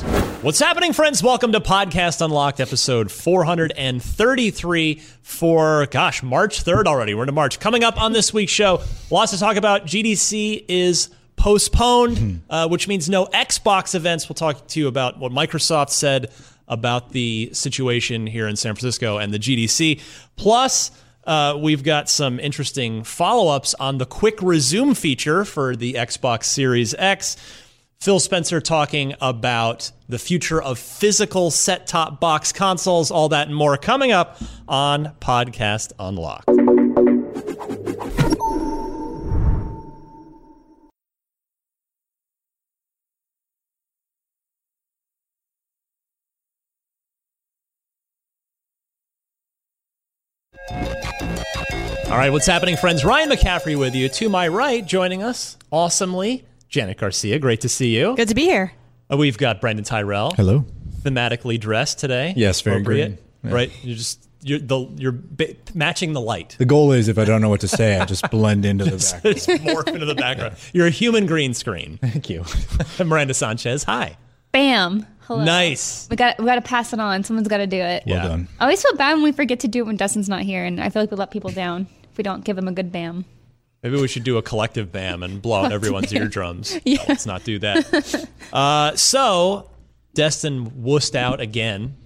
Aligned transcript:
What's 0.00 0.58
happening, 0.58 0.92
friends? 0.92 1.22
Welcome 1.22 1.52
to 1.52 1.60
Podcast 1.60 2.24
Unlocked, 2.24 2.60
episode 2.60 3.10
433 3.10 4.94
for, 5.22 5.86
gosh, 5.90 6.22
March 6.22 6.64
3rd 6.64 6.86
already. 6.86 7.14
We're 7.14 7.24
into 7.24 7.32
March. 7.32 7.60
Coming 7.60 7.84
up 7.84 8.00
on 8.00 8.12
this 8.12 8.32
week's 8.32 8.52
show, 8.52 8.82
lots 9.10 9.32
to 9.32 9.38
talk 9.38 9.56
about. 9.56 9.84
GDC 9.84 10.64
is 10.68 11.10
postponed, 11.36 12.42
uh, 12.48 12.68
which 12.68 12.88
means 12.88 13.10
no 13.10 13.26
Xbox 13.26 13.94
events. 13.94 14.28
We'll 14.28 14.34
talk 14.34 14.66
to 14.68 14.80
you 14.80 14.88
about 14.88 15.18
what 15.18 15.32
Microsoft 15.32 15.90
said 15.90 16.32
about 16.68 17.10
the 17.10 17.50
situation 17.52 18.26
here 18.26 18.48
in 18.48 18.56
San 18.56 18.74
Francisco 18.74 19.18
and 19.18 19.34
the 19.34 19.38
GDC. 19.38 20.00
Plus, 20.36 20.90
uh, 21.24 21.56
we've 21.60 21.84
got 21.84 22.08
some 22.08 22.40
interesting 22.40 23.04
follow 23.04 23.54
ups 23.54 23.74
on 23.74 23.98
the 23.98 24.06
quick 24.06 24.40
resume 24.42 24.94
feature 24.94 25.44
for 25.44 25.76
the 25.76 25.94
Xbox 25.94 26.44
Series 26.44 26.94
X. 26.94 27.36
Phil 28.02 28.18
Spencer 28.18 28.60
talking 28.60 29.14
about 29.20 29.92
the 30.08 30.18
future 30.18 30.60
of 30.60 30.76
physical 30.76 31.52
set 31.52 31.86
top 31.86 32.18
box 32.18 32.50
consoles, 32.50 33.12
all 33.12 33.28
that 33.28 33.46
and 33.46 33.54
more 33.54 33.76
coming 33.76 34.10
up 34.10 34.38
on 34.66 35.12
Podcast 35.20 35.92
Unlocked. 36.00 36.48
All 52.10 52.18
right, 52.18 52.32
what's 52.32 52.46
happening, 52.46 52.76
friends? 52.76 53.04
Ryan 53.04 53.30
McCaffrey 53.30 53.78
with 53.78 53.94
you. 53.94 54.08
To 54.08 54.28
my 54.28 54.48
right, 54.48 54.84
joining 54.84 55.22
us 55.22 55.56
awesomely, 55.70 56.44
Janet 56.72 56.96
Garcia. 56.96 57.38
Great 57.38 57.60
to 57.60 57.68
see 57.68 57.94
you. 57.96 58.16
Good 58.16 58.28
to 58.28 58.34
be 58.34 58.42
here. 58.44 58.72
Uh, 59.12 59.18
We've 59.18 59.36
got 59.36 59.60
Brandin 59.60 59.84
Tyrrel. 59.84 60.32
Hello. 60.34 60.64
Thematically 61.02 61.60
dressed 61.60 61.98
today. 61.98 62.32
Yes, 62.34 62.62
very 62.62 62.76
Appropriate, 62.80 63.06
green. 63.06 63.18
Yeah. 63.44 63.52
Right? 63.54 63.70
You're 63.84 63.96
just 63.96 64.26
you're 64.40 64.58
the 64.58 64.88
you're 64.96 65.12
ba- 65.12 65.54
matching 65.74 66.14
the 66.14 66.20
light. 66.20 66.56
The 66.58 66.64
goal 66.64 66.92
is 66.92 67.08
if 67.08 67.18
I 67.18 67.24
don't 67.26 67.42
know 67.42 67.50
what 67.50 67.60
to 67.60 67.68
say, 67.68 67.98
I 67.98 68.06
just 68.06 68.28
blend 68.30 68.64
into 68.64 68.84
the 68.84 68.90
background. 69.12 69.36
Just 69.36 69.48
morph 69.48 69.86
into 69.88 70.06
the 70.06 70.14
background. 70.14 70.56
You're 70.72 70.86
a 70.86 70.90
human 70.90 71.26
green 71.26 71.52
screen. 71.52 71.98
Thank 71.98 72.30
you. 72.30 72.44
Miranda 73.04 73.34
Sanchez. 73.34 73.84
Hi. 73.84 74.16
Bam. 74.52 75.06
Hello. 75.26 75.44
Nice. 75.44 76.08
We 76.10 76.16
got 76.16 76.38
we 76.38 76.46
got 76.46 76.54
to 76.56 76.62
pass 76.62 76.92
it 76.94 77.00
on. 77.00 77.22
Someone's 77.22 77.48
got 77.48 77.58
to 77.58 77.66
do 77.66 77.76
it. 77.80 78.04
Yeah. 78.06 78.20
Well 78.22 78.28
done. 78.28 78.48
I 78.58 78.64
always 78.64 78.82
feel 78.82 78.94
bad 78.96 79.14
when 79.14 79.22
we 79.24 79.32
forget 79.32 79.60
to 79.60 79.68
do 79.68 79.80
it 79.80 79.86
when 79.86 79.96
Destin's 79.96 80.28
not 80.28 80.40
here, 80.42 80.64
and 80.64 80.80
I 80.80 80.88
feel 80.88 81.02
like 81.02 81.10
we 81.10 81.18
let 81.18 81.30
people 81.30 81.50
down 81.50 81.86
if 82.10 82.16
we 82.16 82.24
don't 82.24 82.44
give 82.44 82.56
them 82.56 82.66
a 82.68 82.72
good 82.72 82.90
bam. 82.92 83.24
Maybe 83.82 84.00
we 84.00 84.06
should 84.06 84.24
do 84.24 84.36
a 84.38 84.42
collective 84.42 84.92
bam 84.92 85.22
and 85.22 85.42
blow 85.42 85.64
out 85.64 85.72
everyone's 85.72 86.12
eardrums. 86.12 86.78
No, 86.86 86.98
let's 87.08 87.26
not 87.26 87.42
do 87.44 87.58
that. 87.58 88.28
Uh, 88.52 88.94
so, 88.96 89.70
Destin 90.14 90.70
wussed 90.70 91.14
out 91.16 91.40
again. 91.40 91.96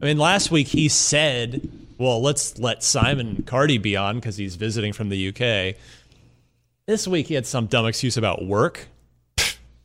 I 0.00 0.04
mean, 0.04 0.18
last 0.18 0.50
week 0.50 0.68
he 0.68 0.88
said, 0.88 1.66
well, 1.96 2.20
let's 2.20 2.58
let 2.58 2.82
Simon 2.82 3.44
Cardy 3.46 3.80
be 3.80 3.96
on 3.96 4.16
because 4.16 4.36
he's 4.36 4.56
visiting 4.56 4.92
from 4.92 5.08
the 5.08 5.28
UK. 5.28 5.76
This 6.86 7.06
week 7.06 7.28
he 7.28 7.34
had 7.34 7.46
some 7.46 7.66
dumb 7.66 7.86
excuse 7.86 8.16
about 8.16 8.44
work. 8.44 8.88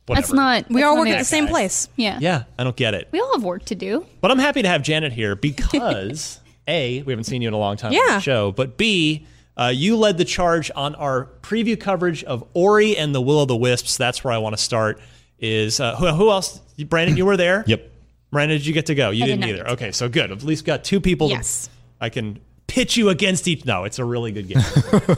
Whatever. 0.06 0.22
That's 0.22 0.32
not. 0.32 0.68
We 0.68 0.76
that's 0.76 0.84
all 0.86 0.96
not 0.96 1.00
work 1.02 1.08
at 1.10 1.18
the 1.18 1.24
same 1.24 1.44
guys. 1.44 1.50
place. 1.52 1.88
Yeah. 1.96 2.18
Yeah, 2.20 2.44
I 2.58 2.64
don't 2.64 2.76
get 2.76 2.94
it. 2.94 3.08
We 3.12 3.20
all 3.20 3.32
have 3.34 3.44
work 3.44 3.64
to 3.66 3.74
do. 3.74 4.04
But 4.20 4.30
I'm 4.30 4.38
happy 4.38 4.62
to 4.62 4.68
have 4.68 4.82
Janet 4.82 5.12
here 5.12 5.36
because 5.36 6.40
A, 6.68 7.02
we 7.02 7.12
haven't 7.12 7.24
seen 7.24 7.40
you 7.42 7.48
in 7.48 7.54
a 7.54 7.58
long 7.58 7.76
time 7.76 7.92
on 7.92 8.06
the 8.06 8.20
show, 8.20 8.50
but 8.52 8.76
B, 8.76 9.26
uh, 9.58 9.66
you 9.74 9.96
led 9.96 10.18
the 10.18 10.24
charge 10.24 10.70
on 10.76 10.94
our 10.94 11.26
preview 11.42 11.78
coverage 11.78 12.22
of 12.24 12.44
Ori 12.54 12.96
and 12.96 13.14
the 13.14 13.20
Will 13.20 13.40
of 13.42 13.48
the 13.48 13.56
Wisps. 13.56 13.96
That's 13.96 14.22
where 14.22 14.32
I 14.32 14.38
want 14.38 14.56
to 14.56 14.62
start. 14.62 15.00
Is 15.40 15.80
uh, 15.80 15.96
who, 15.96 16.06
who 16.08 16.30
else? 16.30 16.60
Brandin, 16.78 17.16
you 17.16 17.26
were 17.26 17.36
there. 17.36 17.64
Yep. 17.66 17.92
Miranda, 18.30 18.58
did 18.58 18.66
you 18.66 18.74
get 18.74 18.86
to 18.86 18.94
go? 18.94 19.08
You 19.10 19.24
I 19.24 19.26
did 19.26 19.40
didn't 19.40 19.40
not 19.40 19.48
either. 19.60 19.70
Okay, 19.70 19.90
so 19.92 20.06
good. 20.08 20.30
At 20.30 20.42
least 20.42 20.66
got 20.66 20.84
two 20.84 21.00
people. 21.00 21.28
to- 21.28 21.34
Yes. 21.36 21.70
I 21.98 22.10
can 22.10 22.40
pitch 22.66 22.96
you 22.98 23.08
against 23.08 23.48
each. 23.48 23.64
No, 23.64 23.84
it's 23.84 23.98
a 23.98 24.04
really 24.04 24.32
good 24.32 24.48
game. 24.48 24.62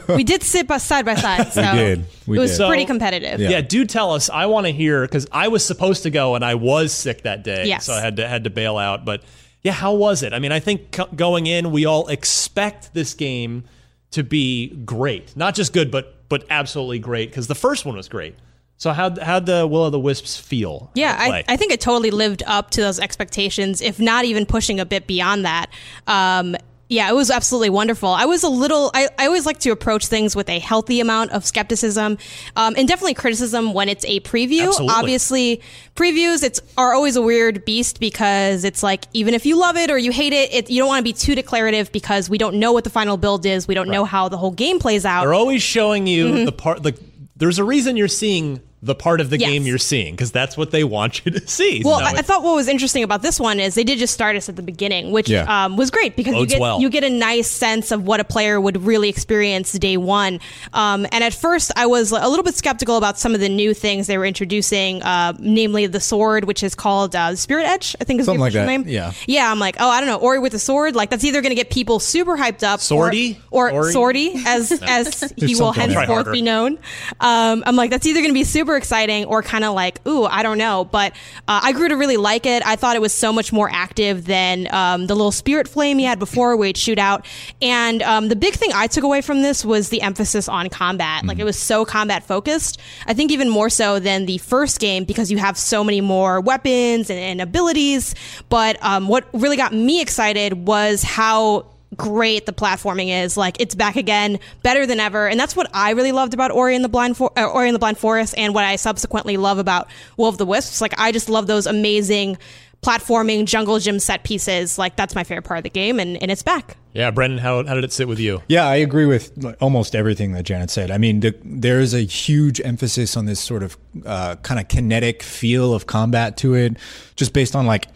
we 0.15 0.23
did 0.23 0.41
sit 0.43 0.65
by 0.65 0.77
side 0.77 1.03
by 1.05 1.15
side, 1.15 1.47
so 1.53 1.61
did. 1.73 2.05
We 2.25 2.37
it 2.37 2.39
was 2.39 2.57
did. 2.57 2.67
pretty 2.67 2.83
So- 2.83 2.87
competitive. 2.87 3.39
yeah. 3.41 3.59
do 3.59 3.83
tell 3.85 4.13
us. 4.13 4.29
I 4.29 4.45
want 4.45 4.65
to 4.67 4.71
hear 4.71 5.01
because 5.01 5.27
I 5.31 5.49
was 5.49 5.65
supposed 5.65 6.03
to 6.03 6.09
go 6.09 6.35
and 6.35 6.45
I 6.45 6.55
was 6.55 6.93
sick 6.93 7.23
that 7.23 7.43
day, 7.43 7.65
Yes. 7.65 7.85
so 7.85 7.91
I 7.93 7.99
had 7.99 8.15
to 8.15 8.27
had 8.27 8.45
to 8.45 8.49
bail 8.49 8.77
out. 8.77 9.03
But 9.03 9.23
yeah, 9.61 9.73
how 9.73 9.93
was 9.93 10.23
it? 10.23 10.31
I 10.33 10.39
mean, 10.39 10.53
I 10.53 10.61
think 10.61 10.91
co- 10.93 11.09
going 11.13 11.47
in, 11.47 11.71
we 11.71 11.85
all 11.85 12.07
expect 12.07 12.93
this 12.93 13.13
game 13.13 13.65
to 14.11 14.23
be 14.23 14.69
great, 14.85 15.35
not 15.35 15.55
just 15.55 15.73
good, 15.73 15.91
but 15.91 16.15
but 16.29 16.45
absolutely 16.49 16.99
great 16.99 17.29
because 17.29 17.47
the 17.47 17.55
first 17.55 17.85
one 17.85 17.95
was 17.95 18.07
great. 18.07 18.35
So 18.77 18.93
how 18.93 19.13
how'd 19.19 19.45
the 19.45 19.67
Will 19.67 19.85
of 19.85 19.91
the 19.91 19.99
Wisps 19.99 20.37
feel? 20.37 20.89
Yeah, 20.95 21.15
I, 21.17 21.43
I 21.47 21.55
think 21.55 21.71
it 21.71 21.79
totally 21.79 22.09
lived 22.09 22.41
up 22.47 22.71
to 22.71 22.81
those 22.81 22.99
expectations, 22.99 23.81
if 23.81 23.99
not 23.99 24.25
even 24.25 24.45
pushing 24.45 24.79
a 24.79 24.85
bit 24.85 25.05
beyond 25.05 25.45
that. 25.45 25.69
Um, 26.07 26.55
yeah, 26.91 27.09
it 27.09 27.13
was 27.13 27.31
absolutely 27.31 27.69
wonderful. 27.69 28.09
I 28.09 28.25
was 28.25 28.43
a 28.43 28.49
little, 28.49 28.91
I, 28.93 29.07
I 29.17 29.27
always 29.27 29.45
like 29.45 29.59
to 29.59 29.69
approach 29.69 30.07
things 30.07 30.35
with 30.35 30.49
a 30.49 30.59
healthy 30.59 30.99
amount 30.99 31.31
of 31.31 31.45
skepticism 31.45 32.17
um, 32.57 32.73
and 32.77 32.85
definitely 32.85 33.13
criticism 33.13 33.73
when 33.73 33.87
it's 33.87 34.03
a 34.03 34.19
preview. 34.19 34.67
Absolutely. 34.67 34.95
Obviously, 34.95 35.61
previews 35.95 36.43
it's 36.43 36.59
are 36.77 36.93
always 36.93 37.15
a 37.15 37.21
weird 37.21 37.63
beast 37.63 38.01
because 38.01 38.65
it's 38.65 38.83
like 38.83 39.05
even 39.13 39.33
if 39.33 39.45
you 39.45 39.57
love 39.57 39.77
it 39.77 39.89
or 39.89 39.97
you 39.97 40.11
hate 40.11 40.33
it, 40.33 40.53
it 40.53 40.69
you 40.69 40.79
don't 40.79 40.89
want 40.89 40.99
to 40.99 41.03
be 41.03 41.13
too 41.13 41.33
declarative 41.33 41.93
because 41.93 42.29
we 42.29 42.37
don't 42.37 42.55
know 42.55 42.73
what 42.73 42.83
the 42.83 42.89
final 42.89 43.15
build 43.15 43.45
is. 43.45 43.69
We 43.69 43.73
don't 43.73 43.89
know 43.89 44.03
how 44.03 44.27
the 44.27 44.37
whole 44.37 44.51
game 44.51 44.77
plays 44.77 45.05
out. 45.05 45.21
They're 45.21 45.33
always 45.33 45.63
showing 45.63 46.07
you 46.07 46.43
the 46.43 46.51
part. 46.51 46.83
Like, 46.83 46.97
there's 47.37 47.57
a 47.57 47.63
reason 47.63 47.95
you're 47.95 48.09
seeing 48.09 48.61
the 48.83 48.95
part 48.95 49.21
of 49.21 49.29
the 49.29 49.37
Yes. 49.37 49.49
game 49.49 49.63
you're 49.67 49.77
seeing 49.77 50.13
because 50.15 50.31
that's 50.31 50.57
what 50.57 50.71
they 50.71 50.83
want 50.83 51.23
you 51.23 51.31
to 51.31 51.47
see. 51.47 51.83
Well, 51.85 51.99
No, 51.99 52.05
I, 52.05 52.09
I 52.17 52.21
thought 52.23 52.41
what 52.43 52.55
was 52.55 52.67
interesting 52.67 53.03
about 53.03 53.21
this 53.21 53.39
one 53.39 53.59
is 53.59 53.75
they 53.75 53.83
did 53.83 53.99
just 53.99 54.13
start 54.13 54.35
us 54.35 54.49
at 54.49 54.55
the 54.55 54.63
beginning, 54.63 55.11
which 55.11 55.29
Yeah. 55.29 55.65
um, 55.65 55.77
was 55.77 55.91
great 55.91 56.15
because 56.15 56.33
you 56.33 56.45
get 56.47 56.59
well. 56.59 56.81
you 56.81 56.89
get 56.89 57.03
a 57.03 57.09
nice 57.09 57.47
sense 57.49 57.91
of 57.91 58.07
what 58.07 58.19
a 58.19 58.23
player 58.23 58.59
would 58.59 58.81
really 58.83 59.07
experience 59.09 59.71
day 59.73 59.97
one. 59.97 60.39
Um, 60.73 61.05
and 61.11 61.23
at 61.23 61.33
first, 61.33 61.71
I 61.75 61.85
was 61.85 62.11
a 62.11 62.27
little 62.27 62.43
bit 62.43 62.55
skeptical 62.55 62.97
about 62.97 63.19
some 63.19 63.35
of 63.35 63.39
the 63.39 63.49
new 63.49 63.73
things 63.75 64.07
they 64.07 64.17
were 64.17 64.25
introducing, 64.25 65.03
uh, 65.03 65.33
namely 65.39 65.85
the 65.85 65.99
sword, 65.99 66.45
which 66.45 66.63
is 66.63 66.73
called 66.73 67.15
uh, 67.15 67.35
Spirit 67.35 67.65
Edge. 67.67 67.95
I 68.01 68.03
think 68.03 68.19
is 68.19 68.25
Something 68.25 68.39
the 68.39 68.43
like 68.45 68.51
official 68.53 68.65
that, 68.65 68.85
name. 68.85 68.87
yeah. 68.87 69.11
yeah. 69.27 69.51
I'm 69.51 69.59
like, 69.59 69.75
oh, 69.79 69.89
I 69.89 69.99
don't 70.01 70.09
know, 70.09 70.17
Ori 70.17 70.39
with 70.39 70.53
a 70.55 70.59
sword. 70.59 70.95
Like 70.95 71.11
that's 71.11 71.23
either 71.23 71.41
going 71.41 71.51
to 71.51 71.55
get 71.55 71.69
people 71.69 71.99
super 71.99 72.35
hyped 72.35 72.63
up, 72.63 72.79
Swordy? 72.79 73.37
or, 73.51 73.69
or 73.69 73.83
Ori? 73.83 73.93
swordy, 73.93 74.43
as 74.45 74.71
as 74.81 75.33
he 75.37 75.53
will 75.55 75.73
something. 75.73 75.91
Try 75.91 76.01
henceforth 76.01 76.07
harder. 76.07 76.31
be 76.31 76.41
known. 76.41 76.79
Um, 77.19 77.63
I'm 77.65 77.75
like, 77.75 77.91
that's 77.91 78.05
either 78.07 78.21
going 78.21 78.31
to 78.31 78.33
be 78.33 78.43
super 78.43 78.70
super 78.71 78.77
exciting 78.77 79.25
or 79.25 79.43
kind 79.43 79.65
of 79.65 79.73
like, 79.73 79.99
ooh, 80.07 80.23
I 80.23 80.43
don't 80.43 80.57
know. 80.57 80.85
But 80.85 81.11
uh, 81.45 81.59
I 81.61 81.73
grew 81.73 81.89
to 81.89 81.97
really 81.97 82.15
like 82.15 82.45
it. 82.45 82.65
I 82.65 82.77
thought 82.77 82.95
it 82.95 83.01
was 83.01 83.13
so 83.13 83.33
much 83.33 83.51
more 83.51 83.69
active 83.69 84.25
than 84.25 84.73
um, 84.73 85.07
the 85.07 85.15
little 85.15 85.33
spirit 85.33 85.67
flame 85.67 85.99
you 85.99 86.07
had 86.07 86.19
before 86.19 86.55
where 86.55 86.67
you'd 86.67 86.77
shoot 86.77 86.97
out. 86.97 87.25
And 87.61 88.01
um, 88.01 88.29
the 88.29 88.35
big 88.37 88.53
thing 88.53 88.71
I 88.73 88.87
took 88.87 89.03
away 89.03 89.19
from 89.21 89.41
this 89.41 89.65
was 89.65 89.89
the 89.89 90.01
emphasis 90.01 90.47
on 90.47 90.69
combat. 90.69 91.25
Like 91.25 91.37
it 91.37 91.43
was 91.43 91.59
so 91.59 91.83
combat 91.83 92.23
focused. 92.23 92.79
I 93.07 93.13
think 93.13 93.31
even 93.31 93.49
more 93.49 93.69
so 93.69 93.99
than 93.99 94.25
the 94.25 94.37
first 94.37 94.79
game 94.79 95.03
because 95.03 95.29
you 95.29 95.37
have 95.37 95.57
so 95.57 95.83
many 95.83 95.99
more 95.99 96.39
weapons 96.39 97.09
and, 97.09 97.19
and 97.19 97.41
abilities. 97.41 98.15
But 98.47 98.81
um, 98.81 99.09
what 99.09 99.27
really 99.33 99.57
got 99.57 99.73
me 99.73 100.01
excited 100.01 100.65
was 100.65 101.03
how 101.03 101.70
great 101.95 102.45
the 102.45 102.53
platforming 102.53 103.23
is. 103.23 103.37
Like 103.37 103.59
it's 103.59 103.75
back 103.75 103.95
again, 103.95 104.39
better 104.63 104.85
than 104.85 104.99
ever, 104.99 105.27
and 105.27 105.39
that's 105.39 105.55
what 105.55 105.69
I 105.73 105.91
really 105.91 106.11
loved 106.11 106.33
about 106.33 106.51
Ori 106.51 106.75
and 106.75 106.83
the 106.83 106.89
Blind 106.89 107.17
For- 107.17 107.31
uh, 107.37 107.45
Ori 107.45 107.67
and 107.67 107.75
the 107.75 107.79
Blind 107.79 107.97
Forest, 107.97 108.35
and 108.37 108.53
what 108.53 108.63
I 108.63 108.75
subsequently 108.75 109.37
love 109.37 109.57
about 109.57 109.87
Will 110.17 110.29
of 110.29 110.37
the 110.37 110.45
Wisps. 110.45 110.81
Like 110.81 110.93
I 110.97 111.11
just 111.11 111.29
love 111.29 111.47
those 111.47 111.67
amazing 111.67 112.37
platforming 112.81 113.45
jungle 113.45 113.77
gym 113.79 113.99
set 113.99 114.23
pieces. 114.23 114.77
Like 114.77 114.95
that's 114.95 115.15
my 115.15 115.23
favorite 115.23 115.43
part 115.43 115.59
of 115.59 115.63
the 115.63 115.69
game, 115.69 115.99
and, 115.99 116.21
and 116.21 116.31
it's 116.31 116.43
back. 116.43 116.77
Yeah, 116.93 117.09
Brandin, 117.11 117.39
how, 117.39 117.63
how 117.65 117.75
did 117.75 117.85
it 117.85 117.93
sit 117.93 118.07
with 118.07 118.19
you? 118.19 118.43
Yeah, 118.49 118.65
I 118.65 118.75
agree 118.75 119.05
with 119.05 119.55
almost 119.61 119.95
everything 119.95 120.33
that 120.33 120.43
Janet 120.43 120.69
said. 120.69 120.91
I 120.91 120.97
mean, 120.97 121.21
the, 121.21 121.33
there 121.43 121.79
is 121.79 121.93
a 121.93 122.01
huge 122.01 122.59
emphasis 122.59 123.15
on 123.15 123.25
this 123.25 123.39
sort 123.39 123.63
of 123.63 123.77
uh, 124.05 124.35
kind 124.37 124.59
of 124.59 124.67
kinetic 124.67 125.23
feel 125.23 125.73
of 125.73 125.87
combat 125.87 126.35
to 126.37 126.53
it, 126.53 126.75
just 127.15 127.31
based 127.31 127.55
on 127.55 127.65
like 127.65 127.87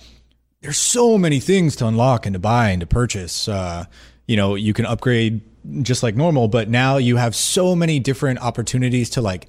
there's 0.66 0.80
so 0.80 1.16
many 1.16 1.40
things 1.40 1.76
to 1.76 1.86
unlock 1.86 2.26
and 2.26 2.34
to 2.34 2.40
buy 2.40 2.70
and 2.70 2.80
to 2.80 2.88
purchase. 2.88 3.48
Uh, 3.48 3.86
you 4.26 4.36
know, 4.36 4.56
you 4.56 4.74
can 4.74 4.84
upgrade 4.88 5.42
just 5.84 6.02
like 6.02 6.16
normal, 6.16 6.48
but 6.48 6.70
now 6.70 6.98
you 6.98 7.18
have 7.18 7.36
so 7.36 7.76
many 7.76 8.00
different 8.00 8.40
opportunities 8.40 9.12
to 9.12 9.22
like 9.22 9.48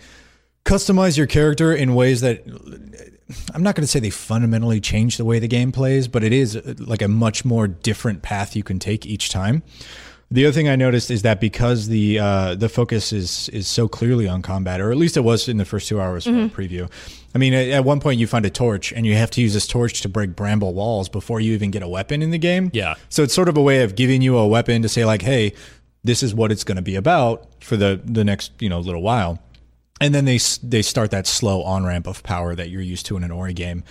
customize 0.66 1.16
your 1.16 1.26
character 1.26 1.74
in 1.74 1.94
ways 1.94 2.20
that 2.20 2.42
I'm 3.54 3.62
not 3.62 3.74
going 3.74 3.82
to 3.82 3.86
say 3.86 3.98
they 3.98 4.10
fundamentally 4.10 4.78
change 4.78 5.16
the 5.16 5.24
way 5.24 5.38
the 5.38 5.48
game 5.48 5.72
plays, 5.72 6.06
but 6.06 6.22
it 6.22 6.34
is 6.34 6.54
uh, 6.54 6.74
like 6.78 7.00
a 7.00 7.08
much 7.08 7.46
more 7.46 7.66
different 7.66 8.20
path 8.20 8.54
you 8.54 8.62
can 8.62 8.78
take 8.78 9.06
each 9.06 9.30
time. 9.30 9.62
The 10.30 10.44
other 10.44 10.52
thing 10.52 10.68
I 10.68 10.74
noticed 10.74 11.10
is 11.10 11.22
that 11.22 11.40
because 11.40 11.86
the 11.86 12.18
uh, 12.18 12.54
the 12.56 12.68
focus 12.68 13.12
is 13.12 13.48
is 13.50 13.68
so 13.68 13.86
clearly 13.86 14.26
on 14.26 14.42
combat, 14.42 14.80
or 14.80 14.90
at 14.90 14.96
least 14.96 15.16
it 15.16 15.20
was 15.20 15.48
in 15.48 15.56
the 15.56 15.64
first 15.64 15.88
two 15.88 16.00
hours 16.00 16.24
Mm-hmm. 16.26 16.48
for 16.48 16.62
the 16.62 16.68
preview. 16.68 16.90
I 17.34 17.38
mean, 17.38 17.54
at, 17.54 17.68
at 17.68 17.84
one 17.84 18.00
point 18.00 18.18
you 18.18 18.26
find 18.26 18.44
a 18.44 18.50
torch, 18.50 18.92
and 18.92 19.06
you 19.06 19.14
have 19.14 19.30
to 19.32 19.40
use 19.40 19.54
this 19.54 19.66
torch 19.68 20.00
to 20.02 20.08
break 20.08 20.34
bramble 20.34 20.74
walls 20.74 21.08
before 21.08 21.38
you 21.40 21.52
even 21.54 21.70
get 21.70 21.82
a 21.82 21.88
weapon 21.88 22.22
in 22.22 22.32
the 22.32 22.38
game. 22.38 22.70
Yeah. 22.72 22.94
So 23.08 23.22
it's 23.22 23.34
sort 23.34 23.48
of 23.48 23.56
a 23.56 23.62
way 23.62 23.82
of 23.82 23.94
giving 23.94 24.20
you 24.20 24.36
a 24.36 24.48
weapon 24.48 24.82
to 24.82 24.88
say 24.88 25.04
like, 25.04 25.22
hey, 25.22 25.52
this 26.02 26.22
is 26.24 26.34
what 26.34 26.50
it's 26.50 26.64
going 26.64 26.76
to 26.76 26.82
be 26.82 26.96
about 26.96 27.46
for 27.62 27.76
the 27.76 28.00
the 28.04 28.24
next 28.24 28.50
you 28.60 28.68
know 28.68 28.78
little 28.80 29.02
while 29.02 29.40
and 30.00 30.14
then 30.14 30.24
they 30.24 30.38
they 30.62 30.82
start 30.82 31.10
that 31.10 31.26
slow 31.26 31.62
on 31.62 31.84
ramp 31.84 32.06
of 32.06 32.22
power 32.22 32.54
that 32.54 32.68
you're 32.68 32.82
used 32.82 33.06
to 33.06 33.16
in 33.16 33.24
an 33.24 33.30
Ori 33.30 33.54
game. 33.54 33.82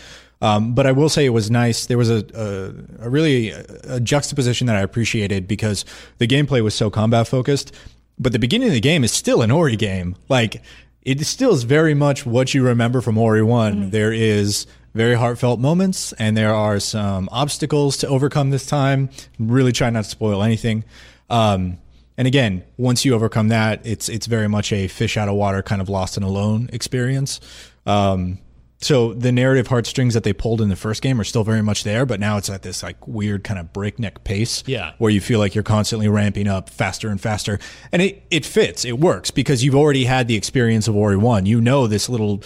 Um, 0.42 0.76
but 0.76 0.86
I 0.86 0.92
will 0.92 1.10
say 1.10 1.26
it 1.26 1.30
was 1.30 1.50
nice. 1.50 1.86
There 1.86 1.98
was 1.98 2.10
a 2.10 2.26
a, 2.34 3.06
a 3.06 3.10
really 3.10 3.50
a 3.50 4.00
juxtaposition 4.00 4.68
that 4.68 4.76
I 4.76 4.82
appreciated 4.82 5.48
because 5.48 5.86
the 6.18 6.28
gameplay 6.28 6.62
was 6.62 6.76
so 6.76 6.90
combat 6.90 7.28
focused, 7.28 7.72
but 8.20 8.32
the 8.32 8.40
beginning 8.40 8.68
of 8.68 8.74
the 8.74 8.82
game 8.82 9.04
is 9.04 9.12
still 9.12 9.42
an 9.42 9.52
Ori 9.52 9.76
game. 9.76 10.16
Like 10.30 10.62
it 11.02 11.24
still 11.26 11.54
is 11.54 11.64
very 11.64 11.94
much 11.94 12.26
what 12.26 12.54
you 12.54 12.64
remember 12.64 13.02
from 13.02 13.18
Ori 13.18 13.44
one. 13.44 13.92
There 13.92 14.12
is 14.12 14.68
very 14.94 15.16
heartfelt 15.16 15.60
moments, 15.60 16.14
and 16.14 16.36
there 16.36 16.54
are 16.54 16.80
some 16.80 17.30
obstacles 17.32 17.98
to 17.98 18.08
overcome 18.08 18.50
this 18.50 18.66
time. 18.66 19.10
Really 19.38 19.72
try 19.72 19.90
not 19.90 20.06
to 20.06 20.10
spoil 20.10 20.42
anything. 20.42 20.84
Um, 21.30 21.78
and 22.18 22.28
again, 22.28 22.64
once 22.78 23.04
you 23.04 23.14
overcome 23.14 23.50
that, 23.50 23.86
it's 23.86 24.10
it's 24.10 24.26
very 24.26 24.48
much 24.48 24.72
a 24.72 24.88
fish 24.88 25.18
out 25.18 25.28
of 25.28 25.36
water 25.36 25.62
kind 25.62 25.82
of 25.82 25.90
lost 25.90 26.18
and 26.18 26.26
alone 26.26 26.70
experience. 26.72 27.40
Um, 27.86 28.40
so 28.82 29.14
the 29.14 29.32
narrative 29.32 29.68
heartstrings 29.68 30.14
that 30.14 30.24
they 30.24 30.34
pulled 30.34 30.62
in 30.62 30.70
the 30.70 30.76
first 30.76 31.02
game 31.02 31.20
are 31.20 31.24
still 31.24 31.44
very 31.44 31.62
much 31.62 31.84
there, 31.84 32.06
but 32.06 32.20
now 32.20 32.38
it's 32.38 32.50
at 32.50 32.62
this 32.62 32.84
like 32.84 33.08
weird 33.08 33.44
kind 33.44 33.60
of 33.60 33.72
breakneck 33.72 34.24
pace. 34.24 34.64
Yeah. 34.68 34.94
Where 34.98 35.10
you 35.12 35.22
feel 35.22 35.40
like 35.40 35.56
you're 35.56 35.64
constantly 35.64 36.08
ramping 36.08 36.48
up 36.48 36.70
faster 36.70 37.10
and 37.10 37.20
faster. 37.20 37.60
And 37.92 38.02
it, 38.02 38.24
it 38.30 38.46
fits, 38.46 38.86
it 38.86 39.00
works 39.00 39.32
because 39.32 39.64
you've 39.64 39.76
already 39.76 40.06
had 40.06 40.28
the 40.28 40.36
experience 40.36 40.88
of 40.88 40.96
Ori 40.96 41.18
1. 41.18 41.46
You 41.46 41.62
know 41.62 41.88
this 41.88 42.10
little, 42.10 42.44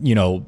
you 0.00 0.14
know, 0.14 0.46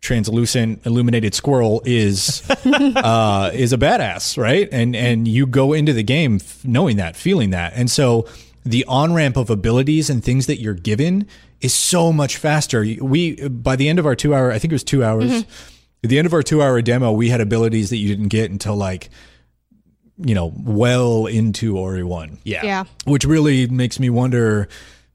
translucent 0.00 0.86
illuminated 0.86 1.34
squirrel 1.34 1.82
is 1.84 2.48
uh, 2.64 3.50
is 3.52 3.72
a 3.72 3.78
badass, 3.78 4.38
right? 4.38 4.68
And 4.70 4.94
and 4.94 5.26
you 5.26 5.46
go 5.46 5.72
into 5.72 5.92
the 5.92 6.04
game 6.04 6.40
knowing 6.64 6.96
that, 6.98 7.16
feeling 7.16 7.50
that, 7.50 7.72
and 7.74 7.90
so 7.90 8.26
the 8.64 8.84
on 8.84 9.14
ramp 9.14 9.36
of 9.36 9.50
abilities 9.50 10.10
and 10.10 10.22
things 10.22 10.46
that 10.46 10.60
you're 10.60 10.74
given 10.74 11.26
is 11.60 11.74
so 11.74 12.12
much 12.12 12.36
faster. 12.36 12.84
We 13.00 13.48
by 13.48 13.76
the 13.76 13.88
end 13.88 13.98
of 13.98 14.06
our 14.06 14.14
two 14.14 14.34
hour, 14.34 14.50
I 14.52 14.58
think 14.58 14.72
it 14.72 14.74
was 14.74 14.84
two 14.84 15.02
hours. 15.04 15.44
At 16.04 16.10
the 16.10 16.18
end 16.18 16.26
of 16.26 16.32
our 16.32 16.42
two 16.44 16.62
hour 16.62 16.80
demo, 16.80 17.10
we 17.12 17.28
had 17.28 17.40
abilities 17.40 17.90
that 17.90 17.96
you 17.96 18.08
didn't 18.08 18.28
get 18.28 18.50
until 18.50 18.76
like 18.76 19.10
you 20.16 20.34
know 20.34 20.52
well 20.56 21.26
into 21.26 21.76
Ori 21.78 22.02
one 22.02 22.38
Yeah. 22.44 22.64
Yeah. 22.64 22.84
which 23.04 23.24
really 23.24 23.66
makes 23.68 24.00
me 24.00 24.10
wonder 24.10 24.68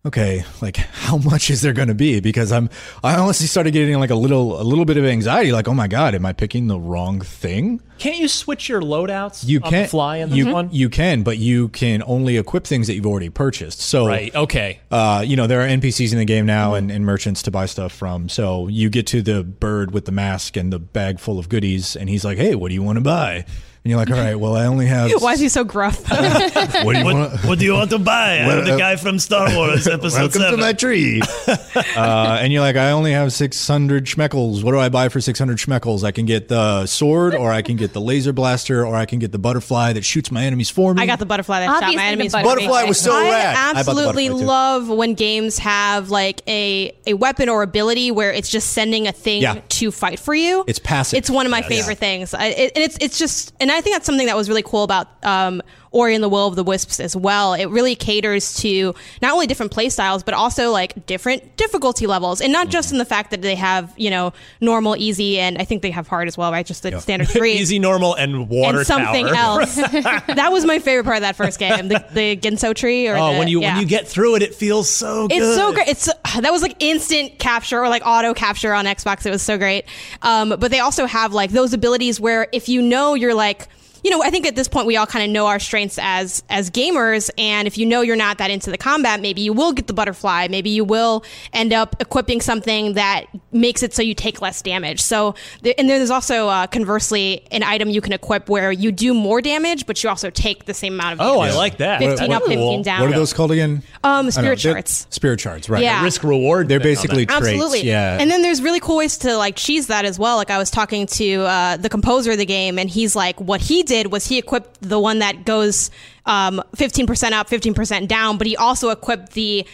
okay 0.06 0.44
like 0.62 0.76
how 0.76 1.18
much 1.18 1.50
is 1.50 1.62
there 1.62 1.72
going 1.72 1.88
to 1.88 1.94
be 1.96 2.20
because 2.20 2.52
i'm 2.52 2.70
i 3.04 3.16
honestly 3.16 3.48
started 3.48 3.72
getting 3.72 3.98
like 4.00 4.10
a 4.10 4.16
little 4.16 4.60
a 4.60 4.64
little 4.64 4.84
bit 4.84 4.98
of 4.98 5.06
anxiety 5.06 5.54
like 5.54 5.68
oh 5.68 5.74
my 5.74 5.88
god 5.88 6.14
am 6.14 6.26
i 6.26 6.34
picking 6.34 6.68
the 6.68 6.78
wrong 6.78 7.22
thing 7.22 7.82
Can't 8.00 8.18
you 8.18 8.28
switch 8.28 8.68
your 8.68 8.82
loadouts 8.82 9.48
you 9.48 9.62
can 9.62 9.88
fly 9.88 10.18
in 10.18 10.30
this 10.30 10.38
you, 10.38 10.52
one? 10.52 10.70
you 10.74 10.90
can 10.90 11.24
but 11.24 11.38
you 11.38 11.70
can 11.70 12.04
only 12.06 12.36
equip 12.38 12.66
things 12.66 12.88
that 12.88 12.96
you've 12.96 13.06
already 13.06 13.30
purchased 13.30 13.80
so 13.80 14.08
right. 14.08 14.34
Okay. 14.36 14.80
uh, 14.92 15.24
you 15.26 15.36
know, 15.36 15.48
there 15.48 15.62
are 15.62 15.68
NPCs 15.68 16.12
in 16.12 16.18
the 16.18 16.26
game 16.26 16.46
now 16.46 16.74
and, 16.74 16.92
and 16.92 17.06
merchants 17.06 17.44
to 17.44 17.52
buy 17.52 17.66
stuff 17.66 17.92
from. 17.92 18.30
So 18.30 18.68
you 18.68 18.90
get 18.90 19.08
to 19.08 19.22
the 19.22 19.44
bird 19.44 19.92
with 19.92 20.06
the 20.06 20.12
mask 20.12 20.58
and 20.58 20.74
the 20.74 20.80
bag 20.80 21.20
full 21.20 21.40
of 21.40 21.50
goodies, 21.50 21.96
and 21.96 22.10
he's 22.10 22.26
like, 22.26 22.38
"Hey, 22.38 22.56
what 22.56 22.70
do 22.70 22.74
you 22.74 22.84
want 22.84 22.98
to 22.98 23.02
buy?" 23.04 23.46
And 23.86 23.90
you're 23.92 24.00
like, 24.00 24.10
"All 24.12 24.16
right, 24.16 24.36
well, 24.36 24.56
I 24.56 24.66
only 24.68 24.86
have." 24.86 25.12
Why 25.22 25.34
is 25.34 25.42
he 25.42 25.50
so 25.50 25.66
gruff? 25.66 26.10
what 26.10 26.94
do 26.94 27.00
you 27.00 27.04
want? 27.04 27.44
What 27.44 27.60
do 27.60 27.66
you 27.66 27.74
want 27.74 27.90
to 27.90 28.00
buy? 28.00 28.38
I'm 28.38 28.48
Well, 28.48 28.64
the 28.64 28.76
uh, 28.76 28.78
guy 28.78 28.96
from 28.96 29.20
Star 29.20 29.54
Wars 29.54 29.88
Episode 29.90 30.20
Welcome 30.20 30.42
7. 30.42 30.52
to 30.52 30.58
my 30.58 30.72
tree. 30.72 31.22
uh, 31.48 32.38
and 32.40 32.54
you're 32.54 32.62
like, 32.62 32.78
I 32.78 32.92
only 32.92 33.12
have 33.12 33.34
600 33.34 34.06
schmeckles. 34.06 34.64
What 34.64 34.72
do 34.72 34.80
I 34.80 34.88
buy 34.88 35.10
for 35.10 35.20
600 35.20 35.58
schmeckles? 35.58 36.06
I 36.06 36.12
can 36.12 36.26
get 36.26 36.48
the 36.48 36.86
sword, 36.86 37.36
or 37.36 37.52
I 37.52 37.62
can 37.62 37.76
get 37.76 37.92
the 37.92 38.00
laser 38.00 38.32
blaster, 38.32 38.86
or 38.86 38.96
I 38.96 39.06
can 39.06 39.20
get 39.20 39.34
the 39.34 39.38
butterfly 39.38 39.92
that 39.92 40.06
shoots 40.06 40.32
my 40.32 40.46
enemies 40.46 40.70
for 40.70 40.94
me. 40.94 41.02
I 41.02 41.06
got 41.06 41.20
the 41.20 41.26
butterfly 41.26 41.60
that 41.60 41.66
shot 41.66 41.76
Obviously 41.84 41.96
my 41.98 42.04
the 42.04 42.08
enemies. 42.08 42.32
butterfly. 42.32 42.54
for 42.54 42.60
me. 42.62 42.68
Butterfly 42.68 42.88
was 42.88 43.02
so 43.02 43.14
I 43.14 43.30
rad. 43.32 43.56
I 43.58 43.74
bought 43.74 43.74
the 43.74 43.80
absolutely 43.80 44.28
butterfly, 44.30 44.40
too. 44.44 44.48
love 44.48 44.90
when 44.90 45.14
games 45.16 45.58
have 45.58 46.10
like 46.10 46.42
a 46.48 46.96
a 47.06 47.16
weapon 47.16 47.50
or 47.50 47.64
ability 47.64 48.12
where 48.12 48.32
it's 48.32 48.48
just 48.50 48.70
sending 48.72 49.08
a 49.10 49.12
thing 49.12 49.42
Yeah. 49.42 49.60
to 49.68 49.92
fight 49.92 50.20
for 50.20 50.34
you. 50.34 50.64
It's 50.68 50.80
passive. 50.80 51.18
It's 51.18 51.30
one 51.30 51.46
of 51.46 51.52
my 51.52 51.60
Yes. 51.60 51.68
favorite 51.68 51.98
things. 51.98 52.34
I, 52.34 52.46
it, 52.48 52.72
and 52.76 52.84
it's 52.86 52.98
it's 53.02 53.20
just, 53.20 53.52
and 53.60 53.73
I 53.74 53.82
think 53.82 53.96
that's 53.96 54.06
something 54.06 54.28
that 54.28 54.36
was 54.36 54.50
really 54.50 54.64
cool 54.64 54.84
about 54.84 55.08
um, 55.24 55.62
Ori 55.94 56.16
in 56.16 56.22
the 56.22 56.28
Will 56.30 56.48
of 56.48 56.56
the 56.56 56.64
Wisps 56.64 57.00
as 57.00 57.16
well. 57.16 57.54
It 57.54 57.68
really 57.68 57.96
caters 57.96 58.56
to 58.56 58.94
not 59.22 59.32
only 59.32 59.48
different 59.48 59.72
play 59.72 59.88
styles, 59.90 60.24
but 60.24 60.34
also 60.34 60.72
like 60.72 61.06
different 61.06 61.56
difficulty 61.56 62.08
levels, 62.08 62.42
and 62.42 62.52
not 62.52 62.68
just 62.70 62.92
in 62.92 62.98
the 62.98 63.06
fact 63.06 63.32
that 63.32 63.42
they 63.42 63.56
have 63.56 63.94
you 63.96 64.10
know 64.10 64.34
normal, 64.60 64.96
easy, 64.98 65.40
and 65.40 65.58
I 65.58 65.64
think 65.64 65.82
they 65.82 65.92
have 65.92 66.08
hard 66.08 66.28
as 66.28 66.38
well, 66.38 66.52
right? 66.52 66.66
Just 66.66 66.84
the 66.84 67.00
standard 67.00 67.28
three. 67.30 67.54
Easy, 67.54 67.80
normal, 67.80 68.16
and 68.16 68.50
water 68.50 68.80
and 68.80 68.88
something 68.88 69.28
tower. 69.28 69.62
else. 69.62 69.76
that 70.28 70.50
was 70.52 70.66
my 70.66 70.80
favorite 70.80 71.04
part 71.06 71.18
of 71.18 71.22
that 71.22 71.36
first 71.36 71.60
game, 71.60 71.88
the, 71.88 72.04
the 72.12 72.36
Ginso 72.38 72.76
tree. 72.76 73.08
Or 73.08 73.16
Oh, 73.16 73.34
the- 73.34 73.40
when 73.40 73.48
you 73.48 73.62
yeah. 73.62 73.74
when 73.76 73.82
you 73.84 73.88
get 73.88 74.08
through 74.08 74.36
it, 74.36 74.42
it 74.42 74.56
feels 74.56 74.90
so 74.90 75.28
good. 75.28 75.38
It's 75.38 75.56
so 75.56 75.72
great. 75.74 75.88
It's 75.88 76.06
that 76.42 76.52
was 76.52 76.62
like 76.64 76.76
instant 76.82 77.38
capture 77.40 77.80
or 77.80 77.88
like 77.90 78.02
auto 78.06 78.34
capture 78.34 78.74
on 78.74 78.86
Xbox. 78.86 79.26
It 79.26 79.30
was 79.32 79.42
so 79.44 79.58
great. 79.58 79.86
Um, 80.24 80.50
but 80.60 80.72
they 80.72 80.80
also 80.80 81.06
have 81.06 81.34
like 81.34 81.52
those 81.52 81.74
abilities 81.74 82.20
where 82.20 82.48
if 82.52 82.68
you 82.68 82.82
know 82.82 83.14
you're 83.14 83.36
like 83.36 83.68
you 84.04 84.12
know, 84.12 84.22
I 84.22 84.30
think 84.30 84.46
at 84.46 84.56
this 84.56 84.68
point 84.68 84.86
we 84.88 84.98
all 84.98 85.06
kind 85.06 85.24
of 85.26 85.32
know 85.32 85.48
our 85.48 85.60
strengths 85.60 85.98
as 86.02 86.44
as 86.50 86.70
gamers, 86.70 87.30
and 87.38 87.68
if 87.68 87.78
you 87.78 87.86
know 87.86 88.02
you're 88.02 88.16
not 88.16 88.38
that 88.40 88.52
into 88.52 88.70
the 88.70 88.78
combat, 88.78 89.22
maybe 89.22 89.42
you 89.42 89.54
will 89.54 89.72
get 89.74 89.88
the 89.88 89.94
butterfly. 89.94 90.48
Maybe 90.50 90.70
you 90.70 90.84
will 90.84 91.24
end 91.54 91.74
up 91.74 91.96
equipping 92.00 92.42
something 92.42 92.94
that 92.94 93.26
makes 93.52 93.82
it 93.84 93.94
so 93.94 94.02
you 94.02 94.14
take 94.14 94.42
less 94.42 94.62
damage. 94.62 95.02
So, 95.02 95.36
there- 95.62 95.74
and 95.78 95.90
then 95.90 96.00
there's 96.00 96.10
also 96.10 96.48
uh, 96.50 96.68
conversely 96.68 97.46
an 97.52 97.64
item 97.64 97.90
you 97.90 98.02
can 98.02 98.14
equip 98.14 98.50
where 98.50 98.72
you 98.72 98.92
do 98.92 99.14
more 99.14 99.42
damage, 99.42 99.86
but 99.86 100.04
you 100.04 100.10
also 100.10 100.30
take 100.30 100.66
the 100.66 100.74
same 100.74 100.94
amount 100.94 101.14
of. 101.14 101.22
Oh, 101.22 101.40
I 101.40 101.54
like 101.56 101.78
that. 101.78 102.00
15 102.00 102.32
up, 102.34 102.44
15 102.44 102.82
down. 102.82 103.02
What 103.02 103.10
are 103.10 103.14
those 103.14 103.34
called 103.34 103.52
again? 103.52 103.84
Um, 104.04 104.04
I 104.04 104.12
don't 104.14 104.26
know. 104.26 104.30
spirit 104.32 104.60
They're- 104.62 104.74
charts. 104.74 105.08
Spirit 105.12 105.40
charts, 105.40 105.70
right? 105.70 105.82
Yeah. 105.84 106.04
risk 106.04 106.24
reward. 106.24 106.68
They're 106.68 106.80
basically 106.80 107.26
traits. 107.26 107.48
Absolutely. 107.48 107.82
Yeah. 107.84 108.18
And 108.20 108.30
then 108.30 108.42
there's 108.42 108.62
really 108.62 108.80
cool 108.82 108.98
ways 108.98 109.18
to 109.20 109.38
like 109.38 109.56
cheese 109.56 109.88
that 109.88 110.04
as 110.06 110.20
well. 110.20 110.36
Like 110.38 110.50
I 110.50 110.58
was 110.58 110.70
talking 110.72 111.06
to 111.08 111.42
uh, 111.44 111.78
the 111.78 111.90
composer 111.90 112.32
of 112.32 112.38
the 112.38 112.46
game, 112.46 112.78
and 112.78 112.90
he's 112.90 113.16
like, 113.16 113.40
what 113.40 113.62
he 113.62 113.84
did 113.84 113.93
was 114.12 114.28
he 114.28 114.38
equipped 114.38 114.82
the 114.82 115.00
one 115.00 115.20
that 115.20 115.46
goes 115.46 115.92
um, 116.26 116.62
15% 116.76 117.32
up, 117.32 117.50
15% 117.50 118.08
down, 118.08 118.38
but 118.38 118.48
he 118.48 118.56
also 118.56 118.90
equipped 118.90 119.34
the 119.34 119.66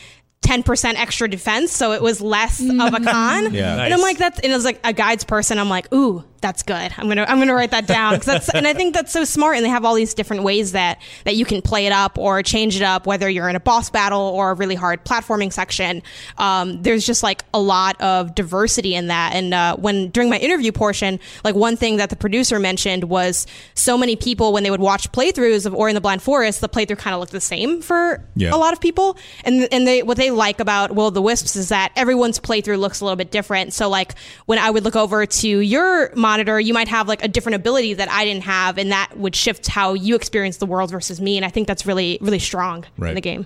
10% 0.42 0.96
extra 0.96 1.30
defense, 1.30 1.72
so 1.72 1.92
it 1.92 2.02
was 2.02 2.22
less 2.22 2.60
of 2.62 2.94
a 2.94 3.00
con. 3.04 3.54
Yeah. 3.60 3.84
And 3.84 3.94
I'm 3.94 4.00
like, 4.02 4.18
that's, 4.18 4.40
and 4.40 4.52
it 4.52 4.56
was 4.56 4.66
like 4.66 4.80
a 4.84 4.94
guides 4.94 5.24
person. 5.24 5.60
I'm 5.60 5.70
like, 5.70 5.92
ooh, 5.94 6.24
that's 6.42 6.64
good. 6.64 6.94
I'm 6.98 7.10
gonna 7.10 7.26
I'm 7.28 7.38
gonna 7.40 7.54
write 7.54 7.72
that 7.72 7.86
down 7.86 8.14
because 8.14 8.26
that's 8.26 8.50
and 8.50 8.66
I 8.66 8.74
think 8.74 8.94
that's 8.94 9.12
so 9.12 9.26
smart. 9.26 9.58
And 9.58 9.66
they 9.66 9.70
have 9.70 9.84
all 9.84 9.94
these 9.94 10.14
different 10.14 10.44
ways 10.44 10.72
that 10.72 11.02
that 11.26 11.36
you 11.36 11.44
can 11.44 11.62
play 11.62 11.86
it 11.86 11.92
up 11.92 12.18
or 12.18 12.42
change 12.44 12.78
it 12.78 12.82
up, 12.82 13.06
whether 13.06 13.30
you're 13.30 13.50
in 13.50 13.58
a 13.58 13.60
boss 13.60 13.90
battle 13.90 14.22
or 14.22 14.52
a 14.52 14.54
really 14.54 14.76
hard 14.76 15.04
platforming 15.04 15.52
section. 15.52 16.02
Um, 16.38 16.82
there's 16.82 17.06
just 17.06 17.24
like 17.24 17.44
a 17.54 17.60
lot 17.60 18.00
of 18.00 18.36
diversity 18.36 18.96
in 18.96 19.08
that. 19.08 19.34
And 19.36 19.54
uh, 19.54 19.76
when 19.76 20.12
during 20.12 20.30
my 20.30 20.38
interview 20.38 20.72
portion, 20.72 21.20
like 21.44 21.56
one 21.56 21.76
thing 21.76 21.98
that 21.98 22.10
the 22.10 22.16
producer 22.16 22.58
mentioned 22.58 23.04
was 23.06 23.46
so 23.74 23.98
many 23.98 24.16
people 24.16 24.54
when 24.54 24.64
they 24.64 24.72
would 24.72 24.80
watch 24.80 25.12
playthroughs 25.12 25.66
of 25.66 25.74
Ori 25.76 25.92
and 25.92 25.98
the 25.98 26.02
Blind 26.02 26.22
Forest, 26.22 26.62
the 26.62 26.70
playthrough 26.70 27.00
kind 27.00 27.14
of 27.14 27.20
looked 27.20 27.34
the 27.34 27.42
same 27.42 27.82
for 27.82 28.24
Yeah. 28.38 28.56
a 28.56 28.58
lot 28.58 28.72
of 28.72 28.80
people. 28.80 29.18
And 29.44 29.68
and 29.74 29.86
they 29.86 30.04
what 30.04 30.16
they 30.16 30.29
like 30.36 30.60
about 30.60 30.94
Will 30.94 31.08
of 31.08 31.14
the 31.14 31.22
Wisps 31.22 31.56
is 31.56 31.70
that 31.70 31.92
everyone's 31.96 32.40
playthrough 32.40 32.80
looks 32.80 33.02
a 33.02 33.06
little 33.06 33.16
bit 33.16 33.32
different. 33.32 33.74
So 33.74 33.90
like 33.90 34.16
when 34.46 34.60
I 34.60 34.70
would 34.70 34.84
look 34.84 34.96
over 34.96 35.26
to 35.26 35.48
your 35.48 36.14
monitor, 36.16 36.60
you 36.60 36.74
might 36.74 36.88
have 36.88 37.08
like 37.08 37.24
a 37.24 37.28
different 37.28 37.56
ability 37.58 37.96
that 37.96 38.10
I 38.10 38.26
didn't 38.26 38.44
have, 38.44 38.78
and 38.78 38.92
that 38.92 39.18
would 39.18 39.36
shift 39.36 39.68
how 39.68 39.94
you 39.94 40.16
experience 40.16 40.58
the 40.58 40.66
world 40.66 40.92
versus 40.92 41.20
me. 41.20 41.38
And 41.38 41.46
I 41.46 41.50
think 41.50 41.68
that's 41.68 41.86
really 41.86 42.18
really 42.22 42.40
strong 42.40 42.86
in 43.00 43.16
the 43.16 43.22
game. 43.22 43.46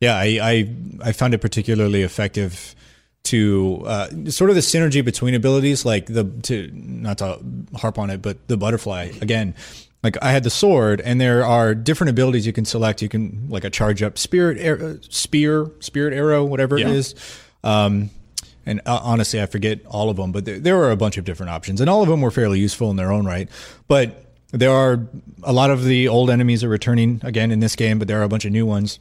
Yeah, 0.00 0.16
I, 0.16 0.38
I 0.42 0.74
I 1.02 1.12
found 1.12 1.34
it 1.34 1.38
particularly 1.38 2.02
effective 2.02 2.74
to 3.24 3.82
uh, 3.86 4.08
sort 4.30 4.50
of 4.50 4.56
the 4.56 4.62
synergy 4.62 5.04
between 5.04 5.34
abilities, 5.34 5.84
like 5.84 6.06
the 6.06 6.24
to 6.42 6.70
not 6.72 7.18
to 7.18 7.38
harp 7.76 7.98
on 7.98 8.10
it, 8.10 8.20
but 8.20 8.48
the 8.48 8.56
butterfly 8.56 9.12
again. 9.20 9.54
Like 10.02 10.16
I 10.22 10.32
had 10.32 10.42
the 10.42 10.50
sword, 10.50 11.00
and 11.00 11.20
there 11.20 11.44
are 11.44 11.74
different 11.74 12.10
abilities 12.10 12.46
you 12.46 12.52
can 12.52 12.64
select. 12.64 13.02
You 13.02 13.08
can 13.08 13.46
like 13.48 13.64
a 13.64 13.70
charge 13.70 14.02
up 14.02 14.18
spirit 14.18 14.58
ar- 14.64 14.98
spear, 15.08 15.70
spirit 15.80 16.12
arrow, 16.12 16.44
whatever 16.44 16.76
Yeah. 16.78 16.88
it 16.88 16.96
is. 16.96 17.14
Um, 17.62 18.10
and 18.66 18.80
uh, 18.86 18.98
honestly, 19.02 19.40
I 19.40 19.46
forget 19.46 19.80
all 19.86 20.10
of 20.10 20.16
them, 20.16 20.32
but 20.32 20.44
there, 20.44 20.58
there 20.58 20.76
were 20.76 20.90
a 20.90 20.96
bunch 20.96 21.18
of 21.18 21.24
different 21.24 21.50
options, 21.50 21.80
and 21.80 21.88
all 21.88 22.02
of 22.02 22.08
them 22.08 22.20
were 22.20 22.30
fairly 22.32 22.58
useful 22.60 22.90
in 22.90 22.96
their 22.96 23.12
own 23.12 23.24
right. 23.24 23.48
But 23.88 24.24
there 24.50 24.70
are 24.72 25.06
a 25.44 25.52
lot 25.52 25.70
of 25.70 25.84
the 25.84 26.08
old 26.08 26.30
enemies 26.30 26.62
are 26.64 26.68
returning 26.68 27.20
again 27.24 27.50
in 27.50 27.60
this 27.60 27.74
game, 27.76 27.98
but 27.98 28.08
there 28.08 28.20
are 28.20 28.24
a 28.24 28.28
bunch 28.28 28.44
of 28.44 28.52
new 28.52 28.66
ones 28.66 28.98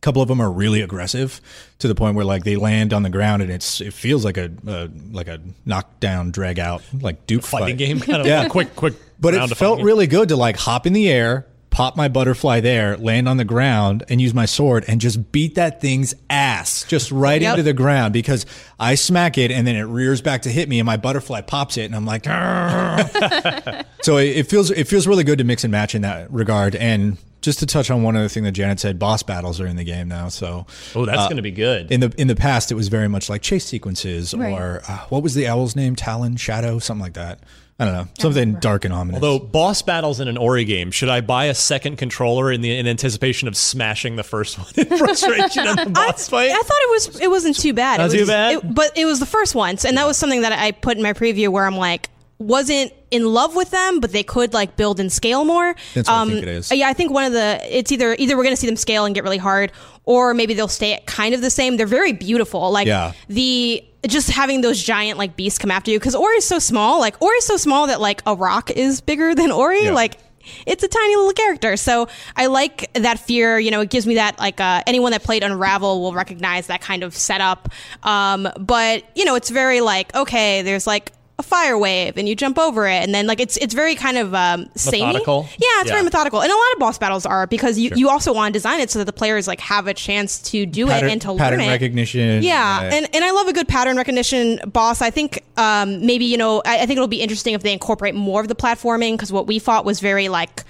a 0.00 0.02
couple 0.02 0.22
of 0.22 0.28
them 0.28 0.40
are 0.40 0.50
really 0.50 0.80
aggressive 0.80 1.42
to 1.80 1.86
the 1.88 1.94
point 1.94 2.16
where 2.16 2.24
like 2.24 2.42
they 2.44 2.56
land 2.56 2.94
on 2.94 3.02
the 3.02 3.10
ground 3.10 3.42
and 3.42 3.50
it's 3.52 3.82
it 3.82 3.92
feels 3.92 4.24
like 4.24 4.38
a 4.38 4.50
uh, 4.66 4.88
like 5.12 5.28
a 5.28 5.38
knockdown 5.66 6.30
drag 6.30 6.58
out 6.58 6.82
like 7.00 7.26
duke 7.26 7.42
Fighting 7.42 7.68
fight. 7.68 7.78
game, 7.78 8.00
kind 8.00 8.20
of 8.22 8.26
Yeah. 8.26 8.48
quick, 8.48 8.74
quick. 8.74 8.94
but 9.20 9.34
it 9.34 9.46
felt 9.56 9.82
really 9.82 10.06
good 10.06 10.30
to 10.30 10.36
like 10.36 10.56
hop 10.56 10.86
in 10.86 10.94
the 10.94 11.10
air 11.10 11.46
pop 11.68 11.96
my 11.96 12.08
butterfly 12.08 12.58
there 12.60 12.96
land 12.96 13.28
on 13.28 13.36
the 13.36 13.44
ground 13.44 14.02
and 14.08 14.20
use 14.20 14.34
my 14.34 14.44
sword 14.44 14.84
and 14.88 15.00
just 15.00 15.30
beat 15.30 15.54
that 15.54 15.80
thing's 15.80 16.14
ass 16.28 16.82
just 16.88 17.12
right 17.12 17.40
Yep. 17.42 17.50
into 17.52 17.62
the 17.62 17.72
ground 17.72 18.12
because 18.12 18.44
i 18.80 18.96
smack 18.96 19.38
it 19.38 19.52
and 19.52 19.64
then 19.66 19.76
it 19.76 19.82
rears 19.84 20.20
back 20.20 20.42
to 20.42 20.48
hit 20.50 20.68
me 20.68 20.80
and 20.80 20.86
my 20.86 20.96
butterfly 20.96 21.42
pops 21.42 21.76
it 21.76 21.84
and 21.84 21.94
i'm 21.94 22.04
like 22.04 22.24
so 24.02 24.16
it, 24.16 24.36
it 24.38 24.46
feels 24.48 24.70
it 24.72 24.88
feels 24.88 25.06
really 25.06 25.22
good 25.24 25.38
to 25.38 25.44
mix 25.44 25.62
and 25.62 25.70
match 25.70 25.94
in 25.94 26.02
that 26.02 26.28
regard 26.32 26.74
and 26.74 27.18
just 27.40 27.58
to 27.60 27.66
touch 27.66 27.90
on 27.90 28.02
one 28.02 28.16
other 28.16 28.28
thing 28.28 28.44
that 28.44 28.52
Janet 28.52 28.80
said, 28.80 28.98
boss 28.98 29.22
battles 29.22 29.60
are 29.60 29.66
in 29.66 29.76
the 29.76 29.84
game 29.84 30.08
now. 30.08 30.28
So 30.28 30.66
Oh, 30.94 31.06
that's 31.06 31.18
uh, 31.20 31.24
going 31.26 31.36
to 31.36 31.42
be 31.42 31.50
good. 31.50 31.90
in 31.90 32.00
the 32.00 32.12
in 32.18 32.28
the 32.28 32.36
past, 32.36 32.70
it 32.70 32.74
was 32.74 32.88
very 32.88 33.08
much 33.08 33.28
like 33.30 33.42
chase 33.42 33.64
sequences 33.64 34.34
Right. 34.34 34.52
or 34.52 34.82
uh, 34.88 34.98
what 35.08 35.22
was 35.22 35.34
the 35.34 35.48
owl's 35.48 35.74
name? 35.76 35.96
Talon, 35.96 36.36
Shadow, 36.36 36.78
something 36.78 37.02
like 37.02 37.14
that. 37.14 37.40
I 37.78 37.86
don't 37.86 37.94
know, 37.94 38.08
something 38.18 38.54
dark 38.56 38.84
and 38.84 38.92
ominous. 38.92 39.22
Although 39.22 39.42
boss 39.42 39.80
battles 39.80 40.20
in 40.20 40.28
an 40.28 40.36
Ori 40.36 40.66
game, 40.66 40.90
should 40.90 41.08
I 41.08 41.22
buy 41.22 41.46
a 41.46 41.54
second 41.54 41.96
controller 41.96 42.52
in 42.52 42.60
the 42.60 42.76
in 42.76 42.86
anticipation 42.86 43.48
of 43.48 43.56
smashing 43.56 44.16
the 44.16 44.22
first 44.22 44.58
one 44.58 44.66
in 44.76 44.98
frustration 44.98 45.66
in 45.66 45.76
the 45.76 45.86
boss 45.86 46.28
fight? 46.28 46.50
I 46.50 46.60
thought 46.60 46.78
it 46.78 46.90
was 46.90 47.20
it 47.22 47.30
wasn't 47.30 47.58
too 47.58 47.72
bad. 47.72 47.96
Not 48.00 48.10
it 48.10 48.12
too 48.12 48.20
was, 48.20 48.28
bad? 48.28 48.54
it- 48.56 48.74
but 48.74 48.98
it 48.98 49.06
was 49.06 49.18
the 49.18 49.24
first 49.24 49.54
ones, 49.54 49.86
and 49.86 49.96
that 49.96 50.06
was 50.06 50.18
something 50.18 50.42
that 50.42 50.52
I 50.52 50.72
put 50.72 50.98
in 50.98 51.02
my 51.02 51.14
preview 51.14 51.48
where 51.48 51.64
I'm 51.64 51.78
like 51.78 52.09
wasn't 52.40 52.92
in 53.10 53.26
love 53.26 53.54
with 53.54 53.70
them, 53.70 54.00
but 54.00 54.10
they 54.12 54.22
could 54.22 54.52
like 54.54 54.74
build 54.76 54.98
and 54.98 55.12
scale 55.12 55.44
more. 55.44 55.74
That's 55.94 56.08
what 56.08 56.16
I 56.16 56.24
think 56.26 56.42
it 56.42 56.48
is. 56.48 56.72
Yeah, 56.72 56.88
I 56.88 56.92
think 56.94 57.12
one 57.12 57.24
of 57.24 57.32
the 57.32 57.60
it's 57.70 57.92
either 57.92 58.16
either 58.18 58.36
we're 58.36 58.42
going 58.42 58.54
to 58.54 58.60
see 58.60 58.66
them 58.66 58.76
scale 58.76 59.04
and 59.04 59.14
get 59.14 59.22
really 59.22 59.38
hard, 59.38 59.70
or 60.04 60.34
maybe 60.34 60.54
they'll 60.54 60.66
stay 60.66 60.94
at 60.94 61.06
kind 61.06 61.34
of 61.34 61.42
the 61.42 61.50
same. 61.50 61.76
They're 61.76 61.86
very 61.86 62.12
beautiful. 62.12 62.70
Like 62.72 62.86
Yeah. 62.86 63.12
the 63.28 63.84
just 64.08 64.30
having 64.30 64.62
those 64.62 64.82
giant 64.82 65.18
like 65.18 65.36
beasts 65.36 65.58
come 65.58 65.70
after 65.70 65.90
you 65.90 65.98
because 65.98 66.14
Ori 66.14 66.36
is 66.38 66.46
so 66.46 66.58
small. 66.58 66.98
Like 66.98 67.20
Ori 67.22 67.36
is 67.36 67.44
so 67.44 67.58
small 67.58 67.86
that 67.88 68.00
like 68.00 68.22
a 68.26 68.34
rock 68.34 68.70
is 68.70 69.00
bigger 69.02 69.34
than 69.40 69.52
Ori. 69.52 69.84
Yeah. 69.84 69.92
Like 69.92 70.16
it's 70.64 70.82
a 70.82 70.88
tiny 70.88 71.16
little 71.16 71.32
character. 71.34 71.76
So 71.76 72.08
I 72.34 72.46
like 72.46 72.90
that 72.94 73.18
fear. 73.18 73.58
You 73.58 73.70
know, 73.70 73.82
it 73.82 73.90
gives 73.90 74.06
me 74.06 74.14
that 74.14 74.38
like 74.38 74.58
uh, 74.60 74.82
anyone 74.86 75.12
that 75.12 75.22
played 75.22 75.42
Unravel 75.42 76.00
will 76.00 76.14
recognize 76.14 76.68
that 76.68 76.80
kind 76.80 77.02
of 77.02 77.14
setup. 77.14 77.68
Um, 78.02 78.48
but 78.58 79.04
you 79.14 79.26
know, 79.26 79.34
it's 79.34 79.50
very 79.50 79.82
like 79.82 80.14
okay, 80.14 80.62
there's 80.62 80.86
like 80.86 81.12
a 81.40 81.42
fire 81.42 81.76
wave 81.76 82.16
and 82.16 82.28
you 82.28 82.36
jump 82.36 82.58
over 82.58 82.86
it 82.86 83.02
and 83.02 83.12
then 83.14 83.26
like 83.26 83.40
it's 83.40 83.56
it's 83.56 83.74
very 83.74 83.94
kind 83.96 84.16
of 84.16 84.32
um 84.34 84.68
samey. 84.76 85.06
Methodical? 85.06 85.48
Yeah, 85.52 85.66
it's 85.80 85.86
Yeah. 85.88 85.94
very 85.94 86.04
methodical. 86.04 86.40
And 86.42 86.52
a 86.52 86.54
lot 86.54 86.72
of 86.74 86.78
boss 86.78 86.98
battles 86.98 87.26
are 87.26 87.46
because 87.48 87.78
you, 87.78 87.90
you 87.96 88.08
also 88.08 88.32
want 88.32 88.52
to 88.52 88.56
design 88.56 88.78
it 88.80 88.90
so 88.90 88.98
that 89.00 89.06
the 89.06 89.12
players 89.12 89.48
like 89.48 89.60
have 89.60 89.86
a 89.88 89.94
chance 89.94 90.40
to 90.52 90.66
do 90.66 90.86
pattern, 90.86 91.08
it 91.08 91.12
and 91.12 91.22
to 91.22 91.34
pattern 91.36 91.58
learn 91.60 91.68
it. 91.68 91.72
recognition. 91.72 92.42
Yeah, 92.42 92.82
and, 92.92 93.08
and 93.14 93.24
I 93.24 93.30
love 93.32 93.48
a 93.48 93.52
good 93.52 93.66
pattern 93.66 93.96
recognition 93.96 94.60
boss. 94.66 95.02
I 95.02 95.10
think 95.10 95.42
um, 95.56 96.04
maybe 96.06 96.24
you 96.26 96.36
know 96.36 96.62
I, 96.64 96.76
I 96.82 96.86
think 96.86 96.92
it'll 96.98 97.08
be 97.08 97.22
interesting 97.22 97.54
if 97.54 97.62
they 97.62 97.72
incorporate 97.72 98.14
more 98.14 98.40
of 98.40 98.48
the 98.48 98.54
platforming 98.54 99.12
because 99.14 99.32
what 99.32 99.46
we 99.46 99.58
fought 99.58 99.84
was 99.84 100.00
very 100.00 100.28
like 100.28 100.62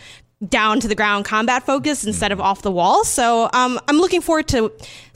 down 0.49 0.81
to 0.81 0.89
the 0.89 0.95
ground 0.95 1.25
combat 1.27 1.67
focus 1.67 2.05
instead 2.05 2.33
of 2.33 2.41
off 2.41 2.63
the 2.63 2.71
wall. 2.71 3.05
So 3.05 3.51
um, 3.53 3.79
I'm 3.89 3.99
looking 3.99 4.23
forward 4.23 4.49
to. 4.49 4.73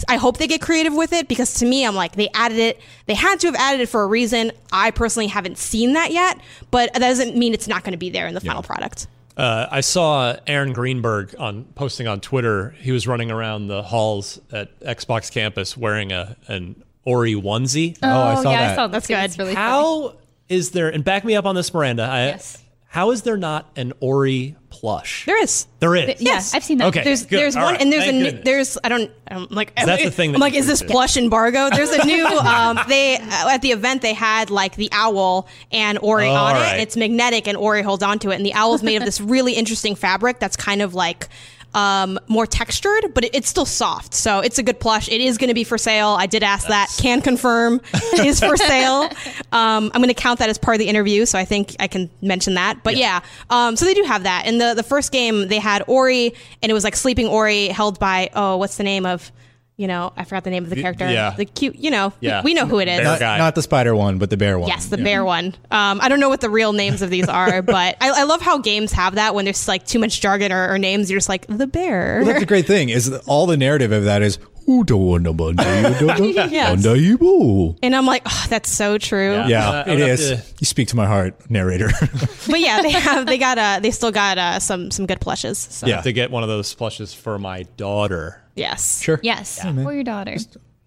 I 0.07 0.17
hope 0.17 0.37
they 0.37 0.47
get 0.47 0.61
creative 0.61 0.95
with 0.95 1.13
it 1.13 1.29
because 1.29 1.55
to 1.55 1.67
me 1.67 1.87
I'm 1.87 1.95
like 1.95 2.13
they 2.17 2.29
added 2.35 2.59
it. 2.59 2.81
They 3.07 3.15
had 3.15 3.41
to 3.41 3.47
have 3.47 3.57
added 3.57 3.81
it 3.81 3.89
for 3.89 4.03
a 4.03 4.07
reason. 4.07 4.53
I 4.71 4.91
personally 4.91 5.29
haven't 5.29 5.57
seen 5.57 5.95
that 5.95 6.13
yet, 6.13 6.39
but 6.71 6.93
that 6.93 6.99
doesn't 6.99 7.37
mean 7.37 7.55
it's 7.55 7.69
not 7.69 7.85
going 7.85 7.93
to 7.93 7.99
be 7.99 8.11
there 8.11 8.27
in 8.27 8.35
the 8.35 8.41
final 8.41 8.63
product. 8.63 9.07
Uh, 9.37 9.67
I 9.71 9.81
saw 9.81 10.37
Aaron 10.47 10.73
Greenberg 10.73 11.35
on 11.39 11.65
posting 11.75 12.07
on 12.07 12.21
Twitter. 12.21 12.71
He 12.79 12.93
was 12.93 13.09
running 13.09 13.31
around 13.31 13.67
the 13.67 13.83
halls 13.83 14.41
at 14.53 14.79
Xbox 14.81 15.33
campus 15.33 15.77
wearing 15.77 16.13
a 16.13 16.37
an 16.47 16.83
Ori 17.05 17.35
onesie. 17.35 17.99
Oh, 18.03 18.09
I 18.09 18.35
saw 18.43 18.51
yeah, 18.51 18.61
that. 18.61 18.73
I 18.73 18.75
saw 18.77 18.87
that. 18.87 18.93
That's 18.93 19.07
good. 19.07 19.19
It's 19.25 19.39
really 19.39 19.55
funny. 19.55 19.67
How 19.67 20.17
is 20.49 20.71
there? 20.71 20.89
And 20.89 21.03
back 21.03 21.25
me 21.25 21.35
up 21.35 21.47
on 21.47 21.55
this, 21.55 21.73
Miranda. 21.73 22.05
I, 22.05 22.27
Yes. 22.27 22.64
How 22.95 23.11
is 23.11 23.23
there 23.23 23.37
not 23.37 23.69
an 23.75 23.93
Ori 23.99 24.55
plush? 24.71 25.27
There 25.27 25.43
is. 25.43 25.67
There 25.81 25.97
is. 25.97 26.21
Yeah, 26.21 26.35
Yes. 26.35 26.55
I've 26.55 26.63
seen 26.63 26.79
that. 26.79 26.87
Okay. 26.89 27.03
There's 27.03 27.27
good. 27.27 27.41
there's 27.41 27.57
All 27.57 27.65
one 27.65 27.73
right. 27.73 27.83
and 27.83 27.93
there's 27.93 28.05
Thank 28.05 28.15
a 28.15 28.19
new, 28.19 28.25
goodness. 28.27 28.45
there's 28.45 28.79
I 28.85 28.89
don't 28.89 29.11
I'm 29.27 29.49
like 29.51 29.75
That's 29.75 30.05
the 30.05 30.13
thing 30.13 30.31
that 30.31 30.37
I'm 30.37 30.41
like 30.41 30.55
is 30.55 30.69
this 30.69 30.81
plush 30.81 31.17
embargo? 31.17 31.71
There's 31.71 31.91
a 31.91 32.05
new 32.07 32.25
um 32.55 32.79
they 32.87 33.17
uh, 33.17 33.49
at 33.51 33.63
the 33.63 33.73
event 33.73 34.03
they 34.03 34.15
had 34.15 34.49
like 34.51 34.77
the 34.77 34.89
owl 34.93 35.49
and 35.73 35.99
Ori 36.03 36.29
Oh, 36.29 36.35
on 36.35 36.55
it. 36.55 36.61
right. 36.61 36.79
It's 36.81 36.97
magnetic 36.97 37.49
and 37.49 37.57
Ori 37.57 37.83
holds 37.83 38.05
onto 38.05 38.31
it 38.31 38.37
and 38.37 38.47
the 38.47 38.55
owl's 38.55 38.85
made 38.85 38.95
of 38.99 39.05
this 39.05 39.21
really 39.21 39.55
interesting 39.55 39.97
fabric 39.97 40.39
that's 40.39 40.57
kind 40.57 40.81
of 40.81 40.95
like 40.95 41.29
um, 41.75 42.19
more 42.29 42.47
textured, 42.47 43.13
but 43.15 43.25
it, 43.25 43.35
it's 43.35 43.49
still 43.49 43.67
soft. 43.67 44.15
So 44.15 44.41
it's 44.41 44.59
a 44.59 44.63
good 44.63 44.81
plush. 44.81 45.09
It 45.09 45.21
is 45.21 45.39
going 45.39 45.49
to 45.49 45.55
be 45.55 45.65
for 45.65 45.77
sale. 45.77 46.17
I 46.19 46.27
did 46.27 46.43
ask 46.43 46.69
that. 46.69 46.95
Can 46.99 47.21
confirm 47.21 47.81
is 48.15 48.41
for 48.41 48.57
sale. 48.57 49.11
Um, 49.53 49.91
I'm 49.93 50.01
going 50.01 50.09
to 50.09 50.15
count 50.15 50.39
that 50.39 50.49
as 50.49 50.57
part 50.57 50.77
of 50.77 50.79
the 50.79 50.89
interview, 50.89 51.27
so 51.27 51.39
I 51.39 51.45
think 51.45 51.77
I 51.81 51.89
can 51.89 52.09
mention 52.23 52.55
that. 52.55 52.83
But 52.83 52.97
yeah, 52.97 53.21
um, 53.51 53.77
so 53.77 53.85
they 53.85 53.95
do 53.95 54.05
have 54.05 54.23
that. 54.23 54.47
In 54.47 54.59
the 54.59 54.75
the 54.75 54.83
first 54.83 55.13
game, 55.13 55.49
they 55.49 55.59
had 55.59 55.83
Ori, 55.87 56.35
and 56.63 56.71
it 56.71 56.73
was 56.73 56.85
like 56.85 56.97
sleeping 56.97 57.27
Ori, 57.27 57.69
held 57.69 57.99
by 57.99 58.31
oh, 58.35 58.57
what's 58.57 58.77
the 58.77 58.85
name 58.85 59.05
of 59.05 59.31
you 59.77 59.89
know, 59.89 60.13
I 60.17 60.23
forgot 60.25 60.45
the 60.45 60.51
name 60.51 60.63
of 60.65 60.71
the 60.71 60.77
character. 60.81 61.11
yeah. 61.11 61.31
The 61.37 61.45
cute, 61.45 61.75
you 61.77 61.91
know, 61.91 62.13
Yeah. 62.21 62.43
we 62.43 62.55
know 62.55 62.65
who 62.67 62.79
it 62.79 62.87
is. 62.89 63.03
Not, 63.03 63.21
not 63.21 63.55
the 63.57 63.63
spider 63.63 63.95
one, 63.97 64.19
but 64.19 64.31
the 64.31 64.37
bear 64.37 64.57
one. 64.59 64.69
Yes, 64.69 64.87
the 64.87 64.99
bear 64.99 65.25
one. 65.25 65.47
Um, 65.71 66.01
I 66.01 66.09
don't 66.09 66.21
know 66.21 66.29
what 66.29 66.41
the 66.41 66.51
real 66.51 66.73
names 66.73 67.03
of 67.03 67.11
these 67.11 67.29
are, 67.29 67.61
but 67.77 67.97
I, 68.01 68.21
I 68.21 68.23
love 68.25 68.41
how 68.41 68.59
games 68.59 68.93
have 68.93 69.17
that 69.17 69.35
when 69.35 69.45
there's 69.47 69.67
like 69.67 69.85
too 69.87 69.99
much 69.99 70.21
jargon 70.21 70.53
or, 70.53 70.73
or 70.73 70.79
names. 70.79 71.11
You're 71.11 71.19
just 71.19 71.29
like 71.29 71.47
the 71.49 71.67
bear. 71.67 72.19
Well, 72.19 72.27
that's 72.27 72.41
the 72.41 72.47
great 72.47 72.67
thing 72.67 72.89
is 72.91 73.11
that 73.11 73.23
all 73.27 73.47
the 73.47 73.57
narrative 73.57 73.91
of 73.91 74.05
that 74.05 74.23
is 74.23 74.39
who 74.67 74.83
don't 74.85 75.05
want 75.05 75.27
Yes. 75.61 76.85
you 76.85 77.77
and 77.83 77.95
I'm 77.97 78.07
like, 78.07 78.23
oh, 78.25 78.47
that's 78.49 78.71
so 78.71 78.97
true. 78.97 79.33
Yeah. 79.35 79.47
Yeah, 79.49 79.69
Uh, 79.69 79.73
I 79.73 79.81
it 79.81 79.91
would 79.91 79.99
have 80.01 80.09
is. 80.21 80.29
to- 80.31 80.43
You 80.61 80.65
speak 80.67 80.89
to 80.89 80.97
my 80.97 81.07
heart, 81.07 81.51
narrator. 81.51 81.91
But 82.49 82.61
yeah, 82.61 82.81
they 82.81 82.91
have 82.93 83.27
they 83.27 83.39
got 83.39 83.59
uh 83.59 83.81
they 83.83 83.91
still 83.91 84.13
got 84.13 84.39
uh 84.39 84.61
some 84.61 84.91
some 84.91 85.07
good 85.07 85.21
plushes. 85.21 85.59
So 85.59 85.87
Yeah. 85.87 86.01
to 86.03 86.13
get 86.13 86.31
one 86.31 86.43
of 86.45 86.49
those 86.49 86.73
plushes 86.75 87.13
for 87.13 87.39
my 87.39 87.65
daughter. 87.77 88.41
Yes. 88.55 89.03
sure. 89.03 89.21
Yes, 89.23 89.63
man. 89.65 89.83
for 89.85 89.93
your 89.93 90.05
daughter, 90.05 90.37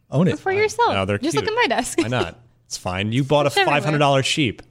Own 0.09 0.27
it. 0.27 0.39
for 0.39 0.51
yourself. 0.51 0.93
No, 0.93 1.05
they're 1.05 1.17
Just 1.17 1.33
cute. 1.33 1.43
look 1.45 1.51
at 1.51 1.55
my 1.69 1.75
desk. 1.75 1.99
Why 1.99 2.07
not? 2.07 2.39
It's 2.65 2.77
fine. 2.77 3.11
You 3.11 3.23
bought 3.23 3.45
a 3.45 3.47
It's 3.47 3.57
everywhere. 3.57 3.75
five 3.75 3.85
hundred 3.85 3.99
dollar 3.99 4.23
sheep. 4.23 4.61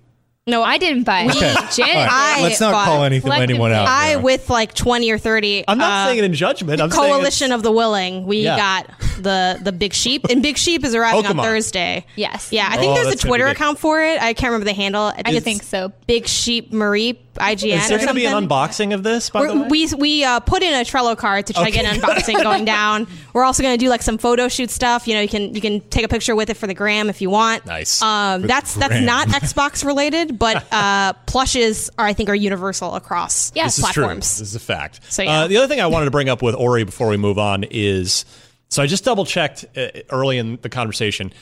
No, 0.48 0.62
I 0.62 0.78
didn't 0.78 1.02
buy 1.02 1.22
it. 1.28 1.32
Janet. 1.32 2.08
I 2.08 2.40
Let's 2.40 2.60
not 2.60 2.84
call 2.84 3.02
anything 3.02 3.32
anyone 3.32 3.72
out. 3.72 3.88
I 3.88 4.10
there. 4.10 4.20
with 4.20 4.48
like 4.48 4.74
twenty 4.74 5.10
or 5.10 5.18
thirty. 5.18 5.64
I'm 5.66 5.76
not 5.76 5.90
uh, 5.90 6.06
saying 6.06 6.18
it 6.20 6.24
in 6.24 6.34
judgment. 6.34 6.80
I'm 6.80 6.88
coalition 6.88 7.50
of 7.50 7.64
the 7.64 7.72
willing. 7.72 8.26
We 8.26 8.42
Yeah. 8.42 8.56
got 8.56 8.90
the 9.20 9.58
the 9.60 9.72
big 9.72 9.92
sheep, 9.92 10.24
and 10.30 10.44
big 10.44 10.56
sheep 10.56 10.84
is 10.84 10.94
arriving 10.94 11.24
Pokemon. 11.24 11.38
on 11.40 11.44
Thursday. 11.44 12.06
Yes. 12.14 12.52
Yeah, 12.52 12.68
I 12.70 12.76
think 12.76 12.92
Oh, 12.92 12.94
there's 12.94 13.06
a 13.08 13.10
that's 13.10 13.24
gonna 13.24 13.32
be 13.34 13.38
Twitter 13.40 13.46
account 13.48 13.80
for 13.80 14.00
it. 14.00 14.22
I 14.22 14.34
can't 14.34 14.52
remember 14.52 14.66
the 14.66 14.72
handle. 14.74 15.06
I 15.06 15.22
It's 15.26 15.42
think 15.44 15.64
so. 15.64 15.90
Big 16.06 16.28
Sheep 16.28 16.72
Marie 16.72 17.18
IGN. 17.38 17.76
Is 17.76 17.88
there 17.88 17.98
going 17.98 18.08
to 18.08 18.14
be 18.14 18.24
an 18.24 18.48
unboxing 18.48 18.94
of 18.94 19.02
this? 19.02 19.28
By 19.28 19.42
the 19.42 19.48
We're- 19.48 19.60
way, 19.64 19.68
we 19.68 19.94
we 19.98 20.24
uh, 20.24 20.40
put 20.40 20.62
in 20.62 20.72
a 20.72 20.84
Trello 20.84 21.14
card 21.18 21.46
to 21.48 21.52
try 21.52 21.64
to 21.66 21.70
get 21.70 21.84
an 21.84 22.00
unboxing 22.00 22.42
going 22.42 22.64
down. 22.76 23.06
We're 23.34 23.44
also 23.44 23.62
going 23.62 23.74
to 23.78 23.84
do 23.84 23.90
like 23.90 24.00
some 24.00 24.16
photo 24.16 24.48
shoot 24.48 24.70
stuff. 24.70 25.06
You 25.06 25.14
know, 25.16 25.20
you 25.20 25.28
can 25.28 25.54
you 25.54 25.60
can 25.60 25.80
take 25.90 26.04
a 26.04 26.08
picture 26.08 26.34
with 26.34 26.48
it 26.48 26.56
for 26.56 26.66
the 26.66 26.72
gram 26.72 27.10
if 27.10 27.20
you 27.20 27.28
want. 27.28 27.66
Nice. 27.66 28.00
Um, 28.00 28.40
the 28.42 28.48
that's 28.48 28.72
that's 28.74 29.00
not 29.02 29.28
Xbox 29.42 29.84
related, 29.84 30.35
but 30.38 30.66
uh, 30.72 31.12
plushes 31.26 31.90
are 31.98 32.06
I 32.06 32.12
think 32.12 32.28
are 32.28 32.34
universal 32.34 32.94
across 32.94 33.52
Yeah. 33.54 33.64
this 33.64 33.78
is 33.78 33.84
platforms. 33.84 34.36
true. 34.36 34.40
This 34.42 34.48
is 34.50 34.54
a 34.54 34.60
fact. 34.60 35.00
So, 35.08 35.22
yeah. 35.22 35.42
uh, 35.42 35.46
the 35.48 35.56
other 35.58 35.68
thing 35.68 35.80
I 35.80 35.86
wanted 35.86 36.06
to 36.06 36.10
bring 36.10 36.28
up 36.28 36.42
with 36.42 36.54
Ori 36.54 36.84
before 36.84 37.08
we 37.08 37.16
move 37.16 37.38
on 37.38 37.64
is 37.70 38.24
so 38.68 38.82
I 38.82 38.86
just 38.86 39.04
double 39.04 39.24
checked 39.24 39.64
uh, 39.76 39.88
early 40.10 40.38
in 40.38 40.58
the 40.62 40.68
conversation. 40.68 41.32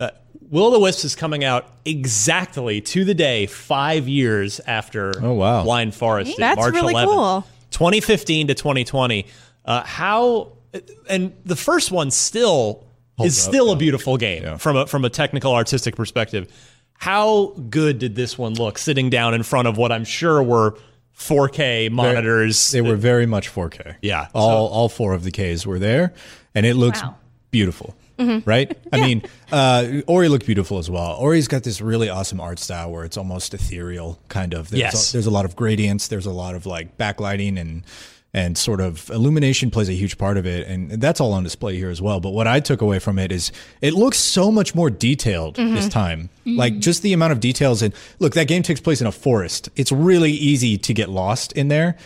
Uh, 0.00 0.10
Will 0.50 0.64
o' 0.66 0.70
the 0.70 0.78
Wisps 0.80 1.04
is 1.04 1.14
coming 1.16 1.44
out 1.44 1.66
exactly 1.84 2.80
to 2.80 3.04
the 3.04 3.14
day 3.14 3.46
five 3.46 4.08
years 4.08 4.60
after 4.66 5.12
Oh, 5.24 5.32
wow. 5.34 5.62
Blind 5.64 5.94
Forest. 5.94 6.32
did, 6.32 6.38
That's 6.38 6.58
March 6.58 6.74
really 6.74 6.94
11th, 6.94 7.04
cool. 7.06 7.46
2015 7.70 8.48
to 8.48 8.54
2020. 8.54 9.26
Uh, 9.64 9.82
how 9.84 10.52
and 11.08 11.32
the 11.44 11.56
first 11.56 11.90
one 11.92 12.10
still 12.10 12.84
Holds 13.16 13.34
is 13.38 13.46
up, 13.46 13.52
still 13.52 13.70
a 13.72 13.76
beautiful 13.76 14.16
game 14.16 14.42
Yeah. 14.42 14.56
from 14.56 14.76
a 14.76 14.86
from 14.86 15.04
a 15.04 15.10
technical 15.10 15.54
artistic 15.54 15.94
perspective. 15.96 16.50
How 17.02 17.46
good 17.68 17.98
did 17.98 18.14
this 18.14 18.38
one 18.38 18.54
look 18.54 18.78
sitting 18.78 19.10
down 19.10 19.34
in 19.34 19.42
front 19.42 19.66
of 19.66 19.76
what 19.76 19.90
I'm 19.90 20.04
sure 20.04 20.40
were 20.40 20.76
4K 21.18 21.90
monitors? 21.90 22.70
They 22.70 22.80
were 22.80 22.94
very 22.94 23.26
much 23.26 23.52
4K. 23.52 23.96
Yeah, 24.02 24.28
all 24.34 24.68
all 24.68 24.88
four 24.88 25.12
of 25.12 25.24
the 25.24 25.32
Ks 25.32 25.66
were 25.66 25.80
there, 25.80 26.14
and 26.54 26.64
it 26.64 26.74
looks 26.76 27.02
Wow. 27.02 27.16
beautiful. 27.50 27.96
Right? 28.44 28.78
I 28.92 29.00
mean, 29.04 29.22
uh, 29.50 30.02
Ori 30.06 30.28
looked 30.28 30.46
beautiful 30.46 30.78
as 30.78 30.88
well. 30.88 31.16
Ori's 31.16 31.48
got 31.48 31.64
this 31.64 31.80
really 31.80 32.08
awesome 32.08 32.40
art 32.40 32.60
style 32.60 32.92
where 32.92 33.04
it's 33.04 33.16
almost 33.16 33.52
ethereal, 33.52 34.20
kind 34.28 34.54
of. 34.54 34.70
There's 34.70 34.78
Yes. 34.80 35.08
a, 35.10 35.12
there's 35.14 35.26
a 35.26 35.30
lot 35.32 35.44
of 35.44 35.56
gradients. 35.56 36.06
There's 36.06 36.26
a 36.26 36.30
lot 36.30 36.54
of 36.54 36.66
like 36.66 36.96
backlighting 36.98 37.58
and 37.58 37.82
and 38.34 38.56
sort 38.56 38.80
of 38.80 39.10
illumination 39.10 39.70
plays 39.70 39.90
a 39.90 39.92
huge 39.92 40.16
part 40.16 40.38
of 40.38 40.46
it, 40.46 40.66
and 40.66 40.90
that's 40.92 41.20
all 41.20 41.32
on 41.34 41.42
display 41.42 41.76
here 41.76 41.90
as 41.90 42.00
well. 42.00 42.18
But 42.18 42.30
what 42.30 42.46
I 42.46 42.60
took 42.60 42.80
away 42.80 42.98
from 42.98 43.18
it 43.18 43.30
is 43.30 43.52
it 43.82 43.92
looks 43.92 44.16
so 44.18 44.50
much 44.50 44.74
more 44.74 44.88
detailed 44.88 45.56
this 45.56 45.88
time. 45.88 46.30
Like 46.56 46.78
just 46.78 47.02
the 47.02 47.12
amount 47.12 47.32
of 47.32 47.40
details. 47.40 47.82
And 47.82 47.92
look, 48.20 48.32
that 48.34 48.48
game 48.48 48.62
takes 48.62 48.80
place 48.80 49.00
in 49.02 49.06
a 49.06 49.12
forest. 49.12 49.68
It's 49.76 49.92
really 49.92 50.32
easy 50.32 50.78
to 50.78 50.94
get 50.94 51.10
lost 51.10 51.52
in 51.52 51.68
there. 51.68 51.98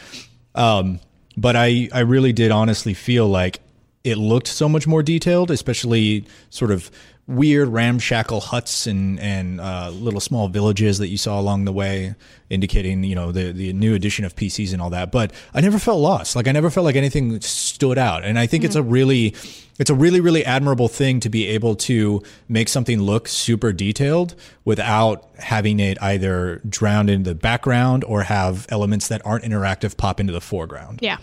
Um, 0.57 0.99
but 1.37 1.55
I, 1.55 1.89
I 1.93 2.01
really 2.01 2.33
did 2.33 2.51
honestly 2.51 2.95
feel 2.95 3.29
like 3.29 3.61
it 4.03 4.17
looked 4.17 4.49
so 4.49 4.69
much 4.69 4.87
more 4.87 5.03
detailed, 5.03 5.51
especially 5.51 6.25
sort 6.51 6.71
of 6.71 6.91
weird 7.29 7.69
ramshackle 7.69 8.41
huts 8.41 8.87
and 8.87 9.19
and 9.19 9.61
uh, 9.61 9.91
little 9.91 10.21
small 10.21 10.49
villages 10.49 10.99
that 10.99 11.09
you 11.09 11.19
saw 11.19 11.41
along 11.41 11.65
the 11.65 11.73
way, 11.73 12.15
indicating 12.51 13.03
you 13.05 13.15
know 13.15 13.33
the 13.33 13.53
the 13.53 13.73
new 13.73 13.95
addition 13.95 14.25
of 14.25 14.37
PCs 14.37 14.73
and 14.73 14.81
all 14.81 14.91
that. 14.91 15.11
But 15.11 15.33
I 15.53 15.61
never 15.61 15.79
felt 15.79 16.01
lost. 16.01 16.37
Like 16.37 16.49
I 16.49 16.53
never 16.53 16.71
felt 16.71 16.85
like 16.85 16.97
anything 16.97 17.41
stood 17.41 17.99
out, 17.99 18.25
and 18.25 18.39
I 18.39 18.47
think 18.47 18.65
it's 18.65 18.77
a 18.77 18.83
really 18.83 19.35
it's 19.79 19.91
a 19.91 19.95
really 19.95 20.21
really 20.21 20.45
admirable 20.45 20.89
thing 20.89 21.21
to 21.21 21.29
be 21.29 21.47
able 21.49 21.75
to 21.77 22.23
make 22.49 22.69
something 22.69 23.01
look 23.01 23.29
super 23.29 23.73
detailed 23.73 24.35
without 24.65 25.29
having 25.39 25.81
it 25.81 25.99
either 26.01 26.61
drowned 26.69 27.11
in 27.11 27.25
the 27.25 27.35
background 27.35 28.05
or 28.05 28.23
have 28.23 28.67
elements 28.71 29.09
that 29.09 29.25
aren't 29.27 29.45
interactive 29.45 29.97
pop 29.97 30.21
into 30.21 30.33
the 30.33 30.41
foreground. 30.41 31.01
Yeah. 31.03 31.19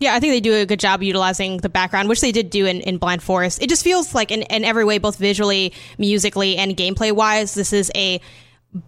Yeah, 0.00 0.14
I 0.14 0.20
think 0.20 0.32
they 0.32 0.40
do 0.40 0.54
a 0.54 0.66
good 0.66 0.80
job 0.80 1.02
utilizing 1.02 1.58
the 1.58 1.68
background, 1.68 2.08
which 2.08 2.20
they 2.20 2.32
did 2.32 2.50
do 2.50 2.66
in, 2.66 2.80
in 2.80 2.98
Blind 2.98 3.22
Forest. 3.22 3.62
It 3.62 3.68
just 3.68 3.84
feels 3.84 4.14
like, 4.14 4.30
in, 4.32 4.42
in 4.42 4.64
every 4.64 4.84
way, 4.84 4.98
both 4.98 5.16
visually, 5.16 5.72
musically, 5.98 6.56
and 6.56 6.76
gameplay 6.76 7.12
wise, 7.12 7.54
this 7.54 7.72
is 7.72 7.92
a 7.94 8.20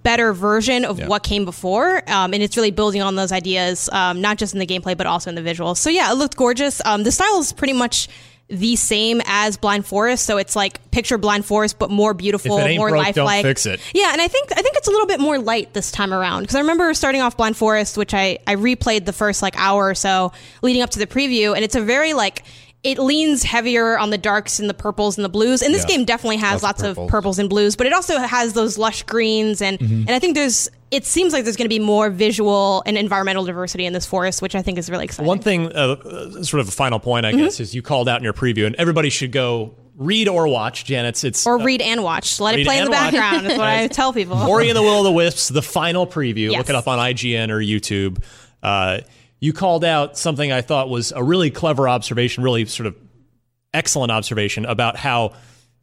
better 0.03 0.33
version 0.33 0.85
of 0.85 0.99
Yeah. 0.99 1.07
what 1.07 1.23
came 1.23 1.45
before. 1.45 2.03
Um, 2.11 2.35
and 2.35 2.43
it's 2.43 2.57
really 2.57 2.73
building 2.73 3.03
on 3.03 3.15
those 3.15 3.31
ideas, 3.31 3.89
um, 3.93 4.21
not 4.21 4.37
just 4.37 4.53
in 4.53 4.59
the 4.59 4.67
gameplay, 4.67 4.97
but 4.97 5.07
also 5.07 5.31
in 5.31 5.37
the 5.37 5.43
visuals. 5.43 5.77
So, 5.77 5.91
yeah, 5.91 6.11
it 6.11 6.17
looked 6.17 6.37
gorgeous. 6.37 6.83
Um, 6.85 7.05
the 7.05 7.13
style 7.13 7.39
is 7.39 7.53
pretty 7.53 7.73
much 7.75 8.09
the 8.49 8.77
same 8.77 9.21
as 9.27 9.57
Blind 9.57 9.87
Forest. 9.87 10.25
So 10.25 10.37
it's 10.37 10.55
like 10.55 10.91
picture 10.93 11.19
Blind 11.19 11.45
Forest, 11.45 11.79
but 11.79 11.91
more 11.91 12.15
beautiful, 12.15 12.59
If 12.59 12.65
it 12.65 12.69
ain't 12.69 12.79
more 12.79 12.91
broke, 12.91 13.15
don't 13.15 13.25
lifelike. 13.27 13.45
fix 13.45 13.67
it. 13.67 13.81
Yeah, 13.93 14.13
and 14.13 14.21
I 14.23 14.29
think 14.29 14.53
I 14.53 14.63
think 14.63 14.77
it's 14.77 14.87
a 14.87 14.91
little 14.91 15.07
bit 15.07 15.19
more 15.19 15.39
light 15.39 15.73
this 15.75 15.91
time 15.91 16.13
around 16.15 16.43
because 16.43 16.55
I 16.55 16.61
remember 16.61 16.95
starting 16.95 17.21
off 17.23 17.37
Blind 17.37 17.57
Forest, 17.57 17.97
which 17.99 18.15
I 18.15 18.39
I 18.47 18.55
replayed 18.55 19.05
the 19.05 19.13
first 19.13 19.43
like 19.43 19.59
hour 19.59 19.89
or 19.89 19.95
so 19.97 20.33
leading 20.63 20.83
up 20.83 20.91
to 20.91 20.99
the 21.01 21.07
preview, 21.09 21.55
and 21.57 21.65
it's 21.65 21.75
a 21.75 21.81
very 21.81 22.13
like 22.15 22.45
it 22.87 22.99
leans 22.99 23.43
heavier 23.43 23.99
on 23.99 24.11
the 24.11 24.19
darks 24.19 24.59
and 24.59 24.71
the 24.71 24.75
purples 24.75 25.19
and 25.19 25.25
the 25.25 25.29
blues. 25.29 25.61
And 25.63 25.75
this 25.75 25.83
Yeah. 25.83 25.97
game 25.97 26.05
definitely 26.05 26.37
has 26.39 26.63
Lots 26.63 26.81
lots, 26.81 26.83
of 26.83 26.89
of, 26.91 26.95
purples. 26.97 27.11
purples 27.11 27.39
and 27.41 27.49
blues, 27.51 27.77
but 27.77 27.87
it 27.87 27.93
also 27.93 28.19
has 28.19 28.53
those 28.53 28.79
lush 28.79 29.03
greens 29.03 29.61
and 29.61 29.81
and 29.81 30.11
I 30.11 30.19
think 30.19 30.35
there's 30.35 30.69
it 30.93 31.05
seems 31.05 31.33
like 31.33 31.43
there's 31.45 31.57
going 31.57 31.65
to 31.65 31.69
be 31.69 31.81
more 31.81 32.11
visual 32.11 32.83
and 32.87 32.97
environmental 32.97 33.45
diversity 33.45 33.87
in 33.87 33.93
this 33.93 34.07
forest, 34.07 34.41
which 34.41 34.55
I 34.55 34.63
think 34.63 34.79
is 34.79 34.89
really 34.89 35.05
exciting. 35.05 35.27
One 35.27 35.41
thing, 35.41 35.67
uh, 35.75 35.97
uh, 36.05 36.43
sort 36.45 36.61
of 36.61 36.69
a 36.69 36.71
final 36.71 37.01
point, 37.01 37.27
I 37.27 37.33
Mm-hmm. 37.33 37.41
guess, 37.41 37.59
is 37.59 37.75
you 37.75 37.83
called 37.83 38.09
out 38.09 38.19
in 38.19 38.23
your 38.25 38.33
preview, 38.33 38.67
and 38.67 38.77
everybody 38.77 39.11
should 39.11 39.33
go 39.33 39.75
read 39.97 40.29
or 40.29 40.47
watch. 40.47 40.85
Janet's 40.85 41.25
it's 41.25 41.45
or 41.45 41.59
uh, 41.61 41.65
read 41.65 41.83
and 41.83 42.05
watch. 42.05 42.39
Let 42.39 42.57
it 42.57 42.65
play 42.67 42.79
in 42.79 42.85
the 42.85 42.93
watch. 42.93 43.13
background. 43.13 43.47
Is 43.49 43.59
what 43.59 43.67
I 43.67 43.87
tell 44.01 44.13
people. 44.13 44.37
Ori 44.39 44.69
and 44.69 44.77
the 44.77 44.83
Will 44.83 44.99
of 44.99 45.05
the 45.05 45.11
Wisps, 45.13 45.49
the 45.49 45.61
final 45.63 46.07
preview. 46.07 46.53
Yes. 46.53 46.59
Look 46.59 46.69
it 46.69 46.77
up 46.77 46.87
on 46.87 47.01
IGN 47.01 47.51
or 47.51 47.59
YouTube. 47.59 48.23
Uh, 48.63 49.01
you 49.47 49.53
called 49.53 49.85
out 49.85 50.19
something 50.19 50.51
I 50.53 50.61
thought 50.63 50.89
was 50.89 51.13
a 51.13 51.23
really 51.23 51.51
clever 51.51 51.89
observation, 51.89 52.43
really 52.45 52.65
sort 52.67 52.87
of 52.87 52.95
excellent 53.73 54.11
observation 54.13 54.65
about 54.65 54.97
how 54.97 55.33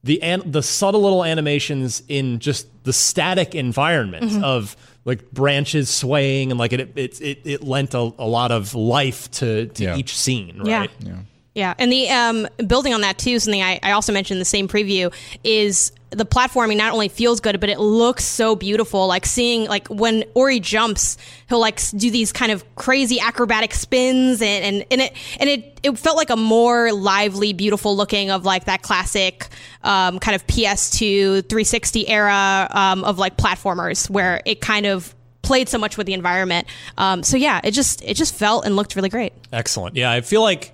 the 0.04 0.22
an- 0.22 0.52
the 0.52 0.62
subtle 0.64 1.02
little 1.02 1.24
animations 1.24 2.04
in 2.08 2.40
just 2.40 2.68
the 2.84 2.94
static 2.94 3.56
environment 3.56 4.32
Mm-hmm. 4.32 4.44
of 4.44 4.76
like 5.06 5.32
branches 5.32 5.90
swaying 5.90 6.52
and 6.52 6.58
like 6.60 6.74
it 6.74 6.80
it 6.98 7.22
it, 7.22 7.40
it 7.46 7.64
lent 7.64 7.94
a, 7.94 8.00
a 8.00 8.28
lot 8.28 8.52
of 8.52 8.74
life 8.76 9.30
to, 9.32 9.68
to 9.68 9.84
Yeah. 9.84 9.98
each 9.98 10.16
scene, 10.18 10.58
right? 10.60 10.90
Yeah. 11.00 11.12
right? 11.12 11.20
Yeah, 11.56 11.74
and 11.78 11.92
the 11.92 12.10
um, 12.10 12.48
building 12.66 12.94
on 12.96 13.02
that 13.02 13.20
too, 13.20 13.38
something 13.38 13.62
I, 13.62 13.80
I 13.84 13.92
also 13.92 14.12
mentioned 14.12 14.38
in 14.38 14.40
the 14.40 14.46
same 14.46 14.68
preview 14.68 15.14
is 15.44 15.92
the 16.16 16.26
platforming 16.26 16.78
not 16.78 16.94
only 16.94 17.08
feels 17.08 17.40
good, 17.40 17.60
but 17.60 17.70
it 17.70 17.80
looks 17.80 18.24
so 18.24 18.56
beautiful. 18.56 19.08
Like 19.08 19.26
seeing 19.26 19.68
like 19.68 19.88
when 19.88 20.24
Ori 20.34 20.60
jumps, 20.60 21.18
he'll 21.50 21.60
like 21.60 21.80
do 21.92 22.10
these 22.12 22.32
kind 22.32 22.52
of 22.52 22.76
crazy 22.76 23.20
acrobatic 23.20 23.74
spins, 23.74 24.42
and 24.42 24.64
and, 24.64 24.86
and 24.92 25.02
it 25.02 25.14
and 25.40 25.50
it 25.50 25.80
it 25.84 25.98
felt 25.98 26.18
like 26.18 26.30
a 26.30 26.38
more 26.38 26.92
lively, 26.92 27.54
beautiful 27.54 27.96
looking 27.96 28.32
of 28.32 28.46
like 28.46 28.66
that 28.66 28.82
classic 28.82 29.48
um, 29.84 30.20
kind 30.20 30.36
of 30.36 30.48
PS2 30.48 31.50
360 31.50 32.08
era 32.08 32.68
um, 32.72 33.04
of 33.04 33.18
like 33.18 33.38
platformers 33.38 34.10
where 34.10 34.42
it 34.46 34.62
kind 34.62 34.86
of 34.86 35.14
played 35.42 35.70
so 35.70 35.78
much 35.78 35.98
with 35.98 36.08
the 36.08 36.14
environment. 36.14 36.68
Um, 36.98 37.22
so 37.22 37.38
yeah, 37.38 37.62
it 37.64 37.72
just 37.72 38.02
it 38.04 38.16
just 38.16 38.34
felt 38.34 38.66
and 38.66 38.76
looked 38.76 38.96
really 38.96 39.10
great. 39.10 39.34
Excellent. 39.52 39.96
Yeah, 39.96 40.12
I 40.12 40.22
feel 40.22 40.42
like 40.42 40.74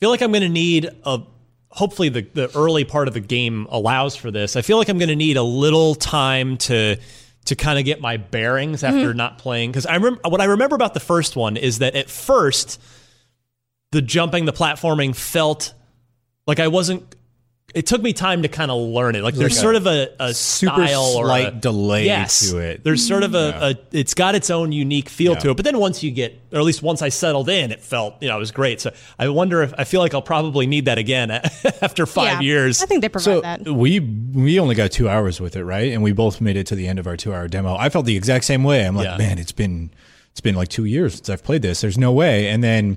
feel 0.00 0.10
like 0.10 0.22
I'm 0.22 0.32
going 0.32 0.42
to 0.42 0.48
need 0.48 0.88
a. 1.04 1.20
Hopefully, 1.76 2.08
the 2.08 2.22
the 2.22 2.50
early 2.56 2.84
part 2.84 3.08
of 3.08 3.14
the 3.14 3.20
game 3.20 3.66
allows 3.70 4.16
for 4.16 4.30
this. 4.30 4.56
I 4.56 4.62
feel 4.62 4.78
like 4.78 4.88
I'm 4.88 4.98
going 4.98 5.08
to 5.08 5.16
need 5.16 5.36
a 5.36 5.42
little 5.42 5.94
time 5.94 6.56
to 6.58 6.96
to 7.46 7.54
kind 7.54 7.78
of 7.78 7.84
get 7.84 8.00
my 8.00 8.16
bearings 8.16 8.82
after 8.82 9.08
mm-hmm. 9.08 9.16
not 9.16 9.38
playing 9.38 9.70
because 9.70 9.86
I 9.86 9.94
remember 9.94 10.20
what 10.28 10.40
I 10.40 10.46
remember 10.46 10.74
about 10.74 10.94
the 10.94 11.00
first 11.00 11.36
one 11.36 11.56
is 11.56 11.78
that 11.78 11.94
at 11.94 12.10
first 12.10 12.80
the 13.92 14.02
jumping, 14.02 14.44
the 14.44 14.52
platforming 14.52 15.14
felt 15.16 15.72
like 16.46 16.60
I 16.60 16.68
wasn't. 16.68 17.15
It 17.76 17.86
took 17.86 18.00
me 18.00 18.14
time 18.14 18.40
to 18.40 18.48
kind 18.48 18.70
of 18.70 18.80
learn 18.80 19.14
it. 19.16 19.22
Like 19.22 19.34
there's 19.34 19.52
Like 19.52 19.58
a 19.58 19.60
sort 19.60 19.76
of 19.76 19.86
a, 19.86 20.08
a 20.18 20.32
super 20.32 20.86
style 20.86 21.02
or 21.18 21.26
slight 21.26 21.48
a, 21.48 21.50
delay 21.50 22.06
yes, 22.06 22.48
to 22.50 22.56
it. 22.58 22.82
There's 22.82 23.06
sort 23.06 23.22
of 23.22 23.34
a, 23.34 23.38
Yeah. 23.38 23.68
a 23.68 23.74
it's 23.92 24.14
got 24.14 24.34
its 24.34 24.48
own 24.48 24.72
unique 24.72 25.10
feel 25.10 25.34
Yeah. 25.34 25.38
to 25.40 25.50
it. 25.50 25.56
But 25.56 25.66
then 25.66 25.78
once 25.78 26.02
you 26.02 26.10
get, 26.10 26.40
or 26.52 26.58
at 26.58 26.64
least 26.64 26.82
once 26.82 27.02
I 27.02 27.10
settled 27.10 27.50
in, 27.50 27.70
it 27.70 27.82
felt 27.82 28.14
you 28.22 28.28
know 28.28 28.36
it 28.36 28.40
was 28.40 28.50
great. 28.50 28.80
So 28.80 28.92
I 29.18 29.28
wonder 29.28 29.62
if 29.62 29.74
I 29.76 29.84
feel 29.84 30.00
like 30.00 30.14
I'll 30.14 30.22
probably 30.22 30.66
need 30.66 30.86
that 30.86 30.96
again 30.96 31.30
after 31.82 32.06
five 32.06 32.40
Yeah, 32.40 32.48
years. 32.48 32.82
I 32.82 32.86
think 32.86 33.02
they 33.02 33.10
provide 33.10 33.24
So 33.24 33.40
that. 33.42 33.62
we 33.68 34.00
we 34.00 34.58
only 34.58 34.74
got 34.74 34.90
two 34.90 35.08
hours 35.10 35.38
with 35.38 35.54
it, 35.54 35.64
right? 35.64 35.92
And 35.92 36.02
we 36.02 36.12
both 36.12 36.40
made 36.40 36.56
it 36.56 36.66
to 36.68 36.74
the 36.76 36.88
end 36.88 36.98
of 36.98 37.06
our 37.06 37.16
two 37.18 37.34
hour 37.34 37.46
demo. 37.46 37.76
I 37.76 37.90
felt 37.90 38.06
the 38.06 38.16
exact 38.16 38.46
same 38.46 38.64
way. 38.64 38.86
I'm 38.86 38.96
like, 38.96 39.04
Yeah. 39.04 39.18
man, 39.18 39.38
it's 39.38 39.52
been 39.52 39.90
it's 40.32 40.40
been 40.40 40.54
like 40.54 40.68
two 40.68 40.86
years 40.86 41.16
since 41.16 41.28
I've 41.28 41.44
played 41.44 41.60
this. 41.60 41.82
There's 41.82 41.98
no 41.98 42.10
way. 42.10 42.48
And 42.48 42.64
then 42.64 42.96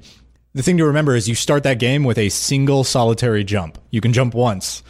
the 0.53 0.63
thing 0.63 0.77
to 0.77 0.85
remember 0.85 1.15
is 1.15 1.29
you 1.29 1.35
start 1.35 1.63
that 1.63 1.77
game 1.79 2.03
with 2.03 2.17
a 2.17 2.29
single 2.29 2.83
solitary 2.83 3.43
jump. 3.43 3.77
You 3.91 4.01
can 4.01 4.13
jump 4.13 4.33
once, 4.33 4.81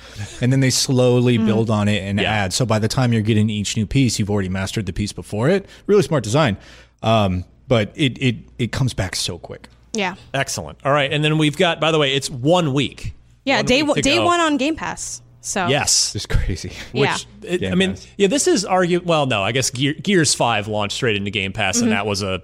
and 0.42 0.52
then 0.54 0.62
they 0.62 0.70
slowly 0.70 1.38
build 1.38 1.70
on 1.70 1.88
it 1.88 2.02
and 2.04 2.20
Yeah. 2.20 2.32
add. 2.32 2.54
So 2.54 2.66
by 2.66 2.80
the 2.80 2.88
time 2.88 3.12
you're 3.14 3.22
getting 3.22 3.50
each 3.50 3.76
new 3.76 3.86
piece, 3.86 4.20
you've 4.20 4.30
already 4.30 4.50
mastered 4.50 4.86
the 4.86 4.94
piece 4.94 5.12
before 5.14 5.50
it. 5.50 5.66
Really 5.86 6.02
smart 6.04 6.24
design. 6.24 6.58
Um, 7.04 7.44
but 7.68 7.92
it 7.96 8.18
it 8.22 8.36
it 8.58 8.72
comes 8.72 8.94
back 8.94 9.16
so 9.16 9.38
quick. 9.38 9.68
Yeah. 9.94 10.16
Excellent. 10.34 10.78
All 10.86 10.92
right, 10.92 11.12
and 11.12 11.24
then 11.24 11.38
we've 11.38 11.58
got. 11.58 11.80
By 11.80 11.92
the 11.92 12.00
way, 12.00 12.14
it's 12.16 12.30
one 12.30 12.74
week. 12.74 13.14
Yeah, 13.46 13.58
One 13.58 13.66
day 13.66 13.82
week 13.84 13.96
one, 13.96 14.02
day 14.02 14.16
go. 14.16 14.26
one 14.26 14.40
on 14.40 14.58
Game 14.58 14.76
Pass. 14.76 15.22
So 15.42 15.68
Yes. 15.68 16.14
it's 16.16 16.26
crazy. 16.26 16.72
yeah, 16.94 17.14
Which 17.14 17.26
it, 17.62 17.72
I 17.72 17.76
mean, 17.76 17.92
Pass. 17.92 18.08
yeah, 18.18 18.28
this 18.28 18.48
is 18.48 18.66
argue. 18.66 19.02
Well, 19.04 19.26
no, 19.26 19.42
I 19.42 19.52
guess 19.54 19.70
Gears 19.72 20.34
Five 20.36 20.68
launched 20.68 20.96
straight 20.98 21.16
into 21.16 21.32
Game 21.32 21.54
Pass, 21.54 21.78
Mm-hmm. 21.78 21.84
and 21.84 21.92
that 21.94 22.06
was 22.06 22.22
a 22.22 22.42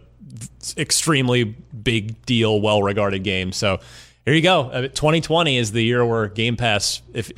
extremely 0.77 1.43
big 1.43 2.25
deal, 2.25 2.59
well 2.61 2.81
regarded 2.81 3.23
game. 3.23 3.51
So 3.51 3.79
here 4.25 4.33
you 4.33 4.41
go. 4.41 4.61
Uh, 4.63 4.81
2020 4.83 5.57
is 5.57 5.71
the 5.71 5.83
year 5.83 6.05
where 6.05 6.27
Game 6.27 6.57
Pass, 6.57 7.01
if, 7.13 7.31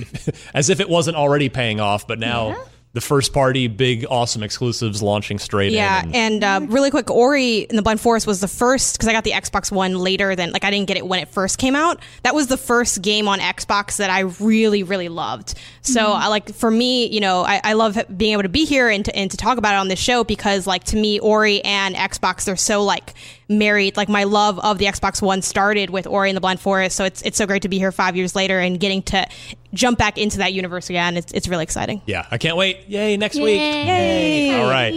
as 0.55 0.69
if 0.69 0.79
it 0.79 0.89
wasn't 0.89 1.17
already 1.17 1.49
paying 1.49 1.79
off, 1.79 2.07
but 2.07 2.19
now 2.19 2.55
the 2.97 3.01
first 3.01 3.31
party 3.31 3.67
big 3.67 4.07
awesome 4.09 4.41
exclusives 4.41 5.03
launching 5.03 5.37
straight 5.37 5.67
in. 5.67 5.75
Yeah, 5.75 6.01
in. 6.01 6.15
and 6.15 6.43
uh, 6.43 6.61
really 6.67 6.89
quick, 6.89 7.11
Ori 7.11 7.59
in 7.59 7.75
the 7.75 7.83
Blind 7.83 8.01
Forest 8.01 8.25
was 8.25 8.41
the 8.41 8.47
first 8.47 8.95
because 8.95 9.07
I 9.07 9.11
got 9.11 9.23
the 9.23 9.33
Xbox 9.33 9.71
One 9.71 9.99
later 9.99 10.35
than 10.35 10.51
like 10.51 10.65
I 10.65 10.71
didn't 10.71 10.87
get 10.87 10.97
it 10.97 11.05
when 11.05 11.19
it 11.19 11.27
first 11.27 11.59
came 11.59 11.75
out. 11.75 12.01
That 12.23 12.33
was 12.33 12.47
the 12.47 12.57
first 12.57 13.03
game 13.03 13.27
on 13.27 13.37
Xbox 13.37 13.97
that 13.97 14.09
I 14.09 14.21
really 14.39 14.81
really 14.81 15.09
loved. 15.09 15.53
So 15.83 16.11
I 16.11 16.27
like 16.27 16.55
for 16.55 16.71
me, 16.71 17.05
you 17.05 17.19
know, 17.19 17.43
I, 17.43 17.61
I 17.63 17.73
love 17.73 18.03
being 18.17 18.33
able 18.33 18.41
to 18.41 18.49
be 18.49 18.65
here 18.65 18.89
and 18.89 19.05
to, 19.05 19.15
and 19.15 19.29
to 19.29 19.37
talk 19.37 19.59
about 19.59 19.75
it 19.75 19.77
on 19.77 19.89
this 19.89 19.99
show 19.99 20.23
because 20.23 20.65
like 20.65 20.83
to 20.85 20.95
me, 20.95 21.19
Ori 21.19 21.63
and 21.63 21.95
Xbox 21.95 22.45
they're 22.45 22.55
so 22.55 22.83
like 22.83 23.13
married. 23.47 23.95
Like 23.95 24.09
my 24.09 24.23
love 24.23 24.57
of 24.59 24.79
the 24.79 24.85
Xbox 24.85 25.21
One 25.21 25.43
started 25.43 25.91
with 25.91 26.07
Ori 26.07 26.31
and 26.31 26.35
the 26.35 26.41
Blind 26.41 26.59
Forest, 26.59 26.95
so 26.95 27.05
it's 27.05 27.21
it's 27.21 27.37
so 27.37 27.45
great 27.45 27.61
to 27.61 27.69
be 27.69 27.77
here 27.77 27.91
five 27.91 28.15
years 28.15 28.35
later 28.35 28.59
and 28.59 28.79
getting 28.79 29.03
to 29.03 29.27
jump 29.73 29.97
back 29.97 30.17
into 30.17 30.37
that 30.39 30.53
universe 30.53 30.89
again. 30.89 31.17
It's 31.17 31.31
it's 31.33 31.47
really 31.47 31.63
exciting. 31.63 32.01
yeah, 32.05 32.25
I 32.31 32.37
can't 32.37 32.57
wait. 32.57 32.87
Yay, 32.87 33.17
next 33.17 33.35
week. 33.35 33.59
Yay. 33.59 34.53
All 34.55 34.69
right. 34.69 34.93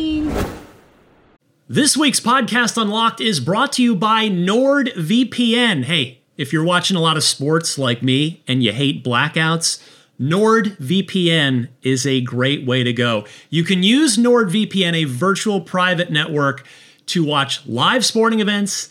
This 1.68 1.96
week's 1.96 2.18
podcast 2.18 2.80
Unlocked 2.80 3.20
is 3.20 3.38
brought 3.38 3.72
to 3.74 3.83
you 3.83 3.94
by 3.94 4.28
NordVPN. 4.28 5.85
Hey, 5.85 6.20
if 6.37 6.52
you're 6.52 6.64
watching 6.64 6.96
a 6.96 7.00
lot 7.00 7.16
of 7.16 7.22
sports 7.22 7.78
like 7.78 8.02
me 8.02 8.42
and 8.48 8.62
you 8.62 8.72
hate 8.72 9.04
blackouts, 9.04 9.80
NordVPN 10.20 11.68
is 11.83 12.06
a 12.06 12.20
great 12.22 12.66
way 12.66 12.83
to 12.83 12.92
go. 12.92 13.24
You 13.50 13.62
can 13.62 13.83
use 13.83 14.16
NordVPN, 14.16 14.94
a 14.94 15.04
virtual 15.04 15.61
private 15.61 16.11
network, 16.11 16.66
to 17.06 17.24
watch 17.24 17.66
live 17.66 18.04
sporting 18.04 18.40
events, 18.40 18.90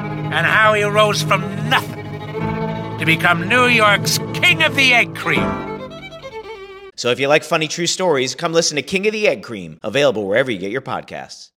and 0.11 0.45
how 0.45 0.73
he 0.73 0.83
rose 0.83 1.21
from 1.23 1.41
nothing 1.69 2.05
to 2.99 3.05
become 3.05 3.47
New 3.47 3.65
York's 3.65 4.17
King 4.33 4.63
of 4.63 4.75
the 4.75 4.93
Egg 4.93 5.15
Cream. 5.15 5.71
So 6.95 7.09
if 7.09 7.19
you 7.19 7.27
like 7.27 7.43
funny 7.43 7.67
true 7.67 7.87
stories, 7.87 8.35
come 8.35 8.53
listen 8.53 8.75
to 8.75 8.81
King 8.81 9.07
of 9.07 9.13
the 9.13 9.27
Egg 9.27 9.43
Cream, 9.43 9.79
available 9.81 10.27
wherever 10.27 10.51
you 10.51 10.59
get 10.59 10.71
your 10.71 10.81
podcasts. 10.81 11.49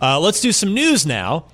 Uh, 0.00 0.20
let's 0.20 0.40
do 0.40 0.52
some 0.52 0.74
news 0.74 1.06
now. 1.06 1.46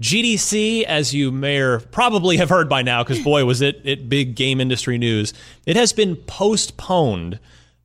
GDC, 0.00 0.84
as 0.84 1.12
you 1.12 1.32
may 1.32 1.58
or 1.58 1.80
probably 1.80 2.36
have 2.36 2.48
heard 2.48 2.68
by 2.68 2.82
now, 2.82 3.02
because 3.02 3.22
boy, 3.22 3.44
was 3.44 3.60
it, 3.60 3.80
it 3.84 4.08
big 4.08 4.36
game 4.36 4.60
industry 4.60 4.96
news, 4.96 5.34
it 5.66 5.76
has 5.76 5.92
been 5.92 6.14
postponed 6.14 7.40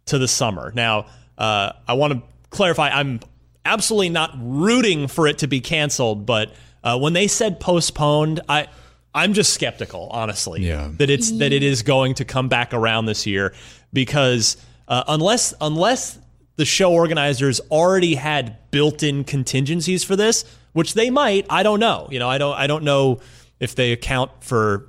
to 0.05 0.17
the 0.17 0.27
summer. 0.27 0.71
Now, 0.75 1.07
uh, 1.37 1.73
I 1.87 1.93
want 1.93 2.13
to 2.13 2.21
clarify 2.51 2.89
I'm 2.89 3.19
absolutely 3.65 4.09
not 4.09 4.31
rooting 4.37 5.07
for 5.07 5.27
it 5.27 5.39
to 5.39 5.47
be 5.47 5.61
canceled, 5.61 6.25
but 6.25 6.53
uh, 6.83 6.97
when 6.99 7.13
they 7.13 7.27
said 7.27 7.59
postponed, 7.59 8.39
I. 8.47 8.67
I'm 9.15 9.33
just 9.33 9.53
skeptical, 9.53 10.07
honestly, 10.11 10.65
Yeah. 10.65 10.89
that 10.97 11.11
it's 11.11 11.29
that 11.37 11.53
it 11.53 11.61
is 11.61 11.83
going 11.83 12.15
to 12.15 12.25
come 12.25 12.49
back 12.49 12.73
around 12.73 13.05
this 13.05 13.27
year 13.27 13.53
because 13.93 14.57
uh, 14.87 15.03
unless 15.07 15.53
unless 15.61 16.17
the 16.55 16.65
show 16.65 16.91
organizers 16.91 17.59
already 17.69 18.15
had 18.15 18.57
built-in 18.71 19.23
contingencies 19.23 20.03
for 20.03 20.15
this, 20.15 20.45
which 20.71 20.95
they 20.95 21.11
might. 21.11 21.45
I 21.47 21.61
don't 21.61 21.79
know. 21.79 22.07
You 22.09 22.17
know, 22.17 22.27
I 22.27 22.39
don't. 22.39 22.55
I 22.57 22.65
don't 22.65 22.83
know 22.83 23.19
if 23.59 23.75
they 23.75 23.91
account 23.91 24.31
for 24.43 24.87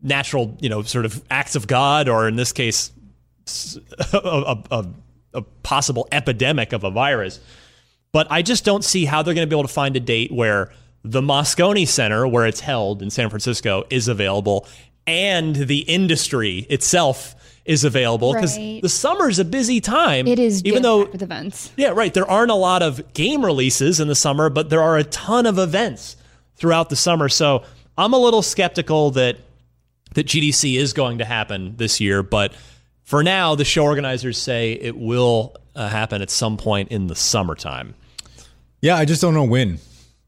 natural, 0.00 0.56
you 0.60 0.68
know, 0.68 0.82
sort 0.82 1.04
of 1.04 1.20
acts 1.28 1.56
of 1.56 1.66
God, 1.66 2.08
or 2.08 2.28
in 2.28 2.36
this 2.36 2.52
case, 2.52 2.92
a 4.12 5.42
possible 5.64 6.08
epidemic 6.12 6.72
of 6.72 6.84
a 6.84 6.90
virus. 6.90 7.40
But 8.14 8.28
I 8.30 8.42
just 8.42 8.64
don't 8.64 8.84
see 8.84 9.06
how 9.06 9.24
they're 9.24 9.34
going 9.34 9.44
to 9.44 9.50
be 9.50 9.58
able 9.58 9.66
to 9.66 9.74
find 9.74 9.96
a 9.96 10.00
date 10.00 10.30
where 10.30 10.70
the 11.02 11.20
Moscone 11.20 11.84
Center, 11.88 12.28
where 12.28 12.46
it's 12.46 12.60
held 12.60 13.02
in 13.02 13.10
San 13.10 13.28
Francisco, 13.28 13.82
is 13.90 14.06
available, 14.06 14.68
and 15.04 15.56
the 15.56 15.80
industry 15.80 16.58
itself 16.70 17.34
is 17.64 17.82
available 17.82 18.32
because 18.32 18.56
Right. 18.56 18.80
the 18.80 18.88
summer's 18.88 19.40
a 19.40 19.44
busy 19.44 19.80
time. 19.80 20.28
It 20.28 20.38
is 20.38 20.62
even 20.64 20.82
though 20.82 21.06
with 21.06 21.22
events. 21.22 21.72
yeah, 21.76 21.88
right. 21.88 22.14
There 22.14 22.30
aren't 22.30 22.52
a 22.52 22.54
lot 22.54 22.82
of 22.82 23.12
game 23.14 23.44
releases 23.44 23.98
in 23.98 24.06
the 24.06 24.14
summer, 24.14 24.48
but 24.48 24.70
there 24.70 24.80
are 24.82 24.96
a 24.96 25.02
ton 25.02 25.44
of 25.44 25.58
events 25.58 26.16
throughout 26.54 26.90
the 26.90 26.96
summer. 26.96 27.28
So 27.28 27.64
I'm 27.98 28.12
a 28.12 28.18
little 28.18 28.42
skeptical 28.42 29.10
that 29.10 29.38
that 30.14 30.28
GDC 30.28 30.76
is 30.76 30.92
going 30.92 31.18
to 31.18 31.24
happen 31.24 31.74
this 31.78 32.00
year. 32.00 32.22
But 32.22 32.54
for 33.02 33.24
now, 33.24 33.56
the 33.56 33.64
show 33.64 33.82
organizers 33.82 34.38
say 34.38 34.74
it 34.74 34.96
will 34.96 35.56
uh, 35.74 35.88
happen 35.88 36.22
at 36.22 36.30
some 36.30 36.56
point 36.56 36.92
in 36.92 37.08
the 37.08 37.16
summertime. 37.16 37.96
Yeah, 38.84 38.96
I 38.96 39.06
just 39.06 39.22
don't 39.22 39.32
know 39.32 39.44
when. 39.44 39.78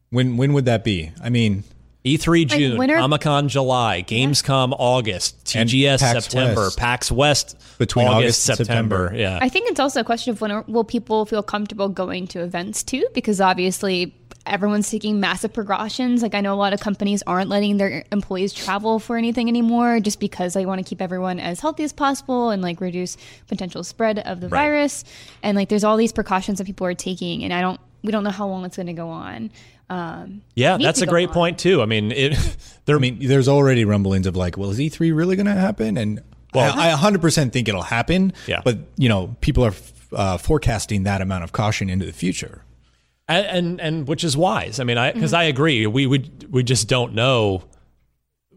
When 0.09 0.39
when 0.39 0.55
would 0.55 0.65
that 0.65 0.83
be? 0.83 1.13
I 1.23 1.29
mean, 1.29 1.63
E3 2.07 2.47
June, 2.47 2.79
when 2.79 2.91
are- 2.91 2.97
Comic-Con 2.97 3.49
July, 3.49 4.03
Gamescom 4.09 4.75
August, 4.79 5.45
TGS 5.45 5.99
PAX 6.01 6.25
September, 6.25 6.63
West. 6.63 6.79
PAX 6.79 7.13
West 7.13 7.57
Between 7.79 8.07
August, 8.07 8.49
August 8.49 8.49
and 8.49 8.57
September. 8.67 8.97
September. 9.09 9.21
Yeah. 9.21 9.39
I 9.43 9.51
think 9.51 9.69
it's 9.71 9.79
also 9.79 10.01
a 10.01 10.05
question 10.05 10.31
of 10.31 10.41
when 10.41 10.53
are, 10.53 10.65
will 10.69 10.85
people 10.85 11.27
feel 11.27 11.43
comfortable 11.43 11.91
going 11.91 12.27
to 12.29 12.41
events 12.43 12.83
too? 12.83 13.07
Because 13.13 13.43
obviously 13.43 14.15
everyone's 14.47 14.89
taking 14.89 15.21
massive 15.21 15.53
precautions. 15.53 16.23
Like 16.23 16.35
I 16.35 16.41
know 16.41 16.55
a 16.55 16.57
lot 16.57 16.73
of 16.73 16.81
companies 16.81 17.23
aren't 17.27 17.51
letting 17.51 17.77
their 17.77 18.05
employees 18.11 18.55
travel 18.55 19.01
for 19.01 19.19
anything 19.19 19.49
anymore, 19.49 20.01
just 20.01 20.19
because 20.19 20.55
they 20.55 20.65
want 20.65 20.79
to 20.83 20.89
keep 20.89 21.03
everyone 21.03 21.41
as 21.41 21.61
healthy 21.61 21.83
as 21.85 21.93
possible 21.93 22.49
and 22.49 22.63
like 22.63 22.81
reduce 22.81 23.19
potential 23.49 23.85
spread 23.85 24.21
of 24.21 24.41
the 24.41 24.49
Right. 24.49 24.61
virus. 24.63 25.05
And 25.43 25.57
like 25.57 25.69
there's 25.69 25.85
all 25.85 25.99
these 25.99 26.13
precautions 26.13 26.57
that 26.57 26.65
people 26.65 26.87
are 26.87 26.95
taking, 26.95 27.45
and 27.45 27.53
I 27.53 27.61
don't 27.61 27.81
we 28.07 28.13
don't 28.13 28.25
know 28.25 28.31
how 28.31 28.47
long 28.47 28.65
it's 28.65 28.77
going 28.77 28.87
to 28.87 28.93
go 28.95 29.09
on. 29.11 29.51
Um, 29.91 30.43
Yeah, 30.55 30.79
that's 30.79 31.03
a 31.03 31.07
great 31.07 31.29
on. 31.29 31.35
point 31.35 31.59
too. 31.59 31.83
I 31.83 31.87
mean, 31.87 32.13
it. 32.13 32.37
There, 32.87 32.95
I 32.97 33.01
mean, 33.01 33.19
there's 33.21 33.49
already 33.49 33.85
rumblings 33.85 34.29
of 34.29 34.37
like, 34.37 34.57
well, 34.57 34.71
is 34.71 34.79
E3 34.79 35.13
really 35.15 35.35
going 35.35 35.47
to 35.47 35.53
happen? 35.53 35.97
And 35.97 36.23
Well- 36.55 36.73
I, 36.79 36.93
I 36.93 36.95
100% 36.97 37.53
think 37.53 37.69
it'll 37.69 37.83
happen. 37.83 38.33
Yeah. 38.47 38.63
But 38.65 38.79
you 38.97 39.09
know, 39.09 39.35
people 39.41 39.65
are 39.65 39.75
uh, 40.13 40.39
forecasting 40.39 41.03
that 41.03 41.21
amount 41.21 41.43
of 41.45 41.51
caution 41.53 41.91
into 41.91 42.07
the 42.07 42.13
future. 42.13 42.63
and 43.29 43.45
and, 43.47 43.81
and 43.81 44.09
which 44.09 44.23
is 44.23 44.37
wise. 44.37 44.79
I 44.79 44.85
mean, 44.85 44.99
I 44.99 45.09
Mm-hmm. 45.11 45.19
because 45.19 45.35
I 45.35 45.45
agree. 45.45 45.85
We 45.89 46.07
would 46.07 46.53
we 46.53 46.63
just 46.63 46.89
don't 46.89 47.13
know. 47.15 47.65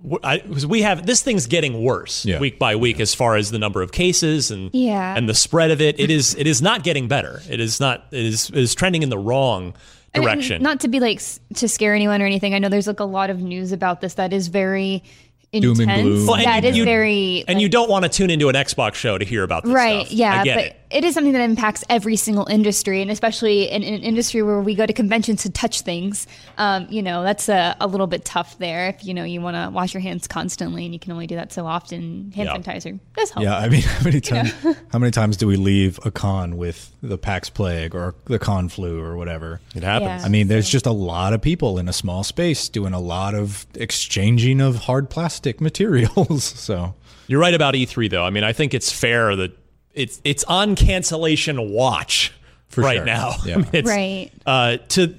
Because 0.01 0.65
we 0.65 0.81
have 0.81 1.05
this 1.05 1.21
thing's 1.21 1.45
getting 1.45 1.83
worse 1.83 2.25
Yeah. 2.25 2.39
week 2.39 2.57
by 2.57 2.75
week 2.75 2.99
as 2.99 3.13
far 3.13 3.35
as 3.35 3.51
the 3.51 3.59
number 3.59 3.81
of 3.81 3.91
cases 3.91 4.49
and 4.49 4.69
Yeah. 4.73 5.15
and 5.17 5.27
the 5.27 5.33
spread 5.33 5.71
of 5.71 5.81
it. 5.81 5.99
It 5.99 6.09
is 6.09 6.35
it 6.35 6.47
is 6.47 6.61
not 6.61 6.83
getting 6.83 7.07
better. 7.07 7.41
It 7.49 7.59
is 7.59 7.79
not. 7.79 8.05
It 8.11 8.25
is 8.25 8.49
it 8.49 8.57
is 8.57 8.73
trending 8.75 9.03
in 9.03 9.09
the 9.09 9.17
wrong 9.17 9.73
And 10.13 10.23
direction. 10.23 10.63
Not 10.63 10.79
to 10.81 10.87
be 10.87 10.99
like 11.01 11.21
to 11.55 11.67
scare 11.67 11.93
anyone 11.93 12.21
or 12.21 12.25
anything. 12.25 12.53
I 12.53 12.59
know 12.59 12.69
there's 12.69 12.87
like 12.87 13.01
a 13.01 13.05
lot 13.05 13.29
of 13.29 13.41
news 13.41 13.71
about 13.73 13.99
this 14.01 14.13
that 14.13 14.31
is 14.31 14.47
very 14.47 15.03
Doom 15.51 15.79
intense. 15.81 15.89
and 15.91 16.01
gloom. 16.03 16.27
Well, 16.27 16.35
and 16.35 16.45
That 16.45 16.63
you- 16.63 16.69
is 16.69 16.77
you- 16.77 16.85
very 16.85 17.43
and 17.47 17.55
like- 17.57 17.61
you 17.61 17.69
don't 17.69 17.89
want 17.89 18.03
to 18.03 18.09
tune 18.09 18.29
into 18.29 18.49
an 18.49 18.55
Xbox 18.55 18.93
show 18.95 19.17
to 19.17 19.25
hear 19.25 19.43
about 19.43 19.63
this 19.63 19.73
right 19.73 20.05
stuff. 20.05 20.11
yeah 20.11 20.41
I 20.41 20.43
get 20.43 20.55
but 20.55 20.65
it. 20.65 20.75
it 20.91 21.03
is 21.05 21.13
something 21.15 21.33
that 21.33 21.41
impacts 21.41 21.83
every 21.89 22.17
single 22.17 22.45
industry 22.47 23.01
and 23.01 23.09
especially 23.09 23.67
in, 23.69 23.81
in 23.81 23.95
an 23.95 24.01
industry 24.03 24.43
where 24.43 24.61
we 24.61 24.75
go 24.75 24.85
to 24.85 24.93
conventions 24.93 25.41
to 25.43 25.49
touch 25.49 25.81
things 25.81 26.27
um, 26.59 26.85
you 26.91 27.01
know 27.01 27.23
that's 27.23 27.49
a, 27.49 27.75
a 27.81 27.87
little 27.87 28.05
bit 28.05 28.25
tough 28.25 28.59
there 28.59 28.89
if 28.89 29.03
you 29.03 29.13
know 29.15 29.23
you 29.23 29.41
want 29.41 29.55
to 29.55 29.71
wash 29.73 29.91
your 29.93 30.01
hands 30.01 30.27
constantly 30.27 30.85
and 30.85 30.93
you 30.93 30.99
can 30.99 31.11
only 31.13 31.25
do 31.25 31.35
that 31.35 31.51
so 31.51 31.65
often 31.65 32.31
hand 32.35 32.47
Yeah. 32.47 32.55
sanitizer 32.57 32.99
does 33.15 33.31
help 33.31 33.43
Yeah, 33.43 33.57
I 33.57 33.69
mean, 33.69 33.81
how 33.95 34.03
many 34.03 34.21
times? 34.21 34.53
how 34.91 34.99
many 34.99 35.09
times 35.11 35.35
do 35.35 35.47
we 35.47 35.55
leave 35.55 35.99
a 36.05 36.11
con 36.11 36.57
with 36.57 36.91
the 37.01 37.17
Pax 37.17 37.49
Plague 37.49 37.95
or 37.95 38.13
the 38.25 38.37
con 38.37 38.69
flu 38.69 39.01
or 39.01 39.15
whatever? 39.17 39.61
It 39.73 39.81
happens. 39.83 40.21
Yeah. 40.21 40.25
I 40.25 40.29
mean, 40.29 40.47
there's 40.49 40.69
just 40.69 40.85
a 40.85 40.91
lot 40.91 41.31
of 41.33 41.41
people 41.41 41.77
in 41.79 41.87
a 41.87 41.93
small 41.93 42.23
space 42.25 42.67
doing 42.69 42.93
a 42.93 42.99
lot 42.99 43.33
of 43.33 43.65
exchanging 43.73 44.59
of 44.61 44.75
hard 44.75 45.09
plastic 45.09 45.38
materials. 45.61 46.43
so 46.59 46.95
You're 47.27 47.39
right 47.41 47.53
about 47.53 47.73
E3 47.73 48.09
though. 48.09 48.23
I 48.23 48.29
mean, 48.29 48.43
I 48.43 48.53
think 48.53 48.73
it's 48.73 48.91
fair 48.91 49.35
that 49.35 49.57
it's 49.93 50.21
it's 50.23 50.43
on 50.45 50.75
cancellation 50.75 51.71
watch 51.71 52.33
For 52.67 52.81
right 52.81 52.97
sure. 52.97 53.05
now. 53.05 53.35
Yeah. 53.45 53.55
I 53.55 53.57
mean, 53.57 53.67
it's, 53.73 53.89
Right. 53.89 54.31
Uh, 54.45 54.77
to 54.89 55.13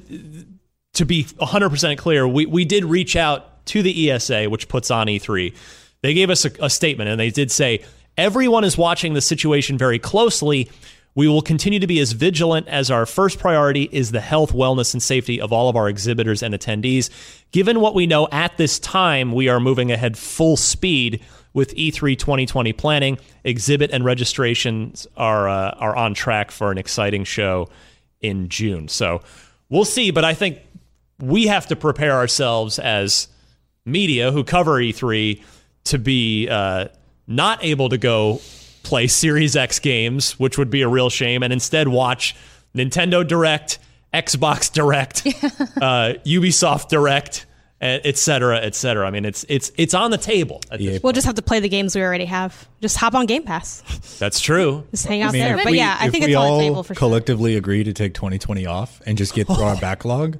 to 0.95 1.05
be 1.05 1.25
100% 1.25 1.99
clear, 1.99 2.27
we 2.27 2.47
we 2.47 2.65
did 2.65 2.85
reach 2.85 3.17
out 3.17 3.65
to 3.67 3.83
the 3.83 4.11
ESA, 4.11 4.51
which 4.51 4.69
puts 4.69 4.91
on 4.91 5.07
E3. 5.07 5.55
They 6.03 6.15
gave 6.15 6.31
us 6.31 6.45
a, 6.45 6.51
a 6.61 6.71
statement, 6.71 7.11
and 7.11 7.21
they 7.21 7.31
did 7.31 7.51
say 7.51 7.85
everyone 8.17 8.65
is 8.65 8.77
watching 8.77 9.15
the 9.15 9.21
situation 9.21 9.79
very 9.79 9.99
closely. 9.99 10.71
We 11.15 11.27
will 11.27 11.43
continue 11.43 11.81
to 11.81 11.87
be 11.87 11.99
as 12.01 12.13
vigilant 12.13 12.69
as 12.69 12.91
our 12.91 13.05
first 13.05 13.39
priority 13.39 13.89
is 13.91 14.13
the 14.13 14.21
health, 14.21 14.53
wellness, 14.53 14.95
and 14.95 15.03
safety 15.03 15.41
of 15.41 15.53
all 15.53 15.69
of 15.69 15.77
our 15.77 15.89
exhibitors 15.89 16.43
and 16.43 16.55
attendees. 16.55 17.11
Given 17.51 17.81
what 17.81 17.95
we 17.95 18.07
know 18.07 18.29
at 18.31 18.57
this 18.57 18.79
time, 18.79 19.33
we 19.33 19.49
are 19.49 19.59
moving 19.59 19.91
ahead 19.91 20.17
full 20.17 20.57
speed 20.57 21.23
with 21.53 21.75
E 21.77 21.91
E3 21.91 22.17
2020 22.17 22.73
planning. 22.75 23.19
Exhibit 23.43 23.91
and 23.91 24.05
registrations 24.05 25.07
are 25.17 25.49
uh, 25.49 25.71
are 25.73 25.97
on 25.97 26.15
track 26.15 26.53
for 26.53 26.71
an 26.71 26.79
exciting 26.79 27.25
show 27.25 27.69
in 28.21 28.49
June. 28.49 28.87
So 28.87 29.23
we'll 29.69 29.85
see, 29.85 30.13
but 30.13 30.25
I 30.25 30.35
think 30.35 30.59
we 31.19 31.49
have 31.49 31.67
to 31.69 31.77
prepare 31.77 32.13
ourselves 32.13 32.79
as 32.79 33.29
media 33.85 34.31
who 34.31 34.45
cover 34.45 34.73
E3 34.73 35.43
to 35.85 35.99
be 35.99 36.49
uh, 36.49 36.89
not 37.27 37.65
able 37.65 37.89
to 37.89 37.99
go 37.99 38.41
play 38.83 39.07
Series 39.07 39.57
X 39.57 39.79
games, 39.79 40.39
which 40.39 40.59
would 40.59 40.71
be 40.71 40.83
a 40.83 40.89
real 40.89 41.11
shame, 41.11 41.43
and 41.43 41.53
instead 41.53 41.89
watch 41.89 42.35
Nintendo 42.75 43.27
Direct, 43.27 43.79
Xbox 44.15 44.73
Direct, 44.73 45.27
uh, 45.83 46.15
Ubisoft 46.25 46.89
Direct, 46.89 47.47
et 47.81 48.01
et 48.05 48.17
cetera, 48.19 48.59
et 48.59 48.75
cetera. 48.75 49.07
I 49.07 49.11
mean, 49.11 49.25
it's 49.25 49.45
it's 49.49 49.73
it's 49.77 49.95
on 49.95 50.11
the 50.11 50.19
table. 50.19 50.61
at 50.71 50.79
this 50.81 51.03
We'll 51.03 51.13
just 51.13 51.27
have 51.27 51.37
to 51.37 51.43
play 51.43 51.61
the 51.61 51.69
games 51.69 51.95
we 51.97 52.03
already 52.03 52.27
have. 52.27 52.69
Just 52.83 52.97
hop 52.97 53.15
on 53.15 53.27
Game 53.27 53.43
Pass. 53.43 53.83
That's 54.19 54.41
true. 54.41 54.85
Just 54.91 55.07
hang 55.07 55.23
out 55.23 55.31
I 55.31 55.33
mean, 55.33 55.43
there. 55.43 55.57
if 55.59 55.65
But 55.65 55.71
we- 55.73 55.79
yeah, 55.79 55.97
I 55.99 56.11
think 56.11 56.25
we 56.27 56.33
it's 56.33 56.37
on 56.37 56.47
all 56.47 56.59
the 56.59 56.65
table 56.65 56.83
for 56.83 56.95
sure. 56.95 56.99
collectively 56.99 57.57
agree 57.57 57.85
to 57.85 57.93
take 57.93 58.15
2020 58.15 58.67
off 58.67 59.01
and 59.07 59.17
just 59.17 59.35
get 59.35 59.47
through 59.47 59.57
our 59.63 59.77
backlog. 59.81 60.39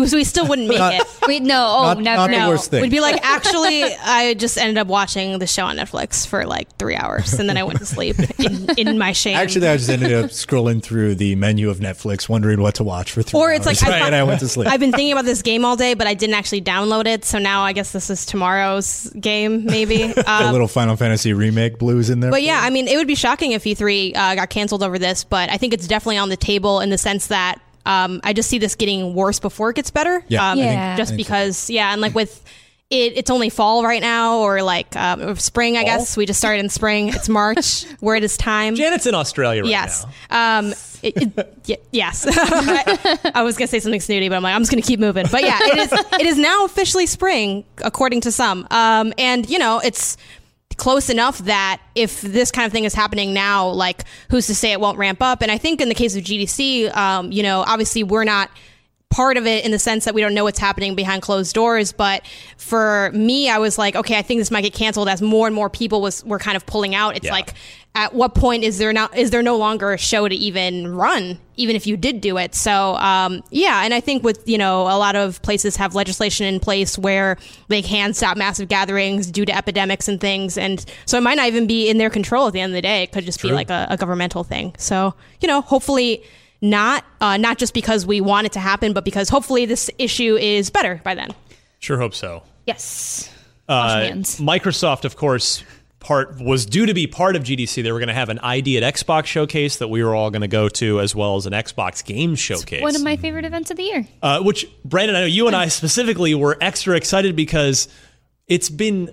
we 0.00 0.24
still 0.24 0.46
wouldn't 0.48 0.68
make 0.68 0.78
Not- 0.78 0.94
it. 0.94 1.06
Wait, 1.26 1.42
no, 1.42 1.54
oh, 1.78 1.82
Not- 1.94 1.98
never. 2.00 2.16
not 2.22 2.30
the 2.30 2.38
No, 2.38 2.48
worst 2.50 2.70
thing. 2.70 2.82
we'd 2.82 2.90
be 2.90 3.00
like, 3.00 3.18
actually, 3.24 3.84
I 3.84 4.34
just 4.34 4.58
ended 4.58 4.76
up 4.78 4.86
watching 4.88 5.38
the 5.38 5.46
show 5.46 5.64
on 5.66 5.76
Netflix 5.76 6.26
for 6.26 6.44
like 6.44 6.74
three 6.76 6.96
hours, 6.96 7.34
and 7.34 7.48
then 7.48 7.56
I 7.56 7.62
went 7.62 7.78
to 7.78 7.86
sleep 7.86 8.16
in, 8.40 8.68
in 8.78 8.98
my 8.98 9.12
shame. 9.12 9.36
Actually, 9.36 9.68
I 9.68 9.76
just 9.76 9.88
ended 9.90 10.12
up 10.12 10.30
scrolling 10.30 10.82
through 10.82 11.14
the 11.14 11.34
menu 11.36 11.70
of 11.70 11.78
Netflix, 11.78 12.28
wondering 12.28 12.60
what 12.60 12.74
to 12.76 12.84
watch 12.84 13.12
for 13.12 13.22
three 13.22 13.38
or 13.40 13.52
it's 13.52 13.66
like 13.66 13.82
hours, 13.82 13.92
I, 13.92 13.98
and 14.06 14.14
I 14.14 14.22
went 14.24 14.40
to 14.40 14.48
sleep. 14.48 14.68
I've 14.68 14.80
been 14.80 14.90
thinking 14.92 15.12
about 15.12 15.24
this 15.24 15.42
game 15.42 15.64
all 15.64 15.76
day, 15.76 15.94
but 15.94 16.06
I 16.06 16.14
didn't 16.14 16.34
actually 16.34 16.62
download 16.62 17.06
it. 17.06 17.24
So 17.24 17.38
now 17.38 17.62
I 17.62 17.72
guess 17.72 17.92
this 17.92 18.10
is 18.10 18.26
tomorrow's 18.26 19.08
game, 19.20 19.64
maybe. 19.64 20.02
a 20.16 20.24
Um, 20.30 20.52
little 20.52 20.68
Final 20.68 20.96
Fantasy 20.96 21.32
remake 21.32 21.78
blues 21.78 22.10
in 22.10 22.20
there. 22.20 22.30
But 22.30 22.42
yeah, 22.42 22.60
I 22.62 22.70
mean, 22.70 22.88
it 22.88 22.96
would 22.96 23.06
be 23.06 23.14
shocking 23.14 23.52
if 23.52 23.64
E3 23.64 24.16
uh, 24.16 24.34
got 24.34 24.50
canceled 24.50 24.82
over 24.82 24.98
this, 24.98 25.24
but 25.24 25.50
I 25.50 25.56
think 25.56 25.72
it's 25.72 25.86
definitely 25.86 26.18
on 26.18 26.28
the 26.28 26.36
table 26.36 26.80
in 26.80 26.90
the 26.90 26.98
sense 26.98 27.28
that 27.28 27.60
um, 27.86 28.20
I 28.24 28.32
just 28.32 28.48
see 28.48 28.58
this 28.58 28.74
getting 28.74 29.14
worse 29.14 29.40
before 29.40 29.70
it 29.70 29.76
gets 29.76 29.90
better. 29.90 30.24
Yeah, 30.28 30.50
um, 30.52 30.58
I 30.58 30.62
think- 30.62 30.72
Yeah. 30.74 30.96
just 30.96 31.12
I 31.12 31.16
think 31.16 31.26
so. 31.26 31.32
because, 31.34 31.70
yeah, 31.70 31.92
and 31.92 32.00
like 32.00 32.14
with 32.14 32.42
it, 32.90 33.16
it's 33.16 33.30
only 33.30 33.48
fall 33.48 33.82
right 33.82 34.02
now, 34.02 34.38
or 34.40 34.62
like 34.62 34.94
um, 34.94 35.20
or 35.22 35.34
spring, 35.36 35.76
I 35.78 35.84
guess. 35.84 36.16
We 36.18 36.26
just 36.26 36.38
started 36.38 36.60
in 36.60 36.68
spring. 36.68 37.08
It's 37.08 37.28
March, 37.30 37.84
where 38.00 38.14
it 38.14 38.22
is 38.22 38.36
time. 38.36 38.74
Janet's 38.74 39.06
in 39.06 39.14
Australia 39.14 39.62
right 39.62 39.70
yes. 39.70 40.04
now. 40.30 40.58
Um, 40.58 40.74
it, 41.02 41.16
it, 41.16 41.58
y- 41.68 41.76
yes. 41.92 42.26
I, 42.28 43.30
I 43.34 43.42
was 43.42 43.56
gonna 43.56 43.68
say 43.68 43.80
something 43.80 44.00
snooty, 44.02 44.28
but 44.28 44.36
I'm 44.36 44.42
like, 44.42 44.54
I'm 44.54 44.60
just 44.60 44.70
gonna 44.70 44.82
keep 44.82 45.00
moving. 45.00 45.26
But 45.32 45.42
yeah, 45.42 45.58
it 45.62 45.78
is. 45.78 45.92
It 46.20 46.26
is 46.26 46.36
now 46.38 46.66
officially 46.66 47.06
spring, 47.06 47.64
according 47.78 48.20
to 48.22 48.30
some. 48.32 48.66
Um, 48.70 49.12
and 49.18 49.48
you 49.48 49.58
know, 49.58 49.80
it's 49.82 50.16
close 50.76 51.08
enough 51.10 51.38
that 51.38 51.80
if 51.94 52.20
this 52.20 52.50
kind 52.50 52.66
of 52.66 52.72
thing 52.72 52.84
is 52.84 52.94
happening 52.94 53.32
now, 53.34 53.68
like 53.68 54.04
who's 54.30 54.46
to 54.48 54.54
say 54.54 54.72
it 54.72 54.80
won't 54.80 54.98
ramp 54.98 55.22
up? 55.22 55.42
And 55.42 55.50
I 55.50 55.58
think 55.58 55.80
in 55.80 55.88
the 55.88 55.94
case 55.94 56.16
of 56.16 56.22
GDC, 56.24 56.94
um, 56.96 57.32
you 57.32 57.42
know, 57.42 57.64
obviously 57.66 58.02
we're 58.02 58.24
not 58.24 58.50
part 59.10 59.36
of 59.36 59.46
it 59.46 59.64
in 59.64 59.70
the 59.70 59.78
sense 59.78 60.04
that 60.06 60.14
we 60.14 60.20
don't 60.20 60.34
know 60.34 60.42
what's 60.42 60.58
happening 60.58 60.96
behind 60.96 61.22
closed 61.22 61.54
doors. 61.54 61.92
But 61.92 62.22
for 62.56 63.10
me, 63.14 63.48
I 63.48 63.58
was 63.58 63.78
like, 63.78 63.94
okay, 63.94 64.18
I 64.18 64.22
think 64.22 64.40
this 64.40 64.50
might 64.50 64.62
get 64.62 64.72
canceled 64.74 65.08
as 65.08 65.22
more 65.22 65.46
and 65.46 65.54
more 65.54 65.70
people 65.70 66.00
was 66.02 66.24
were 66.24 66.40
kind 66.40 66.56
of 66.56 66.66
pulling 66.66 66.94
out. 66.96 67.16
It's 67.16 67.26
Yeah. 67.26 67.32
like, 67.32 67.54
at 67.96 68.12
what 68.12 68.34
point 68.34 68.64
is 68.64 68.78
there 68.78 68.92
not 68.92 69.16
is 69.16 69.30
there 69.30 69.42
no 69.42 69.56
longer 69.56 69.92
a 69.92 69.98
show 69.98 70.28
to 70.28 70.34
even 70.34 70.96
run, 70.96 71.38
even 71.56 71.76
if 71.76 71.86
you 71.86 71.96
did 71.96 72.20
do 72.20 72.36
it? 72.38 72.54
So 72.54 72.96
um, 72.96 73.42
yeah, 73.50 73.84
and 73.84 73.94
I 73.94 74.00
think 74.00 74.24
with 74.24 74.48
you 74.48 74.58
know 74.58 74.82
a 74.82 74.98
lot 74.98 75.14
of 75.14 75.40
places 75.42 75.76
have 75.76 75.94
legislation 75.94 76.46
in 76.46 76.58
place 76.58 76.98
where 76.98 77.36
they 77.68 77.82
can 77.82 78.12
stop 78.12 78.36
massive 78.36 78.68
gatherings 78.68 79.30
due 79.30 79.44
to 79.44 79.56
epidemics 79.56 80.08
and 80.08 80.20
things, 80.20 80.58
and 80.58 80.84
so 81.06 81.18
it 81.18 81.20
might 81.20 81.36
not 81.36 81.46
even 81.46 81.66
be 81.66 81.88
in 81.88 81.98
their 81.98 82.10
control 82.10 82.48
at 82.48 82.52
the 82.52 82.60
end 82.60 82.72
of 82.72 82.74
the 82.74 82.82
day. 82.82 83.04
It 83.04 83.12
could 83.12 83.24
just 83.24 83.40
be 83.40 83.52
like 83.52 83.70
a, 83.70 83.86
a 83.90 83.96
governmental 83.96 84.42
thing. 84.42 84.74
So 84.76 85.14
you 85.40 85.46
know, 85.46 85.60
hopefully 85.60 86.24
not 86.60 87.04
uh, 87.20 87.36
not 87.36 87.58
just 87.58 87.74
because 87.74 88.04
we 88.06 88.20
want 88.20 88.46
it 88.46 88.52
to 88.52 88.60
happen, 88.60 88.92
but 88.92 89.04
because 89.04 89.28
hopefully 89.28 89.66
this 89.66 89.88
issue 89.98 90.36
is 90.36 90.68
better 90.68 91.00
by 91.04 91.14
then. 91.14 91.32
Sure 91.78 91.98
hope 91.98 92.14
so. 92.14 92.42
Yes. 92.66 93.30
Uh. 93.68 94.00
Microsoft, 94.40 95.04
of 95.04 95.16
course, 95.16 95.62
part 96.04 96.40
was 96.40 96.64
due 96.66 96.86
to 96.86 96.94
be 96.94 97.06
part 97.06 97.34
of 97.34 97.42
GDC. 97.42 97.82
They 97.82 97.90
were 97.90 97.98
going 97.98 98.08
to 98.08 98.14
have 98.14 98.28
an 98.28 98.38
ID 98.38 98.76
at 98.82 98.94
Xbox 98.94 99.24
showcase 99.26 99.78
that 99.78 99.88
we 99.88 100.04
were 100.04 100.14
all 100.14 100.30
going 100.30 100.42
to 100.42 100.48
go 100.48 100.68
to, 100.68 101.00
as 101.00 101.14
well 101.14 101.36
as 101.36 101.46
an 101.46 101.52
Xbox 101.52 102.04
game 102.04 102.34
showcase. 102.36 102.82
One 102.82 102.94
of 102.94 103.02
my 103.02 103.16
favorite 103.16 103.44
events 103.44 103.70
of 103.70 103.76
the 103.76 103.82
year. 103.82 104.06
uh, 104.22 104.40
which 104.42 104.66
Brandin, 104.86 105.10
I 105.16 105.20
know 105.20 105.24
you 105.26 105.46
and 105.46 105.56
I 105.56 105.66
specifically 105.68 106.34
were 106.34 106.56
extra 106.60 106.96
excited 106.96 107.34
because 107.34 107.88
it's 108.46 108.70
been 108.70 109.10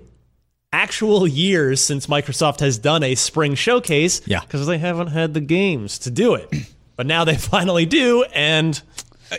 actual 0.72 1.26
years 1.26 1.80
since 1.82 2.06
Microsoft 2.06 2.60
has 2.60 2.78
done 2.78 3.02
a 3.02 3.14
spring 3.14 3.54
showcase. 3.54 4.20
Yeah. 4.26 4.40
because 4.40 4.66
they 4.66 4.78
haven't 4.78 5.08
had 5.08 5.34
the 5.34 5.40
games 5.40 5.98
to 6.00 6.10
do 6.10 6.34
it, 6.34 6.48
but 6.96 7.06
now 7.06 7.24
they 7.24 7.36
finally 7.36 7.86
do, 7.86 8.24
and 8.34 8.80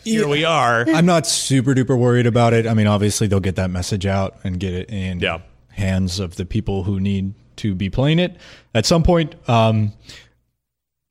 here 0.03 0.27
we 0.27 0.43
are. 0.43 0.85
I'm 0.93 1.05
not 1.05 1.25
super 1.27 1.73
duper 1.73 1.97
worried 1.97 2.25
about 2.27 2.53
it. 2.53 2.65
I 2.67 2.73
mean, 2.73 2.87
obviously 2.87 3.27
they'll 3.27 3.39
get 3.39 3.55
that 3.57 3.69
message 3.69 4.05
out 4.05 4.37
and 4.43 4.59
get 4.59 4.73
it 4.73 4.89
in 4.89 5.19
Yeah. 5.19 5.39
hands 5.69 6.19
of 6.19 6.35
the 6.35 6.45
people 6.45 6.83
who 6.83 6.99
need 6.99 7.33
to 7.57 7.75
be 7.75 7.89
playing 7.89 8.19
it 8.19 8.35
at 8.73 8.85
some 8.85 9.03
point. 9.03 9.35
Um, 9.49 9.93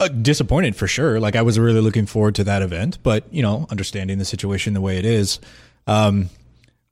uh, 0.00 0.08
disappointed 0.08 0.74
for 0.74 0.86
sure. 0.88 1.20
Like 1.20 1.36
I 1.36 1.42
was 1.42 1.58
really 1.58 1.80
looking 1.80 2.06
forward 2.06 2.34
to 2.36 2.44
that 2.44 2.62
event, 2.62 2.98
but 3.02 3.32
you 3.32 3.42
know, 3.42 3.66
understanding 3.70 4.18
the 4.18 4.24
situation 4.24 4.74
the 4.74 4.80
way 4.80 4.98
it 4.98 5.04
is, 5.04 5.38
um, 5.86 6.28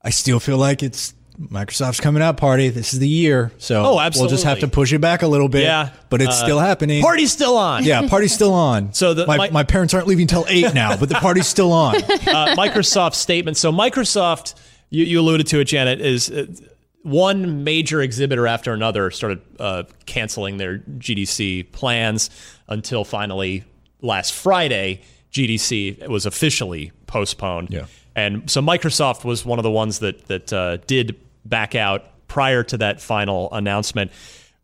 I 0.01 0.11
still 0.11 0.39
feel 0.39 0.57
like 0.57 0.81
it's 0.81 1.13
Microsoft's 1.39 1.99
coming 1.99 2.21
out 2.21 2.37
party. 2.37 2.69
This 2.69 2.93
is 2.93 2.99
the 2.99 3.07
year, 3.07 3.51
so 3.57 3.83
Oh, 3.83 3.99
absolutely. 3.99 4.21
We'll 4.31 4.37
just 4.37 4.43
have 4.45 4.59
to 4.59 4.67
push 4.67 4.93
it 4.93 4.99
back 4.99 5.23
a 5.23 5.27
little 5.27 5.49
bit. 5.49 5.63
Yeah. 5.63 5.89
but 6.09 6.21
it's 6.21 6.39
Uh, 6.39 6.43
still 6.43 6.59
happening. 6.59 7.01
Party's 7.01 7.31
still 7.31 7.57
on. 7.57 7.83
yeah, 7.83 8.07
party's 8.07 8.33
still 8.33 8.53
on. 8.53 8.93
So 8.93 9.13
the- 9.13 9.25
my, 9.27 9.37
my- 9.37 9.49
my 9.49 9.63
parents 9.63 9.93
aren't 9.93 10.07
leaving 10.07 10.27
till 10.27 10.45
eight 10.47 10.73
now, 10.73 10.95
but 10.97 11.09
the 11.09 11.15
party's 11.15 11.47
still 11.47 11.71
on. 11.73 11.95
uh, 12.03 12.55
Microsoft's 12.55 13.17
statement. 13.17 13.57
So 13.57 13.71
Microsoft, 13.71 14.55
you, 14.89 15.03
you 15.05 15.19
alluded 15.19 15.47
to 15.47 15.59
it, 15.59 15.65
Janet, 15.65 15.99
is 15.99 16.29
uh, 16.29 16.45
one 17.03 17.63
major 17.63 18.01
exhibitor 18.01 18.47
after 18.47 18.73
another 18.73 19.11
started 19.11 19.41
uh, 19.59 19.83
canceling 20.05 20.57
their 20.57 20.79
GDC 20.79 21.71
plans 21.71 22.29
until 22.67 23.03
finally 23.03 23.63
last 24.01 24.33
Friday 24.33 25.01
GDC 25.31 26.07
was 26.07 26.25
officially 26.25 26.91
postponed. 27.07 27.69
Yeah. 27.71 27.85
And 28.15 28.49
so 28.49 28.61
Microsoft 28.61 29.23
was 29.23 29.45
one 29.45 29.59
of 29.59 29.63
the 29.63 29.71
ones 29.71 29.99
that 29.99 30.27
that 30.27 30.51
uh, 30.51 30.77
did 30.87 31.19
back 31.45 31.75
out 31.75 32.05
prior 32.27 32.63
to 32.63 32.77
that 32.77 33.01
final 33.01 33.51
announcement. 33.53 34.11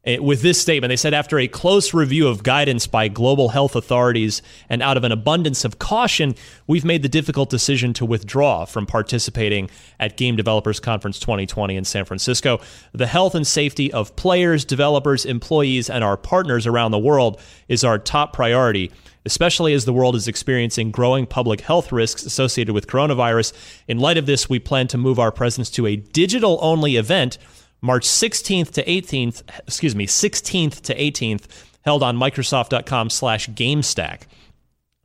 Eh, 0.08 0.20
With 0.20 0.41
this 0.41 0.60
statement, 0.60 0.89
they 0.89 0.96
said 0.96 1.13
after 1.13 1.38
a 1.38 1.50
close 1.50 1.93
review 1.93 2.30
of 2.30 2.41
guidance 2.41 2.88
by 2.88 3.10
global 3.10 3.50
health 3.50 3.76
authorities 3.76 4.41
and 4.70 4.82
out 4.82 4.96
of 4.96 5.04
an 5.04 5.12
abundance 5.12 5.65
of 5.65 5.80
caution, 5.80 6.34
we've 6.65 6.86
made 6.86 7.04
the 7.04 7.10
difficult 7.10 7.50
decision 7.50 7.91
to 7.93 8.06
withdraw 8.06 8.63
from 8.63 8.86
participating 8.86 9.70
at 10.00 10.15
Game 10.15 10.38
Developers 10.38 10.80
Conference 10.80 11.20
2020 11.20 11.76
in 11.76 11.84
San 11.84 12.06
Francisco. 12.06 12.62
The 12.93 13.08
health 13.08 13.36
and 13.36 13.46
safety 13.46 13.91
of 13.91 14.15
players, 14.15 14.63
developers, 14.63 15.26
employees, 15.26 15.89
and 15.89 16.06
our 16.06 16.15
partners 16.15 16.65
around 16.65 16.91
the 16.91 17.00
world 17.00 17.41
is 17.67 17.84
our 17.84 18.00
top 18.00 18.34
priority 18.34 18.91
especially 19.26 19.74
as 19.74 19.84
the 19.84 19.91
world 19.91 20.15
is 20.15 20.30
experiencing 20.30 20.89
growing 20.89 21.26
public 21.26 21.60
health 21.60 21.91
risks 21.91 22.26
associated 22.26 22.74
with 22.74 22.88
coronavirus. 22.88 23.52
In 23.86 24.00
light 24.00 24.17
of 24.17 24.26
this, 24.26 24.50
we 24.50 24.58
plan 24.58 24.88
to 24.88 24.98
move 24.98 25.20
our 25.20 25.34
presence 25.34 25.70
to 25.72 25.86
a 25.86 25.98
digital 25.98 26.58
only 26.62 26.96
event 26.96 27.38
March 27.81 28.05
16th 28.07 28.71
to 28.71 28.83
18th, 28.83 29.43
excuse 29.67 29.95
me, 29.95 30.07
16th 30.07 30.81
to 30.81 30.95
18th, 30.95 31.43
held 31.81 32.03
on 32.03 32.17
Microsoft.com 32.17 33.09
slash 33.09 33.49
GameStack. 33.49 34.21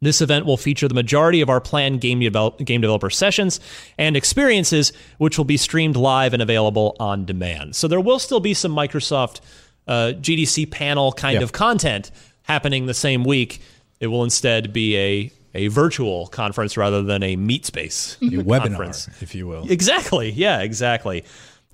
This 0.00 0.20
event 0.20 0.46
will 0.46 0.56
feature 0.56 0.88
the 0.88 0.94
majority 0.94 1.42
of 1.42 1.48
our 1.48 1.61
planned 1.61 2.00
game, 2.00 2.18
develop, 2.18 2.58
game 2.58 2.80
developer 2.80 3.08
sessions 3.11 3.61
and 3.98 4.16
experiences, 4.16 4.92
which 5.18 5.38
will 5.38 5.44
be 5.44 5.56
streamed 5.56 5.96
live 5.96 6.32
and 6.32 6.42
available 6.42 6.96
on 6.98 7.24
demand. 7.24 7.76
So 7.76 7.87
there 7.87 8.00
will 8.00 8.18
still 8.18 8.40
be 8.40 8.52
some 8.52 8.74
Microsoft 8.74 9.40
uh, 9.87 10.12
GDC 10.20 10.70
panel 10.72 11.12
kind 11.12 11.35
Yeah. 11.37 11.42
of 11.42 11.52
content 11.52 12.11
happening 12.42 12.87
the 12.87 12.94
same 12.94 13.22
week. 13.22 13.61
It 14.00 14.08
will 14.08 14.24
instead 14.24 14.72
be 14.72 14.96
a 14.96 15.32
a 15.54 15.68
virtual 15.68 16.28
conference 16.28 16.76
rather 16.78 17.02
than 17.02 17.22
a 17.22 17.37
meet 17.37 17.66
space 17.66 18.16
A 18.22 18.24
webinar, 18.24 19.22
if 19.22 19.35
you 19.35 19.46
will. 19.46 19.70
Exactly. 19.70 20.30
Yeah, 20.30 20.62
exactly. 20.62 21.24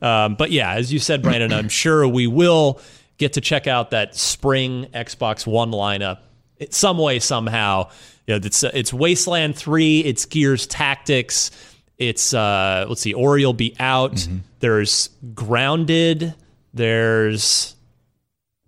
Um, 0.00 0.36
but 0.36 0.50
yeah, 0.50 0.74
as 0.74 0.92
you 0.92 0.98
said, 0.98 1.22
Brandin, 1.22 1.52
I'm 1.52 1.68
sure 1.68 2.06
we 2.06 2.26
will 2.26 2.80
get 3.16 3.32
to 3.34 3.40
check 3.40 3.66
out 3.66 3.90
that 3.90 4.14
spring 4.14 4.86
Xbox 4.94 5.46
One 5.46 5.70
lineup 5.72 6.18
in 6.58 6.70
some 6.70 6.98
way, 6.98 7.18
somehow. 7.18 7.90
You 8.26 8.34
know, 8.34 8.40
it's 8.44 8.62
it's 8.62 8.92
Wasteland 8.92 9.56
Three, 9.56 10.00
it's 10.00 10.24
Gears 10.26 10.66
Tactics, 10.66 11.50
it's 11.96 12.32
uh, 12.32 12.86
let's 12.88 13.00
see, 13.00 13.14
Ori 13.14 13.44
will 13.44 13.52
be 13.52 13.74
out. 13.80 14.28
There's 14.60 15.10
Grounded. 15.34 16.34
There's 16.74 17.74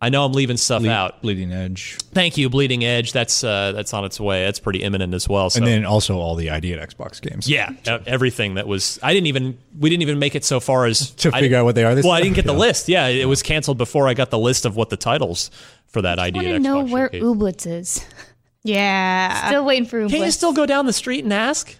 I 0.03 0.09
know 0.09 0.25
I'm 0.25 0.33
leaving 0.33 0.57
stuff 0.57 0.83
Ble- 0.83 0.91
out. 0.91 1.21
Bleeding 1.21 1.53
Edge. 1.53 1.99
Thank 2.13 2.39
you, 2.39 2.49
Bleeding 2.49 2.85
Edge. 2.85 3.13
That's 3.13 3.45
uh, 3.45 3.73
that's 3.73 3.93
on 3.93 4.05
its 4.07 4.19
way. 4.19 4.45
That's 4.45 4.59
pretty 4.59 4.83
imminent 4.83 5.13
as 5.13 5.29
well. 5.29 5.51
So. 5.51 5.59
And 5.59 5.67
then 5.67 5.85
also 5.85 6.17
all 6.19 6.37
the 6.37 6.49
ID 6.51 6.73
at 6.73 6.89
Xbox 6.97 7.21
games. 7.21 7.49
Yeah, 7.49 7.73
everything 8.07 8.55
that 8.55 8.67
was. 8.67 8.99
I 9.03 9.13
didn't 9.13 9.27
even. 9.27 9.59
We 9.79 9.91
didn't 9.91 10.03
even 10.03 10.19
make 10.19 10.35
it 10.35 10.45
so 10.45 10.59
far 10.59 10.87
as 10.87 11.11
To 11.17 11.31
I 11.35 11.41
figure 11.41 11.59
out 11.59 11.65
what 11.67 11.75
they 11.75 11.85
are 11.85 11.95
this 11.95 12.05
well, 12.05 12.15
I 12.15 12.23
didn't 12.23 12.37
get 12.37 12.47
the 12.47 12.55
list. 12.55 12.89
Yeah, 12.89 13.09
it 13.09 13.27
was 13.27 13.43
canceled 13.43 13.77
before 13.79 14.09
I 14.09 14.15
got 14.15 14.31
the 14.31 14.39
list 14.39 14.65
of 14.65 14.75
what 14.75 14.89
the 14.89 14.97
titles 14.97 15.51
for 15.89 16.01
that 16.03 16.19
ID. 16.19 16.39
I 16.39 16.41
idea. 16.41 16.53
want 16.53 16.65
to 16.65 16.69
know 16.69 16.85
where 16.85 17.09
Ooblets 17.11 17.67
is. 17.67 18.05
Yeah. 18.63 19.47
Still 19.49 19.65
waiting 19.65 19.87
for 19.87 20.01
Ooblets. 20.03 20.11
Can 20.11 20.23
you 20.25 20.31
still 20.31 20.53
go 20.53 20.67
down 20.67 20.85
the 20.85 20.93
street 20.93 21.25
and 21.25 21.33
ask? 21.33 21.75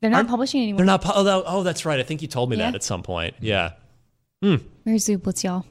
They're 0.00 0.10
not 0.10 0.18
Aren't- 0.18 0.28
publishing 0.28 0.60
anymore. 0.62 0.76
They're 0.78 0.84
not. 0.86 1.02
Oh, 1.06 1.22
that- 1.24 1.44
oh, 1.46 1.62
that's 1.62 1.86
right. 1.86 1.98
I 1.98 2.02
think 2.02 2.20
you 2.20 2.28
told 2.28 2.50
me 2.50 2.58
Yeah. 2.58 2.66
that 2.66 2.74
at 2.74 2.82
some 2.84 3.02
point. 3.02 3.36
Yeah. 3.40 3.72
Where's 4.40 5.06
Ooblets, 5.06 5.44
y'all? 5.44 5.64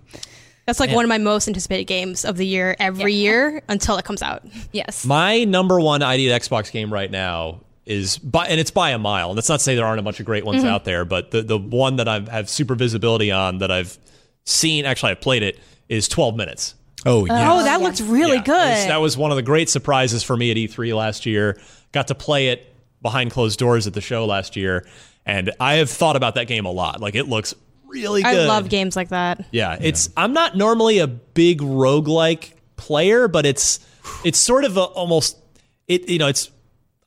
That's 0.69 0.79
like 0.79 0.91
Yeah. 0.91 0.97
one 0.97 1.05
of 1.05 1.10
my 1.10 1.17
most 1.17 1.47
anticipated 1.47 1.86
games 1.86 2.23
of 2.25 2.38
the 2.38 2.45
year 2.45 2.75
every 2.79 3.15
year 3.15 3.63
until 3.67 3.97
it 3.97 4.05
comes 4.05 4.21
out. 4.21 4.43
Yes. 4.71 5.03
My 5.03 5.43
number 5.45 5.79
one 5.79 6.03
ID 6.03 6.32
at 6.32 6.39
Xbox 6.43 6.71
game 6.71 6.93
right 6.93 7.10
now 7.10 7.62
is 7.88 8.19
by, 8.19 8.45
and 8.45 8.60
it's 8.60 8.69
by 8.69 8.91
a 8.91 8.99
mile. 8.99 9.29
And 9.29 9.38
that's 9.38 9.49
not 9.49 9.58
to 9.58 9.63
say 9.63 9.73
there 9.73 9.88
aren't 9.88 9.99
a 9.99 10.03
bunch 10.03 10.19
of 10.19 10.27
great 10.27 10.45
ones 10.45 10.63
Mhm. 10.63 10.67
out 10.67 10.86
there, 10.86 11.05
but 11.05 11.32
the 11.32 11.41
the 11.41 11.58
one 11.58 11.95
that 11.95 12.08
I 12.08 12.21
have 12.29 12.47
super 12.51 12.75
visibility 12.75 13.32
on 13.32 13.58
that 13.58 13.71
I've 13.71 13.97
seen, 14.45 14.86
actually 14.86 15.10
I've 15.13 15.21
played 15.21 15.41
it, 15.41 15.58
is 15.89 16.08
12 16.08 16.36
minutes. 16.36 16.75
Oh 17.03 17.25
yeah. 17.25 17.51
Oh, 17.51 17.63
that 17.63 17.82
looked 17.82 18.01
really 18.01 18.36
Yeah, 18.38 18.43
good. 18.43 18.69
Was, 18.77 18.86
that 18.86 19.01
was 19.01 19.17
one 19.17 19.32
of 19.32 19.38
the 19.38 19.41
great 19.41 19.69
surprises 19.69 20.21
for 20.21 20.38
me 20.38 20.51
at 20.51 20.58
E3 20.58 20.93
last 20.93 21.25
year. 21.25 21.60
Got 21.93 22.10
to 22.10 22.15
play 22.15 22.49
it 22.49 22.71
behind 23.01 23.32
closed 23.32 23.58
doors 23.58 23.88
at 23.88 23.93
the 23.93 24.01
show 24.01 24.23
last 24.25 24.55
year, 24.55 24.86
and 25.25 25.51
I 25.60 25.75
have 25.77 25.89
thought 25.89 26.15
about 26.15 26.36
that 26.36 26.45
game 26.45 26.65
a 26.67 26.71
lot. 26.71 27.01
Like 27.01 27.15
it 27.15 27.27
looks 27.27 27.55
really 27.89 28.21
good. 28.23 28.36
I 28.36 28.45
love 28.47 28.69
games 28.69 28.95
like 28.95 29.10
that. 29.10 29.45
Yeah, 29.52 29.78
it's 29.80 30.10
I'm 30.15 30.34
not 30.34 30.56
normally 30.56 30.99
a 30.99 31.08
big 31.08 31.60
roguelike 31.62 32.54
player, 32.78 33.28
but 33.28 33.45
it's 33.45 33.80
it's 34.23 34.39
sort 34.39 34.63
of 34.65 34.78
a, 34.78 34.82
almost 34.82 35.38
it 35.88 36.08
you 36.10 36.19
know, 36.19 36.28
it's 36.28 36.49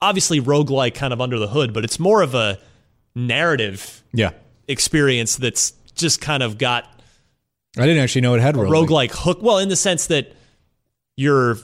obviously 0.01 0.41
roguelike 0.41 0.95
kind 0.95 1.13
of 1.13 1.21
under 1.21 1.39
the 1.39 1.49
hood, 1.49 1.73
but 1.73 1.85
it's 1.85 1.99
more 1.99 2.23
of 2.23 2.35
a 2.35 2.59
narrative 3.15 4.03
Yeah. 4.13 4.31
experience 4.69 5.37
that's 5.37 5.73
just 5.95 6.21
kind 6.21 6.43
of 6.43 6.59
got 6.59 6.85
I 7.79 7.83
didn't 7.87 8.03
actually 8.03 8.23
know 8.23 8.35
it 8.35 8.41
had 8.41 8.55
a 8.55 8.59
roguelike. 8.59 8.87
roguelike 8.89 9.11
hook. 9.13 9.39
Well, 9.43 9.59
in 9.59 9.69
the 9.69 9.77
sense 9.77 10.07
that 10.09 10.33
you're 11.17 11.57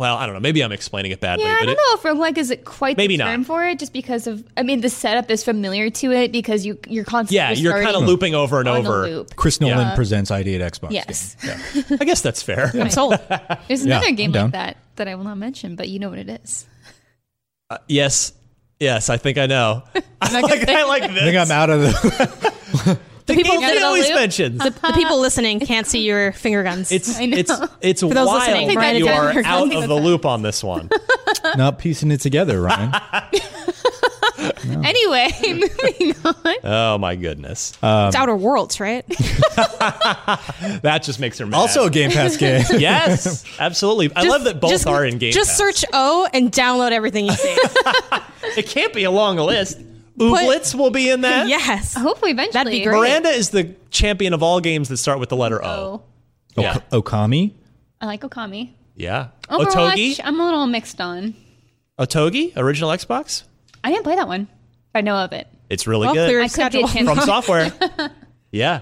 well, 0.00 0.16
I 0.16 0.24
don't 0.24 0.34
know, 0.34 0.40
maybe 0.40 0.62
I'm 0.64 0.72
explaining 0.72 1.12
it 1.12 1.20
badly, 1.20 1.44
Yeah, 1.44 1.50
I 1.50 1.60
but 1.60 1.66
don't 1.66 1.72
it, 1.74 1.76
know 1.76 2.10
if 2.10 2.18
roguelike 2.18 2.38
is 2.38 2.56
quite 2.64 2.96
Maybe 2.96 3.16
the 3.18 3.24
not. 3.24 3.30
term 3.32 3.44
for 3.44 3.68
it, 3.68 3.78
just 3.78 3.92
because 3.92 4.26
of 4.26 4.42
I 4.56 4.62
mean 4.62 4.80
the 4.80 4.88
setup 4.88 5.30
is 5.30 5.44
familiar 5.44 5.90
to 5.90 6.10
it 6.12 6.32
because 6.32 6.64
you 6.64 6.78
you're 6.88 7.04
constantly 7.04 7.36
yeah, 7.36 7.50
you're 7.52 7.82
kind 7.82 7.94
of 7.94 8.04
looping 8.04 8.34
over 8.34 8.60
and 8.60 8.68
over. 8.68 9.02
loop. 9.06 9.36
Chris 9.36 9.60
Nolan 9.60 9.76
Yeah. 9.88 9.94
presents 9.94 10.30
ID 10.30 10.56
at 10.60 10.72
Xbox. 10.72 10.92
Yes. 10.92 11.36
I 12.00 12.04
guess 12.06 12.22
that's 12.22 12.42
fair. 12.42 12.70
I'm 12.74 12.88
sold. 12.88 13.12
There's 13.68 13.82
another 13.84 14.06
I'm 14.06 14.14
game 14.14 14.32
like 14.32 14.52
that 14.52 14.78
that 14.96 15.06
I 15.06 15.14
will 15.16 15.24
not 15.24 15.36
mention, 15.36 15.76
but 15.76 15.88
you 15.90 15.98
know 15.98 16.08
what 16.08 16.18
it 16.18 16.30
is. 16.30 16.66
Uh, 17.68 17.76
yes. 17.86 18.32
Yes, 18.80 19.10
I 19.10 19.18
think 19.18 19.36
I 19.36 19.44
know. 19.44 19.82
I'm 20.22 20.32
not 20.32 20.42
gonna 20.48 20.64
say- 20.64 20.74
I 20.74 20.84
like 20.84 21.02
I 21.02 21.08
think 21.08 21.36
I'm 21.36 21.50
out 21.50 21.68
of 21.68 21.80
the. 21.82 22.98
The 23.30 23.36
people, 23.36 23.60
game 23.60 23.76
he 23.76 23.82
always 23.82 24.08
mentions. 24.10 24.58
the, 24.58 24.70
the 24.70 24.92
people 24.94 25.20
listening 25.20 25.60
can't 25.60 25.86
see 25.86 26.00
your 26.00 26.32
finger 26.32 26.62
guns. 26.62 26.90
It's 26.90 27.18
it's 27.18 27.52
it's 27.80 28.00
For 28.00 28.08
those 28.08 28.26
wild 28.26 28.40
listening, 28.40 28.68
that 28.68 28.76
Brandin 28.76 28.98
you 28.98 29.08
are 29.08 29.32
out 29.44 29.74
of 29.74 29.88
the 29.88 29.94
loop 29.94 30.26
on 30.26 30.42
this 30.42 30.64
one. 30.64 30.90
not 31.56 31.78
piecing 31.78 32.10
it 32.10 32.20
together, 32.20 32.60
Ryan. 32.60 32.92
Anyway, 34.84 35.30
moving 35.42 36.14
on. 36.24 36.54
Oh 36.64 36.98
my 36.98 37.14
goodness, 37.14 37.72
um, 37.82 38.08
it's 38.08 38.16
Outer 38.16 38.36
Worlds, 38.36 38.80
right? 38.80 39.06
that 40.82 41.00
just 41.02 41.20
makes 41.20 41.38
her 41.38 41.46
mad. 41.46 41.56
also 41.56 41.84
a 41.84 41.90
Game 41.90 42.10
Pass 42.10 42.36
game. 42.36 42.64
yes, 42.78 43.44
absolutely. 43.58 44.10
I 44.16 44.22
love 44.28 44.44
that 44.44 44.60
both 44.60 44.70
just, 44.70 44.86
are 44.86 45.04
in 45.04 45.18
Game 45.18 45.32
Just 45.32 45.50
Pass. 45.50 45.58
search 45.58 45.84
O 45.92 46.28
and 46.32 46.50
download 46.50 46.92
everything 46.92 47.26
you 47.26 47.32
see. 47.32 47.56
It 48.56 48.66
can't 48.66 48.92
be 48.92 49.04
a 49.04 49.10
long 49.10 49.36
list. 49.36 49.78
Ooblets 50.20 50.74
will 50.74 50.90
be 50.90 51.08
in 51.10 51.22
that. 51.22 51.48
yes. 51.48 51.94
Hopefully, 51.96 52.32
eventually. 52.32 52.52
That'd 52.52 52.70
be 52.72 52.84
great. 52.84 52.98
Miranda 52.98 53.30
is 53.30 53.50
the 53.50 53.74
champion 53.90 54.34
of 54.34 54.42
all 54.42 54.60
games 54.60 54.88
that 54.88 54.98
start 54.98 55.18
with 55.18 55.28
the 55.30 55.36
letter 55.36 55.62
O. 55.64 56.02
Oh, 56.56 56.62
Yeah. 56.62 56.78
Okami. 56.92 57.52
I 58.00 58.06
like 58.06 58.20
Okami. 58.22 58.72
Yeah. 58.96 59.28
Overwatch, 59.48 59.66
Otogi. 59.94 60.20
I'm 60.22 60.38
a 60.40 60.44
little 60.44 60.66
mixed 60.66 61.00
on. 61.00 61.34
Otogi, 61.98 62.52
original 62.56 62.90
Xbox. 62.90 63.44
I 63.82 63.90
didn't 63.90 64.04
play 64.04 64.16
that 64.16 64.28
one. 64.28 64.48
I 64.94 65.00
know 65.00 65.16
of 65.16 65.32
it. 65.32 65.46
It's 65.68 65.86
really 65.86 66.06
Well, 66.06 66.14
good. 66.14 66.26
clear 66.28 66.40
I 66.42 66.48
could 66.48 66.56
be 66.72 66.82
a 66.82 66.86
schedule. 66.86 66.88
champion. 66.88 67.06
From 67.16 67.20
software. 67.24 67.72
yeah. 68.52 68.80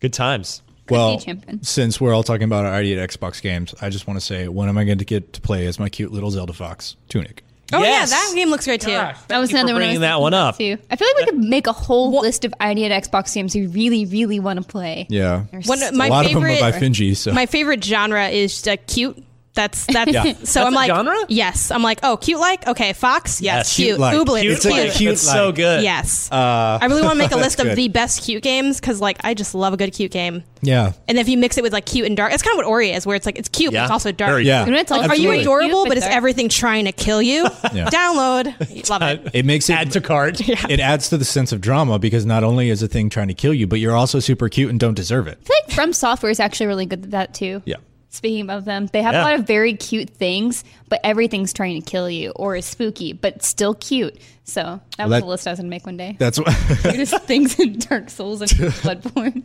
Good 0.00 0.12
times. 0.12 0.62
Well, 0.90 1.18
champion. 1.18 1.62
since 1.62 1.98
we're 2.00 2.12
all 2.12 2.22
talking 2.22 2.44
about 2.44 2.66
our 2.66 2.72
ID 2.74 2.98
at 2.98 3.08
Xbox 3.10 3.40
games, 3.40 3.74
I 3.80 3.88
just 3.88 4.06
want 4.06 4.18
to 4.20 4.24
say, 4.24 4.48
when 4.48 4.68
am 4.68 4.76
I 4.76 4.84
going 4.84 4.98
to 4.98 5.04
get 5.06 5.32
to 5.34 5.40
play 5.40 5.66
as 5.66 5.78
my 5.78 5.88
cute 5.88 6.12
little 6.12 6.30
Zelda 6.30 6.52
fox, 6.52 6.96
Tunic? 7.08 7.42
Oh 7.74 7.80
Yes. 7.80 8.10
yeah, 8.10 8.16
that 8.16 8.32
game 8.34 8.50
looks 8.50 8.64
great 8.66 8.80
too. 8.80 8.90
That 8.90 9.38
was 9.38 9.50
another 9.50 9.72
one. 9.72 9.80
Bringing 9.80 9.96
was 9.96 10.00
that 10.00 10.20
one 10.20 10.34
up. 10.34 10.56
Too. 10.58 10.76
I 10.90 10.96
feel 10.96 11.08
like 11.08 11.16
we 11.16 11.24
could 11.32 11.38
make 11.48 11.66
a 11.66 11.72
whole 11.72 12.20
list 12.20 12.44
of 12.44 12.54
ID 12.60 12.84
at 12.90 13.04
Xbox 13.04 13.34
games 13.34 13.54
we 13.54 13.66
really, 13.66 14.06
really 14.06 14.40
want 14.40 14.60
to 14.60 14.64
play. 14.64 15.06
Yeah. 15.08 15.44
One, 15.64 15.80
my 15.96 16.06
a 16.06 16.10
lot 16.10 16.26
favorite, 16.26 16.52
of 16.54 16.58
them 16.58 16.68
are 16.68 16.72
by 16.72 16.78
Finji. 16.78 17.16
So 17.16 17.32
My 17.32 17.46
favorite 17.46 17.82
genre 17.84 18.28
is 18.28 18.66
uh, 18.66 18.76
cute. 18.86 19.22
That's 19.54 19.86
that's 19.92 20.12
Yeah. 20.12 20.22
so 20.22 20.32
That's 20.32 20.56
I'm 20.56 20.72
a 20.72 20.76
like 20.76 20.88
genre? 20.88 21.16
yes. 21.28 21.70
I'm 21.70 21.82
like 21.82 22.00
oh 22.02 22.16
cute 22.16 22.40
like 22.40 22.66
okay 22.66 22.92
fox 22.92 23.40
yes, 23.40 23.54
Yes. 23.56 23.76
cute, 23.76 23.86
Cute 23.86 23.98
like. 24.00 24.16
Ooblet, 24.16 24.40
Cute 24.40 24.52
It's 24.56 24.64
like 24.64 24.92
cute. 24.92 25.12
It's 25.12 25.22
so 25.22 25.52
good. 25.52 25.82
yes. 25.84 26.30
uh, 26.32 26.78
I 26.80 26.86
really 26.86 27.02
want 27.02 27.12
to 27.12 27.18
make 27.18 27.32
a 27.32 27.36
list 27.46 27.60
of 27.60 27.66
good. 27.66 27.76
the 27.76 27.88
best 27.88 28.22
cute 28.24 28.42
games 28.42 28.80
because 28.80 29.00
like 29.00 29.18
I 29.22 29.34
just 29.34 29.54
love 29.54 29.72
a 29.72 29.76
good 29.76 29.92
cute 29.92 30.10
game. 30.10 30.42
yeah. 30.62 30.92
And 31.08 31.18
if 31.18 31.28
you 31.28 31.38
mix 31.38 31.56
it 31.56 31.62
with 31.62 31.72
like 31.72 31.86
cute 31.86 32.06
and 32.06 32.16
dark, 32.16 32.32
it's 32.32 32.42
kind 32.42 32.54
of 32.54 32.56
what 32.56 32.66
Ori 32.66 32.90
is, 32.90 33.06
where 33.06 33.14
it's 33.16 33.26
like 33.26 33.38
it's 33.38 33.48
cute, 33.48 33.72
but 33.72 33.82
it's 33.82 33.90
also 33.92 34.10
dark. 34.12 34.30
Very 34.30 34.44
Yeah. 34.44 34.64
You 34.66 34.72
know, 34.72 34.78
it's 34.78 34.90
Like, 34.90 35.08
are 35.08 35.16
you 35.16 35.30
adorable? 35.30 35.84
cute, 35.84 35.88
But 35.88 35.98
is 35.98 36.04
everything 36.04 36.48
trying 36.48 36.86
to 36.86 36.92
kill 36.92 37.22
you? 37.22 37.46
Yeah. 37.72 37.88
Download. 37.90 38.88
Love 38.88 39.02
it. 39.02 39.30
It 39.34 39.44
makes 39.44 39.68
it 39.68 39.74
Add 39.74 39.90
to 39.92 40.00
cart. 40.00 40.40
it 40.48 40.78
adds 40.80 41.08
to 41.10 41.16
the 41.16 41.24
sense 41.24 41.50
of 41.52 41.60
drama 41.60 41.98
because 41.98 42.24
not 42.26 42.44
only 42.44 42.70
is 42.70 42.82
a 42.82 42.88
thing 42.88 43.08
trying 43.10 43.28
to 43.28 43.34
kill 43.34 43.52
you, 43.54 43.66
but 43.66 43.80
you're 43.80 43.94
also 43.96 44.20
super 44.20 44.48
cute 44.48 44.70
and 44.70 44.78
don't 44.78 44.94
deserve 44.94 45.26
it. 45.26 45.38
I 45.42 45.44
feel 45.44 45.56
like 45.66 45.74
From 45.74 45.92
Software 45.92 46.30
is 46.30 46.38
actually 46.40 46.66
really 46.66 46.86
good 46.86 47.04
at 47.04 47.10
that 47.12 47.34
too. 47.34 47.62
Yeah. 47.64 47.76
Speaking 48.14 48.48
of 48.48 48.64
them, 48.64 48.86
they 48.92 49.02
have 49.02 49.12
Yeah. 49.14 49.22
a 49.22 49.24
lot 49.24 49.34
of 49.34 49.46
very 49.46 49.74
cute 49.74 50.08
things, 50.08 50.62
but 50.88 51.00
everything's 51.02 51.52
trying 51.52 51.82
to 51.82 51.90
kill 51.90 52.08
you 52.08 52.30
or 52.36 52.54
is 52.54 52.64
spooky, 52.64 53.12
but 53.12 53.42
still 53.42 53.74
cute. 53.74 54.16
So 54.44 54.80
that 54.96 55.08
was 55.08 55.10
that- 55.10 55.22
a 55.24 55.26
list 55.26 55.48
I 55.48 55.50
was 55.50 55.58
gonna 55.58 55.68
make 55.68 55.84
one 55.84 55.96
day. 55.96 56.14
That's 56.18 56.38
what. 56.40 56.54
Weirdest 56.84 57.14
things 57.24 57.58
in 57.58 57.80
Dark 57.80 58.10
Souls 58.10 58.40
and 58.40 58.50
Bloodborne. 58.50 59.42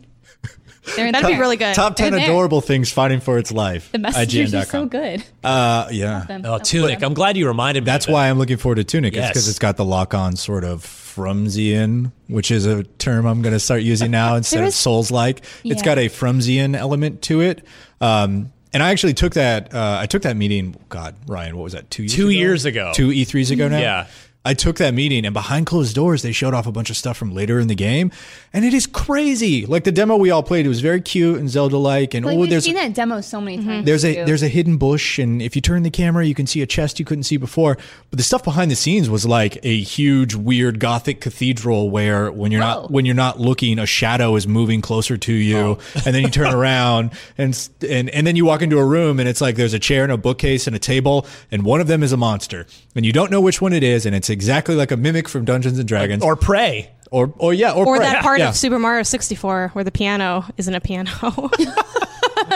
That'd 0.96 1.26
be 1.26 1.36
really 1.38 1.56
good. 1.56 1.74
Top 1.74 1.94
10 1.96 2.14
adorable 2.14 2.60
things 2.60 2.90
fighting 2.90 3.20
for 3.20 3.38
its 3.38 3.52
life. 3.52 3.90
The 3.92 3.98
messengers 3.98 4.54
are 4.54 4.64
so 4.64 4.86
good. 4.86 5.22
Uh, 5.44 5.88
yeah. 5.90 6.24
Oh, 6.44 6.58
Tunic. 6.58 7.02
I'm 7.02 7.12
glad 7.14 7.36
you 7.36 7.46
reminded 7.48 7.82
me. 7.82 7.86
That's 7.86 8.08
why 8.08 8.30
I'm 8.30 8.38
looking 8.38 8.56
forward 8.56 8.76
to 8.76 8.84
Tunic. 8.84 9.12
It's 9.12 9.18
Yes. 9.18 9.28
because 9.30 9.48
it's 9.48 9.58
got 9.58 9.76
the 9.76 9.84
lock 9.84 10.14
on 10.14 10.36
sort 10.36 10.64
of 10.64 10.82
Frumsian, 10.82 12.12
which 12.28 12.50
is 12.50 12.64
a 12.66 12.82
term 12.84 13.26
I'm 13.26 13.42
going 13.42 13.52
to 13.52 13.60
start 13.60 13.82
using 13.82 14.10
now 14.10 14.36
instead 14.36 14.60
There 14.60 14.66
of 14.68 14.74
Souls 14.74 15.10
like. 15.10 15.42
It's 15.64 15.82
got 15.82 15.98
a 15.98 16.08
Frumsian 16.08 16.74
element 16.74 17.20
to 17.22 17.40
it. 17.42 17.62
Um, 18.00 18.50
and 18.72 18.82
I 18.82 18.90
actually 18.90 19.14
took 19.14 19.34
that. 19.34 19.74
Uh, 19.74 19.98
I 20.00 20.06
took 20.06 20.22
that 20.22 20.36
meeting. 20.36 20.76
God, 20.88 21.14
Ryan, 21.26 21.56
what 21.56 21.64
was 21.64 21.72
that? 21.72 21.90
Two 21.90 22.02
years 22.04 22.14
Two 22.14 22.22
ago? 22.28 22.30
years 22.30 22.64
ago. 22.64 22.92
Two 22.94 23.08
E3s 23.08 23.50
ago 23.50 23.68
now. 23.68 23.78
Yeah. 23.78 24.06
I 24.42 24.54
took 24.54 24.78
that 24.78 24.94
meeting, 24.94 25.26
and 25.26 25.34
behind 25.34 25.66
closed 25.66 25.94
doors, 25.94 26.22
they 26.22 26.32
showed 26.32 26.54
off 26.54 26.66
a 26.66 26.72
bunch 26.72 26.88
of 26.88 26.96
stuff 26.96 27.18
from 27.18 27.34
later 27.34 27.60
in 27.60 27.68
the 27.68 27.74
game, 27.74 28.10
and 28.54 28.64
it 28.64 28.72
is 28.72 28.86
crazy. 28.86 29.66
Like 29.66 29.84
the 29.84 29.92
demo 29.92 30.16
we 30.16 30.30
all 30.30 30.42
played, 30.42 30.64
it 30.64 30.70
was 30.70 30.80
very 30.80 31.02
cute 31.02 31.38
and 31.38 31.50
Zelda-like, 31.50 32.14
and 32.14 32.24
Like, 32.24 32.36
oh, 32.36 32.40
we've 32.40 32.48
there's 32.48 32.64
seen 32.64 32.76
that 32.76 32.94
demo 32.94 33.20
so 33.20 33.38
many 33.38 33.58
mm-hmm. 33.58 33.68
times. 33.68 33.84
there's 33.84 34.02
a 34.02 34.14
too. 34.14 34.24
there's 34.24 34.42
a 34.42 34.48
hidden 34.48 34.78
bush, 34.78 35.18
and 35.18 35.42
if 35.42 35.56
you 35.56 35.60
turn 35.60 35.82
the 35.82 35.90
camera, 35.90 36.24
you 36.24 36.34
can 36.34 36.46
see 36.46 36.62
a 36.62 36.66
chest 36.66 36.98
you 36.98 37.04
couldn't 37.04 37.24
see 37.24 37.36
before. 37.36 37.76
But 38.08 38.16
the 38.16 38.22
stuff 38.22 38.42
behind 38.42 38.70
the 38.70 38.76
scenes 38.76 39.10
was 39.10 39.26
like 39.26 39.58
a 39.62 39.78
huge, 39.78 40.34
weird 40.34 40.80
Gothic 40.80 41.20
cathedral 41.20 41.90
where 41.90 42.32
when 42.32 42.50
you're 42.50 42.62
Whoa. 42.62 42.82
not 42.82 42.90
when 42.90 43.04
you're 43.04 43.14
not 43.14 43.38
looking, 43.38 43.78
a 43.78 43.84
shadow 43.84 44.36
is 44.36 44.46
moving 44.46 44.80
closer 44.80 45.18
to 45.18 45.34
you, 45.34 45.76
and 46.06 46.14
then 46.14 46.22
you 46.22 46.30
turn 46.30 46.54
around 46.54 47.10
and 47.36 47.68
and 47.86 48.08
and 48.08 48.26
then 48.26 48.36
you 48.36 48.46
walk 48.46 48.62
into 48.62 48.78
a 48.78 48.86
room, 48.86 49.20
and 49.20 49.28
it's 49.28 49.42
like 49.42 49.56
there's 49.56 49.74
a 49.74 49.78
chair 49.78 50.02
and 50.02 50.12
a 50.12 50.16
bookcase 50.16 50.66
and 50.66 50.74
a 50.74 50.78
table, 50.78 51.26
and 51.52 51.62
one 51.62 51.82
of 51.82 51.88
them 51.88 52.02
is 52.02 52.12
a 52.12 52.16
monster, 52.16 52.66
and 52.96 53.04
you 53.04 53.12
don't 53.12 53.30
know 53.30 53.42
which 53.42 53.60
one 53.60 53.74
it 53.74 53.82
is, 53.82 54.06
and 54.06 54.16
it's 54.16 54.29
exactly 54.30 54.74
like 54.74 54.90
a 54.90 54.96
mimic 54.96 55.28
from 55.28 55.44
Dungeons 55.44 55.78
and 55.78 55.86
Dragons, 55.88 56.22
Or 56.22 56.36
Prey. 56.36 56.90
or 57.10 57.32
or 57.38 57.52
yeah, 57.52 57.72
or, 57.72 57.86
Or 57.86 57.96
Prey. 57.96 58.06
that 58.06 58.22
part 58.22 58.38
Yeah. 58.38 58.50
of 58.50 58.56
Super 58.56 58.78
Mario 58.78 59.02
64 59.02 59.70
where 59.72 59.84
the 59.84 59.90
piano 59.92 60.44
isn't 60.56 60.74
a 60.74 60.80
piano. 60.80 61.10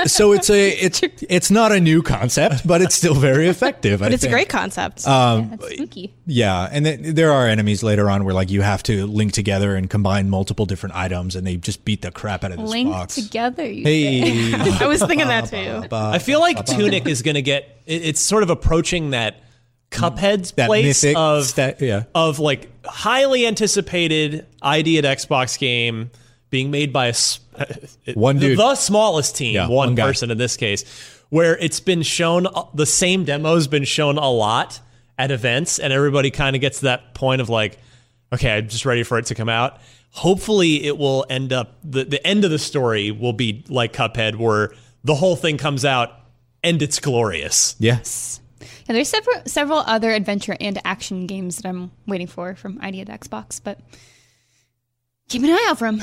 so 0.07 0.33
it's 0.33 0.51
a 0.51 0.71
it's 0.71 1.03
it's 1.29 1.51
not 1.51 1.73
a 1.73 1.81
new 1.81 2.03
concept, 2.03 2.67
but 2.67 2.83
it's 2.83 2.95
still 2.95 3.15
very 3.15 3.49
effective. 3.49 4.01
but 4.01 4.11
I 4.11 4.15
it's 4.15 4.25
a 4.25 4.29
great 4.29 4.49
concept. 4.49 5.07
Um, 5.07 5.51
That's 5.51 5.75
spooky. 5.75 6.15
Yeah, 6.27 6.69
and 6.71 6.85
then 6.85 7.15
there 7.15 7.33
are 7.33 7.47
enemies 7.47 7.83
later 7.83 8.09
on 8.11 8.25
where 8.25 8.35
like 8.35 8.51
you 8.51 8.63
have 8.63 8.83
to 8.85 9.07
link 9.07 9.33
together 9.33 9.75
and 9.77 9.89
combine 9.89 10.31
multiple 10.31 10.67
different 10.67 10.95
items, 10.97 11.37
and 11.37 11.47
they 11.47 11.57
just 11.57 11.85
beat 11.85 12.03
the 12.03 12.11
crap 12.11 12.45
out 12.45 12.53
of 12.53 12.59
this 12.59 12.71
Linked 12.71 12.93
box. 12.93 13.15
together. 13.17 13.67
You 13.67 13.85
say. 13.85 14.21
Hey, 14.21 14.55
I 14.81 14.87
was 14.87 15.01
thinking 15.03 15.29
that 15.29 15.47
too. 15.51 15.89
I 15.95 16.19
feel 16.19 16.41
like 16.41 16.65
Tunic 16.67 17.07
is 17.07 17.23
going 17.23 17.37
to 17.37 17.43
get. 17.43 17.83
It's 17.87 18.21
sort 18.21 18.43
of 18.43 18.51
approaching 18.51 19.11
that 19.11 19.37
Cuphead's 19.95 20.53
that 20.53 20.67
place 20.67 21.03
mythic 21.05 21.17
of 21.17 21.45
sta- 21.45 21.75
yeah. 21.81 22.05
of 22.15 22.39
like 22.39 22.71
highly 22.85 23.47
anticipated 23.47 24.47
ID 24.63 24.99
at 24.99 25.05
Xbox 25.05 25.59
game 25.59 26.11
being 26.51 26.71
made 26.71 26.93
by 26.93 27.07
a 27.07 27.11
s- 27.11 27.41
uh, 27.57 27.65
One 28.15 28.37
the- 28.37 28.49
dude. 28.49 28.59
the 28.59 28.75
smallest 28.75 29.37
team, 29.37 29.55
Yeah, 29.55 29.69
one, 29.69 29.89
one 29.91 29.97
person 29.97 30.31
in 30.31 30.39
this 30.39 30.57
case, 30.57 30.85
where 31.31 31.57
it's 31.59 31.81
been 31.81 32.03
shown 32.03 32.47
uh, 32.47 32.65
the 32.75 32.87
same 32.87 33.25
demo's 33.25 33.67
been 33.67 33.85
shown 33.85 34.19
a 34.19 34.31
lot 34.31 34.81
at 35.19 35.31
events, 35.31 35.79
and 35.79 35.93
everybody 35.93 36.31
kind 36.31 36.55
of 36.57 36.61
gets 36.61 36.79
to 36.79 36.85
that 36.87 37.15
point 37.15 37.41
of 37.41 37.49
like, 37.49 37.79
okay, 38.33 38.57
I'm 38.59 38.69
just 38.69 38.85
ready 38.85 39.03
for 39.05 39.19
it 39.19 39.27
to 39.27 39.35
come 39.35 39.49
out. 39.49 39.79
Hopefully, 40.11 40.85
it 40.85 40.97
will 40.97 41.25
end 41.29 41.53
up 41.53 41.77
the 41.83 42.05
the 42.05 42.25
end 42.27 42.45
of 42.45 42.51
the 42.53 42.59
story 42.59 43.11
will 43.11 43.33
be 43.33 43.65
like 43.69 43.93
Cuphead, 43.93 44.37
where 44.37 44.73
the 45.03 45.15
whole 45.17 45.35
thing 45.37 45.57
comes 45.59 45.85
out 45.85 46.11
and 46.63 46.81
it's 46.81 47.01
glorious. 47.01 47.75
Yes. 47.81 48.41
Yeah, 48.89 48.95
there's 48.95 49.09
several 49.09 49.43
several 49.47 49.79
other 49.79 50.11
adventure 50.11 50.57
and 50.61 50.81
action 50.85 51.27
games 51.27 51.57
that 51.59 51.69
I'm 51.69 51.91
waiting 52.07 52.27
for 52.27 52.55
from 52.55 52.79
ID 52.83 53.01
at 53.03 53.09
Xbox, 53.09 53.61
but 53.63 53.79
keep 55.29 55.43
an 55.43 55.51
eye 55.51 55.67
out 55.69 55.79
for 55.79 55.91
them. 55.91 56.03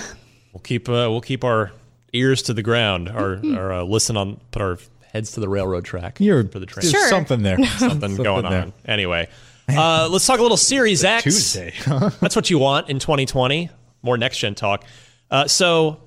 We'll 0.53 0.62
keep 0.62 0.88
uh, 0.89 1.07
we'll 1.09 1.22
keep 1.22 1.43
our 1.43 1.72
ears 2.14 2.41
to 2.43 2.53
the 2.53 2.62
ground, 2.64 3.07
our, 3.09 3.39
our 3.55 3.72
uh, 3.74 3.84
listen 3.84 4.18
on, 4.18 4.39
put 4.51 4.62
our 4.62 4.78
heads 5.14 5.32
to 5.34 5.39
the 5.39 5.47
railroad 5.47 5.86
track 5.86 6.20
You're 6.20 6.43
for 6.47 6.59
the 6.59 6.66
train. 6.66 6.82
there's 6.84 6.91
Sure. 6.91 7.09
something 7.09 7.41
there. 7.41 7.57
Something 7.78 8.16
going 8.18 8.43
there. 8.43 8.64
on. 8.64 8.74
Anyway, 8.86 9.30
uh, 9.70 10.09
let's 10.12 10.26
talk 10.28 10.39
a 10.39 10.41
little 10.41 10.57
Series 10.57 11.03
X. 11.05 11.24
Tuesday. 11.24 11.74
That's 12.20 12.36
what 12.36 12.49
you 12.49 12.59
want 12.59 12.89
in 12.89 12.99
2020. 12.99 13.70
More 14.01 14.18
next 14.18 14.39
gen 14.39 14.55
talk. 14.55 14.84
Uh, 15.30 15.47
so, 15.47 16.01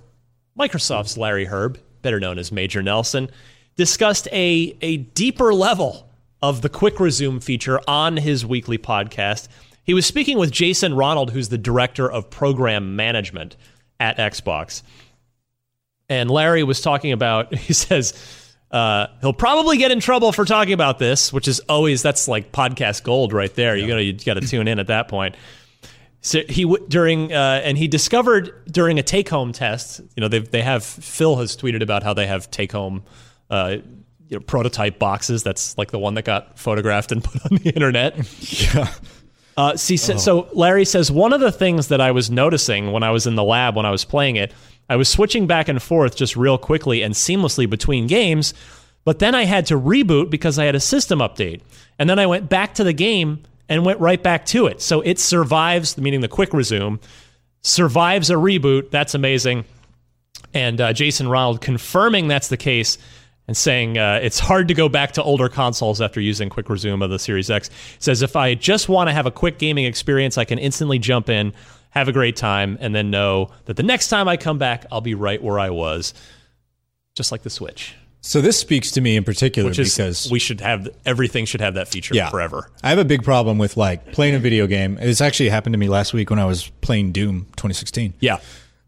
Microsoft's 0.59 1.17
Larry 1.17 1.47
Hryb, 1.47 1.79
better 2.03 2.21
known 2.21 2.39
as 2.39 2.53
Major 2.53 2.83
Nelson, 2.83 3.31
discussed 3.77 4.29
a 4.31 4.77
a 4.83 4.99
deeper 4.99 5.55
level 5.55 6.09
of 6.43 6.63
the 6.63 6.69
quick 6.69 7.01
resume 7.01 7.41
feature 7.41 7.81
on 7.89 8.17
his 8.17 8.45
weekly 8.45 8.79
podcast. 8.79 9.49
He 9.83 9.95
was 9.95 10.07
speaking 10.07 10.39
with 10.39 10.51
Jason 10.51 10.95
Ronald, 10.95 11.31
who's 11.31 11.49
the 11.49 11.59
director 11.59 12.11
of 12.11 12.31
program 12.31 12.97
management 12.97 13.57
at 14.01 14.17
Xbox. 14.17 14.83
And 16.09 16.31
Larry 16.31 16.63
was 16.63 16.81
talking 16.81 17.13
about, 17.13 17.55
he 17.59 17.73
says, 17.73 18.15
uh, 18.71 19.07
he'll 19.21 19.33
probably 19.33 19.79
get 19.79 19.91
in 19.91 20.01
trouble 20.01 20.33
for 20.33 20.45
talking 20.45 20.73
about 20.73 20.99
this, 20.99 21.33
which 21.33 21.49
is 21.49 21.61
always, 21.61 22.03
that's 22.03 22.27
like 22.29 22.51
podcast 22.53 23.05
gold 23.05 23.33
right 23.33 23.55
there. 23.55 23.77
You 23.77 23.87
gotta, 23.87 24.03
you 24.03 24.13
gotta 24.15 24.41
tune 24.41 24.69
in 24.69 24.79
at 24.79 24.89
that 24.89 25.09
point. 25.09 25.37
So 26.25 26.41
he 26.49 26.63
w- 26.63 26.83
during 26.89 27.35
uh, 27.35 27.61
and 27.63 27.77
he 27.77 27.87
discovered 27.87 28.65
during 28.67 28.99
a 28.99 29.03
take 29.03 29.29
home 29.29 29.53
test. 29.53 30.01
You 30.17 30.23
know 30.23 30.29
they 30.29 30.39
they 30.39 30.63
have 30.63 30.83
Phil 30.83 31.37
has 31.37 31.55
tweeted 31.55 31.83
about 31.83 32.03
how 32.03 32.15
they 32.15 32.27
have 32.27 32.51
take 32.51 32.73
home 32.73 33.03
uh, 33.51 33.77
you 34.35 34.41
know, 34.41 34.45
prototype 34.45 34.99
boxes. 34.99 35.43
That's 35.43 35.77
like 35.79 35.91
the 35.91 35.99
one 35.99 36.15
that 36.15 36.25
got 36.25 36.59
photographed 36.59 37.13
and 37.13 37.23
put 37.25 37.41
on 37.51 37.59
the 37.59 37.71
internet. 37.71 38.17
yeah. 38.73 38.93
Uh, 39.57 39.77
see, 39.77 39.97
so, 39.97 40.17
so 40.17 40.49
Larry 40.53 40.85
says 40.85 41.13
one 41.13 41.33
of 41.33 41.41
the 41.41 41.53
things 41.53 41.89
that 41.89 42.01
I 42.01 42.11
was 42.11 42.29
noticing 42.29 42.91
when 42.91 43.05
I 43.05 43.11
was 43.11 43.27
in 43.27 43.37
the 43.37 43.45
lab 43.45 43.77
when 43.77 43.87
I 43.87 43.91
was 43.93 44.05
playing 44.05 44.35
it, 44.35 44.53
I 44.91 44.97
was 44.97 45.09
switching 45.09 45.47
back 45.47 45.69
and 45.69 45.81
forth 45.81 46.17
just 46.17 46.35
real 46.35 46.59
quickly 46.59 47.03
and 47.03 47.15
seamlessly 47.15 47.71
between 47.71 48.09
games, 48.09 48.53
but 49.05 49.21
then 49.21 49.35
I 49.35 49.45
had 49.45 49.67
to 49.67 49.79
reboot 49.79 50.29
because 50.29 50.59
I 50.59 50.65
had 50.65 50.75
a 50.75 50.81
system 50.81 51.21
update, 51.21 51.61
and 52.01 52.11
then 52.11 52.19
I 52.19 52.27
went 52.27 52.49
back 52.49 52.75
to 52.75 52.85
the 52.85 52.93
game 52.93 53.45
and 53.69 53.85
went 53.85 54.01
right 54.01 54.23
back 54.23 54.45
to 54.47 54.67
it. 54.67 54.83
So 54.83 55.01
it 55.03 55.21
survives, 55.21 55.97
meaning 55.97 56.21
the 56.21 56.29
quick 56.29 56.53
resume, 56.53 56.99
survives 57.63 58.31
a 58.31 58.35
reboot. 58.35 58.91
That's 58.91 59.15
amazing. 59.15 59.65
And 60.53 60.81
uh, 60.81 60.93
Jason 60.93 61.29
Ronald 61.29 61.61
confirming 61.61 62.29
that's 62.29 62.49
the 62.49 62.57
case 62.57 62.99
and 63.47 63.57
saying 63.57 63.99
uh, 63.99 64.21
it's 64.23 64.39
hard 64.39 64.69
to 64.69 64.75
go 64.75 64.89
back 64.89 65.13
to 65.13 65.23
older 65.23 65.49
consoles 65.49 66.01
after 66.01 66.21
using 66.21 66.49
quick 66.49 66.69
resume 66.69 67.03
of 67.03 67.11
the 67.11 67.19
Series 67.19 67.51
X. 67.51 67.71
Says 67.99 68.23
if 68.23 68.37
I 68.37 68.55
just 68.55 68.89
want 68.89 69.09
to 69.09 69.13
have 69.13 69.27
a 69.27 69.31
quick 69.31 69.59
gaming 69.59 69.85
experience, 69.85 70.39
I 70.39 70.45
can 70.45 70.59
instantly 70.59 70.99
jump 70.99 71.29
in, 71.29 71.53
have 71.91 72.09
a 72.09 72.13
great 72.13 72.37
time, 72.37 72.79
and 72.81 72.95
then 72.95 73.11
know 73.11 73.51
that 73.67 73.77
the 73.77 73.83
next 73.83 74.09
time 74.09 74.29
I 74.29 74.37
come 74.37 74.59
back, 74.59 74.87
I'll 74.91 75.01
be 75.01 75.15
right 75.15 75.43
where 75.43 75.59
I 75.59 75.71
was, 75.71 76.15
just 77.15 77.33
like 77.33 77.43
the 77.43 77.51
Switch. 77.51 77.95
So 78.23 78.41
this 78.41 78.59
speaks 78.59 78.91
to 78.93 79.03
me 79.03 79.17
in 79.17 79.25
particular 79.25 79.69
Which 79.69 79.79
is 79.79 79.95
because 79.95 80.31
we 80.31 80.39
should 80.39 80.63
have 80.63 80.89
everything 81.05 81.45
should 81.45 81.61
have 81.61 81.75
that 81.75 81.89
feature 81.89 82.15
Yeah. 82.15 82.31
forever. 82.31 82.71
I 82.83 82.89
have 82.89 82.99
a 82.99 83.05
big 83.05 83.23
problem 83.23 83.59
with 83.59 83.77
like 83.77 84.13
playing 84.13 84.35
a 84.35 84.39
video 84.39 84.67
game. 84.67 84.95
This 84.95 85.21
actually 85.21 85.51
happened 85.51 85.75
to 85.75 85.79
me 85.79 85.91
last 85.91 86.15
week 86.15 86.31
when 86.31 86.39
I 86.39 86.47
was 86.47 86.71
playing 86.81 87.13
Doom 87.13 87.43
2016. 87.57 88.15
Yeah. 88.21 88.39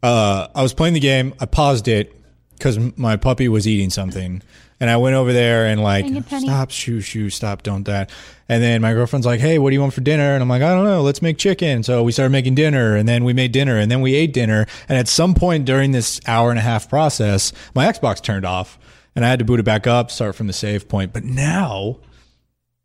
Uh, 0.02 0.48
I 0.54 0.62
was 0.62 0.72
playing 0.72 0.94
the 0.94 1.00
game. 1.00 1.34
I 1.38 1.44
paused 1.44 1.86
it 1.86 2.14
because 2.58 2.78
my 2.96 3.16
puppy 3.16 3.48
was 3.48 3.66
eating 3.68 3.90
something, 3.90 4.42
and 4.80 4.90
I 4.90 4.96
went 4.96 5.14
over 5.16 5.32
there 5.32 5.66
and 5.66 5.82
like, 5.82 6.04
Dang 6.04 6.16
it, 6.16 6.28
Penny. 6.28 6.46
stop, 6.46 6.70
shoo, 6.70 7.00
shoo, 7.00 7.30
stop, 7.30 7.62
don't 7.62 7.84
that. 7.84 8.10
And 8.48 8.62
then 8.62 8.80
my 8.80 8.92
girlfriend's 8.92 9.26
like, 9.26 9.40
hey, 9.40 9.58
what 9.58 9.70
do 9.70 9.74
you 9.74 9.80
want 9.80 9.92
for 9.92 10.02
dinner? 10.02 10.32
And 10.34 10.40
I'm 10.42 10.48
like, 10.48 10.62
I 10.62 10.72
don't 10.72 10.84
know. 10.84 11.02
Let's 11.02 11.20
make 11.20 11.36
chicken. 11.36 11.82
So 11.82 12.04
we 12.04 12.12
started 12.12 12.30
making 12.30 12.54
dinner, 12.54 12.94
and 12.94 13.08
then 13.08 13.24
we 13.24 13.32
made 13.32 13.50
dinner, 13.52 13.76
and 13.78 13.90
then 13.90 14.00
we 14.02 14.14
ate 14.14 14.32
dinner. 14.32 14.66
And 14.88 14.96
at 14.96 15.08
some 15.08 15.34
point 15.34 15.64
during 15.64 15.90
this 15.92 16.20
hour 16.28 16.50
and 16.50 16.58
a 16.58 16.62
half 16.62 16.88
process, 16.88 17.52
my 17.74 17.86
Xbox 17.86 18.22
turned 18.22 18.44
off, 18.44 18.78
and 19.16 19.24
I 19.24 19.28
had 19.28 19.40
to 19.40 19.44
boot 19.44 19.58
it 19.58 19.64
back 19.64 19.86
up, 19.86 20.10
start 20.10 20.34
from 20.36 20.46
the 20.46 20.52
save 20.52 20.88
point. 20.88 21.12
But 21.12 21.24
now. 21.24 21.98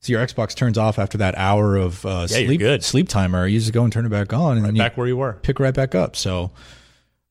So 0.04 0.14
your 0.14 0.26
Xbox 0.26 0.56
turns 0.56 0.80
off 0.80 0.98
after 0.98 1.20
that 1.20 1.38
hour 1.38 1.76
of 1.76 2.04
uh, 2.08 2.26
Yeah, 2.28 2.38
sleep 2.48 2.60
good. 2.60 2.84
sleep 2.84 3.08
timer. 3.08 3.46
You 3.46 3.60
just 3.60 3.72
go 3.72 3.84
and 3.84 3.94
turn 3.94 4.04
it 4.04 4.10
back 4.10 4.34
on, 4.34 4.58
and 4.58 4.66
then 4.66 4.76
you 4.76 4.82
Back 4.82 4.98
where 4.98 5.06
you 5.06 5.16
were. 5.16 5.34
pick 5.44 5.60
right 5.60 5.76
back 5.76 5.94
up. 5.94 6.16
So, 6.16 6.50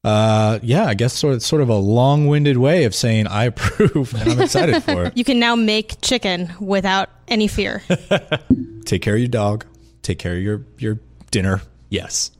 uh, 0.03 0.59
yeah, 0.62 0.86
I 0.86 0.94
guess 0.94 1.12
sort 1.12 1.34
of, 1.34 1.42
sort 1.42 1.62
of 1.62 1.68
a 1.68 1.76
long-winded 1.76 2.57
way 2.57 2.84
of 2.84 2.94
saying 2.94 3.26
I 3.26 3.44
approve 3.46 4.14
and 4.14 4.30
I'm 4.30 4.40
excited 4.40 4.82
for 4.82 5.07
it. 5.07 5.16
You 5.16 5.24
can 5.24 5.38
now 5.38 5.57
make 5.57 6.01
chicken 6.01 6.53
without 6.61 7.11
any 7.28 7.48
fear. 7.48 7.82
Take 8.84 9.03
care 9.03 9.14
of 9.14 9.20
your 9.20 9.28
dog. 9.28 9.66
Take 10.03 10.18
care 10.18 10.36
of 10.36 10.42
your 10.42 10.64
your 10.78 10.98
dinner. 11.30 11.61
Yes. 11.90 12.30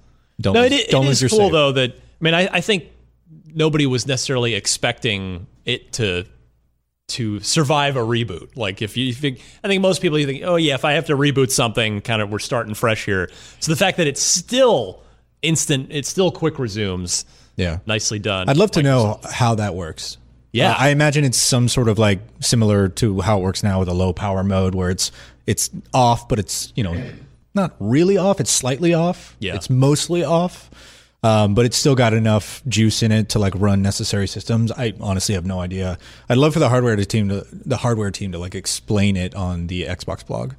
Don't 0.41 0.55
no, 0.55 0.63
lose, 0.63 0.73
it, 0.73 0.91
don't 0.91 1.05
it 1.05 1.09
lose 1.09 1.23
is 1.23 1.31
your 1.31 1.39
cool 1.39 1.49
save. 1.49 1.53
though 1.53 1.73
that 1.73 1.93
I 1.93 2.25
mean 2.25 2.35
I, 2.35 2.49
I 2.51 2.61
think 2.61 2.85
nobody 3.55 3.87
was 3.87 4.07
necessarily 4.07 4.55
expecting 4.55 5.47
it 5.67 5.93
to 5.95 6.25
to 7.09 7.41
survive 7.41 7.97
a 7.97 8.01
reboot. 8.01 8.57
Like 8.57 8.83
if 8.83 8.97
you 8.97 9.13
think, 9.13 9.41
I 9.63 9.69
think 9.69 9.83
most 9.83 10.01
people 10.01 10.19
you 10.19 10.27
think, 10.27 10.43
oh 10.45 10.57
yeah, 10.57 10.75
if 10.75 10.85
I 10.85 10.93
have 10.93 11.07
to 11.07 11.17
reboot 11.17 11.51
something, 11.51 12.01
kind 12.01 12.23
of 12.23 12.31
we're 12.31 12.39
starting 12.39 12.75
fresh 12.75 13.05
here. 13.05 13.29
So 13.59 13.73
the 13.73 13.77
fact 13.77 13.97
that 13.99 14.07
it's 14.07 14.23
still 14.23 15.03
instant, 15.43 15.89
it's 15.91 16.09
still 16.09 16.31
quick 16.31 16.59
resumes. 16.59 17.25
Yeah. 17.61 17.79
nicely 17.87 18.19
done. 18.19 18.49
I'd 18.49 18.57
love 18.57 18.71
to 18.73 18.83
know 18.83 19.21
how 19.31 19.55
that 19.57 19.75
works. 19.75 20.17
Yeah. 20.53 20.73
Uh, 20.73 20.77
I 20.79 20.89
imagine 20.89 21.25
it's 21.25 21.39
some 21.39 21.69
sort 21.69 21.89
of 21.89 21.99
like 21.99 22.21
similar 22.41 22.89
to 22.89 23.21
how 23.21 23.39
it 23.39 23.43
works 23.43 23.63
now 23.63 23.79
with 23.81 23.89
a 23.89 23.95
low 23.95 24.13
power 24.13 24.43
mode 24.43 24.75
where 24.75 24.91
it's 24.91 25.13
it's 25.47 25.71
off, 25.95 26.29
but 26.29 26.39
it's 26.39 26.73
you 26.75 26.83
know 26.83 27.01
not 27.55 27.75
really 27.79 28.17
off. 28.17 28.41
It's 28.41 28.51
slightly 28.51 28.95
off. 28.95 29.37
Yeah. 29.39 29.55
It's 29.55 29.71
mostly 29.71 30.25
off. 30.25 30.71
Um, 31.23 31.55
but 31.55 31.67
it's 31.67 31.77
still 31.77 31.95
got 31.95 32.15
enough 32.15 32.63
juice 32.67 33.03
in 33.03 33.13
it 33.13 33.29
to 33.31 33.39
like 33.39 33.53
run 33.55 33.83
necessary 33.83 34.27
systems. 34.27 34.73
I 34.73 34.95
honestly 35.01 35.35
have 35.35 35.45
no 35.45 35.61
idea. 35.61 35.99
I'd 36.31 36.39
love 36.39 36.55
for 36.55 36.61
the 36.61 36.71
hardware 36.71 36.97
to 36.97 37.05
team 37.05 37.29
to 37.29 37.47
the 37.51 37.77
hardware 37.77 38.11
team 38.11 38.33
to 38.33 38.39
like 38.39 38.55
explain 38.55 39.17
it 39.19 39.35
on 39.35 39.67
the 39.67 39.83
Xbox 39.85 40.25
blog 40.27 40.55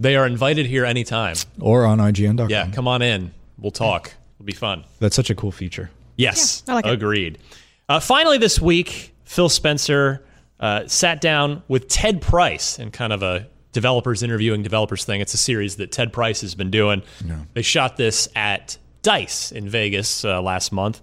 They 0.00 0.16
are 0.16 0.26
invited 0.26 0.64
here 0.66 0.86
anytime. 0.86 1.36
or 1.60 1.84
on 1.84 1.98
IGN.com. 1.98 2.48
Yeah, 2.48 2.70
come 2.70 2.88
on 2.88 3.02
in. 3.02 3.32
We'll 3.58 3.72
talk. 3.72 4.14
It'll 4.36 4.46
be 4.46 4.54
fun. 4.54 4.84
That's 5.00 5.14
such 5.16 5.28
a 5.28 5.34
cool 5.34 5.52
feature. 5.52 5.90
Yes, 6.16 6.62
Yeah, 6.66 6.72
I 6.72 6.76
like 6.76 6.86
it. 6.86 6.92
agreed. 6.92 7.38
Uh, 7.88 8.00
finally, 8.00 8.38
this 8.38 8.60
week, 8.60 9.14
Phil 9.24 9.48
Spencer 9.48 10.24
uh, 10.58 10.86
sat 10.86 11.20
down 11.20 11.62
with 11.68 11.88
Ted 11.88 12.20
Price 12.20 12.78
in 12.78 12.90
kind 12.90 13.12
of 13.12 13.22
a 13.22 13.46
developers 13.72 14.22
interviewing 14.22 14.62
developers 14.62 15.04
thing. 15.04 15.20
It's 15.20 15.34
a 15.34 15.38
series 15.38 15.76
that 15.76 15.92
Ted 15.92 16.12
Price 16.12 16.40
has 16.40 16.54
been 16.54 16.70
doing. 16.70 17.02
They 17.52 17.62
shot 17.62 17.96
this 17.96 18.28
at 18.34 18.78
Dice 19.02 19.52
in 19.52 19.68
Vegas 19.68 20.24
uh, 20.24 20.40
last 20.40 20.72
month 20.72 21.00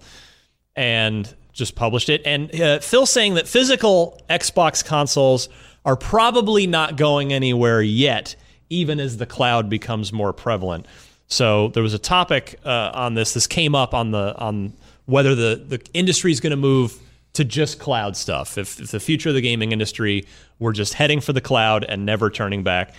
and 0.76 1.32
just 1.52 1.76
published 1.76 2.08
it. 2.08 2.22
And 2.26 2.52
uh, 2.60 2.80
Phil 2.80 3.06
saying 3.06 3.34
that 3.34 3.46
physical 3.46 4.20
Xbox 4.28 4.84
consoles 4.84 5.48
are 5.84 5.96
probably 5.96 6.66
not 6.66 6.96
going 6.96 7.32
anywhere 7.32 7.80
yet, 7.80 8.34
even 8.70 8.98
as 8.98 9.18
the 9.18 9.26
cloud 9.26 9.68
becomes 9.70 10.12
more 10.12 10.32
prevalent. 10.32 10.86
So 11.28 11.68
there 11.68 11.82
was 11.82 11.94
a 11.94 11.98
topic 11.98 12.58
uh, 12.64 12.90
on 12.92 13.14
this. 13.14 13.34
This 13.34 13.46
came 13.46 13.74
up 13.74 13.94
on 13.94 14.10
the 14.10 14.36
on 14.36 14.72
whether 15.06 15.34
the 15.34 15.62
the 15.66 15.80
industry 15.94 16.32
is 16.32 16.40
going 16.40 16.50
to 16.50 16.56
move 16.56 16.98
to 17.34 17.44
just 17.44 17.80
cloud 17.80 18.16
stuff. 18.16 18.56
If, 18.56 18.80
if 18.80 18.90
the 18.92 19.00
future 19.00 19.30
of 19.30 19.34
the 19.34 19.40
gaming 19.40 19.72
industry 19.72 20.24
we're 20.58 20.72
just 20.72 20.94
heading 20.94 21.20
for 21.20 21.32
the 21.32 21.40
cloud 21.40 21.84
and 21.84 22.06
never 22.06 22.30
turning 22.30 22.62
back. 22.62 22.94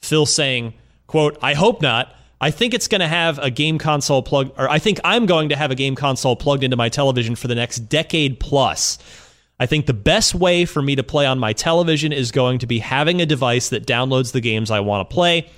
Phil 0.00 0.26
saying, 0.26 0.74
"quote 1.06 1.38
I 1.42 1.54
hope 1.54 1.82
not." 1.82 2.14
I 2.40 2.50
think 2.50 2.74
it's 2.74 2.88
going 2.88 3.00
to 3.00 3.08
have 3.08 3.38
a 3.38 3.50
game 3.50 3.78
console 3.78 4.22
plug, 4.22 4.52
or 4.58 4.68
I 4.68 4.78
think 4.78 5.00
I'm 5.02 5.24
going 5.24 5.48
to 5.48 5.56
have 5.56 5.70
a 5.70 5.74
game 5.74 5.94
console 5.94 6.36
plugged 6.36 6.62
into 6.62 6.76
my 6.76 6.90
television 6.90 7.36
for 7.36 7.48
the 7.48 7.54
next 7.54 7.78
decade 7.88 8.38
plus. 8.38 8.98
I 9.58 9.66
think 9.66 9.86
the 9.86 9.94
best 9.94 10.34
way 10.34 10.64
for 10.64 10.82
me 10.82 10.96
to 10.96 11.02
play 11.02 11.26
on 11.26 11.38
my 11.38 11.52
television 11.52 12.12
is 12.12 12.32
going 12.32 12.58
to 12.58 12.66
be 12.66 12.80
having 12.80 13.22
a 13.22 13.26
device 13.26 13.68
that 13.70 13.86
downloads 13.86 14.32
the 14.32 14.40
games 14.40 14.70
I 14.70 14.80
want 14.80 15.08
to 15.08 15.14
play. 15.14 15.48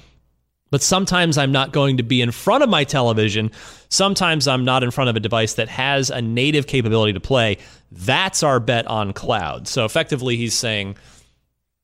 But 0.71 0.83
sometimes 0.83 1.39
I'm 1.39 1.53
not 1.53 1.73
going 1.73 1.99
to 1.99 2.03
be 2.03 2.21
in 2.21 2.33
front 2.33 2.65
of 2.65 2.69
my 2.69 2.85
television. 2.85 3.53
Sometimes 3.89 4.49
I'm 4.49 4.65
not 4.65 4.83
in 4.83 4.91
front 4.91 5.11
of 5.11 5.17
a 5.17 5.21
device 5.21 5.55
that 5.55 5.69
has 5.69 6.11
a 6.11 6.21
native 6.21 6.67
capability 6.67 7.13
to 7.13 7.21
play. 7.21 7.59
That's 7.93 8.43
our 8.43 8.59
bet 8.59 8.87
on 8.87 9.13
cloud. 9.13 9.69
So 9.69 9.85
effectively, 9.85 10.37
he's 10.37 10.55
saying, 10.55 10.97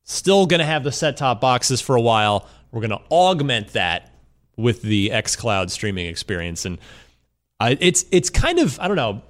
still 0.04 0.46
going 0.46 0.58
to 0.58 0.66
have 0.66 0.84
the 0.84 0.92
set 0.92 1.16
top 1.16 1.40
boxes 1.40 1.80
for 1.80 1.94
a 1.96 2.00
while. 2.00 2.48
We're 2.72 2.80
going 2.80 2.90
to 2.90 3.02
augment 3.10 3.68
that 3.68 4.12
with 4.56 4.82
the 4.82 5.10
xCloud 5.10 5.70
streaming 5.70 6.06
experience. 6.06 6.64
And 6.64 6.78
I, 7.60 7.76
it's 7.80 8.04
it's 8.10 8.30
kind 8.30 8.58
of 8.58 8.78
I 8.80 8.88
don't 8.88 8.96
know. 8.96 9.22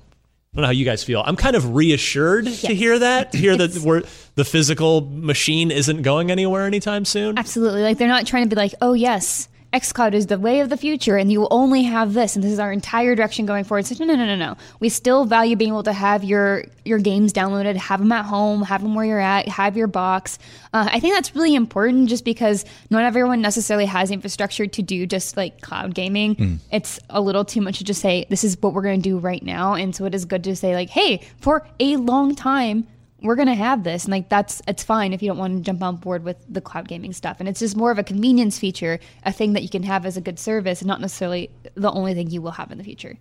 I 0.55 0.59
don't 0.59 0.63
know 0.65 0.67
how 0.67 0.73
you 0.73 0.85
guys 0.85 1.03
feel. 1.03 1.23
I'm 1.25 1.37
kind 1.37 1.57
of 1.57 1.75
reassured 1.75 2.45
to 2.45 2.75
hear 2.75 2.99
that, 2.99 3.33
to 3.33 3.39
hear 3.39 3.57
that 3.57 3.75
we're, 3.79 4.03
the 4.35 4.45
physical 4.45 5.01
machine 5.01 5.71
isn't 5.71 6.03
going 6.03 6.31
anywhere 6.31 6.67
anytime 6.67 7.07
soon. 7.07 7.39
Absolutely. 7.39 7.81
Like 7.81 7.97
they're 7.97 8.07
not 8.07 8.27
trying 8.27 8.51
to 8.51 8.55
be 8.55 8.61
like, 8.61 8.75
oh 8.83 8.93
yes, 8.93 9.49
xCloud 9.73 10.12
is 10.12 10.27
the 10.27 10.39
way 10.39 10.61
of 10.61 10.68
the 10.68 10.77
future, 10.77 11.16
and 11.16 11.33
you 11.33 11.41
will 11.41 11.49
only 11.51 11.83
have 11.85 12.12
this, 12.12 12.37
and 12.37 12.45
this 12.45 12.53
is 12.53 12.59
our 12.59 12.73
entire 12.73 13.14
direction 13.14 13.47
going 13.47 13.64
forward. 13.64 13.87
So 13.87 13.95
no, 13.99 14.05
no, 14.05 14.16
no, 14.16 14.27
no, 14.27 14.37
no. 14.37 14.57
We 14.81 14.89
still 14.89 15.25
value 15.25 15.57
being 15.57 15.70
able 15.70 15.83
to 15.85 15.93
have 15.93 16.25
your 16.25 16.64
your 16.85 16.99
games 16.99 17.33
downloaded, 17.33 17.77
have 17.77 18.01
them 18.01 18.12
at 18.12 18.25
home, 18.25 18.62
have 18.62 18.83
them 18.83 18.95
where 18.95 19.07
you're 19.07 19.20
at, 19.20 19.49
have 19.49 19.77
your 19.77 19.87
box. 19.87 20.39
Uh, 20.73 20.89
I 20.91 21.01
think 21.01 21.14
that's 21.14 21.35
really 21.35 21.55
important, 21.55 22.09
just 22.09 22.25
because 22.25 22.64
not 22.91 23.05
everyone 23.05 23.41
necessarily 23.41 23.87
has 23.87 24.11
infrastructure 24.11 24.66
to 24.66 24.83
do 24.83 25.07
just 25.07 25.37
like 25.37 25.61
cloud 25.61 25.95
gaming. 25.95 26.35
Hmm. 26.35 26.55
It's 26.70 27.01
a 27.09 27.20
little 27.20 27.45
too 27.45 27.61
much 27.61 27.79
to 27.79 27.85
just 27.85 28.01
say 28.01 28.27
this 28.29 28.45
is 28.45 28.57
what 28.61 28.75
we're 28.75 28.83
going 28.83 29.01
to 29.01 29.09
do 29.09 29.18
right 29.18 29.43
now, 29.43 29.75
and 29.75 29.97
so 29.97 30.05
it 30.05 30.14
is 30.14 30.25
good 30.25 30.45
to 30.45 30.55
say 30.55 30.75
like, 30.75 30.91
hey, 30.91 31.23
for 31.41 31.66
a 31.81 31.97
long 31.97 32.35
time 32.35 32.87
we're 33.23 33.37
gonna 33.37 33.55
have 33.55 33.85
this 33.85 34.05
and 34.05 34.12
like 34.12 34.29
that's 34.29 34.61
it's 34.68 34.83
fine 34.83 35.12
if 35.12 35.23
you 35.23 35.29
don't 35.29 35.39
want 35.39 35.57
to 35.57 35.62
jump 35.62 35.83
on 35.83 35.97
board 35.97 36.25
with 36.25 36.37
the 36.49 36.61
cloud 36.61 36.87
gaming 36.89 37.12
stuff 37.12 37.37
and 37.41 37.49
it's 37.49 37.61
just 37.61 37.77
more 37.77 37.91
of 37.91 37.99
a 37.99 38.03
convenience 38.05 38.59
feature 38.59 38.99
a 39.25 39.33
thing 39.33 39.53
that 39.55 39.62
you 39.62 39.68
can 39.68 39.83
have 39.83 40.05
as 40.07 40.16
a 40.16 40.20
good 40.20 40.39
service 40.39 40.81
and 40.81 40.89
not 40.89 41.01
necessarily 41.01 41.51
the 41.75 41.91
only 41.91 42.14
thing 42.14 42.31
you 42.31 42.43
will 42.43 42.51
have 42.53 42.70
in 42.70 42.79
the 42.79 42.85
future 42.85 43.16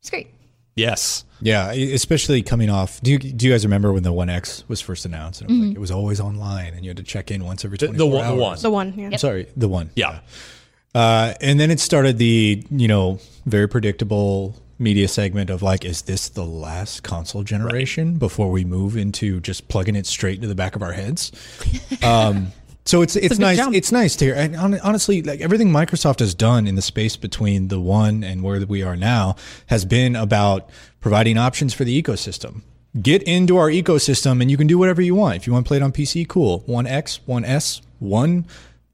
it's 0.00 0.10
great 0.10 0.28
Yes. 0.76 1.24
Yeah, 1.40 1.70
especially 1.70 2.42
coming 2.42 2.68
off. 2.68 3.00
Do 3.00 3.12
you, 3.12 3.18
do 3.20 3.46
you 3.46 3.52
guys 3.52 3.64
remember 3.64 3.92
when 3.92 4.02
the 4.02 4.12
One 4.12 4.28
X 4.28 4.64
was 4.66 4.80
first 4.80 5.04
announced? 5.04 5.40
And 5.40 5.48
it 5.48 5.54
was, 5.54 5.60
like, 5.60 5.70
Mhm. 5.70 5.76
it 5.76 5.78
was 5.78 5.90
always 5.92 6.18
online, 6.20 6.74
and 6.74 6.84
you 6.84 6.90
had 6.90 6.96
to 6.96 7.04
check 7.04 7.30
in 7.30 7.44
once 7.44 7.64
every 7.64 7.78
The- 7.78 7.86
twenty 7.86 7.98
the 7.98 8.06
one- 8.06 8.24
the 8.24 8.30
hours. 8.32 8.40
one. 8.40 8.58
The 8.62 8.70
one, 8.70 8.94
yeah. 8.96 9.06
I'm 9.12 9.18
sorry, 9.18 9.46
the 9.56 9.68
one. 9.68 9.90
Yeah. 9.94 10.18
Uh, 10.92 11.34
and 11.40 11.60
then 11.60 11.70
it 11.70 11.78
started 11.78 12.18
the 12.18 12.64
you 12.72 12.88
know 12.88 13.20
very 13.46 13.68
predictable 13.68 14.56
media 14.78 15.08
segment 15.08 15.50
of 15.50 15.62
like, 15.62 15.84
is 15.84 16.02
this 16.02 16.28
the 16.28 16.44
last 16.44 17.02
console 17.02 17.42
generation 17.42 18.16
before 18.16 18.50
we 18.50 18.64
move 18.64 18.96
into 18.96 19.40
just 19.40 19.68
plugging 19.68 19.96
it 19.96 20.06
straight 20.06 20.36
into 20.36 20.48
the 20.48 20.54
back 20.54 20.76
of 20.76 20.82
our 20.82 20.92
heads? 20.92 21.32
Um, 22.02 22.52
so 22.86 23.00
it's 23.00 23.16
it's, 23.16 23.30
big 23.30 23.40
nice 23.40 23.56
jump. 23.56 23.74
it's 23.74 23.90
nice 23.90 24.14
to 24.16 24.26
hear. 24.26 24.34
And 24.34 24.54
hon- 24.54 24.80
honestly, 24.80 25.22
like 25.22 25.40
everything 25.40 25.70
Microsoft 25.70 26.18
has 26.18 26.34
done 26.34 26.66
in 26.66 26.74
the 26.74 26.82
space 26.82 27.16
between 27.16 27.68
the 27.68 27.80
one 27.80 28.22
and 28.22 28.42
where 28.42 28.60
we 28.66 28.82
are 28.82 28.96
now 28.96 29.36
has 29.66 29.86
been 29.86 30.14
about 30.14 30.68
providing 31.00 31.38
options 31.38 31.72
for 31.72 31.84
the 31.84 32.02
ecosystem. 32.02 32.60
Get 33.00 33.22
into 33.22 33.56
our 33.56 33.70
ecosystem 33.70 34.42
and 34.42 34.50
you 34.50 34.56
can 34.58 34.66
do 34.66 34.76
whatever 34.78 35.00
you 35.00 35.14
want. 35.14 35.36
If 35.36 35.46
you 35.46 35.52
want 35.54 35.64
to 35.64 35.68
play 35.68 35.78
it 35.78 35.82
on 35.82 35.92
PC, 35.92 36.28
cool. 36.28 36.58
One 36.66 36.86
X, 36.86 37.20
one 37.26 37.44
S, 37.44 37.80
one 38.00 38.44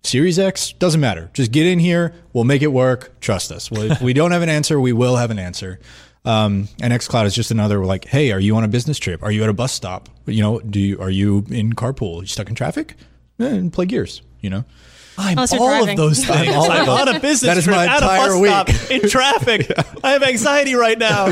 Series 0.03 0.39
X, 0.39 0.73
doesn't 0.73 1.01
matter. 1.01 1.31
Just 1.35 1.53
get 1.53 1.67
in 1.67 1.79
here. 1.79 2.15
We'll 2.33 2.45
make 2.45 2.63
it 2.63 2.73
work. 2.73 3.21
Trust 3.21 3.53
us. 3.53 3.71
Well, 3.71 3.91
if 3.91 4.01
we 4.01 4.13
don't 4.13 4.31
have 4.31 4.43
an 4.43 4.49
answer, 4.49 4.81
we 4.81 4.93
will 4.93 5.17
have 5.17 5.31
an 5.31 5.39
answer. 5.39 5.79
Um, 6.25 6.69
and 6.83 6.93
XCloud 6.93 7.27
is 7.27 7.35
just 7.35 7.51
another 7.51 7.85
like, 7.85 8.07
hey, 8.07 8.33
are 8.33 8.41
you 8.41 8.57
on 8.57 8.65
a 8.65 8.69
business 8.69 8.99
trip? 8.99 9.23
Are 9.23 9.31
you 9.31 9.43
at 9.43 9.49
a 9.49 9.55
bus 9.55 9.73
stop? 9.73 10.09
You 10.27 10.43
know, 10.43 10.61
do 10.61 10.81
you 10.81 11.01
are 11.01 11.11
you 11.11 11.45
in 11.51 11.75
carpool? 11.75 12.21
you 12.21 12.27
stuck 12.27 12.49
in 12.49 12.55
traffic? 12.55 12.95
Eh, 13.39 13.69
play 13.73 13.87
Gears. 13.87 14.23
You 14.41 14.51
know. 14.51 14.65
I'm 15.21 15.33
Unless 15.39 15.53
you're 15.53 15.61
all 15.63 15.69
driving. 15.69 15.91
of 15.91 15.97
those 15.97 16.25
things. 16.25 16.49
I'm 16.49 16.55
all 16.59 16.65
of 16.65 16.71
I'm 16.71 16.87
those. 16.87 17.01
on 17.01 17.09
a 17.17 17.21
business 17.21 17.41
That 17.43 17.57
is 17.59 17.65
trip 17.65 17.77
my 17.77 17.85
at 17.87 17.91
a 18.03 18.05
entire 18.05 18.29
bus 18.29 18.41
week. 18.41 18.51
stop 18.51 18.91
in 18.91 19.09
traffic. 19.09 19.73
I 20.05 20.11
have 20.13 20.23
anxiety 20.23 20.75
right 20.75 20.99
now. 20.99 21.27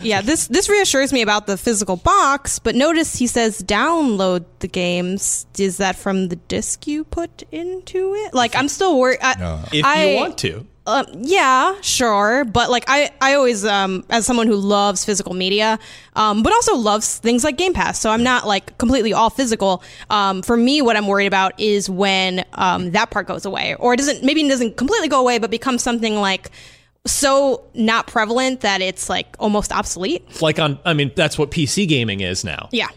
Yeah, 0.00 0.20
this 0.22 0.46
this 0.48 0.68
reassures 0.68 1.12
me 1.12 1.22
about 1.22 1.46
the 1.46 1.56
physical 1.56 1.96
box, 1.96 2.58
but 2.58 2.74
notice 2.74 3.16
he 3.16 3.26
says 3.26 3.62
download 3.62 4.44
the 4.60 4.68
games. 4.68 5.46
Is 5.58 5.76
that 5.78 5.96
from 5.96 6.28
the 6.28 6.36
disc 6.36 6.86
you 6.86 7.04
put 7.04 7.42
into 7.52 8.14
it? 8.14 8.34
Like 8.34 8.56
I'm 8.56 8.68
still 8.68 8.98
worried. 8.98 9.18
I, 9.22 9.64
if 9.72 9.84
I- 9.84 10.04
you 10.10 10.16
want 10.16 10.38
to. 10.38 10.66
Um, 10.86 11.06
yeah, 11.16 11.80
sure, 11.80 12.44
but 12.44 12.70
like 12.70 12.84
I, 12.86 13.10
I 13.20 13.34
always, 13.34 13.64
um, 13.64 14.04
as 14.08 14.24
someone 14.24 14.46
who 14.46 14.54
loves 14.54 15.04
physical 15.04 15.34
media, 15.34 15.78
um, 16.14 16.42
but 16.42 16.52
also 16.52 16.76
loves 16.76 17.18
things 17.18 17.42
like 17.42 17.56
Game 17.56 17.74
Pass, 17.74 17.98
so 17.98 18.10
I'm 18.10 18.22
not 18.22 18.46
like 18.46 18.78
completely 18.78 19.12
all 19.12 19.30
physical. 19.30 19.82
Um, 20.10 20.42
for 20.42 20.56
me, 20.56 20.82
what 20.82 20.96
I'm 20.96 21.08
worried 21.08 21.26
about 21.26 21.58
is 21.58 21.90
when 21.90 22.44
um, 22.52 22.92
that 22.92 23.10
part 23.10 23.26
goes 23.26 23.44
away, 23.44 23.74
or 23.80 23.94
it 23.94 23.96
doesn't, 23.96 24.22
maybe 24.22 24.42
it 24.42 24.48
doesn't 24.48 24.76
completely 24.76 25.08
go 25.08 25.20
away, 25.20 25.38
but 25.38 25.50
becomes 25.50 25.82
something 25.82 26.16
like 26.16 26.50
so 27.06 27.64
not 27.74 28.06
prevalent 28.06 28.60
that 28.60 28.80
it's 28.80 29.08
like 29.08 29.34
almost 29.38 29.72
obsolete. 29.72 30.40
Like 30.40 30.58
on, 30.58 30.78
I 30.84 30.92
mean, 30.92 31.12
that's 31.14 31.38
what 31.38 31.50
PC 31.50 31.88
gaming 31.88 32.20
is 32.20 32.44
now. 32.44 32.68
Yeah. 32.72 32.88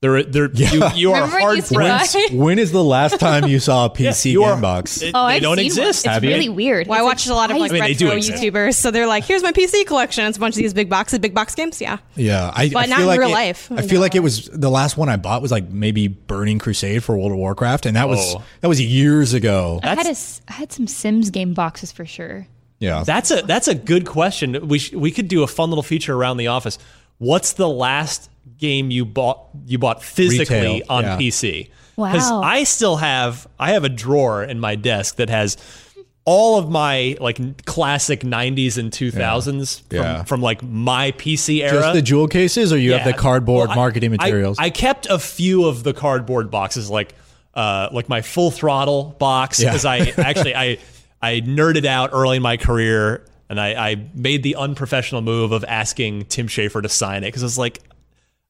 They're, 0.00 0.22
they're, 0.22 0.48
you, 0.52 0.86
you 0.94 1.10
are 1.12 1.22
Remember 1.22 1.40
hard 1.40 1.56
used 1.56 1.74
pressed. 1.74 2.32
When 2.32 2.60
is 2.60 2.70
the 2.70 2.84
last 2.84 3.18
time 3.18 3.48
you 3.48 3.58
saw 3.58 3.86
a 3.86 3.90
PC 3.94 4.30
you 4.30 4.44
are- 4.44 4.52
game 4.52 4.60
box? 4.60 5.02
It- 5.02 5.10
oh 5.12 5.26
they 5.26 5.34
I've 5.34 5.42
don't 5.42 5.58
exist. 5.58 6.06
one. 6.06 6.12
Have 6.14 6.22
it's 6.22 6.28
you? 6.30 6.36
really 6.36 6.48
weird 6.48 6.86
Well, 6.86 6.96
I 6.98 7.00
It's 7.02 7.06
watched 7.06 7.26
a 7.26 7.34
lot 7.34 7.50
of 7.50 7.56
like 7.56 7.72
I 7.72 7.74
mean, 7.74 7.82
retro. 7.82 8.10
YouTubers, 8.10 8.76
so 8.76 8.92
they're 8.92 9.08
like, 9.08 9.24
"Here's 9.24 9.42
my 9.42 9.50
PC 9.50 9.86
collection." 9.86 10.24
It's 10.26 10.36
a 10.36 10.40
bunch 10.40 10.54
of 10.54 10.58
these 10.62 10.72
big 10.72 10.88
boxes, 10.88 11.18
big 11.18 11.34
box 11.34 11.56
games. 11.56 11.80
Yeah, 11.80 11.98
Yeah, 12.14 12.48
I, 12.54 12.68
But 12.68 12.84
I 12.84 12.86
not 12.86 12.96
feel 12.98 13.02
in 13.02 13.06
like 13.08 13.18
real 13.18 13.28
it- 13.30 13.32
life. 13.32 13.72
I 13.72 13.82
feel 13.82 14.00
like 14.00 14.14
it 14.14 14.20
was 14.22 14.44
the 14.46 14.70
last 14.70 14.96
one 14.96 15.08
I 15.08 15.16
bought 15.16 15.42
was 15.42 15.50
like 15.50 15.68
maybe 15.68 16.06
Burning 16.06 16.60
Crusade 16.60 17.02
for 17.02 17.16
World 17.18 17.32
of 17.32 17.38
Warcraft, 17.38 17.84
and 17.86 17.96
that 17.96 18.08
was 18.08 18.20
Oh. 18.36 18.44
that 18.60 18.68
was 18.68 18.80
years 18.80 19.34
ago. 19.34 19.80
I 19.82 19.96
had 19.96 20.06
a 20.06 20.10
s- 20.10 20.40
I 20.46 20.52
had 20.52 20.70
some 20.70 20.86
Sims 20.86 21.30
game 21.30 21.54
boxes 21.54 21.90
for 21.90 22.06
sure 22.06 22.46
Yeah, 22.78 23.02
That's 23.02 23.32
a 23.32 23.42
that's 23.42 23.66
a 23.66 23.74
good 23.74 24.06
question. 24.06 24.68
We 24.68 24.78
sh- 24.78 24.92
we 24.92 25.10
could 25.10 25.26
do 25.26 25.42
a 25.42 25.48
fun 25.48 25.70
little 25.70 25.82
feature 25.82 26.14
around 26.14 26.36
the 26.36 26.46
office. 26.46 26.78
What's 27.18 27.54
the 27.54 27.68
last 27.68 28.30
game 28.56 28.90
you 28.90 29.04
bought 29.04 29.40
you 29.66 29.78
bought 29.78 30.02
physically 30.02 30.56
Retail, 30.56 30.82
on 30.88 31.04
yeah. 31.04 31.16
PC? 31.18 31.70
Wow. 31.96 32.42
I 32.42 32.64
still 32.64 32.96
have 32.96 33.46
I 33.58 33.72
have 33.72 33.84
a 33.84 33.88
drawer 33.88 34.42
in 34.44 34.60
my 34.60 34.76
desk 34.76 35.16
that 35.16 35.28
has 35.30 35.56
all 36.24 36.58
of 36.58 36.68
my 36.70 37.16
like 37.20 37.64
classic 37.64 38.20
90s 38.20 38.76
and 38.76 38.92
2000s 38.92 39.80
from, 39.88 39.96
Yeah. 39.96 40.22
from 40.24 40.42
like 40.42 40.62
my 40.62 41.12
PC 41.12 41.62
era. 41.62 41.72
just 41.80 41.94
the 41.94 42.02
jewel 42.02 42.28
cases, 42.28 42.72
or 42.72 42.78
you 42.78 42.92
have 42.92 43.04
the 43.04 43.14
cardboard 43.14 43.68
Well, 43.68 43.72
I- 43.72 43.76
marketing 43.76 44.12
I- 44.12 44.24
materials. 44.26 44.58
I, 44.60 44.68
kept 44.70 45.06
a 45.06 45.18
few 45.18 45.64
of 45.64 45.82
the 45.84 45.94
cardboard 45.94 46.50
boxes, 46.50 46.90
like 46.90 47.14
uh, 47.54 47.88
like 47.92 48.08
my 48.10 48.20
full 48.22 48.50
throttle 48.50 49.16
box, 49.18 49.58
Yeah. 49.60 49.70
because 49.70 49.84
I 49.86 49.98
actually 50.18 50.54
I 50.54 50.78
I 51.20 51.40
nerded 51.40 51.86
out 51.86 52.10
early 52.12 52.36
in 52.36 52.42
my 52.42 52.58
career, 52.58 53.24
and 53.48 53.58
I, 53.58 53.90
I 53.92 53.96
made 54.14 54.42
the 54.44 54.54
unprofessional 54.56 55.22
move 55.22 55.50
of 55.52 55.64
asking 55.66 56.26
Tim 56.26 56.46
Schafer 56.46 56.82
to 56.82 56.88
sign 56.90 57.24
it 57.24 57.28
because 57.28 57.42
I 57.42 57.46
was 57.46 57.58
like, 57.58 57.80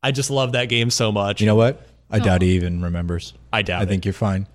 I 0.02 0.12
just 0.12 0.30
love 0.30 0.52
that 0.52 0.66
game 0.68 0.90
so 0.90 1.10
much. 1.12 1.40
you 1.40 1.46
know 1.46 1.56
what? 1.56 1.86
I 2.10 2.18
doubt 2.20 2.42
he 2.42 2.50
even 2.52 2.82
remembers. 2.82 3.34
I 3.52 3.62
doubt 3.62 3.82
I 3.82 3.86
think 3.86 4.04
you're 4.04 4.14
fine. 4.14 4.46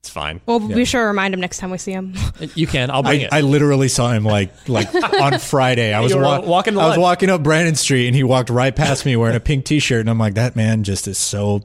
It's 0.00 0.10
fine. 0.12 0.40
Well, 0.46 0.60
We'll 0.60 0.76
be 0.76 0.84
sure 0.84 1.02
to 1.02 1.06
remind 1.08 1.34
him 1.34 1.40
next 1.40 1.58
time 1.58 1.70
we 1.70 1.78
see 1.78 1.92
him. 1.92 2.14
You 2.54 2.66
can. 2.66 2.90
I'll 2.90 3.02
bring 3.02 3.22
I, 3.22 3.24
it. 3.24 3.32
I 3.32 3.40
literally 3.40 3.88
saw 3.88 4.12
him 4.12 4.24
like 4.24 4.68
like 4.68 4.92
on 5.20 5.38
Friday. 5.38 5.92
I 5.92 6.00
was 6.00 6.12
You 6.12 6.18
were 6.18 6.24
wa- 6.24 6.40
walking 6.40 6.74
the 6.74 6.80
I 6.80 6.86
was 6.86 6.92
line. 6.96 7.00
walking 7.00 7.30
up 7.30 7.42
Brannan 7.42 7.74
Street, 7.76 8.06
and 8.06 8.14
he 8.16 8.22
walked 8.22 8.50
right 8.50 8.74
past 8.74 9.04
me 9.06 9.16
wearing 9.16 9.36
a 9.36 9.40
pink 9.40 9.64
T-shirt, 9.64 10.00
and 10.00 10.08
I'm 10.10 10.18
like, 10.18 10.34
that 10.34 10.54
man 10.56 10.84
just 10.84 11.08
is 11.08 11.18
so. 11.18 11.62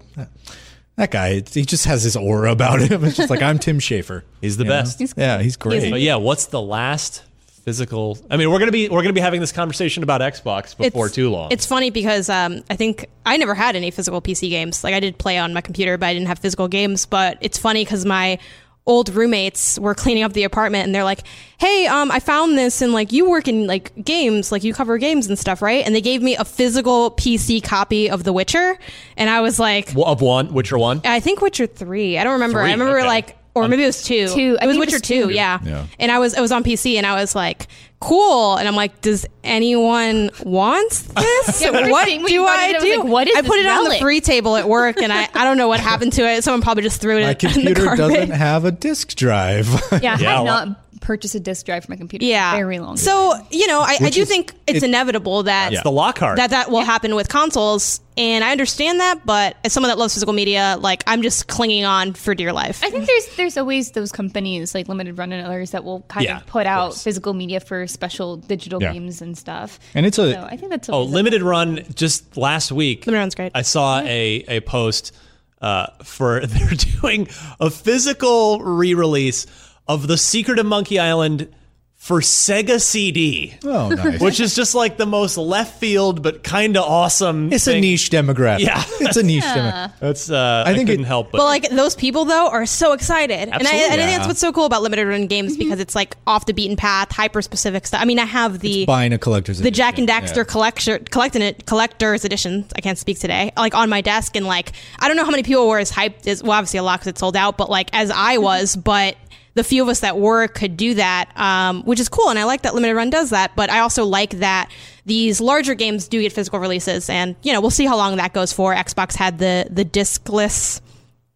That 0.98 1.10
guy, 1.12 1.36
he 1.52 1.66
just 1.66 1.86
has 1.86 2.04
this 2.04 2.16
aura 2.16 2.52
about 2.52 2.82
him. 2.82 3.04
It's 3.06 3.16
just 3.18 3.30
like 3.30 3.42
I'm 3.42 3.58
Tim 3.60 3.80
Schafer. 3.80 4.24
He's 4.42 4.58
the 4.58 4.66
best. 4.66 5.00
He's 5.00 5.14
yeah, 5.18 5.40
he's 5.42 5.56
great. 5.58 5.90
But 5.90 6.02
yeah, 6.02 6.16
what's 6.16 6.48
the 6.48 6.62
last 6.62 7.24
physical? 7.64 8.18
I 8.30 8.38
mean, 8.38 8.52
we're 8.52 8.60
gonna 8.60 8.72
be 8.72 8.90
we're 8.90 9.02
gonna 9.02 9.14
be 9.14 9.22
having 9.22 9.42
this 9.42 9.52
conversation 9.52 10.04
about 10.04 10.22
Xbox 10.22 10.76
before 10.78 11.06
It's- 11.06 11.16
too 11.16 11.30
long. 11.30 11.52
It's 11.52 11.66
funny 11.66 11.90
because 11.90 12.30
um, 12.30 12.64
I 12.70 12.76
think 12.76 13.08
I 13.26 13.38
never 13.38 13.54
had 13.56 13.76
any 13.76 13.92
physical 13.92 14.22
PC 14.22 14.50
games. 14.50 14.84
Like 14.84 14.94
I 14.94 15.00
did 15.00 15.18
play 15.18 15.38
on 15.38 15.54
my 15.54 15.62
computer, 15.62 15.98
but 15.98 16.08
I 16.08 16.14
didn't 16.14 16.28
have 16.28 16.40
physical 16.40 16.68
games. 16.68 17.06
But 17.06 17.38
it's 17.42 17.58
funny 17.58 17.84
because 17.84 18.06
my 18.06 18.40
old 18.88 19.14
roommates 19.14 19.78
were 19.78 19.94
cleaning 19.94 20.24
up 20.24 20.34
the 20.34 20.44
apartment 20.44 20.86
and 20.86 20.94
they're 20.96 21.04
like, 21.04 21.22
"Hey, 21.60 21.86
um, 21.86 22.12
I 22.12 22.20
found 22.20 22.58
this 22.58 22.82
and 22.82 22.94
like 22.94 23.12
you 23.12 23.30
work 23.30 23.48
in 23.48 23.68
like 23.68 23.94
games, 24.04 24.52
like 24.52 24.64
you 24.64 24.74
cover 24.74 24.98
games 24.98 25.28
and 25.28 25.38
stuff, 25.38 25.62
right?" 25.62 25.86
And 25.86 25.94
they 25.94 26.02
gave 26.02 26.22
me 26.24 26.36
a 26.36 26.44
physical 26.44 27.12
PC 27.12 27.64
copy 27.64 28.10
of 28.10 28.24
The 28.24 28.34
Witcher, 28.34 28.78
and 29.18 29.30
I 29.30 29.42
was 29.42 29.60
like, 29.60 29.92
Well, 29.96 30.06
of 30.06 30.22
one, 30.22 30.54
Witcher 30.54 30.78
one. 30.80 31.02
I 31.06 31.20
think 31.20 31.42
Witcher 31.42 31.68
three. 31.68 32.18
I 32.18 32.24
don't 32.24 32.34
remember. 32.34 32.60
Three, 32.62 32.70
I 32.70 32.74
remember 32.74 33.00
okay. 33.00 33.08
like, 33.08 33.38
or 33.54 33.68
maybe 33.68 33.84
it 33.84 33.88
was 33.88 34.04
two. 34.04 34.28
Two. 34.30 34.58
I 34.62 34.66
It 34.66 34.68
was 34.68 34.76
think 34.76 34.76
it 34.76 34.80
Witcher 34.80 34.96
was 34.96 35.02
two. 35.02 35.28
two. 35.28 35.34
Yeah. 35.34 35.60
Yeah. 35.64 35.86
And 36.00 36.12
I 36.12 36.20
was 36.20 36.34
I 36.36 36.42
was 36.42 36.52
on 36.52 36.64
PC 36.64 36.96
and 36.96 37.06
I 37.06 37.16
was 37.16 37.36
like, 37.36 37.68
cool. 38.00 38.56
And 38.56 38.68
I'm 38.68 38.76
like, 38.76 39.02
does 39.02 39.26
anyone 39.44 40.30
want 40.44 40.90
this? 40.92 41.62
Yeah, 41.62 41.72
what 41.72 41.84
interesting. 41.84 42.26
Do 42.26 42.34
you 42.34 42.42
brought 42.44 42.60
I 42.60 42.68
it, 42.70 42.76
I 42.76 42.80
was 42.80 42.84
do? 42.84 42.98
like, 43.00 43.08
what 43.08 43.28
is 43.28 43.36
I 43.38 43.42
this 43.42 43.50
put 43.50 43.60
it 43.60 43.66
on 43.68 43.84
the 43.84 43.90
relic? 43.90 44.02
free 44.02 44.22
table 44.22 44.56
at 44.56 44.68
work 44.68 45.02
and 45.02 45.12
I, 45.14 45.28
I 45.34 45.44
don't 45.44 45.58
know 45.58 45.68
what 45.68 45.80
happened 45.80 46.14
to 46.14 46.24
it. 46.28 46.44
Someone 46.44 46.62
probably 46.62 46.84
just 46.84 47.02
threw 47.02 47.18
it 47.18 47.22
My 47.22 47.28
in 47.30 47.34
the 47.34 47.36
computer 47.36 47.84
garbage. 47.86 47.98
doesn't 48.16 48.32
have 48.32 48.66
a 48.66 48.72
disk 48.72 49.16
drive. 49.16 49.68
Yeah, 49.70 49.80
I 49.92 50.00
Yeah, 50.02 50.18
have 50.18 50.22
a 50.22 50.44
lot- 50.44 50.68
not 50.68 50.78
purchased 51.02 51.36
a 51.36 51.40
disk 51.40 51.66
drive 51.66 51.84
for 51.84 51.92
my 51.92 51.98
computer. 51.98 52.24
Yeah. 52.26 52.54
very 52.56 52.80
long. 52.80 52.96
So 52.96 53.34
you 53.52 53.68
know, 53.68 53.82
I, 53.82 53.98
I 54.00 54.10
do 54.10 54.22
is- 54.22 54.30
think 54.30 54.54
it's 54.68 54.78
it- 54.84 54.88
inevitable 54.88 55.44
that 55.44 55.74
It's 55.74 55.84
the 55.84 55.92
Lockhart. 55.92 56.38
that 56.38 56.52
that 56.52 56.72
will 56.72 56.82
happen 56.86 57.16
with 57.16 57.28
consoles, 57.28 58.00
and 58.18 58.44
I 58.44 58.52
understand 58.52 59.00
that. 59.02 59.26
But 59.26 59.58
as 59.66 59.74
someone 59.74 59.90
that 59.90 59.98
loves 59.98 60.14
physical 60.14 60.34
media, 60.34 60.78
like 60.80 61.04
I'm 61.08 61.22
just 61.22 61.48
clinging 61.48 61.84
on 61.86 62.14
for 62.14 62.34
dear 62.36 62.54
life. 62.54 62.84
I 62.84 62.90
think 62.90 63.06
there's 63.08 63.36
there's 63.36 63.58
always 63.58 63.92
those 63.92 64.12
companies 64.12 64.74
like 64.74 64.88
Limited 64.88 65.18
Run 65.18 65.32
and 65.32 65.46
others 65.46 65.72
that 65.72 65.84
will 65.84 66.02
kind 66.08 66.26
Yeah, 66.26 66.38
of 66.38 66.46
put 66.46 66.62
of 66.62 66.68
out 66.68 66.94
physical 66.96 67.34
media 67.34 67.60
for 67.60 67.88
special 67.88 68.38
digital 68.38 68.82
Yeah. 68.82 68.94
games 68.94 69.22
and 69.22 69.38
stuff. 69.38 69.80
And 69.96 70.06
it's 70.06 70.18
a- 70.20 70.34
so 70.34 70.42
I 70.50 70.56
think 70.56 70.70
that's 70.72 70.88
Oh, 70.90 71.04
limited 71.04 71.42
run 71.42 71.84
just 71.96 72.38
last 72.38 72.72
week. 72.72 73.06
Limited 73.08 73.20
Run's 73.20 73.36
great. 73.36 73.52
I 73.56 73.64
saw 73.64 74.00
a 74.02 74.46
a 74.48 74.60
post 74.62 75.14
uh, 75.62 75.88
for 76.04 76.40
they're 76.46 76.70
doing 77.02 77.28
a 77.60 77.70
physical 77.70 78.60
re-release 78.62 79.46
of 79.94 80.08
the 80.08 80.18
Secret 80.18 80.60
of 80.60 80.66
Monkey 80.66 81.00
Island 81.00 81.48
for 81.96 82.20
Sega 82.20 82.82
CD. 82.82 83.54
Oh, 83.64 83.90
nice. 83.90 84.20
Which 84.20 84.40
is 84.40 84.56
just 84.56 84.74
like 84.74 84.98
the 84.98 85.06
most 85.06 85.38
left 85.38 85.80
field 85.80 86.24
but 86.24 86.44
kind 86.44 86.76
of 86.76 86.84
awesome. 86.84 87.54
it's 87.54 87.68
a 87.68 87.80
niche 87.80 88.10
demographic. 88.10 88.62
Yeah. 88.62 88.84
it's 89.02 89.18
a 89.18 89.22
niche 89.24 89.44
demographic. 89.44 90.00
That's 90.00 90.32
uh, 90.32 90.64
I, 90.66 90.72
I 90.72 90.74
think 90.74 90.88
couldn't 90.90 91.06
it- 91.06 91.08
help 91.08 91.32
but, 91.32 91.38
But 91.38 91.44
like 91.46 91.70
those 91.70 91.94
people 91.94 92.26
though 92.26 92.48
are 92.50 92.66
so 92.66 92.94
excited, 92.94 93.38
and 93.38 93.52
I, 93.54 93.56
Absolutely. 93.58 93.84
and 93.84 93.94
I 93.94 93.98
think 93.98 94.10
Yeah. 94.12 94.18
that's 94.18 94.28
what's 94.28 94.40
so 94.40 94.52
cool 94.52 94.66
about 94.66 94.82
limited 94.82 95.06
run 95.08 95.28
games 95.28 95.56
because 95.58 95.80
it's 95.80 95.94
like 95.94 96.18
off 96.26 96.48
the 96.48 96.54
beaten 96.56 96.76
path, 96.76 97.12
hyper 97.12 97.40
specific 97.44 97.86
stuff. 97.86 98.02
I 98.02 98.06
mean, 98.06 98.18
I 98.18 98.26
have 98.26 98.60
the 98.62 98.86
Buying 98.88 99.14
a 99.14 99.20
collector's 99.20 99.60
the 99.60 99.68
edition. 99.68 99.74
Jak 99.86 99.98
and 100.00 100.08
Daxter 100.08 100.38
Yeah. 100.38 100.44
collector 100.46 100.98
collecting 101.12 101.44
it 101.44 101.68
collector's 101.68 102.26
edition. 102.26 102.66
I 102.76 102.82
can't 102.82 102.98
speak 102.98 103.20
today. 103.20 103.52
Like 103.56 103.76
on 103.76 103.90
my 103.90 104.02
desk, 104.02 104.36
and 104.36 104.48
like 104.48 104.72
I 104.98 105.08
don't 105.08 105.18
know 105.18 105.24
how 105.26 105.30
many 105.32 105.44
people 105.44 105.68
were 105.68 105.78
as 105.78 105.92
hyped 105.92 106.26
as 106.26 106.42
well. 106.42 106.54
Obviously, 106.54 106.80
a 106.80 106.84
lot 106.84 107.00
because 107.02 107.10
it 107.10 107.20
sold 107.20 107.36
out, 107.36 107.60
but 107.60 107.70
like 107.70 107.92
as 107.94 108.10
I 108.10 108.40
was, 108.40 108.76
but. 108.76 109.18
The 109.54 109.64
few 109.64 109.84
of 109.84 109.90
us 109.90 110.00
that 110.00 110.18
were 110.18 110.48
could 110.48 110.78
do 110.78 110.94
that, 110.94 111.30
um, 111.38 111.84
which 111.84 112.00
is 112.00 112.08
cool, 112.08 112.30
and 112.30 112.40
I 112.40 112.46
like 112.46 112.62
that 112.62 112.74
limited 112.74 112.96
run 112.96 113.10
does 113.10 113.32
that. 113.32 113.54
But 113.56 113.70
I 113.70 113.80
also 113.80 114.06
like 114.06 114.32
that 114.40 114.72
these 115.06 115.42
larger 115.42 115.74
games 115.76 116.08
do 116.08 116.22
get 116.22 116.32
physical 116.32 116.60
releases, 116.60 117.10
and 117.10 117.36
you 117.44 117.52
know 117.52 117.60
we'll 117.60 117.70
see 117.70 117.86
how 117.86 117.98
long 117.98 118.16
that 118.18 118.34
goes 118.34 118.54
for. 118.54 118.74
Xbox 118.74 119.16
had 119.16 119.40
the 119.40 119.68
the 119.70 119.84
discless 119.84 120.80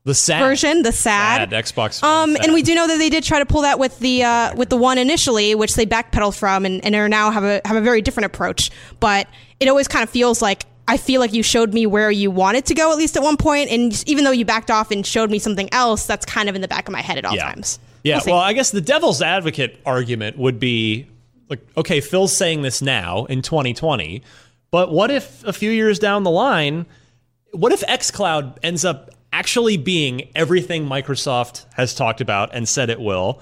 the 0.05 0.13
sad 0.13 0.39
version, 0.39 0.83
the 0.83 0.91
sad. 0.91 1.49
sad 1.51 1.65
Xbox. 1.65 2.01
Um, 2.03 2.35
sad. 2.35 2.45
and 2.45 2.53
we 2.53 2.61
do 2.61 2.75
know 2.75 2.87
that 2.87 2.97
they 2.99 3.09
did 3.09 3.23
try 3.23 3.39
to 3.39 3.45
pull 3.45 3.63
that 3.63 3.79
with 3.79 3.99
the 3.99 4.23
uh, 4.23 4.55
with 4.55 4.69
the 4.69 4.77
one 4.77 4.97
initially, 4.97 5.55
which 5.55 5.75
they 5.75 5.85
backpedaled 5.85 6.37
from, 6.37 6.63
and, 6.65 6.83
and 6.85 6.95
are 6.95 7.09
now 7.09 7.31
have 7.31 7.43
a 7.43 7.59
have 7.65 7.75
a 7.75 7.81
very 7.81 8.01
different 8.01 8.25
approach. 8.27 8.71
But 8.99 9.27
it 9.59 9.67
always 9.67 9.87
kind 9.87 10.03
of 10.03 10.09
feels 10.09 10.41
like 10.41 10.63
I 10.87 10.97
feel 10.97 11.19
like 11.19 11.33
you 11.33 11.41
showed 11.43 11.73
me 11.73 11.87
where 11.87 12.11
you 12.11 12.29
wanted 12.29 12.65
to 12.67 12.75
go 12.75 12.91
at 12.91 12.97
least 12.97 13.17
at 13.17 13.23
one 13.23 13.35
point, 13.35 13.71
and 13.71 14.03
even 14.07 14.23
though 14.23 14.31
you 14.31 14.45
backed 14.45 14.69
off 14.69 14.91
and 14.91 15.05
showed 15.05 15.31
me 15.31 15.39
something 15.39 15.67
else, 15.73 16.05
that's 16.05 16.25
kind 16.25 16.47
of 16.47 16.55
in 16.55 16.61
the 16.61 16.67
back 16.67 16.87
of 16.87 16.91
my 16.93 17.01
head 17.01 17.17
at 17.17 17.25
all 17.25 17.35
Yeah. 17.35 17.51
times. 17.51 17.79
Yeah, 18.05 18.21
We'll 18.23 18.35
well, 18.35 18.43
I 18.43 18.53
guess 18.53 18.69
the 18.69 18.81
devil's 18.81 19.23
advocate 19.23 19.81
argument 19.83 20.37
would 20.37 20.59
be 20.59 21.07
like, 21.49 21.65
okay, 21.75 22.01
Phil's 22.01 22.37
saying 22.37 22.61
this 22.61 22.79
now 22.79 23.25
in 23.25 23.41
2020, 23.41 24.21
but 24.69 24.91
what 24.91 25.09
if 25.09 25.43
a 25.43 25.51
few 25.51 25.71
years 25.71 25.97
down 25.97 26.21
the 26.21 26.29
line, 26.29 26.85
what 27.51 27.71
if 27.71 27.81
xCloud 27.81 28.59
ends 28.61 28.85
up 28.85 29.09
actually 29.33 29.77
being 29.77 30.29
everything 30.35 30.87
Microsoft 30.87 31.65
has 31.73 31.95
talked 31.95 32.21
about 32.21 32.53
and 32.53 32.69
said 32.69 32.91
it 32.91 32.99
will, 32.99 33.41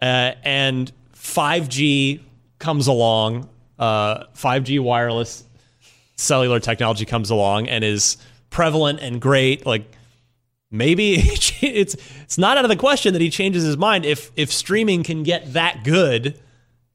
uh, 0.00 0.32
and 0.42 0.90
5G 1.14 2.22
comes 2.58 2.86
along, 2.86 3.46
uh, 3.78 4.24
5G 4.34 4.80
wireless 4.80 5.44
cellular 6.16 6.60
technology 6.60 7.04
comes 7.04 7.28
along 7.28 7.68
and 7.68 7.84
is 7.84 8.16
prevalent 8.48 9.00
and 9.00 9.20
great, 9.20 9.66
like 9.66 9.84
maybe 10.70 11.14
it's 11.18 11.52
it's 11.62 12.38
not 12.38 12.56
out 12.58 12.64
of 12.64 12.68
the 12.68 12.76
question 12.76 13.12
that 13.14 13.22
he 13.22 13.30
changes 13.30 13.64
his 13.64 13.76
mind 13.76 14.04
if 14.04 14.30
if 14.36 14.52
streaming 14.52 15.02
can 15.02 15.22
get 15.22 15.52
that 15.54 15.84
good 15.84 16.38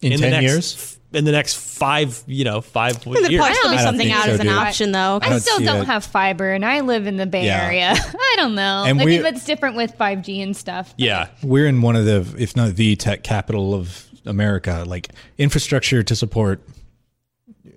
In 0.02 0.12
the 0.12 0.18
10 0.18 0.32
next 0.32 0.44
years? 0.44 1.00
in 1.14 1.26
the 1.26 1.32
next 1.32 1.56
five 1.58 2.24
you 2.26 2.44
know 2.44 2.60
five 2.62 2.96
I 2.96 3.00
think 3.00 3.16
there'd 3.20 3.32
years. 3.32 3.44
probably 3.46 3.78
be 3.78 3.82
I 3.82 3.84
something 3.84 4.12
out 4.12 4.26
so, 4.26 4.32
as 4.32 4.40
an 4.40 4.48
dude. 4.48 4.56
option, 4.56 4.92
though. 4.92 5.20
I 5.22 5.26
I 5.28 5.30
don't 5.30 5.40
still 5.42 5.60
don't 5.60 5.80
that. 5.80 5.86
have 5.86 6.04
fiber, 6.06 6.52
and 6.52 6.66
I 6.66 6.80
live 6.80 7.06
in 7.06 7.18
the 7.18 7.28
Bay 7.28 7.46
Yeah. 7.46 7.64
Area. 7.66 7.94
I 7.96 8.34
don't 8.38 8.56
know. 8.56 8.84
And 8.88 8.98
like 8.98 9.08
if 9.10 9.24
it's 9.26 9.46
different 9.46 9.76
with 9.76 9.96
5G 9.96 10.42
and 10.42 10.58
stuff. 10.58 10.92
Yeah, 10.98 11.28
We're 11.44 11.68
in 11.68 11.82
one 11.84 11.96
of 11.96 12.06
the, 12.06 12.26
if 12.40 12.56
not 12.56 12.76
the 12.76 12.96
tech 12.96 13.22
capital 13.24 13.76
of 13.76 14.08
America. 14.26 14.86
Like 14.88 15.10
infrastructure 15.38 16.02
to 16.02 16.16
support 16.16 16.62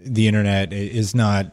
the 0.02 0.28
internet 0.28 0.72
is 0.72 1.14
not. 1.14 1.50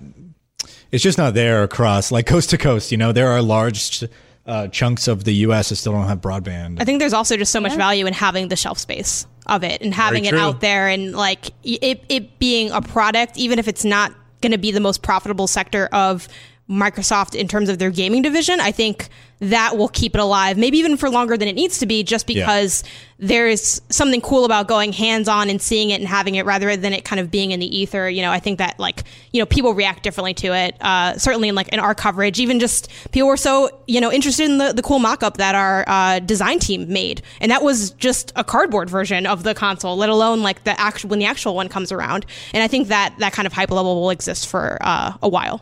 It's 0.92 1.04
just 1.04 1.18
not 1.18 1.34
there 1.34 1.64
across 1.64 2.12
like 2.14 2.28
coast 2.28 2.52
to 2.52 2.58
coast. 2.58 2.92
You 2.94 2.98
know, 2.98 3.12
there 3.12 3.28
are 3.30 3.42
large 3.42 4.04
uh, 4.46 4.68
chunks 4.68 5.08
of 5.08 5.24
the 5.24 5.34
U.S. 5.36 5.70
that 5.70 5.78
still 5.78 5.94
don't 5.94 6.08
have 6.08 6.20
broadband. 6.20 6.82
I 6.82 6.86
think 6.86 7.00
there's 7.00 7.14
also 7.14 7.38
just 7.38 7.52
so 7.52 7.62
much 7.62 7.76
value 7.76 8.06
in 8.06 8.14
having 8.14 8.50
the 8.50 8.56
shelf 8.56 8.78
space 8.78 9.26
of 9.48 9.64
it 9.64 9.82
and 9.82 9.94
having 9.94 10.26
it 10.26 10.34
out 10.34 10.62
there 10.62 10.88
and 10.88 11.14
like 11.14 11.52
it, 11.64 12.04
it 12.10 12.40
being 12.40 12.72
a 12.72 12.82
product, 12.82 13.38
even 13.38 13.60
if 13.60 13.68
it's 13.68 13.86
not 13.86 14.14
going 14.42 14.52
to 14.52 14.58
be 14.58 14.72
the 14.72 14.80
most 14.80 15.02
profitable 15.02 15.48
sector 15.48 15.88
of 15.94 16.28
Microsoft 16.70 17.36
in 17.36 17.48
terms 17.48 17.70
of 17.70 17.78
their 17.78 17.92
gaming 17.92 18.22
division, 18.22 18.60
I 18.60 18.72
think 18.72 19.10
that 19.40 19.76
will 19.78 19.90
keep 19.90 20.16
it 20.16 20.22
alive, 20.22 20.58
maybe 20.58 20.78
even 20.78 20.96
for 20.96 21.10
longer 21.10 21.36
than 21.36 21.50
it 21.50 21.54
needs 21.56 21.80
to 21.80 21.86
be, 21.86 22.02
just 22.04 22.30
Yeah. 22.30 22.46
because 22.46 22.86
there's 23.20 23.82
something 23.90 24.22
cool 24.22 24.46
about 24.46 24.70
going 24.70 24.94
hands 24.94 25.28
on 25.28 25.50
and 25.50 25.62
seeing 25.62 25.90
it 25.90 26.00
and 26.00 26.08
having 26.08 26.36
it 26.36 26.46
rather 26.46 26.78
than 26.78 26.94
it 26.94 27.04
kind 27.04 27.20
of 27.20 27.30
being 27.30 27.52
in 27.52 27.60
the 27.60 27.78
ether. 27.78 28.10
You 28.10 28.22
know, 28.22 28.32
I 28.32 28.40
think 28.40 28.60
that 28.60 28.80
like, 28.80 29.04
you 29.34 29.42
know, 29.42 29.46
people 29.46 29.74
react 29.74 30.04
differently 30.04 30.34
to 30.36 30.54
it. 30.56 30.78
Uh, 30.80 31.18
certainly 31.18 31.50
in 31.50 31.56
like 31.56 31.68
in 31.70 31.80
our 31.80 31.94
coverage, 31.94 32.40
even 32.40 32.62
just 32.62 32.90
people 33.12 33.28
were 33.28 33.36
so, 33.36 33.70
you 33.88 34.00
know, 34.00 34.10
interested 34.12 34.50
in 34.50 34.58
the, 34.58 34.72
the 34.72 34.82
cool 34.82 35.00
mock 35.00 35.24
up 35.24 35.38
that 35.38 35.56
our 35.56 35.84
uh, 35.88 36.20
design 36.20 36.60
team 36.60 36.88
made. 36.92 37.22
And 37.42 37.52
that 37.52 37.62
was 37.64 37.92
just 37.92 38.32
a 38.38 38.44
cardboard 38.46 38.90
version 38.90 39.26
of 39.26 39.44
the 39.44 39.54
console, 39.54 39.98
let 39.98 40.08
alone 40.10 40.42
like 40.42 40.64
the 40.64 40.80
actual, 40.80 41.10
when 41.10 41.20
the 41.20 41.26
actual 41.26 41.56
one 41.56 41.68
comes 41.68 41.92
around. 41.92 42.26
And 42.54 42.64
I 42.64 42.70
think 42.70 42.88
that 42.88 43.16
that 43.20 43.34
kind 43.34 43.46
of 43.46 43.52
hype 43.52 43.72
level 43.72 44.00
will 44.00 44.12
exist 44.12 44.48
for 44.48 44.78
uh, 44.80 45.18
a 45.22 45.28
while. 45.28 45.62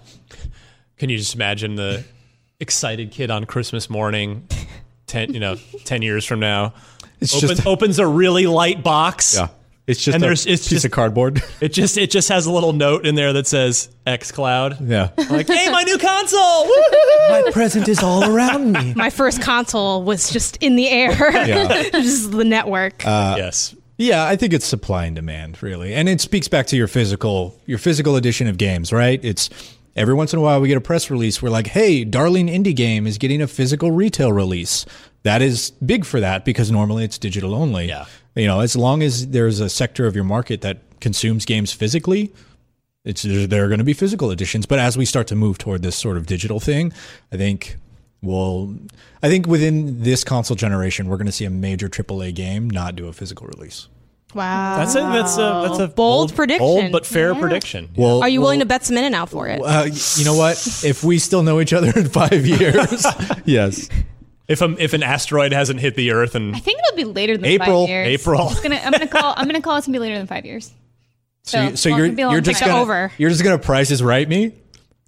Can 1.01 1.09
you 1.09 1.17
just 1.17 1.33
imagine 1.33 1.73
the 1.73 2.03
excited 2.59 3.09
kid 3.09 3.31
on 3.31 3.45
Christmas 3.45 3.89
morning, 3.89 4.47
ten 5.07 5.33
you 5.33 5.39
know 5.39 5.55
ten 5.83 6.03
years 6.03 6.25
from 6.25 6.39
now, 6.39 6.75
It's 7.19 7.33
opens, 7.35 7.51
just- 7.53 7.65
opens 7.67 7.97
a 7.97 8.05
really 8.05 8.45
light 8.45 8.83
box. 8.83 9.33
yeah, 9.35 9.47
it's 9.87 10.03
just 10.03 10.13
And 10.13 10.23
a 10.23 10.27
there's- 10.27 10.45
it's 10.45 10.61
piece 10.65 10.69
just- 10.69 10.85
of 10.85 10.91
cardboard. 10.91 11.41
It 11.59 11.73
just 11.73 11.97
it 11.97 12.11
just 12.11 12.29
has 12.29 12.45
a 12.45 12.51
little 12.51 12.71
note 12.71 13.07
in 13.07 13.15
there 13.15 13.33
that 13.33 13.47
says 13.47 13.89
xCloud. 14.05 14.77
yeah, 14.87 15.09
Like, 15.29 15.47
hey, 15.47 15.71
my 15.71 15.81
new 15.81 15.97
console! 15.97 16.65
Woo! 16.65 16.73
my 17.29 17.49
present 17.51 17.87
is 17.87 18.03
all 18.03 18.23
around 18.23 18.71
me. 18.73 18.93
My 18.95 19.09
first 19.09 19.41
console 19.41 20.03
was 20.03 20.29
just 20.29 20.57
in 20.57 20.75
the 20.75 20.87
air, 20.87 21.11
Yeah. 21.47 21.89
just 21.93 22.31
the 22.31 22.45
network. 22.45 23.03
Uh, 23.07 23.35
yes. 23.39 23.75
Yeah, 23.97 24.23
I 24.25 24.35
think 24.35 24.53
it's 24.53 24.65
supply 24.65 25.05
and 25.05 25.15
demand, 25.15 25.61
really, 25.63 25.93
and 25.95 26.07
it 26.09 26.21
speaks 26.21 26.47
back 26.47 26.67
to 26.67 26.75
your 26.77 26.87
physical, 26.87 27.59
your 27.67 27.77
physical 27.79 28.15
edition 28.15 28.47
of 28.47 28.57
games, 28.57 28.91
right? 28.93 29.19
It's 29.23 29.49
every 29.95 30.13
once 30.13 30.33
in 30.33 30.39
a 30.39 30.41
while 30.41 30.61
we 30.61 30.67
get 30.67 30.77
a 30.77 30.81
press 30.81 31.09
release. 31.09 31.41
We're 31.41 31.49
like, 31.49 31.67
"Hey, 31.67 32.03
Darling 32.03 32.47
Indie 32.47 32.75
Game 32.75 33.07
is 33.07 33.17
getting 33.17 33.41
a 33.41 33.47
physical 33.47 33.91
retail 33.91 34.31
release." 34.31 34.85
That 35.23 35.41
is 35.41 35.71
big 35.85 36.05
for 36.05 36.19
that 36.19 36.45
because 36.45 36.71
normally 36.71 37.03
it's 37.03 37.17
digital 37.17 37.53
only. 37.53 37.87
Yeah. 37.87 38.05
you 38.35 38.47
know, 38.47 38.61
as 38.61 38.75
long 38.75 39.03
as 39.03 39.27
there's 39.27 39.59
a 39.59 39.69
sector 39.69 40.07
of 40.07 40.15
your 40.15 40.23
market 40.23 40.61
that 40.61 40.79
consumes 40.99 41.45
games 41.45 41.71
physically, 41.73 42.31
it's 43.03 43.23
there 43.23 43.65
are 43.65 43.67
going 43.67 43.79
to 43.79 43.83
be 43.83 43.93
physical 43.93 44.31
editions. 44.31 44.65
But 44.65 44.79
as 44.79 44.97
we 44.97 45.05
start 45.05 45.27
to 45.27 45.35
move 45.35 45.57
toward 45.57 45.81
this 45.81 45.95
sort 45.95 46.17
of 46.17 46.25
digital 46.25 46.59
thing, 46.59 46.93
I 47.31 47.37
think 47.37 47.77
Well, 48.23 48.75
I 49.23 49.29
think 49.29 49.47
within 49.47 50.03
this 50.03 50.23
console 50.23 50.55
generation, 50.55 51.07
we're 51.07 51.17
going 51.17 51.25
to 51.25 51.31
see 51.31 51.45
a 51.45 51.49
major 51.49 51.89
AAA 51.89 52.33
game 52.35 52.69
not 52.69 52.95
do 52.95 53.07
a 53.07 53.13
physical 53.13 53.47
release. 53.47 53.87
Wow. 54.33 54.77
That's 54.77 54.95
a 54.95 54.99
that's 54.99 55.37
a 55.37 55.67
that's 55.67 55.79
a 55.79 55.87
bold, 55.87 56.35
prediction. 56.35 56.65
bold 56.65 56.91
but 56.91 57.05
fair 57.05 57.33
Yeah. 57.33 57.39
prediction. 57.39 57.89
Well, 57.95 58.21
Are 58.21 58.29
you 58.29 58.39
well, 58.39 58.47
willing 58.47 58.59
to 58.61 58.65
bet 58.65 58.85
some 58.85 58.97
in 58.97 59.03
and 59.03 59.15
out 59.15 59.29
for 59.29 59.47
it? 59.47 59.61
Uh, 59.61 59.87
you 60.15 60.25
know 60.25 60.35
what? 60.35 60.55
If 60.83 61.03
we 61.03 61.19
still 61.19 61.43
know 61.43 61.59
each 61.59 61.73
other 61.73 61.91
in 61.95 62.07
five 62.09 62.45
years, 62.45 63.05
yes. 63.45 63.89
If 64.47 64.61
a, 64.61 64.75
if 64.79 64.93
an 64.93 65.03
asteroid 65.03 65.53
hasn't 65.53 65.79
hit 65.79 65.95
the 65.95 66.11
Earth 66.11 66.35
and 66.35 66.55
I 66.55 66.59
think 66.59 66.79
it'll 66.79 66.97
be 66.97 67.03
later 67.05 67.37
than 67.37 67.45
April, 67.45 67.83
five 67.83 67.89
years. 67.89 68.07
April. 68.07 68.49
It's 68.51 68.59
gonna, 68.61 68.75
I'm 68.83 68.91
gonna 68.91 69.07
call. 69.07 69.33
I'm 69.37 69.45
gonna 69.47 69.61
call 69.61 69.77
it 69.77 69.83
to 69.83 69.91
be 69.91 69.99
later 69.99 70.17
than 70.17 70.27
five 70.27 70.45
years. 70.45 70.71
So, 71.43 71.61
you, 71.61 71.75
so 71.75 71.89
well, 71.89 71.99
you're 71.99 72.07
could 72.09 72.15
be 72.17 72.21
you're 72.23 72.41
just 72.41 72.59
gonna 72.59 72.79
over. 72.81 73.11
you're 73.17 73.29
just 73.29 73.43
gonna 73.43 73.57
prices 73.59 74.03
right 74.03 74.27
me. 74.27 74.53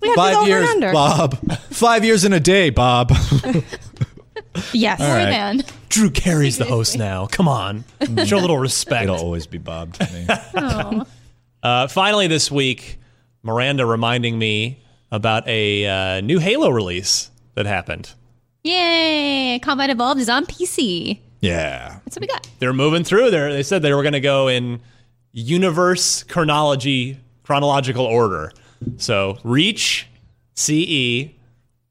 We 0.01 0.09
have 0.09 0.15
to 0.15 0.21
Five 0.21 0.34
go 0.34 0.39
over 0.41 0.49
years, 0.49 0.69
and 0.69 0.84
under. 0.84 0.91
Bob. 0.91 1.51
Five 1.71 2.03
years 2.03 2.26
in 2.26 2.34
a 2.34 2.39
day, 2.39 2.69
Bob. 2.71 3.13
Yes. 4.74 5.01
All 5.01 5.08
right. 5.08 5.30
Man. 5.30 5.64
Drew 5.89 6.10
Carey's 6.10 6.58
the 6.58 6.66
host 6.66 6.97
now. 6.97 7.28
Come 7.28 7.47
on, 7.47 7.84
show 8.26 8.38
a 8.38 8.41
little 8.41 8.58
respect. 8.58 9.04
It'll 9.04 9.18
always 9.18 9.47
be 9.47 9.58
Bob 9.58 9.93
to 9.95 10.14
me. 10.14 10.28
Oh. 10.56 11.06
Uh, 11.62 11.88
finally, 11.88 12.28
this 12.28 12.51
week, 12.51 12.99
Miranda 13.41 13.86
reminding 13.86 14.38
me 14.38 14.84
about 15.12 15.47
a 15.47 15.86
uh, 16.18 16.22
new 16.22 16.39
Halo 16.39 16.70
release 16.70 17.32
that 17.56 17.66
happened. 17.66 18.12
Yay! 18.64 19.60
Combat 19.62 19.89
Evolved 19.89 20.20
is 20.20 20.30
on 20.30 20.45
PC. 20.45 21.20
Yeah. 21.41 21.99
That's 22.06 22.16
what 22.16 22.22
we 22.22 22.28
got. 22.28 22.49
They're 22.60 22.74
moving 22.74 23.04
through 23.04 23.32
there. 23.32 23.51
They 23.51 23.64
said 23.64 23.82
they 23.82 23.93
were 23.93 24.01
going 24.01 24.14
to 24.14 24.20
go 24.22 24.47
in 24.47 24.82
universe 25.34 26.24
chronology, 26.24 27.18
chronological 27.43 28.06
order. 28.06 28.51
So 28.97 29.38
Reach, 29.43 30.08
CE, 30.56 31.30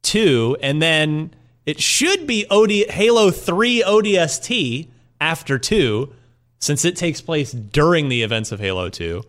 two, 0.03 0.57
and 0.63 0.81
then 0.81 1.35
it 1.67 1.81
should 1.81 2.27
be 2.27 2.47
OD, 2.51 2.91
Halo 2.91 3.31
3 3.31 3.83
ODST 3.83 4.89
after 5.21 5.59
two, 5.59 6.13
since 6.59 6.85
it 6.85 6.97
takes 6.97 7.21
place 7.21 7.53
during 7.53 8.09
the 8.09 8.23
events 8.23 8.53
of 8.53 8.61
Halo 8.61 8.89
2. 8.89 9.23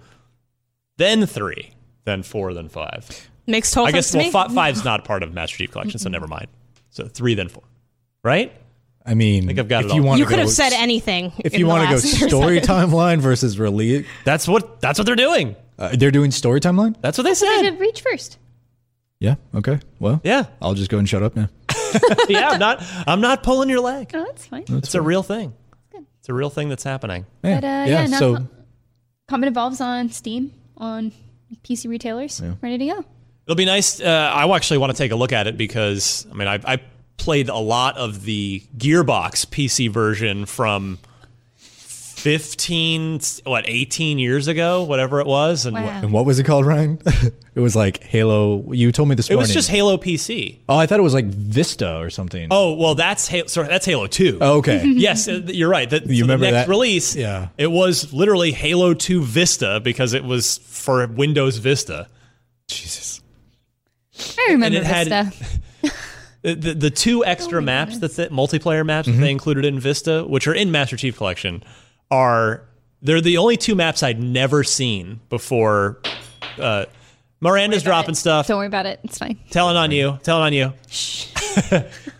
Then 0.98 1.26
three, 1.26 1.74
then 2.06 2.24
four, 2.24 2.54
then 2.54 2.70
five. 2.70 3.30
Makes 3.48 3.72
total 3.72 3.88
I 3.88 3.92
sense 3.92 3.96
guess 4.06 4.12
to 4.12 4.18
well, 4.18 4.26
me. 4.28 4.32
fi- 4.32 4.48
five's 4.56 4.86
not 4.86 5.06
part 5.06 5.24
of 5.24 5.34
Master 5.34 5.58
Chief 5.58 5.72
Collection, 5.72 6.00
so 6.00 6.10
never 6.10 6.28
mind. 6.28 6.48
So 6.92 7.08
three, 7.08 7.34
then 7.34 7.50
four, 7.50 7.64
right? 8.24 8.54
I 9.06 9.16
mean, 9.16 9.48
think 9.48 9.60
I've 9.60 9.68
got 9.68 9.84
if 9.86 9.92
it 9.92 9.96
you 9.96 10.02
all. 10.02 10.08
want 10.08 10.20
you 10.20 10.26
to 10.26 10.30
could 10.30 10.36
go, 10.38 10.42
have 10.44 10.52
said 10.52 10.72
anything. 10.74 11.34
if 11.40 11.54
in 11.54 11.60
you 11.60 11.66
the 11.66 11.70
want 11.70 11.82
to 11.84 11.88
go 11.90 11.94
last 11.96 12.08
story 12.30 12.62
seven. 12.62 12.90
timeline 12.90 13.20
versus 13.20 13.60
release, 13.60 14.06
That's 14.24 14.48
what 14.48 14.80
that's 14.80 14.98
what 14.98 15.06
they're 15.06 15.16
doing. 15.16 15.56
uh, 15.78 15.96
they're 15.98 16.12
doing 16.12 16.32
story 16.32 16.60
timeline. 16.62 16.96
That's 17.02 17.18
what 17.18 17.24
they 17.26 17.32
I 17.32 17.34
said. 17.34 17.62
did 17.64 17.80
Reach 17.80 18.02
first. 18.02 18.38
Yeah. 19.20 19.36
Okay. 19.56 19.80
Well. 20.00 20.22
Yeah. 20.24 20.46
I'll 20.62 20.74
just 20.74 20.90
go 20.92 20.98
and 21.00 21.10
shut 21.10 21.24
up 21.24 21.36
now. 21.36 21.50
yeah, 22.30 22.50
I'm 22.50 22.60
not 22.60 22.84
I'm 23.08 23.22
not 23.22 23.44
pulling 23.44 23.70
your 23.70 23.82
leg. 23.82 24.12
Oh, 24.14 24.24
that's 24.24 24.46
fine. 24.46 24.66
It's 24.68 24.96
a 24.96 25.02
real 25.02 25.24
thing. 25.24 25.54
It's 26.20 26.30
a 26.30 26.34
real 26.34 26.50
thing 26.50 26.70
that's 26.70 26.86
happening. 26.86 27.26
Yeah. 27.44 27.56
But, 27.56 27.64
uh, 27.66 27.68
yeah. 27.68 28.06
yeah, 28.06 28.18
so 28.18 28.36
Com- 28.36 28.50
Combat 29.28 29.50
Evolved's 29.50 29.82
on 29.82 30.10
Steam 30.10 30.54
on 30.78 31.12
PC 31.66 31.90
retailers. 31.90 32.42
Ready 32.62 32.78
to 32.78 32.86
go. 32.86 33.06
It'll 33.46 33.58
be 33.58 33.66
nice. 33.66 34.00
Uh, 34.00 34.32
I 34.34 34.50
actually 34.56 34.78
want 34.78 34.94
to 34.94 34.98
take 34.98 35.12
a 35.12 35.18
look 35.18 35.34
at 35.34 35.48
it 35.48 35.58
because 35.58 36.26
I 36.32 36.34
mean 36.34 36.48
I, 36.48 36.60
I 36.64 36.82
played 37.18 37.50
a 37.50 37.58
lot 37.58 37.98
of 37.98 38.24
the 38.24 38.64
Gearbox 38.78 39.48
PC 39.48 39.90
version 39.90 40.46
from 40.46 41.00
15 42.24 43.20
what 43.44 43.66
18 43.68 44.18
years 44.18 44.48
ago 44.48 44.84
whatever 44.84 45.20
it 45.20 45.28
was 45.28 45.66
and 45.66 45.76
Wow. 45.76 45.82
and 46.02 46.14
what 46.14 46.26
was 46.26 46.40
it 46.40 46.46
called, 46.46 46.66
Ryan? 46.66 46.98
it 47.56 47.60
was 47.60 47.76
like 47.76 48.02
Halo. 48.02 48.72
You 48.72 48.94
told 48.94 49.10
me 49.10 49.16
this 49.16 49.30
it 49.30 49.34
morning. 49.34 49.44
was 49.50 49.54
just 49.54 49.70
Halo 49.70 49.98
PC. 49.98 50.60
Oh, 50.70 50.78
I 50.78 50.86
thought 50.86 51.00
it 51.00 51.04
was 51.04 51.14
like 51.14 51.26
Vista 51.26 51.98
or 51.98 52.10
something. 52.10 52.48
Oh 52.50 52.74
well, 52.76 52.96
that's 52.96 53.28
Halo. 53.28 53.48
Sorry, 53.48 53.68
that's 53.68 53.86
Halo 53.86 54.08
Two. 54.08 54.38
Oh, 54.40 54.60
okay. 54.60 54.84
yes, 54.88 55.28
uh, 55.28 55.42
you're 55.48 55.68
right. 55.70 55.90
That, 55.90 56.08
You 56.08 56.16
so 56.16 56.22
remember 56.22 56.46
the 56.46 56.52
next 56.54 56.68
that? 56.68 56.72
release? 56.72 57.16
Yeah. 57.16 57.50
it 57.58 57.68
was 57.70 58.14
literally 58.14 58.52
Halo 58.54 58.94
Two 58.94 59.22
Vista 59.22 59.82
because 59.84 60.14
it 60.14 60.24
was 60.24 60.60
for 60.60 61.06
Windows 61.08 61.58
Vista. 61.58 62.08
Jesus. 62.70 63.22
I 64.40 64.48
remember 64.52 64.78
it 64.80 64.86
had- 64.86 65.08
Vista. 65.10 65.92
The, 66.44 66.56
the, 66.56 66.74
the 66.74 66.90
two 66.90 67.24
extra 67.24 67.62
maps 67.62 68.00
that's 68.00 68.20
it, 68.20 68.30
multiplayer 68.30 68.86
maps 68.86 69.08
that 69.08 69.14
they 69.14 69.32
included 69.32 69.64
in 69.64 69.80
Vista, 69.80 70.26
which 70.28 70.46
are 70.46 70.54
in 70.54 70.72
Master 70.72 70.98
Chief 70.98 71.16
Collection, 71.16 71.64
are 72.14 72.64
they're 73.02 73.22
the 73.22 73.38
only 73.38 73.58
two 73.58 73.74
maps 73.74 74.04
I'd 74.04 74.22
never 74.22 74.64
seen 74.64 75.20
before. 75.30 76.00
Uh, 76.60 76.86
Miranda's 77.42 77.84
dropping 77.84 78.16
stuff. 78.16 78.48
Don't 78.48 78.58
worry 78.58 78.68
about 78.68 78.86
it. 78.86 79.00
It's 79.04 79.18
fine. 79.18 79.38
Telling 79.50 79.76
on 79.76 79.92
you. 79.92 80.20
Telling 80.24 80.44
on 80.44 80.54
you. 80.54 80.74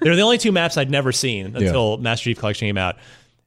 they're 0.02 0.16
the 0.16 0.22
only 0.22 0.38
two 0.38 0.52
maps 0.52 0.78
I'd 0.78 0.90
never 0.90 1.12
seen 1.12 1.56
until 1.56 1.98
Master 1.98 2.26
Chief 2.26 2.40
Collection 2.40 2.68
came 2.68 2.78
out. 2.78 2.98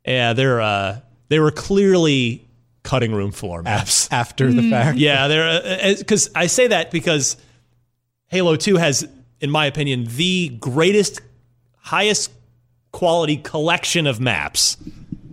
Yeah, 0.07 0.33
they're 0.33 0.61
uh, 0.61 1.01
they 1.29 1.41
were 1.41 1.51
clearly 1.51 2.47
cutting 2.85 3.13
room 3.13 3.33
floor 3.33 3.63
maps. 3.63 4.11
After 4.13 4.53
the 4.53 4.71
fact. 4.71 4.97
Yeah, 4.99 5.27
they're 5.27 5.97
because 5.97 6.31
I 6.35 6.47
say 6.47 6.69
that 6.69 6.93
because 6.93 7.37
Halo 8.29 8.57
Two 8.57 8.77
has, 8.77 9.07
in 9.41 9.51
my 9.51 9.67
opinion, 9.67 10.07
the 10.09 10.49
greatest, 10.61 11.21
highest 11.79 12.31
quality 12.93 13.37
collection 13.37 14.07
of 14.07 14.21
maps. 14.21 14.79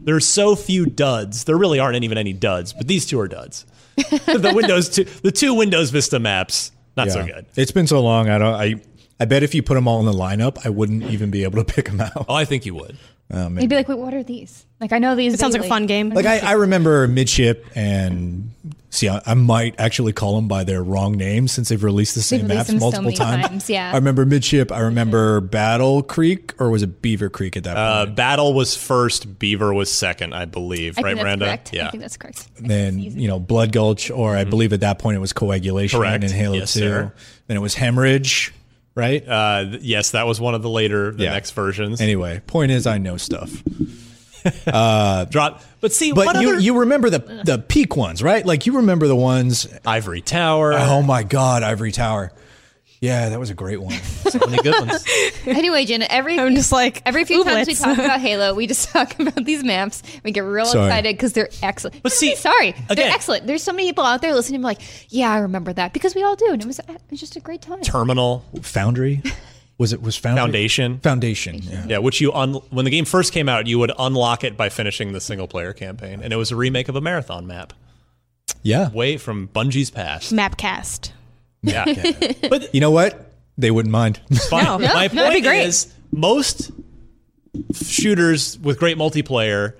There's 0.04 0.26
so 0.26 0.56
few 0.56 0.86
duds. 0.86 1.46
There 1.46 1.58
really 1.58 1.80
aren't 1.80 2.04
even 2.04 2.18
any 2.18 2.34
duds, 2.34 2.74
but 2.74 2.88
these 2.88 3.06
two 3.06 3.20
are 3.20 3.28
duds. 3.28 3.66
the 3.96 4.52
Windows 4.56 4.90
two, 4.90 5.04
the 5.04 5.32
two 5.32 5.54
Windows 5.54 5.92
Vista 5.92 6.20
maps, 6.20 6.72
not 6.98 7.12
so 7.12 7.26
good. 7.26 7.46
It's 7.56 7.72
been 7.72 7.88
so 7.88 8.02
long. 8.02 8.30
I 8.30 8.38
don't. 8.38 8.54
I. 8.54 8.76
I 9.20 9.26
bet 9.26 9.44
if 9.44 9.54
you 9.54 9.62
put 9.64 9.76
them 9.76 9.88
all 9.88 10.00
in 10.00 10.06
the 10.06 10.12
lineup, 10.12 10.66
I 10.66 10.70
wouldn't 10.70 11.04
even 11.04 11.30
be 11.30 11.44
able 11.44 11.64
to 11.64 11.74
pick 11.74 11.86
them 11.86 12.02
out. 12.02 12.26
Oh, 12.28 12.34
I 12.34 12.46
think 12.46 12.66
you 12.66 12.74
would. 12.76 12.98
Uh, 13.32 13.48
maybe. 13.48 13.62
They'd 13.62 13.70
be 13.70 13.76
like, 13.76 13.88
wait, 13.88 14.00
what 14.00 14.14
are 14.14 14.24
these? 14.24 14.66
Like, 14.82 14.92
I 14.92 15.00
know 15.00 15.16
these. 15.16 15.34
It 15.34 15.40
sounds 15.40 15.54
like 15.54 15.64
a 15.64 15.68
fun 15.68 15.86
game. 15.86 16.10
Like 16.10 16.26
I, 16.26 16.40
I 16.40 16.52
remember 16.54 17.08
midship 17.08 17.66
and 17.76 18.52
see, 18.94 19.10
I, 19.10 19.22
I 19.26 19.34
might 19.34 19.76
actually 19.80 20.14
call 20.14 20.36
them 20.36 20.48
by 20.48 20.64
their 20.64 20.84
wrong 20.84 21.18
names 21.18 21.52
since 21.52 21.70
they've 21.70 21.84
released 21.84 22.16
the 22.16 22.22
same 22.22 22.42
released 22.44 22.56
maps 22.56 22.70
them 22.70 22.80
so 22.80 22.86
multiple 22.86 23.12
times. 23.12 23.48
times, 23.48 23.70
yeah. 23.70 23.92
I 23.92 23.96
remember 23.96 24.26
midship. 24.26 24.72
I 24.72 24.80
remember 24.80 25.42
Battle 25.42 26.04
Creek, 26.04 26.54
or 26.60 26.70
was 26.70 26.84
it 26.84 27.02
Beaver 27.02 27.30
Creek 27.30 27.58
at 27.58 27.64
that 27.66 27.76
Uh, 27.76 28.06
point? 28.06 28.16
Battle 28.16 28.54
was 28.54 28.78
first, 28.78 29.40
Beaver 29.40 29.74
was 29.74 29.92
second, 29.92 30.34
I 30.34 30.46
believe. 30.46 30.98
I 30.98 31.02
right, 31.02 31.10
think 31.10 31.18
that's 31.18 31.24
Miranda? 31.26 31.46
correct. 31.46 31.74
Yeah. 31.74 31.88
I 31.88 31.92
think 31.92 32.02
that's 32.02 32.18
correct. 32.18 32.48
then 32.60 33.00
you 33.00 33.28
know 33.28 33.40
Blood 33.40 33.72
Gulch, 33.72 34.12
or 34.12 34.36
I 34.38 34.44
believe 34.44 34.74
at 34.74 34.82
that 34.82 35.00
point 35.00 35.18
it 35.18 35.20
was 35.20 35.34
coagulation 35.34 36.00
Mm-hmm. 36.00 36.10
Correct. 36.10 36.24
in 36.24 36.32
Halo 36.32 36.56
Yes, 36.56 36.74
Two. 36.74 36.80
sir. 36.80 37.14
Then 37.48 37.58
it 37.58 37.62
was 37.62 37.74
hemorrhage, 37.76 38.54
right? 38.96 39.28
Uh, 39.28 39.66
th- 39.72 39.82
yes, 39.82 40.12
that 40.12 40.28
was 40.28 40.40
one 40.40 40.54
of 40.56 40.62
the 40.62 40.70
later, 40.70 41.12
the 41.12 41.24
Yeah. 41.24 41.32
next 41.34 41.52
versions. 41.52 42.00
Anyway, 42.00 42.42
point 42.48 42.72
is, 42.72 42.86
I 42.88 43.00
know 43.00 43.18
stuff. 43.18 43.64
Uh, 44.68 45.26
Drop, 45.26 45.62
but 45.82 45.94
see, 45.94 46.12
But 46.12 46.26
what 46.26 46.42
you 46.42 46.50
other 46.50 46.60
you 46.60 46.80
remember 46.80 47.10
the 47.10 47.20
the 47.46 47.60
peak 47.60 47.96
ones, 47.96 48.22
right? 48.24 48.46
Like 48.46 48.66
you 48.66 48.78
remember 48.78 49.08
the 49.08 49.16
ones. 49.16 49.68
Ivory 49.86 50.22
Tower? 50.22 50.74
Oh 50.74 51.02
my 51.02 51.24
God, 51.24 51.64
Ivory 51.64 51.92
Tower. 51.92 52.32
Yeah, 53.00 53.30
that 53.30 53.40
was 53.40 53.50
a 53.50 53.54
great 53.54 53.82
one. 53.82 53.92
so 54.30 54.40
many 54.48 54.64
good 54.64 54.88
ones. 54.88 55.06
Anyway, 55.46 55.84
Jen, 55.84 56.04
every 56.04 56.40
I'm 56.40 56.56
just 56.56 56.72
like 56.72 57.02
every 57.06 57.26
few 57.26 57.44
times 57.44 57.68
we 57.68 57.74
talk 57.76 57.98
about 57.98 58.20
Halo, 58.22 58.54
we 58.54 58.66
just 58.66 58.88
talk 58.90 59.20
about 59.20 59.44
these 59.44 59.62
maps. 59.62 60.04
We 60.24 60.32
get 60.32 60.42
real 60.46 60.66
Sorry. 60.66 60.86
excited 60.86 61.16
because 61.18 61.34
they're 61.34 61.50
excellent. 61.62 62.02
But 62.02 62.14
see, 62.14 62.36
sorry, 62.38 62.70
again- 62.70 62.86
they're 62.96 63.12
excellent. 63.12 63.46
There's 63.46 63.62
so 63.62 63.74
many 63.74 63.90
people 63.90 64.06
out 64.06 64.22
there 64.22 64.34
listening, 64.34 64.62
like, 64.62 64.80
yeah, 65.10 65.32
I 65.34 65.40
remember 65.40 65.74
that 65.74 65.92
because 65.92 66.16
we 66.16 66.24
all 66.24 66.38
do, 66.38 66.48
and 66.54 66.62
it 66.62 66.66
was 66.66 66.80
uh, 66.80 66.84
it 66.88 67.02
was 67.12 67.20
just 67.20 67.36
a 67.36 67.42
great 67.42 67.62
time. 67.62 67.82
Terminal 67.82 68.46
Foundry. 68.62 69.22
Was 69.78 69.92
it 69.92 70.02
was 70.02 70.16
Foundry? 70.18 70.40
Foundation. 70.42 71.00
Foundation. 71.00 71.60
Yeah. 71.64 71.86
Yeah, 71.88 71.98
which 71.98 72.22
you 72.22 72.32
un- 72.34 72.54
when 72.70 72.86
the 72.86 72.92
game 72.92 73.06
first 73.06 73.34
came 73.34 73.50
out, 73.50 73.66
you 73.68 73.80
would 73.80 73.92
unlock 73.98 74.44
it 74.44 74.56
by 74.56 74.70
finishing 74.70 75.14
the 75.14 75.20
single 75.20 75.48
player 75.48 75.74
campaign, 75.74 76.22
and 76.24 76.32
it 76.32 76.36
was 76.36 76.52
a 76.52 76.56
remake 76.56 76.90
of 76.90 76.96
a 76.96 77.02
marathon 77.02 77.48
map, 77.48 77.74
Yeah. 78.62 78.90
way 78.92 79.18
from 79.18 79.48
Bungie's 79.50 79.90
past. 79.90 80.32
Mapcast. 80.32 81.12
Yeah, 81.64 81.86
but 82.50 82.74
You 82.74 82.82
know 82.82 82.92
what? 82.92 83.32
They 83.58 83.72
wouldn't 83.72 83.92
mind. 83.92 84.20
fine. 84.50 84.64
No, 84.66 84.78
My 84.80 84.86
no, 84.86 84.90
that'd 84.92 85.12
be 85.12 85.18
point 85.18 85.44
great. 85.44 85.66
is, 85.66 85.92
most 86.12 86.72
shooters 87.74 88.58
with 88.60 88.80
great 88.80 88.98
multiplayer, 88.98 89.74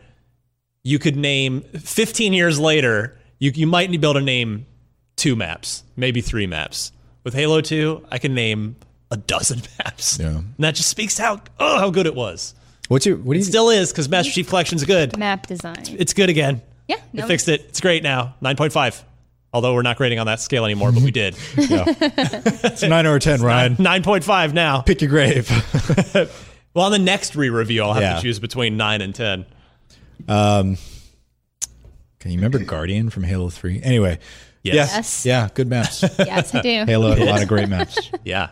you 0.84 1.00
could 1.00 1.16
name 1.16 1.62
15 1.62 2.34
years 2.34 2.60
later, 2.60 3.18
you 3.40 3.52
you 3.54 3.68
might 3.68 3.90
be 3.90 3.98
able 3.98 4.14
to 4.14 4.22
name 4.22 4.66
two 5.16 5.36
maps, 5.36 5.84
maybe 5.96 6.22
three 6.22 6.48
maps. 6.48 6.92
With 7.24 7.34
Halo 7.34 7.62
2, 7.62 8.06
I 8.12 8.18
can 8.18 8.34
name 8.36 8.76
a 9.14 9.18
dozen 9.18 9.62
maps. 9.80 10.18
Yeah. 10.20 10.28
And 10.38 10.54
that 10.60 10.76
just 10.76 10.90
speaks 10.90 11.16
to 11.16 11.22
how 11.22 11.42
oh 11.60 11.80
how 11.80 11.90
good 11.90 12.06
it 12.08 12.16
was. 12.16 12.56
What's 12.90 13.06
your 13.06 13.18
what 13.18 13.34
do 13.34 13.40
you 13.40 13.46
Still 13.46 13.70
is 13.70 13.92
because 13.92 14.10
Master 14.10 14.32
Chief 14.32 14.50
Collection's 14.50 14.84
good. 14.84 15.18
Map 15.18 15.48
design. 15.48 15.78
It's 15.88 16.14
good 16.14 16.30
again. 16.30 16.62
Yeah, 16.88 16.98
They 17.14 17.22
no, 17.22 17.28
fixed 17.28 17.48
it. 17.48 17.62
It's 17.70 17.80
great 17.80 18.04
now. 18.04 18.36
9.5. 18.42 19.04
Although 19.54 19.74
we're 19.74 19.84
not 19.84 19.96
grading 19.98 20.20
on 20.20 20.26
that 20.26 20.42
scale 20.42 20.66
anymore, 20.66 20.92
but 20.92 21.02
we 21.04 21.12
did. 21.22 21.36
It's 21.56 22.82
nine 22.84 23.06
or 23.06 23.20
ten, 23.20 23.42
Ryan. 23.42 23.76
9.5 23.78 24.52
now. 24.54 24.82
Pick 24.82 25.00
your 25.02 25.10
grave. 25.10 25.48
Well, 26.74 26.86
on 26.88 26.92
the 26.92 27.00
next 27.00 27.36
re-review, 27.36 27.84
I'll 27.84 27.94
have 27.94 28.02
Yeah. 28.04 28.16
to 28.16 28.22
choose 28.22 28.40
between 28.40 28.76
9 28.78 29.02
and 29.02 29.14
10. 29.16 29.46
um, 30.28 30.78
can 32.20 32.32
you 32.32 32.38
remember 32.38 32.60
Guardian 32.60 33.10
from 33.10 33.24
Halo 33.24 33.50
Three? 33.50 33.80
Anyway, 33.84 34.18
Yes. 34.64 34.74
yeah, 34.76 34.96
Yes. 34.96 35.26
yeah, 35.26 35.50
good 35.54 35.68
maps. 35.70 36.04
Yes, 36.20 36.56
I 36.56 36.62
do. 36.62 36.86
Halo 36.86 37.10
had 37.12 37.20
a 37.20 37.26
lot 37.26 37.42
of 37.42 37.48
great 37.48 37.70
maps. 37.70 38.10
Yeah. 38.24 38.50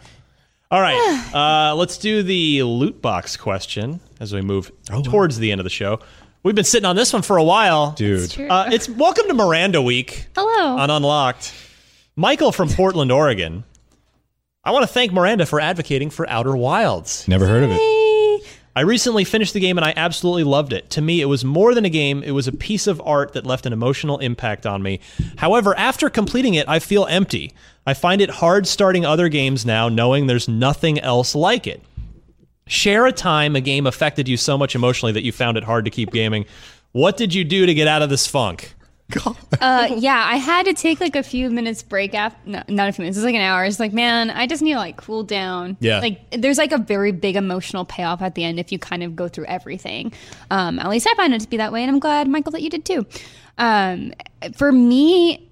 All 0.71 0.79
right, 0.79 1.33
uh, 1.33 1.75
let's 1.75 1.97
do 1.97 2.23
the 2.23 2.63
loot 2.63 3.01
box 3.01 3.35
question 3.35 3.99
as 4.21 4.33
we 4.33 4.39
move 4.39 4.71
towards 5.03 5.37
the 5.37 5.51
end 5.51 5.59
of 5.59 5.65
the 5.65 5.69
show. 5.69 5.99
We've 6.43 6.55
been 6.55 6.63
sitting 6.63 6.85
on 6.85 6.95
this 6.95 7.11
one 7.11 7.23
for 7.23 7.35
a 7.35 7.43
while, 7.43 7.91
dude. 7.91 8.31
true. 8.31 8.47
Uh, 8.47 8.69
it's 8.71 8.87
welcome 8.87 9.27
to 9.27 9.33
Miranda 9.33 9.81
Week 9.81 10.27
Hello. 10.33 10.77
on 10.77 10.89
Unlocked. 10.89 11.53
Michael 12.15 12.53
from 12.53 12.69
Portland, 12.69 13.11
Oregon. 13.11 13.65
I 14.63 14.71
want 14.71 14.83
to 14.83 14.87
thank 14.87 15.11
Miranda 15.11 15.45
for 15.45 15.59
advocating 15.59 16.09
for 16.09 16.29
Outer 16.29 16.55
Wilds. 16.55 17.27
Never 17.27 17.47
heard 17.47 17.63
of 17.63 17.71
it. 17.71 18.00
I 18.75 18.81
recently 18.81 19.25
finished 19.25 19.53
the 19.53 19.59
game 19.59 19.77
and 19.77 19.85
I 19.85 19.93
absolutely 19.97 20.45
loved 20.45 20.71
it. 20.71 20.89
To 20.91 21.01
me, 21.01 21.19
it 21.19 21.25
was 21.25 21.43
more 21.43 21.75
than 21.75 21.83
a 21.83 21.89
game, 21.89 22.23
it 22.23 22.31
was 22.31 22.47
a 22.47 22.53
piece 22.53 22.87
of 22.87 23.01
art 23.03 23.33
that 23.33 23.45
left 23.45 23.65
an 23.65 23.73
emotional 23.73 24.17
impact 24.19 24.65
on 24.65 24.81
me. 24.81 25.01
However, 25.37 25.77
after 25.77 26.09
completing 26.09 26.53
it, 26.53 26.69
I 26.69 26.79
feel 26.79 27.05
empty. 27.05 27.53
I 27.85 27.93
find 27.93 28.21
it 28.21 28.29
hard 28.29 28.67
starting 28.67 29.05
other 29.05 29.27
games 29.27 29.65
now, 29.65 29.89
knowing 29.89 30.27
there's 30.27 30.47
nothing 30.47 30.99
else 30.99 31.35
like 31.35 31.67
it. 31.67 31.83
Share 32.67 33.05
a 33.05 33.11
time 33.11 33.57
a 33.57 33.61
game 33.61 33.85
affected 33.85 34.29
you 34.29 34.37
so 34.37 34.57
much 34.57 34.75
emotionally 34.75 35.11
that 35.13 35.23
you 35.23 35.33
found 35.33 35.57
it 35.57 35.65
hard 35.65 35.83
to 35.85 35.91
keep 35.91 36.11
gaming. 36.11 36.45
What 36.93 37.17
did 37.17 37.33
you 37.33 37.43
do 37.43 37.65
to 37.65 37.73
get 37.73 37.87
out 37.87 38.01
of 38.01 38.09
this 38.09 38.27
funk? 38.27 38.75
Uh, 39.59 39.95
yeah, 39.97 40.23
I 40.25 40.37
had 40.37 40.65
to 40.65 40.73
take 40.73 40.99
like 40.99 41.15
a 41.15 41.23
few 41.23 41.49
minutes 41.49 41.83
break 41.83 42.15
after. 42.15 42.39
No, 42.49 42.63
not 42.67 42.89
a 42.89 42.91
few 42.91 43.03
minutes. 43.03 43.17
It's 43.17 43.25
like 43.25 43.35
an 43.35 43.41
hour. 43.41 43.63
It's 43.65 43.79
like, 43.79 43.93
man, 43.93 44.29
I 44.31 44.47
just 44.47 44.61
need 44.61 44.73
to 44.73 44.79
like 44.79 44.97
cool 44.97 45.23
down. 45.23 45.77
Yeah. 45.79 45.99
Like, 45.99 46.21
there's 46.31 46.57
like 46.57 46.71
a 46.71 46.77
very 46.77 47.11
big 47.11 47.35
emotional 47.35 47.85
payoff 47.85 48.21
at 48.21 48.35
the 48.35 48.43
end 48.43 48.59
if 48.59 48.71
you 48.71 48.79
kind 48.79 49.03
of 49.03 49.15
go 49.15 49.27
through 49.27 49.45
everything. 49.45 50.13
Um, 50.49 50.79
at 50.79 50.89
least 50.89 51.07
I 51.09 51.13
find 51.15 51.33
it 51.33 51.41
to 51.41 51.47
be 51.49 51.57
that 51.57 51.71
way, 51.71 51.83
and 51.83 51.91
I'm 51.91 51.99
glad 51.99 52.27
Michael 52.27 52.53
that 52.53 52.61
you 52.61 52.69
did 52.69 52.85
too. 52.85 53.05
Um, 53.57 54.13
for 54.55 54.71
me, 54.71 55.51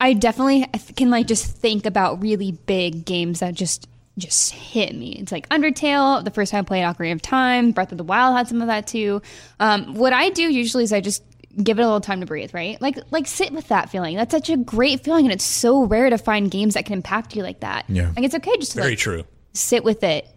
I 0.00 0.12
definitely 0.12 0.66
can 0.96 1.10
like 1.10 1.26
just 1.26 1.46
think 1.56 1.86
about 1.86 2.20
really 2.20 2.52
big 2.52 3.04
games 3.04 3.40
that 3.40 3.54
just 3.54 3.88
just 4.18 4.52
hit 4.52 4.94
me. 4.94 5.12
It's 5.12 5.30
like 5.30 5.48
Undertale. 5.50 6.24
The 6.24 6.30
first 6.30 6.50
time 6.50 6.60
I 6.60 6.62
played 6.62 6.82
Ocarina 6.84 7.12
of 7.12 7.22
Time, 7.22 7.72
Breath 7.72 7.92
of 7.92 7.98
the 7.98 8.04
Wild 8.04 8.36
had 8.36 8.48
some 8.48 8.62
of 8.62 8.68
that 8.68 8.86
too. 8.86 9.20
Um, 9.60 9.94
what 9.94 10.12
I 10.12 10.30
do 10.30 10.42
usually 10.42 10.84
is 10.84 10.92
I 10.92 11.00
just 11.00 11.22
give 11.62 11.78
it 11.78 11.82
a 11.82 11.84
little 11.86 12.00
time 12.00 12.20
to 12.20 12.26
breathe, 12.26 12.52
right? 12.54 12.80
Like 12.80 12.98
like 13.10 13.26
sit 13.26 13.52
with 13.52 13.68
that 13.68 13.90
feeling. 13.90 14.16
That's 14.16 14.32
such 14.32 14.50
a 14.50 14.56
great 14.56 15.02
feeling, 15.02 15.24
and 15.26 15.32
it's 15.32 15.44
so 15.44 15.84
rare 15.84 16.10
to 16.10 16.18
find 16.18 16.50
games 16.50 16.74
that 16.74 16.84
can 16.86 16.94
impact 16.94 17.34
you 17.36 17.42
like 17.42 17.60
that. 17.60 17.84
Yeah. 17.88 18.12
like 18.16 18.24
it's 18.24 18.34
okay 18.34 18.56
just 18.58 18.72
to 18.72 18.78
Very 18.78 18.90
like, 18.92 18.98
true. 18.98 19.24
sit 19.52 19.84
with 19.84 20.02
it. 20.04 20.28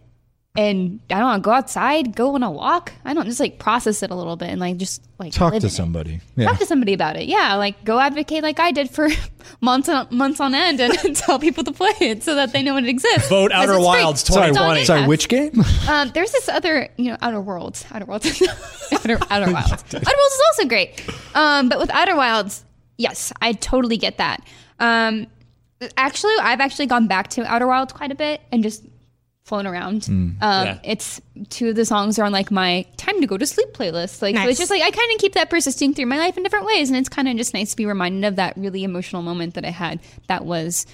And 0.56 0.98
I 1.08 1.14
don't 1.14 1.24
want 1.26 1.44
to 1.44 1.46
go 1.46 1.52
outside, 1.52 2.16
go 2.16 2.34
on 2.34 2.42
a 2.42 2.50
walk. 2.50 2.92
I 3.04 3.14
don't 3.14 3.24
just 3.24 3.38
like 3.38 3.60
process 3.60 4.02
it 4.02 4.10
a 4.10 4.16
little 4.16 4.34
bit 4.34 4.48
and 4.48 4.60
like 4.60 4.78
just 4.78 5.00
like 5.20 5.32
Talk 5.32 5.54
to 5.54 5.70
somebody. 5.70 6.20
Yeah. 6.34 6.48
talk 6.48 6.58
to 6.58 6.66
somebody 6.66 6.92
about 6.92 7.16
it. 7.16 7.28
Yeah, 7.28 7.54
like 7.54 7.84
go 7.84 8.00
advocate 8.00 8.42
like 8.42 8.58
I 8.58 8.72
did 8.72 8.90
for 8.90 9.08
months 9.60 9.88
on 9.88 10.08
months 10.10 10.40
on 10.40 10.52
end 10.52 10.80
and 10.80 10.92
tell 11.16 11.38
people 11.38 11.62
to 11.62 11.70
play 11.72 11.92
it 12.00 12.24
so 12.24 12.34
that 12.34 12.52
they 12.52 12.62
know 12.64 12.76
it 12.78 12.86
exists. 12.88 13.28
Vote 13.28 13.52
Outer. 13.52 13.78
Wilds 13.78 14.22
It's 14.22 14.30
on 14.30 14.48
2020. 14.48 14.74
Game 14.80 14.86
Sorry, 14.86 15.06
which 15.06 15.28
game? 15.28 15.52
Um, 15.88 16.10
there's 16.14 16.32
this 16.32 16.48
other, 16.48 16.88
you 16.96 17.10
know, 17.10 17.16
Outer 17.22 17.40
Worlds. 17.40 17.84
Outer 17.92 18.04
Worlds. 18.06 18.26
Outer, 18.92 19.18
Outer 19.30 19.52
Wilds. 19.52 19.72
Outer 19.72 19.94
Worlds 19.94 20.34
is 20.34 20.42
also 20.48 20.68
great. 20.68 21.04
Um, 21.34 21.68
but 21.68 21.78
with 21.78 21.90
Outer 21.90 22.16
Wilds, 22.16 22.64
yes, 22.96 23.32
I 23.40 23.52
totally 23.52 23.96
get 23.96 24.18
that. 24.18 24.44
Um, 24.78 25.26
actually, 25.96 26.34
I've 26.40 26.60
actually 26.60 26.86
gone 26.86 27.06
back 27.06 27.28
to 27.30 27.44
Outer 27.44 27.66
Wilds 27.66 27.92
quite 27.92 28.12
a 28.12 28.14
bit 28.14 28.40
and 28.52 28.62
just 28.62 28.84
flown 29.50 29.66
around. 29.66 30.06
Um, 30.08 30.36
Yeah. 30.40 30.78
It's 30.82 31.20
two 31.50 31.68
of 31.68 31.74
the 31.76 31.84
songs 31.84 32.18
are 32.18 32.24
on 32.24 32.32
like 32.32 32.50
my 32.50 32.86
time 32.96 33.20
to 33.20 33.26
go 33.26 33.36
to 33.36 33.44
sleep 33.44 33.74
playlist. 33.74 34.22
Like 34.22 34.34
so 34.36 34.48
it's 34.48 34.58
just 34.58 34.70
like 34.70 34.80
I 34.80 34.90
kind 34.90 35.12
of 35.12 35.18
keep 35.18 35.34
that 35.34 35.50
persisting 35.50 35.92
through 35.92 36.06
my 36.06 36.16
life 36.16 36.38
in 36.38 36.42
different 36.42 36.64
ways, 36.66 36.88
and 36.88 36.96
it's 36.96 37.08
kind 37.10 37.28
of 37.28 37.36
just 37.36 37.52
nice 37.52 37.72
to 37.72 37.76
be 37.76 37.84
reminded 37.84 38.24
of 38.26 38.36
that 38.36 38.56
really 38.56 38.82
emotional 38.84 39.20
moment 39.20 39.54
that 39.54 39.66
I 39.66 39.70
had 39.70 40.00
that 40.28 40.46
was 40.46 40.86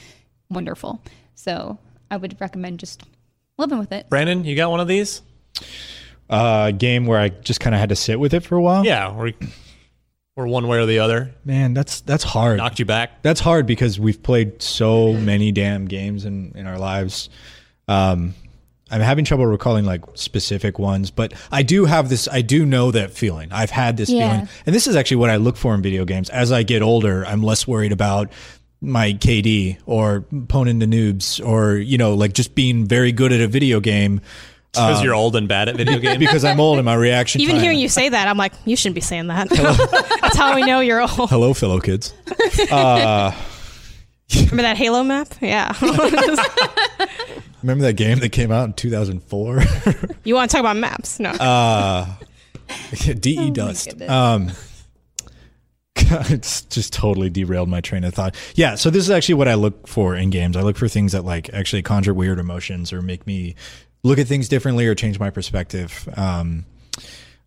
wonderful. 0.51 1.01
So 1.37 1.79
I 2.11 2.17
would 2.17 2.41
recommend 2.41 2.81
just 2.81 3.03
living 3.59 3.79
with 3.79 3.93
it. 3.93 4.09
Brandin, 4.11 4.45
you 4.45 4.57
got 4.57 4.71
one 4.71 4.81
of 4.81 4.89
these? 4.89 5.23
uh, 6.29 6.71
game 6.73 7.07
where 7.07 7.21
I 7.21 7.29
just 7.29 7.61
kind 7.61 7.75
of 7.75 7.81
had 7.81 7.91
to 7.91 7.97
sit 7.97 8.19
with 8.19 8.35
it 8.35 8.41
for 8.43 8.57
a 8.57 8.61
while. 8.61 8.85
Yeah, 8.85 9.11
or, 9.11 9.31
or 10.35 10.47
one 10.47 10.67
way 10.67 10.79
or 10.79 10.87
the 10.87 10.99
other. 10.99 11.33
Man, 11.45 11.73
that's 11.75 12.01
that's 12.01 12.25
hard. 12.25 12.59
Knocked 12.59 12.79
you 12.79 12.85
back. 12.85 13.23
That's 13.23 13.41
hard 13.41 13.67
because 13.67 14.01
we've 14.01 14.23
played 14.23 14.61
so 14.63 15.13
many 15.13 15.53
damn 15.53 15.87
games 15.87 16.25
in 16.25 16.53
in 16.57 16.67
our 16.67 16.79
lives. 16.79 17.29
Um, 17.89 18.35
I'm 18.91 19.01
having 19.01 19.25
trouble 19.25 19.47
recalling 19.47 19.85
like 19.85 20.03
specific 20.15 20.79
ones, 20.79 21.11
but 21.11 21.33
I 21.51 21.63
do 21.65 21.87
have 21.87 22.09
this. 22.09 22.29
I 22.31 22.41
do 22.43 22.65
know 22.65 22.93
that 22.93 23.11
feeling. 23.11 23.51
I've 23.53 23.71
had 23.71 23.97
this 23.97 24.09
Yeah. 24.09 24.31
feeling, 24.31 24.49
and 24.65 24.75
this 24.75 24.87
is 24.87 24.95
actually 24.95 25.17
what 25.19 25.31
I 25.31 25.37
look 25.37 25.57
for 25.57 25.75
in 25.75 25.83
video 25.83 26.05
games. 26.05 26.31
As 26.31 26.53
I 26.53 26.63
get 26.63 26.83
older, 26.83 27.25
I'm 27.27 27.43
less 27.43 27.67
worried 27.67 27.91
about 27.93 28.31
my 28.81 29.15
KD 29.15 29.79
or 29.87 30.25
poning 30.49 30.79
the 30.79 30.87
noobs 30.87 31.45
or 31.45 31.77
you 31.77 31.99
know 31.99 32.15
like 32.15 32.33
just 32.35 32.55
being 32.55 32.87
very 32.87 33.11
good 33.11 33.33
at 33.33 33.41
a 33.41 33.49
video 33.49 33.81
game. 33.81 34.21
Because 34.73 34.99
Um, 34.99 35.05
you're 35.05 35.15
old 35.15 35.35
and 35.37 35.49
bad 35.49 35.71
at 35.71 35.77
video 35.77 35.99
games. 36.01 36.19
because 36.19 36.45
I'm 36.45 36.61
old 36.61 36.77
and 36.79 36.85
my 36.85 36.95
reaction. 36.95 37.41
Even 37.41 37.55
time- 37.57 37.63
hearing 37.65 37.79
you 37.79 37.89
say 38.01 38.11
that, 38.11 38.29
I'm 38.29 38.37
like, 38.37 38.53
you 38.67 38.77
shouldn't 38.77 38.95
be 38.95 39.01
saying 39.01 39.29
that. 39.29 39.49
That's 40.21 40.37
how 40.37 40.55
we 40.55 40.63
know 40.65 40.81
you're 40.81 41.01
old. 41.01 41.31
Hello, 41.31 41.55
fellow 41.55 41.81
kids. 41.81 42.13
Uh, 42.71 43.33
Remember 44.35 44.63
that 44.63 44.77
Halo 44.77 45.03
map? 45.03 45.29
Yeah. 45.41 45.73
Remember 47.67 47.85
that 47.85 47.95
game 47.95 48.21
that 48.21 48.31
came 48.31 48.53
out 48.53 48.65
in 48.65 48.73
2004? 48.75 49.63
you 50.25 50.35
want 50.35 50.51
to 50.51 50.55
talk 50.55 50.61
about 50.61 50.77
maps? 50.77 51.19
No. 51.19 51.31
uh, 51.31 52.15
DE 53.21 53.51
Dust. 53.51 54.01
Um, 54.03 54.53
it's 55.97 56.63
just 56.63 56.93
totally 56.93 57.29
derailed 57.29 57.69
my 57.69 57.81
train 57.81 58.05
of 58.05 58.15
thought. 58.15 58.37
Yeah, 58.55 58.77
so 58.77 58.91
this 58.91 59.03
is 59.03 59.11
actually 59.11 59.35
what 59.35 59.49
I 59.49 59.55
look 59.55 59.89
for 59.89 60.15
in 60.15 60.31
games. 60.31 60.57
I 60.57 60.63
look 60.63 60.77
for 60.77 60.87
things 60.87 61.13
that 61.13 61.25
like 61.25 61.53
actually 61.53 61.83
conjure 61.83 62.15
weird 62.15 62.39
emotions 62.39 62.93
or 62.93 63.03
make 63.03 63.27
me 63.27 63.57
look 64.05 64.19
at 64.19 64.29
things 64.29 64.49
differently 64.49 64.87
or 64.87 64.95
change 64.95 65.19
my 65.19 65.31
perspective. 65.31 66.09
Um, 66.17 66.67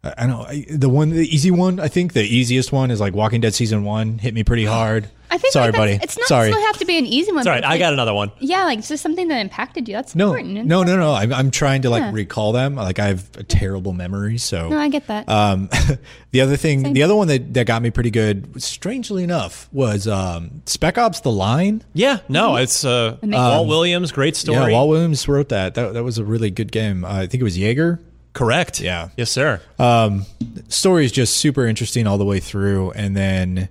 I 0.04 0.14
I 0.20 0.26
know 0.28 0.46
the 0.70 0.90
one, 0.90 1.10
the 1.10 1.28
easy 1.28 1.52
one. 1.52 1.80
I 1.80 1.88
think 1.88 2.14
the 2.14 2.24
easiest 2.24 2.72
one 2.72 2.90
is 2.92 3.00
like 3.00 3.14
Walking 3.14 3.42
Dead 3.42 3.54
season 3.54 3.84
one 3.84 4.18
hit 4.18 4.34
me 4.34 4.44
pretty 4.44 4.66
hard. 4.78 5.10
I 5.32 5.38
think 5.38 5.54
Sorry, 5.54 5.68
like, 5.68 5.76
buddy. 5.76 6.00
It's 6.02 6.18
not 6.18 6.28
Sorry. 6.28 6.50
doesn't 6.50 6.64
have 6.66 6.78
to 6.80 6.86
be 6.86 6.98
an 6.98 7.06
easy 7.06 7.32
one. 7.32 7.42
It's 7.42 7.48
all 7.48 7.54
right. 7.54 7.64
I 7.64 7.76
it's 7.76 7.80
got 7.82 7.94
another 7.94 8.16
one. 8.16 8.32
Yeah, 8.40 8.64
like 8.64 8.80
it's 8.80 8.88
just 8.88 9.04
something 9.04 9.28
that 9.28 9.38
impacted 9.40 9.88
you. 9.88 9.94
That's 9.94 10.16
No, 10.16 10.34
important. 10.34 10.66
no, 10.66 10.82
no, 10.82 10.98
no. 10.98 11.14
I'm, 11.14 11.32
I'm 11.32 11.52
trying 11.52 11.84
to 11.84 11.92
like 11.92 12.02
Yeah. 12.02 12.12
recall 12.14 12.52
them. 12.52 12.74
Like 12.74 12.98
I 12.98 13.10
have 13.10 13.30
a 13.38 13.44
terrible 13.44 13.94
memory, 13.94 14.40
so 14.40 14.70
No, 14.70 14.80
I 14.80 14.90
get 14.90 15.06
that. 15.06 15.30
Um, 15.30 15.70
the 16.32 16.42
other 16.42 16.58
thing, 16.58 16.84
Same. 16.84 16.94
the 16.94 17.04
other 17.04 17.14
one 17.16 17.28
that, 17.28 17.54
that 17.54 17.68
got 17.68 17.84
me 17.84 17.92
pretty 17.92 18.10
good, 18.10 18.60
strangely 18.60 19.24
enough, 19.24 19.70
was 19.72 20.08
um, 20.08 20.64
Spec 20.66 20.98
Ops: 20.98 21.20
The 21.20 21.32
Line. 21.32 21.84
Yeah, 21.94 22.22
no, 22.28 22.56
it's 22.56 22.84
uh, 22.84 23.18
makes 23.22 23.38
Walt. 23.38 23.68
Williams, 23.68 24.12
great 24.12 24.36
story. 24.36 24.58
Yeah, 24.58 24.72
Walt 24.72 24.90
Williams 24.90 25.28
wrote 25.28 25.50
that. 25.50 25.76
That 25.76 25.94
that 25.94 26.04
was 26.04 26.18
a 26.18 26.24
really 26.26 26.50
good 26.50 26.72
game. 26.72 27.06
Uh, 27.06 27.10
I 27.10 27.28
think 27.28 27.42
it 27.42 27.44
was 27.44 27.56
Yager. 27.56 28.00
Correct. 28.40 28.80
Yeah. 28.80 29.10
Yes, 29.18 29.30
sir. 29.32 29.60
Um, 29.78 30.26
story 30.70 31.04
is 31.04 31.12
just 31.12 31.36
super 31.36 31.68
interesting 31.68 32.08
all 32.08 32.18
the 32.18 32.24
way 32.24 32.40
through, 32.40 32.92
and 32.92 33.14
then 33.14 33.68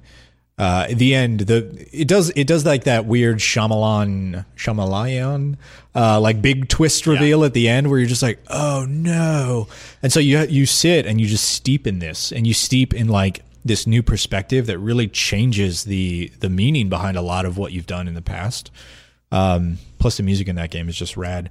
uh, 0.59 0.89
at 0.91 0.99
the 0.99 1.15
end, 1.15 1.41
the 1.41 1.89
it 1.91 2.07
does 2.07 2.29
it 2.37 2.47
does 2.47 2.67
like 2.67 2.85
that 2.85 3.07
weird 3.07 3.39
Shyamalan 3.39 4.45
Shyamalan 4.59 5.57
uh, 5.95 6.21
like 6.21 6.43
big 6.43 6.69
twist 6.69 7.07
reveal 7.07 7.45
at 7.45 7.55
the 7.55 7.67
end 7.67 7.89
where 7.89 7.99
you're 7.99 8.11
just 8.11 8.23
like, 8.23 8.41
oh 8.51 8.85
no, 8.87 9.69
and 10.03 10.13
so 10.13 10.21
you 10.21 10.41
you 10.41 10.67
sit 10.67 11.07
and 11.07 11.19
you 11.19 11.27
just 11.27 11.49
steep 11.49 11.87
in 11.87 11.99
this, 11.99 12.31
and 12.31 12.47
you 12.47 12.53
steep 12.53 12.93
in 12.93 13.09
like 13.09 13.41
this 13.65 13.87
new 13.87 14.03
perspective 14.03 14.67
that 14.67 14.77
really 14.77 15.09
changes 15.09 15.85
the 15.85 16.31
the 16.41 16.51
meaning 16.51 16.91
behind 16.91 17.17
a 17.17 17.23
lot 17.23 17.47
of 17.47 17.57
what 17.57 17.73
you've 17.73 17.87
done 17.87 18.07
in 18.07 18.13
the 18.13 18.21
past. 18.21 18.71
Um, 19.33 19.79
plus, 19.99 20.19
the 20.19 20.25
music 20.25 20.47
in 20.47 20.57
that 20.57 20.71
game 20.71 20.91
is 20.91 20.97
just 20.97 21.17
rad. 21.17 21.49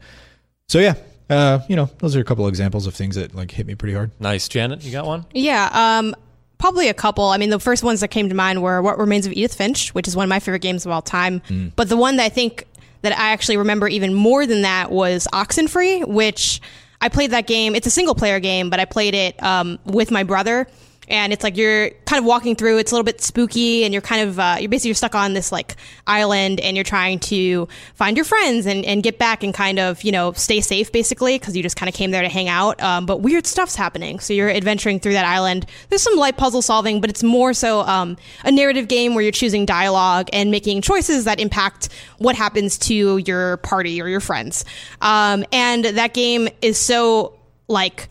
So 0.67 0.77
yeah, 0.77 0.93
uh, 1.29 1.59
you 1.67 1.75
know, 1.75 1.89
those 1.99 2.15
are 2.15 2.19
a 2.19 2.23
couple 2.23 2.47
examples 2.47 2.87
of 2.87 2.95
things 2.95 3.15
that 3.15 3.35
like 3.35 3.51
hit 3.51 3.65
me 3.65 3.75
pretty 3.75 3.93
hard. 3.93 4.11
Nice, 4.19 4.47
Janet. 4.47 4.83
You 4.83 4.91
got 4.91 5.05
one? 5.05 5.25
Yeah, 5.33 5.69
um, 5.73 6.15
probably 6.57 6.87
a 6.87 6.93
couple. 6.93 7.25
I 7.25 7.37
mean, 7.37 7.49
the 7.49 7.59
first 7.59 7.83
ones 7.83 7.99
that 8.01 8.09
came 8.09 8.29
to 8.29 8.35
mind 8.35 8.61
were 8.61 8.81
What 8.81 8.97
Remains 8.97 9.25
of 9.25 9.33
Edith 9.33 9.55
Finch, 9.55 9.93
which 9.93 10.07
is 10.07 10.15
one 10.15 10.23
of 10.23 10.29
my 10.29 10.39
favorite 10.39 10.61
games 10.61 10.85
of 10.85 10.91
all 10.91 11.01
time. 11.01 11.41
Mm. 11.41 11.71
But 11.75 11.89
the 11.89 11.97
one 11.97 12.17
that 12.17 12.23
I 12.23 12.29
think 12.29 12.65
that 13.01 13.11
I 13.17 13.31
actually 13.31 13.57
remember 13.57 13.87
even 13.87 14.13
more 14.13 14.45
than 14.45 14.63
that 14.63 14.91
was 14.91 15.27
Oxenfree, 15.33 16.07
which 16.07 16.61
I 16.99 17.09
played 17.09 17.31
that 17.31 17.45
game. 17.45 17.75
It's 17.75 17.87
a 17.87 17.91
single 17.91 18.15
player 18.15 18.39
game, 18.39 18.69
but 18.69 18.79
I 18.79 18.85
played 18.85 19.13
it 19.13 19.41
um, 19.43 19.79
with 19.85 20.11
my 20.11 20.23
brother. 20.23 20.67
And 21.07 21.31
it's 21.31 21.43
like 21.43 21.57
you're 21.57 21.91
kind 22.05 22.19
of 22.19 22.25
walking 22.25 22.55
through. 22.55 22.77
It's 22.79 22.91
a 22.91 22.95
little 22.95 23.05
bit 23.05 23.21
spooky, 23.21 23.83
and 23.83 23.93
you're 23.93 24.01
kind 24.01 24.27
of 24.27 24.39
uh, 24.39 24.57
you're 24.59 24.69
basically 24.69 24.89
you're 24.89 24.95
stuck 24.95 25.15
on 25.15 25.33
this 25.33 25.51
like 25.51 25.75
island, 26.05 26.59
and 26.59 26.75
you're 26.75 26.83
trying 26.83 27.19
to 27.19 27.67
find 27.95 28.17
your 28.17 28.25
friends 28.25 28.65
and, 28.65 28.83
and 28.85 29.03
get 29.03 29.17
back 29.17 29.43
and 29.43 29.53
kind 29.53 29.79
of 29.79 30.03
you 30.03 30.11
know 30.11 30.33
stay 30.33 30.61
safe 30.61 30.91
basically 30.91 31.37
because 31.39 31.55
you 31.55 31.63
just 31.63 31.75
kind 31.75 31.89
of 31.89 31.95
came 31.95 32.11
there 32.11 32.21
to 32.21 32.29
hang 32.29 32.49
out. 32.49 32.81
Um, 32.81 33.05
but 33.05 33.21
weird 33.21 33.47
stuff's 33.47 33.75
happening, 33.75 34.19
so 34.19 34.33
you're 34.33 34.49
adventuring 34.49 34.99
through 34.99 35.13
that 35.13 35.25
island. 35.25 35.65
There's 35.89 36.03
some 36.03 36.15
light 36.15 36.37
puzzle 36.37 36.61
solving, 36.61 37.01
but 37.01 37.09
it's 37.09 37.23
more 37.23 37.53
so 37.53 37.81
um, 37.81 38.17
a 38.43 38.51
narrative 38.51 38.87
game 38.87 39.15
where 39.15 39.23
you're 39.23 39.31
choosing 39.31 39.65
dialogue 39.65 40.29
and 40.33 40.51
making 40.51 40.81
choices 40.81 41.25
that 41.25 41.39
impact 41.39 41.89
what 42.17 42.35
happens 42.35 42.77
to 42.77 43.17
your 43.17 43.57
party 43.57 44.01
or 44.01 44.07
your 44.07 44.19
friends. 44.19 44.65
Um, 45.01 45.45
and 45.51 45.85
that 45.85 46.13
game 46.13 46.49
is 46.61 46.77
so 46.77 47.37
like 47.67 48.09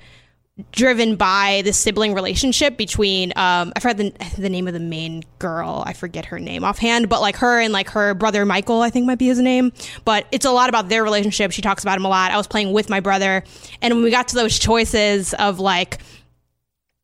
driven 0.72 1.16
by 1.16 1.61
the 1.66 1.72
sibling 1.72 2.14
relationship 2.14 2.78
between 2.78 3.30
um 3.36 3.72
I 3.76 3.80
forgot 3.80 3.96
the, 3.98 4.14
the 4.38 4.48
name 4.48 4.66
of 4.66 4.72
the 4.72 4.80
main 4.80 5.22
girl. 5.38 5.82
I 5.86 5.92
forget 5.92 6.24
her 6.26 6.38
name 6.38 6.64
offhand, 6.64 7.09
but 7.09 7.20
like 7.20 7.36
her 7.36 7.61
and 7.61 7.72
like 7.72 7.90
her 7.90 8.14
brother 8.14 8.46
Michael, 8.46 8.80
I 8.80 8.88
think 8.88 9.07
might 9.07 9.18
be 9.18 9.26
his 9.26 9.38
name. 9.38 9.72
But 10.04 10.26
it's 10.32 10.46
a 10.46 10.50
lot 10.50 10.68
about 10.70 10.88
their 10.88 11.04
relationship. 11.04 11.52
She 11.52 11.61
talks 11.61 11.82
about 11.82 11.98
him 11.98 12.07
a 12.07 12.09
lot. 12.09 12.30
I 12.30 12.38
was 12.38 12.46
playing 12.46 12.72
with 12.72 12.88
my 12.88 13.00
brother, 13.00 13.44
and 13.82 13.94
when 13.94 14.02
we 14.02 14.11
got 14.11 14.28
to 14.28 14.34
those 14.34 14.59
choices 14.59 15.34
of 15.34 15.61
like 15.61 15.98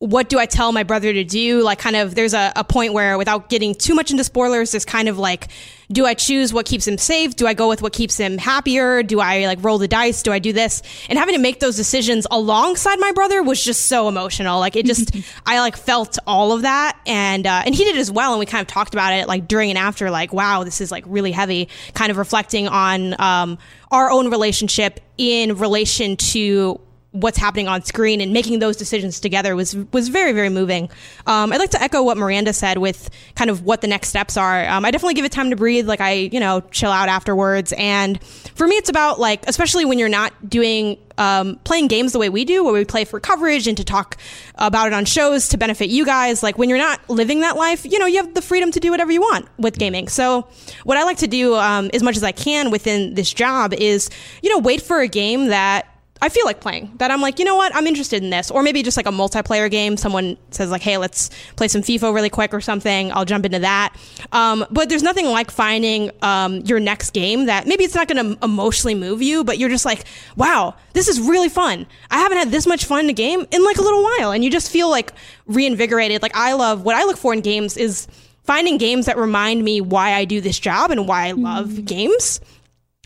what 0.02 0.28
do 0.28 0.36
I 0.40 0.46
tell 0.46 0.72
my 0.72 0.82
brother 0.82 1.12
to 1.12 1.22
do? 1.22 1.62
Like, 1.62 1.78
kind 1.78 1.94
of, 1.94 2.16
there's 2.16 2.34
a, 2.34 2.52
a 2.56 2.64
point 2.64 2.92
where, 2.92 3.16
without 3.16 3.48
getting 3.48 3.72
too 3.72 3.94
much 3.94 4.10
into 4.10 4.24
spoilers, 4.24 4.72
there's 4.72 4.84
kind 4.84 5.08
of 5.08 5.16
like, 5.16 5.46
do 5.92 6.06
I 6.06 6.14
choose 6.14 6.52
what 6.52 6.66
keeps 6.66 6.88
him 6.88 6.98
safe? 6.98 7.36
Do 7.36 7.46
I 7.46 7.54
go 7.54 7.68
with 7.68 7.82
what 7.82 7.92
keeps 7.92 8.16
him 8.16 8.36
happier? 8.36 9.04
Do 9.04 9.20
I 9.20 9.46
like 9.46 9.62
roll 9.62 9.78
the 9.78 9.86
dice? 9.86 10.24
Do 10.24 10.32
I 10.32 10.40
do 10.40 10.52
this? 10.52 10.82
And 11.08 11.20
having 11.20 11.36
to 11.36 11.40
make 11.40 11.60
those 11.60 11.76
decisions 11.76 12.26
alongside 12.32 12.98
my 12.98 13.12
brother 13.12 13.44
was 13.44 13.62
just 13.62 13.86
so 13.86 14.08
emotional. 14.08 14.58
Like, 14.58 14.74
it 14.74 14.86
just, 14.86 15.14
I 15.46 15.60
like 15.60 15.76
felt 15.76 16.18
all 16.26 16.50
of 16.50 16.62
that. 16.62 16.98
And, 17.06 17.46
uh, 17.46 17.62
and 17.64 17.72
he 17.72 17.84
did 17.84 17.96
as 17.96 18.10
well. 18.10 18.32
And 18.32 18.40
we 18.40 18.46
kind 18.46 18.60
of 18.60 18.66
talked 18.66 18.94
about 18.94 19.12
it 19.12 19.28
like 19.28 19.46
during 19.46 19.70
and 19.70 19.78
after, 19.78 20.10
like, 20.10 20.32
wow, 20.32 20.64
this 20.64 20.80
is 20.80 20.90
like 20.90 21.04
really 21.06 21.30
heavy, 21.30 21.68
kind 21.94 22.10
of 22.10 22.16
reflecting 22.16 22.66
on, 22.66 23.14
um, 23.20 23.56
our 23.92 24.10
own 24.10 24.30
relationship 24.30 24.98
in 25.16 25.58
relation 25.58 26.16
to 26.16 26.80
what's 27.12 27.38
happening 27.38 27.68
on 27.68 27.82
screen 27.82 28.20
and 28.20 28.32
making 28.32 28.58
those 28.58 28.76
decisions 28.76 29.20
together 29.20 29.54
was 29.54 29.76
was 29.92 30.08
very 30.08 30.32
very 30.32 30.48
moving. 30.48 30.90
Um, 31.26 31.52
I'd 31.52 31.58
like 31.58 31.70
to 31.70 31.82
echo 31.82 32.02
what 32.02 32.16
Miranda 32.16 32.52
said 32.52 32.78
with 32.78 33.10
kind 33.36 33.50
of 33.50 33.62
what 33.62 33.80
the 33.82 33.86
next 33.86 34.08
steps 34.08 34.36
are. 34.36 34.66
Um, 34.68 34.84
I 34.84 34.90
definitely 34.90 35.14
give 35.14 35.24
it 35.24 35.32
time 35.32 35.50
to 35.50 35.56
breathe. 35.56 35.86
Like 35.86 36.00
I 36.00 36.12
you 36.12 36.40
know 36.40 36.62
chill 36.70 36.90
out 36.90 37.08
afterwards. 37.08 37.72
And 37.76 38.22
for 38.22 38.66
me, 38.66 38.76
it's 38.76 38.88
about 38.88 39.20
like 39.20 39.46
especially 39.46 39.84
when 39.84 39.98
you're 39.98 40.08
not 40.08 40.32
doing 40.48 40.98
um, 41.18 41.56
playing 41.64 41.88
games 41.88 42.12
the 42.12 42.18
way 42.18 42.30
we 42.30 42.44
do, 42.44 42.64
where 42.64 42.72
we 42.72 42.84
play 42.84 43.04
for 43.04 43.20
coverage 43.20 43.66
and 43.66 43.76
to 43.76 43.84
talk 43.84 44.16
about 44.56 44.86
it 44.86 44.92
on 44.92 45.04
shows 45.04 45.48
to 45.48 45.58
benefit 45.58 45.90
you 45.90 46.04
guys. 46.04 46.42
Like 46.42 46.58
when 46.58 46.68
you're 46.68 46.78
not 46.78 47.08
living 47.10 47.40
that 47.40 47.56
life, 47.56 47.84
you 47.84 47.98
know, 47.98 48.06
you 48.06 48.16
have 48.16 48.32
the 48.34 48.42
freedom 48.42 48.70
to 48.72 48.80
do 48.80 48.90
whatever 48.90 49.12
you 49.12 49.20
want 49.20 49.46
with 49.58 49.78
gaming. 49.78 50.08
So 50.08 50.48
what 50.84 50.96
I 50.96 51.04
like 51.04 51.18
to 51.18 51.26
do 51.26 51.54
um, 51.54 51.90
as 51.92 52.02
much 52.02 52.16
as 52.16 52.22
I 52.22 52.32
can 52.32 52.70
within 52.70 53.14
this 53.14 53.32
job 53.32 53.74
is, 53.74 54.08
you 54.42 54.50
know, 54.50 54.58
wait 54.58 54.80
for 54.80 55.00
a 55.00 55.08
game 55.08 55.48
that 55.48 55.91
I 56.22 56.28
feel 56.28 56.44
like 56.44 56.60
playing 56.60 56.92
that 56.98 57.10
I'm 57.10 57.20
like, 57.20 57.40
you 57.40 57.44
know 57.44 57.56
what, 57.56 57.74
I'm 57.74 57.84
interested 57.88 58.22
in 58.22 58.30
this. 58.30 58.48
Or 58.48 58.62
maybe 58.62 58.84
just 58.84 58.96
like 58.96 59.06
a 59.06 59.10
multiplayer 59.10 59.68
game. 59.68 59.96
Someone 59.96 60.36
says 60.50 60.70
like, 60.70 60.80
hey, 60.80 60.96
let's 60.96 61.30
play 61.56 61.66
some 61.66 61.82
FIFA 61.82 62.14
really 62.14 62.30
quick 62.30 62.54
or 62.54 62.60
something. 62.60 63.10
I'll 63.10 63.24
jump 63.24 63.44
into 63.44 63.58
that. 63.58 63.96
Um, 64.30 64.64
but 64.70 64.88
there's 64.88 65.02
nothing 65.02 65.26
like 65.26 65.50
finding 65.50 66.12
um, 66.22 66.60
your 66.60 66.78
next 66.78 67.10
game 67.10 67.46
that 67.46 67.66
maybe 67.66 67.82
it's 67.82 67.96
not 67.96 68.06
going 68.06 68.36
to 68.36 68.44
emotionally 68.44 68.94
move 68.94 69.20
you, 69.20 69.42
but 69.42 69.58
you're 69.58 69.68
just 69.68 69.84
like, 69.84 70.04
wow, 70.36 70.76
this 70.92 71.08
is 71.08 71.20
really 71.20 71.48
fun. 71.48 71.88
I 72.08 72.18
haven't 72.18 72.38
had 72.38 72.52
this 72.52 72.68
much 72.68 72.84
fun 72.84 73.00
in 73.00 73.10
a 73.10 73.14
game 73.14 73.44
in 73.50 73.64
like 73.64 73.78
a 73.78 73.82
little 73.82 74.04
while. 74.04 74.30
And 74.30 74.44
you 74.44 74.50
just 74.50 74.70
feel 74.70 74.88
like 74.88 75.12
reinvigorated. 75.46 76.22
Like 76.22 76.36
I 76.36 76.52
love 76.52 76.84
what 76.84 76.94
I 76.94 77.02
look 77.02 77.16
for 77.16 77.32
in 77.32 77.40
games 77.40 77.76
is 77.76 78.06
finding 78.44 78.78
games 78.78 79.06
that 79.06 79.16
remind 79.16 79.64
me 79.64 79.80
why 79.80 80.14
I 80.14 80.24
do 80.24 80.40
this 80.40 80.58
job 80.58 80.92
and 80.92 81.08
why 81.08 81.26
I 81.26 81.32
love 81.32 81.84
games 81.84 82.40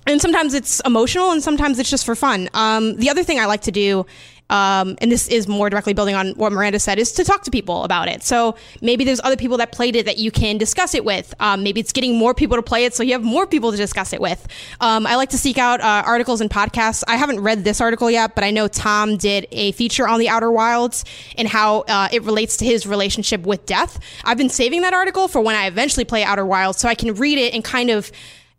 and 0.07 0.21
sometimes 0.21 0.55
it's 0.55 0.81
emotional 0.81 1.33
and 1.33 1.43
sometimes 1.43 1.79
it's 1.79 1.91
just 1.91 2.07
for 2.07 2.15
fun. 2.15 2.49
Um, 2.55 2.97
the 2.97 3.11
other 3.11 3.25
thing 3.25 3.41
I 3.41 3.47
like 3.47 3.63
to 3.63 3.73
do, 3.73 4.07
um, 4.49 4.97
and 5.01 5.11
this 5.11 5.27
is 5.27 5.49
more 5.49 5.69
directly 5.69 5.93
building 5.93 6.15
on 6.15 6.31
what 6.35 6.53
Miranda 6.53 6.79
said, 6.79 6.99
is 7.01 7.13
to 7.13 7.25
talk 7.25 7.43
to 7.45 7.51
people 7.51 7.83
about 7.83 8.09
it. 8.09 8.23
So 8.23 8.55
maybe 8.81 9.05
there's 9.05 9.21
other 9.25 9.37
people 9.37 9.57
that 9.57 9.73
played 9.73 9.97
it 9.97 10.07
that 10.07 10.19
you 10.19 10.31
can 10.31 10.57
discuss 10.57 10.95
it 10.95 11.05
with. 11.05 11.35
Um, 11.41 11.65
maybe 11.65 11.81
it's 11.81 11.93
getting 11.93 12.17
more 12.17 12.33
people 12.33 12.57
to 12.57 12.63
play 12.63 12.85
it 12.85 12.95
so 12.95 13.03
you 13.03 13.13
have 13.13 13.25
more 13.25 13.47
people 13.47 13.73
to 13.73 13.77
discuss 13.77 14.13
it 14.13 14.21
with. 14.21 14.47
Um, 14.81 15.07
I 15.07 15.17
like 15.17 15.31
to 15.31 15.39
seek 15.39 15.59
out 15.59 15.81
uh, 15.81 16.05
articles 16.07 16.41
and 16.41 16.49
podcasts. 16.49 17.03
I 17.09 17.17
haven't 17.17 17.41
read 17.41 17.65
this 17.65 17.81
article 17.81 18.09
yet, 18.09 18.37
but 18.37 18.45
I 18.45 18.53
know 18.53 18.69
Tom 18.69 19.17
did 19.17 19.49
a 19.51 19.73
feature 19.73 20.07
on 20.07 20.21
the 20.21 20.29
Outer 20.29 20.53
Wilds 20.53 21.05
and 21.37 21.49
how 21.49 21.81
uh, 21.81 22.09
it 22.13 22.23
relates 22.23 22.59
to 22.59 22.65
his 22.65 22.87
relationship 22.87 23.45
with 23.45 23.67
death. 23.67 23.99
I've 24.25 24.39
been 24.39 24.51
saving 24.51 24.83
that 24.83 24.95
article 24.95 25.27
for 25.27 25.41
when 25.41 25.57
I 25.57 25.67
eventually 25.67 26.05
play 26.05 26.23
Outer 26.23 26.47
Wilds 26.47 26.79
so 26.79 26.89
I 26.89 26.95
can 26.95 27.15
read 27.15 27.39
it 27.39 27.53
and 27.53 27.65
kind 27.65 27.91
of 27.91 28.13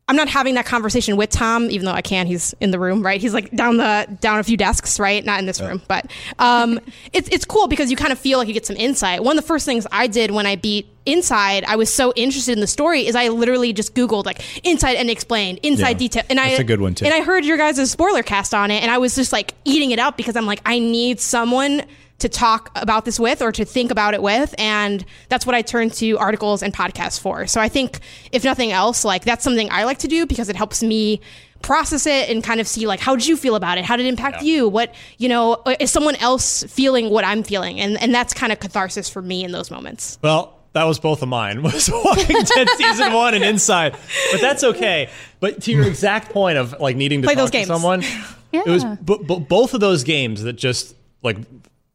I'm 0.10 0.16
not 0.16 0.30
having 0.30 0.56
that 0.56 0.66
conversation 0.66 1.18
with 1.18 1.30
Tom, 1.30 1.70
even 1.70 1.86
though 1.86 1.92
I 1.92 2.02
can. 2.02 2.28
He's 2.28 2.54
in 2.62 2.72
the 2.72 2.80
room, 2.80 3.04
right? 3.04 3.20
He's 3.20 3.34
like 3.34 3.52
down 3.52 3.76
the 3.76 4.08
down 4.22 4.40
a 4.40 4.44
few 4.44 4.56
desks, 4.56 5.02
right? 5.02 5.24
Not 5.24 5.40
in 5.40 5.46
this 5.46 5.60
room, 5.60 5.82
but 5.90 6.10
um, 6.40 6.80
it's 7.14 7.28
it's 7.30 7.44
cool 7.44 7.68
because 7.68 7.92
you 7.92 7.98
kind 7.98 8.14
of 8.14 8.20
feel 8.20 8.38
like 8.40 8.48
you 8.48 8.54
get 8.54 8.66
some 8.66 8.78
insight. 8.78 9.22
One 9.24 9.38
of 9.38 9.44
the 9.44 9.48
first 9.48 9.66
things 9.66 9.86
I 9.92 10.08
did 10.08 10.32
when 10.32 10.46
I 10.46 10.56
beat 10.56 10.88
Inside, 11.06 11.64
I 11.64 11.78
was 11.78 11.94
so 11.94 12.12
interested 12.18 12.52
in 12.52 12.60
the 12.60 12.68
story, 12.68 13.08
is 13.08 13.16
I 13.16 13.30
literally 13.30 13.72
just 13.72 13.96
Googled 13.96 14.26
like 14.26 14.42
Inside 14.66 14.96
and 14.96 15.10
explained, 15.10 15.60
Inside 15.64 15.92
Yeah, 15.92 15.94
detail, 15.94 16.24
and 16.30 16.38
I 16.38 16.50
that's 16.50 16.60
a 16.60 16.64
good 16.66 16.82
one, 16.82 16.96
too. 16.96 17.06
And 17.06 17.14
I 17.14 17.22
heard 17.22 17.46
your 17.46 17.56
guys' 17.56 17.90
spoiler 17.90 18.24
cast 18.24 18.54
on 18.54 18.72
it, 18.72 18.82
and 18.84 18.92
I 18.92 18.98
was 18.98 19.16
just 19.16 19.32
like 19.32 19.54
eating 19.64 19.92
it 19.92 20.00
up 20.00 20.18
because 20.18 20.36
I'm 20.36 20.46
like, 20.46 20.60
I 20.66 20.80
need 20.80 21.22
someone 21.22 21.84
to 22.20 22.30
talk 22.30 22.72
about 22.76 23.06
this 23.06 23.20
with 23.20 23.42
or 23.42 23.52
to 23.52 23.64
think 23.64 23.92
about 23.92 24.14
it 24.14 24.22
with 24.22 24.56
and 24.58 25.06
that's 25.30 25.46
what 25.46 25.54
i 25.56 25.62
turn 25.62 25.90
to 25.90 26.18
articles 26.18 26.64
and 26.64 26.74
podcasts 26.74 27.20
for. 27.20 27.46
So 27.48 27.62
i 27.62 27.70
think 27.70 28.00
if 28.32 28.44
nothing 28.44 28.72
else 28.72 29.06
like 29.06 29.24
that's 29.24 29.44
something 29.44 29.70
i 29.72 29.84
like 29.84 30.00
to 30.00 30.08
do 30.08 30.26
because 30.26 30.50
it 30.50 30.56
helps 30.56 30.82
me 30.82 31.22
process 31.62 32.06
it 32.06 32.30
and 32.30 32.44
kind 32.44 32.60
of 32.60 32.68
see 32.68 32.86
like 32.88 33.00
how 33.00 33.16
did 33.16 33.26
you 33.26 33.36
feel 33.36 33.56
about 33.56 33.78
it? 33.78 33.86
How 33.86 33.96
did 33.98 34.06
it 34.06 34.10
impact 34.10 34.44
you? 34.44 34.68
What 34.68 34.94
you 35.18 35.30
know 35.30 35.54
uh, 35.66 35.76
is 35.80 35.92
someone 35.92 36.16
else 36.18 36.64
feeling 36.64 37.10
what 37.10 37.26
i'm 37.26 37.44
feeling? 37.44 37.80
And 37.80 38.00
and 38.02 38.14
that's 38.14 38.34
kind 38.34 38.52
of 38.52 38.60
catharsis 38.60 39.10
for 39.10 39.22
me 39.22 39.44
in 39.44 39.52
those 39.52 39.72
moments. 39.72 40.20
Well, 40.22 40.58
that 40.74 40.84
was 40.84 41.00
both 41.00 41.24
of 41.24 41.30
mine. 41.30 41.64
Was 41.64 41.90
Walking 41.92 42.44
Dead 42.44 42.70
season 42.78 43.12
one 43.14 43.34
and 43.34 43.44
Inside, 43.44 43.96
but 44.32 44.42
that's 44.42 44.64
okay. 44.64 45.10
But 45.40 45.64
to 45.64 45.72
your 45.72 45.88
exact 45.88 46.32
point 46.32 46.58
of 46.60 46.80
like 46.80 46.96
needing 46.96 47.22
to 47.22 47.28
Play 47.28 47.34
talk 47.34 47.42
those 47.42 47.52
to 47.52 47.58
games. 47.58 47.68
someone, 47.68 48.04
it 48.52 48.66
was 48.68 48.86
b- 48.86 49.18
b- 49.28 49.40
both 49.40 49.74
of 49.74 49.80
those 49.80 50.04
games 50.04 50.44
that 50.44 50.54
just 50.54 50.96
like 51.24 51.38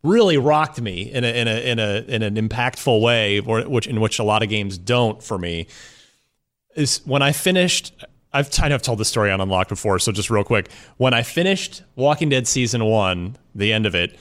really 0.02 0.36
rocked 0.36 0.80
me 0.80 1.12
in 1.12 1.24
a 1.24 1.28
in 1.28 1.48
a 1.48 1.70
in 1.70 1.78
a 1.78 2.04
in 2.08 2.22
an 2.22 2.36
impactful 2.36 3.00
way, 3.00 3.40
or 3.40 3.62
which 3.62 3.86
in 3.86 4.00
which 4.00 4.18
a 4.18 4.24
lot 4.24 4.42
of 4.42 4.48
games 4.48 4.78
don't 4.78 5.22
for 5.22 5.38
me. 5.38 5.66
Is 6.74 7.00
when 7.04 7.22
I 7.22 7.32
finished. 7.32 7.94
I've 8.34 8.50
kind 8.50 8.72
of 8.72 8.80
told 8.80 8.96
the 8.96 9.04
story 9.04 9.30
on 9.30 9.42
Unlocked 9.42 9.68
before, 9.68 9.98
so 9.98 10.10
just 10.10 10.30
real 10.30 10.42
quick. 10.42 10.70
When 10.96 11.12
I 11.12 11.22
finished 11.22 11.82
Walking 11.96 12.30
Dead 12.30 12.48
season 12.48 12.82
one, 12.82 13.36
the 13.54 13.74
end 13.74 13.84
of 13.84 13.94
it, 13.94 14.18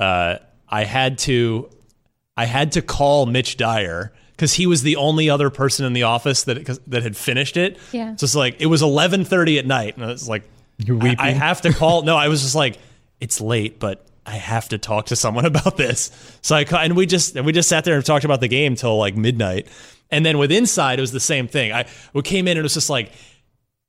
uh, 0.00 0.38
I 0.68 0.82
had 0.82 1.18
to 1.18 1.70
I 2.36 2.46
had 2.46 2.72
to 2.72 2.82
call 2.82 3.26
Mitch 3.26 3.56
Dyer 3.56 4.12
because 4.32 4.54
he 4.54 4.66
was 4.66 4.82
the 4.82 4.96
only 4.96 5.30
other 5.30 5.48
person 5.48 5.86
in 5.86 5.92
the 5.92 6.02
office 6.02 6.42
that 6.44 6.78
that 6.88 7.04
had 7.04 7.16
finished 7.16 7.56
it. 7.56 7.78
Yeah. 7.92 8.16
So 8.16 8.24
it's 8.24 8.34
like 8.34 8.60
it 8.60 8.66
was 8.66 8.82
eleven 8.82 9.24
thirty 9.24 9.60
at 9.60 9.66
night, 9.66 9.94
and 9.94 10.04
I 10.04 10.08
was 10.08 10.28
like, 10.28 10.42
I, 10.88 11.14
I 11.18 11.30
have 11.30 11.60
to 11.60 11.72
call. 11.72 12.02
no, 12.02 12.16
I 12.16 12.28
was 12.28 12.42
just 12.42 12.56
like, 12.56 12.78
it's 13.20 13.40
late, 13.40 13.78
but 13.78 14.04
I 14.24 14.32
have 14.36 14.68
to 14.70 14.78
talk 14.78 15.06
to 15.06 15.16
someone 15.16 15.44
about 15.52 15.76
this. 15.76 16.10
So 16.42 16.56
I 16.56 16.62
and 16.62 16.96
we 16.96 17.06
just 17.06 17.36
and 17.36 17.44
we 17.46 17.52
just 17.52 17.68
sat 17.68 17.84
there 17.84 17.96
and 17.96 18.04
talked 18.04 18.24
about 18.24 18.40
the 18.40 18.48
game 18.48 18.74
till 18.76 18.96
like 18.98 19.16
midnight, 19.16 19.66
and 20.10 20.24
then 20.24 20.38
with 20.38 20.52
Inside 20.52 20.98
it 20.98 21.02
was 21.02 21.12
the 21.12 21.20
same 21.20 21.48
thing. 21.48 21.72
I 21.72 21.86
we 22.12 22.22
came 22.22 22.46
in 22.46 22.52
and 22.52 22.60
it 22.60 22.62
was 22.62 22.74
just 22.74 22.90
like, 22.90 23.12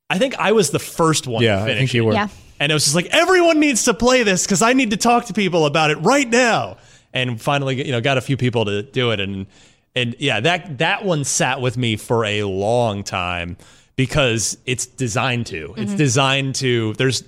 I 0.09 0.17
think 0.17 0.35
I 0.37 0.51
was 0.51 0.71
the 0.71 0.79
first 0.79 1.27
one 1.27 1.43
Yeah, 1.43 1.63
to 1.65 1.71
I 1.71 1.75
think 1.77 1.93
you 1.93 2.05
were. 2.05 2.13
Yeah. 2.13 2.27
And 2.59 2.71
it 2.71 2.75
was 2.75 2.83
just 2.83 2.95
like 2.95 3.07
everyone 3.07 3.59
needs 3.59 3.85
to 3.85 3.93
play 3.93 4.23
this 4.23 4.45
because 4.45 4.61
I 4.61 4.73
need 4.73 4.91
to 4.91 4.97
talk 4.97 5.25
to 5.25 5.33
people 5.33 5.65
about 5.65 5.91
it 5.91 5.97
right 5.97 6.29
now. 6.29 6.77
And 7.13 7.39
finally, 7.41 7.85
you 7.85 7.91
know, 7.91 8.01
got 8.01 8.17
a 8.17 8.21
few 8.21 8.37
people 8.37 8.65
to 8.65 8.83
do 8.83 9.11
it, 9.11 9.19
and 9.19 9.45
and 9.95 10.15
yeah, 10.17 10.39
that 10.39 10.79
that 10.79 11.05
one 11.05 11.23
sat 11.25 11.61
with 11.61 11.77
me 11.77 11.95
for 11.95 12.25
a 12.25 12.43
long 12.43 13.03
time 13.03 13.57
because 13.95 14.57
it's 14.65 14.87
designed 14.87 15.45
to. 15.47 15.75
It's 15.77 15.91
Mhm. 15.93 15.97
designed 15.97 16.55
to. 16.55 16.93
There's, 16.93 17.23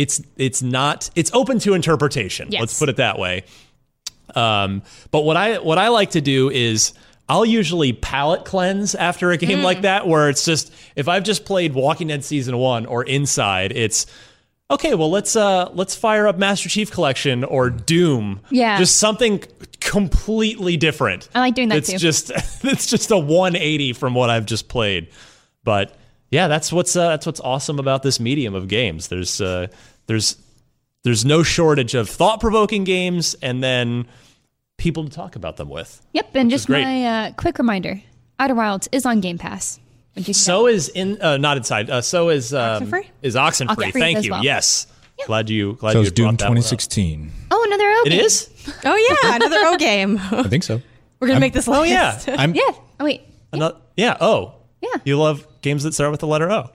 it's 0.00 0.22
it's 0.36 0.62
not. 0.62 1.10
It's 1.14 1.30
open 1.32 1.58
to 1.60 1.74
interpretation. 1.74 2.48
Yes. 2.50 2.60
Let's 2.60 2.78
put 2.78 2.88
it 2.88 2.96
that 2.96 3.18
way. 3.18 3.44
Um, 4.34 4.82
but 5.10 5.22
what 5.22 5.36
I 5.36 5.58
what 5.58 5.78
I 5.78 5.88
like 5.88 6.10
to 6.12 6.20
do 6.20 6.50
is 6.50 6.92
I'll 7.28 7.44
usually 7.46 7.92
palate 7.92 8.44
cleanse 8.44 8.94
after 8.94 9.30
a 9.30 9.36
game 9.36 9.58
Mm. 9.58 9.64
like 9.64 9.82
that, 9.82 10.06
where 10.06 10.28
it's 10.28 10.44
just 10.44 10.72
if 10.96 11.08
I've 11.08 11.24
just 11.24 11.44
played 11.44 11.74
Walking 11.74 12.08
Dead 12.08 12.24
season 12.24 12.56
one 12.56 12.86
or 12.86 13.02
Inside, 13.04 13.72
it's 13.72 14.06
okay. 14.70 14.94
Well, 14.94 15.10
let's 15.10 15.34
uh 15.36 15.70
let's 15.74 15.96
fire 15.96 16.26
up 16.28 16.38
Master 16.38 16.68
Chief 16.68 16.90
Collection 16.90 17.42
or 17.44 17.70
Doom. 17.70 18.40
Yeah. 18.50 18.78
just 18.78 18.96
something 18.96 19.42
completely 19.80 20.76
different. 20.76 21.28
I 21.34 21.40
like 21.40 21.54
doing 21.54 21.68
that 21.70 21.78
it's 21.78 21.90
too. 21.90 21.98
just 21.98 22.30
it's 22.64 22.86
just 22.86 23.10
a 23.10 23.18
180 23.18 23.92
from 23.94 24.14
what 24.14 24.30
I've 24.30 24.46
just 24.46 24.68
played. 24.68 25.08
But 25.64 25.96
yeah, 26.30 26.46
that's 26.46 26.72
what's 26.72 26.94
uh, 26.94 27.08
that's 27.08 27.26
what's 27.26 27.40
awesome 27.40 27.80
about 27.80 28.04
this 28.04 28.20
medium 28.20 28.54
of 28.54 28.68
games. 28.68 29.08
There's 29.08 29.40
uh, 29.40 29.66
there's 30.10 30.36
there's 31.04 31.24
no 31.24 31.44
shortage 31.44 31.94
of 31.94 32.08
thought 32.08 32.40
provoking 32.40 32.82
games, 32.82 33.34
and 33.40 33.62
then 33.62 34.06
people 34.76 35.04
to 35.04 35.10
talk 35.10 35.36
about 35.36 35.56
them 35.56 35.68
with. 35.68 36.04
Yep, 36.14 36.34
and 36.34 36.50
just 36.50 36.66
great. 36.66 36.82
my 36.82 37.06
uh, 37.28 37.32
quick 37.34 37.58
reminder: 37.58 38.02
Outer 38.40 38.56
Wilds 38.56 38.88
is 38.90 39.06
on 39.06 39.20
Game 39.20 39.38
Pass. 39.38 39.78
Which 40.14 40.26
you 40.26 40.34
So 40.34 40.66
is 40.66 40.88
in 40.88 41.22
uh, 41.22 41.36
not 41.36 41.56
inside. 41.58 41.88
Uh, 41.88 42.00
so 42.02 42.28
is 42.30 42.52
um, 42.52 42.82
Oxenfree? 42.84 43.06
is 43.22 43.36
Oxenfree. 43.36 43.76
Oxenfree 43.76 43.92
Thank 43.92 44.24
you. 44.24 44.32
well. 44.32 44.44
Yes. 44.44 44.88
Glad 45.26 45.48
you 45.50 45.74
glad 45.74 45.92
So 45.92 46.00
you 46.00 46.06
it's 46.08 46.18
brought 46.18 46.30
Doom 46.30 46.36
that 46.38 46.48
one 46.48 46.58
up. 46.58 46.64
2016. 46.64 47.30
Oh, 47.52 47.62
another 47.66 47.84
O 47.84 48.02
It 48.06 48.10
game. 48.10 48.20
is. 48.24 48.50
Oh 48.84 48.96
yeah, 49.22 49.36
another 49.36 49.58
O 49.68 49.76
game. 49.76 50.18
I 50.18 50.42
think 50.48 50.64
so. 50.64 50.80
We're 51.20 51.28
gonna 51.28 51.34
I'm- 51.34 51.40
make 51.42 51.52
this 51.52 51.68
list. 51.68 51.78
Oh 51.80 51.84
yeah. 51.84 52.18
I'm- 52.38 52.54
Yeah. 52.54 52.62
Oh 52.98 53.04
wait. 53.04 53.20
Ano- 53.52 53.76
yeah. 53.96 54.16
Oh. 54.20 54.54
Yeah. 54.80 54.88
You 55.04 55.18
love 55.18 55.46
games 55.62 55.82
that 55.84 55.92
start 55.94 56.10
with 56.10 56.20
the 56.20 56.26
letter 56.26 56.50
O. 56.50 56.70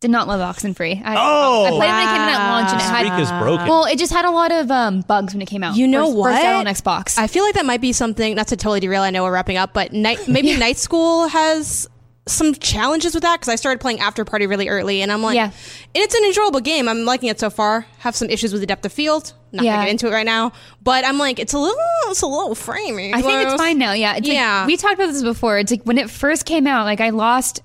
Did 0.00 0.10
not 0.10 0.28
love 0.28 0.40
Oxenfree. 0.40 1.00
I, 1.04 1.14
Oh! 1.16 1.64
I 1.64 1.70
played 1.70 1.88
it 1.88 1.92
when 1.92 2.02
it 2.02 2.12
came 2.12 2.20
out 2.20 2.40
at 2.40 2.50
launch, 2.50 2.70
and 2.72 2.80
it 2.80 2.84
had 2.84 3.06
Streak 3.06 3.20
is 3.22 3.30
broken. 3.42 3.66
well, 3.66 3.84
it 3.86 3.98
just 3.98 4.12
had 4.12 4.26
a 4.26 4.30
lot 4.30 4.52
of 4.52 4.70
um, 4.70 5.00
bugs 5.00 5.32
when 5.32 5.40
it 5.40 5.46
came 5.46 5.62
out. 5.64 5.74
You 5.76 5.88
know 5.88 6.04
first, 6.06 6.16
what? 6.18 6.32
First 6.34 6.44
out 6.44 6.66
on 6.66 6.66
Xbox. 6.66 7.18
I 7.18 7.26
feel 7.28 7.44
like 7.44 7.54
that 7.54 7.64
might 7.64 7.80
be 7.80 7.92
something. 7.94 8.34
Not 8.34 8.48
to 8.48 8.56
totally 8.56 8.80
derail. 8.80 9.02
I 9.02 9.10
know 9.10 9.24
we're 9.24 9.32
wrapping 9.32 9.56
up, 9.56 9.72
but 9.72 9.92
night, 9.94 10.18
maybe 10.28 10.54
Night 10.56 10.76
School 10.76 11.28
has 11.28 11.88
some 12.28 12.52
challenges 12.54 13.14
with 13.14 13.22
that 13.22 13.36
because 13.36 13.48
I 13.48 13.54
started 13.54 13.80
playing 13.80 14.00
After 14.00 14.24
Party 14.26 14.46
really 14.46 14.68
early, 14.68 15.00
and 15.00 15.10
I'm 15.10 15.22
like, 15.22 15.36
Yeah. 15.36 15.44
and 15.44 15.52
it's 15.94 16.14
an 16.14 16.24
enjoyable 16.24 16.60
game. 16.60 16.88
I'm 16.88 17.04
liking 17.04 17.30
it 17.30 17.40
so 17.40 17.48
far. 17.48 17.86
Have 18.00 18.14
some 18.16 18.28
issues 18.28 18.52
with 18.52 18.60
the 18.60 18.66
depth 18.66 18.84
of 18.84 18.92
field. 18.92 19.32
Not 19.52 19.64
Yeah. 19.64 19.74
gonna 19.76 19.84
get 19.86 19.90
into 19.92 20.08
it 20.08 20.10
right 20.10 20.26
now, 20.26 20.52
but 20.82 21.06
I'm 21.06 21.16
like, 21.18 21.38
it's 21.38 21.52
a 21.54 21.58
little, 21.58 21.78
it's 22.08 22.20
a 22.22 22.26
little 22.26 22.54
framey. 22.54 23.14
I 23.14 23.22
think 23.22 23.46
it's 23.48 23.54
fine 23.54 23.78
now. 23.78 23.92
Yeah, 23.92 24.16
it's 24.16 24.28
Yeah. 24.28 24.58
Like, 24.58 24.66
we 24.66 24.76
talked 24.76 24.94
about 24.94 25.12
this 25.12 25.22
before. 25.22 25.56
It's 25.58 25.70
like 25.70 25.84
when 25.84 25.96
it 25.98 26.10
first 26.10 26.44
came 26.44 26.66
out, 26.66 26.84
like 26.84 27.00
I 27.00 27.10
lost. 27.10 27.62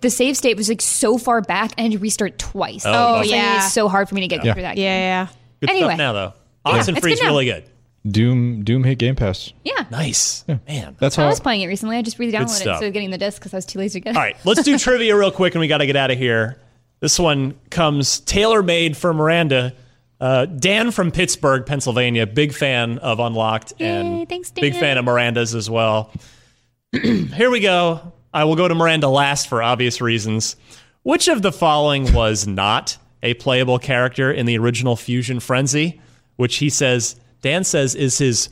The 0.00 0.10
save 0.10 0.36
state 0.36 0.56
was 0.56 0.68
like 0.68 0.80
so 0.80 1.18
far 1.18 1.40
back, 1.42 1.72
and 1.76 1.80
I 1.80 1.82
had 1.82 1.92
to 1.92 1.98
restart 1.98 2.38
twice. 2.38 2.84
Oh, 2.86 3.16
Oh, 3.18 3.22
yeah. 3.22 3.56
it's 3.64 3.72
so 3.74 3.88
hard 3.88 4.08
for 4.08 4.14
me 4.14 4.22
to 4.22 4.28
get 4.28 4.44
Yeah. 4.44 4.52
through 4.54 4.62
that. 4.62 4.76
Yeah, 4.78 4.82
game. 4.98 5.00
yeah. 5.02 5.26
Good 5.60 5.70
Anyway. 5.70 5.88
stuff 5.88 5.98
now, 5.98 6.12
though. 6.12 6.32
Yeah, 6.66 6.72
Oxenfree's 6.78 7.12
it's 7.14 7.20
good 7.20 7.26
now. 7.26 7.30
really 7.32 7.44
good. 7.46 7.64
Doom 8.08 8.62
Doom 8.64 8.84
hit 8.84 8.98
Game 8.98 9.16
Pass. 9.16 9.52
Yeah. 9.64 9.84
Nice. 9.90 10.44
Man. 10.68 10.96
That's 11.00 11.16
how 11.16 11.24
I 11.24 11.28
was 11.28 11.40
playing 11.40 11.60
it 11.62 11.66
recently. 11.66 11.96
I 11.96 12.02
just 12.02 12.18
re-downloaded 12.18 12.44
it 12.44 12.48
stuff. 12.50 12.74
instead 12.74 12.86
of 12.86 12.92
getting 12.92 13.10
the 13.10 13.18
disc 13.18 13.40
because 13.40 13.52
I 13.52 13.56
was 13.58 13.66
too 13.66 13.78
lazy 13.80 14.00
to 14.00 14.04
get 14.04 14.10
it. 14.10 14.16
All 14.16 14.22
right, 14.22 14.36
let's 14.44 14.62
do 14.62 14.78
trivia 14.78 15.16
real 15.16 15.30
quick, 15.32 15.54
and 15.54 15.60
we 15.60 15.66
got 15.68 15.78
to 15.78 15.86
get 15.86 15.96
out 15.96 16.10
of 16.12 16.18
here. 16.18 16.60
This 17.00 17.18
one 17.18 17.54
comes 17.70 18.20
tailor 18.20 18.62
made 18.62 18.96
for 18.96 19.12
Miranda. 19.12 19.74
Uh, 20.20 20.46
Dan 20.46 20.92
from 20.92 21.10
Pittsburgh, 21.10 21.66
Pennsylvania, 21.66 22.26
big 22.26 22.54
fan 22.54 22.98
of 23.00 23.18
Unlocked 23.20 23.74
and 23.80 24.26
thanks, 24.28 24.50
big 24.50 24.74
fan 24.74 24.96
of 24.98 25.04
Miranda's 25.04 25.54
as 25.54 25.68
well. 25.68 26.10
Here 26.92 27.50
we 27.50 27.60
go. 27.60 28.12
I 28.36 28.44
will 28.44 28.54
go 28.54 28.68
to 28.68 28.74
Miranda 28.74 29.08
last 29.08 29.48
for 29.48 29.62
obvious 29.62 30.02
reasons. 30.02 30.56
Which 31.04 31.26
of 31.26 31.40
the 31.40 31.50
following 31.50 32.12
was 32.12 32.46
not 32.46 32.98
a 33.22 33.32
playable 33.32 33.78
character 33.78 34.30
in 34.30 34.44
the 34.44 34.58
original 34.58 34.94
Fusion 34.94 35.40
Frenzy? 35.40 36.02
Which 36.36 36.56
he 36.56 36.68
says, 36.68 37.16
Dan 37.40 37.64
says, 37.64 37.94
is 37.94 38.18
his 38.18 38.50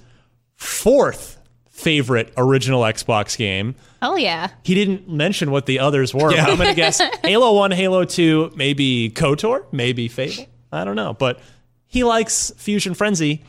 fourth 0.57 1.39
favorite 1.68 2.32
original 2.39 2.80
Xbox 2.80 3.37
game. 3.37 3.74
Oh 4.01 4.16
yeah. 4.16 4.49
He 4.62 4.74
didn't 4.74 5.07
mention 5.07 5.51
what 5.51 5.66
the 5.66 5.80
others 5.80 6.14
were. 6.14 6.32
Yeah. 6.32 6.47
I'm 6.47 6.57
going 6.57 6.68
to 6.70 6.74
guess 6.74 7.03
Halo 7.22 7.53
1, 7.53 7.72
Halo 7.72 8.07
2, 8.07 8.53
maybe 8.57 9.11
KOTOR, 9.11 9.66
maybe 9.70 10.09
Fable. 10.09 10.47
I 10.72 10.85
don't 10.85 10.97
know. 10.97 11.12
But 11.12 11.41
he 11.87 12.05
likes 12.05 12.53
Fusion 12.57 12.95
Frenzy. 12.95 13.45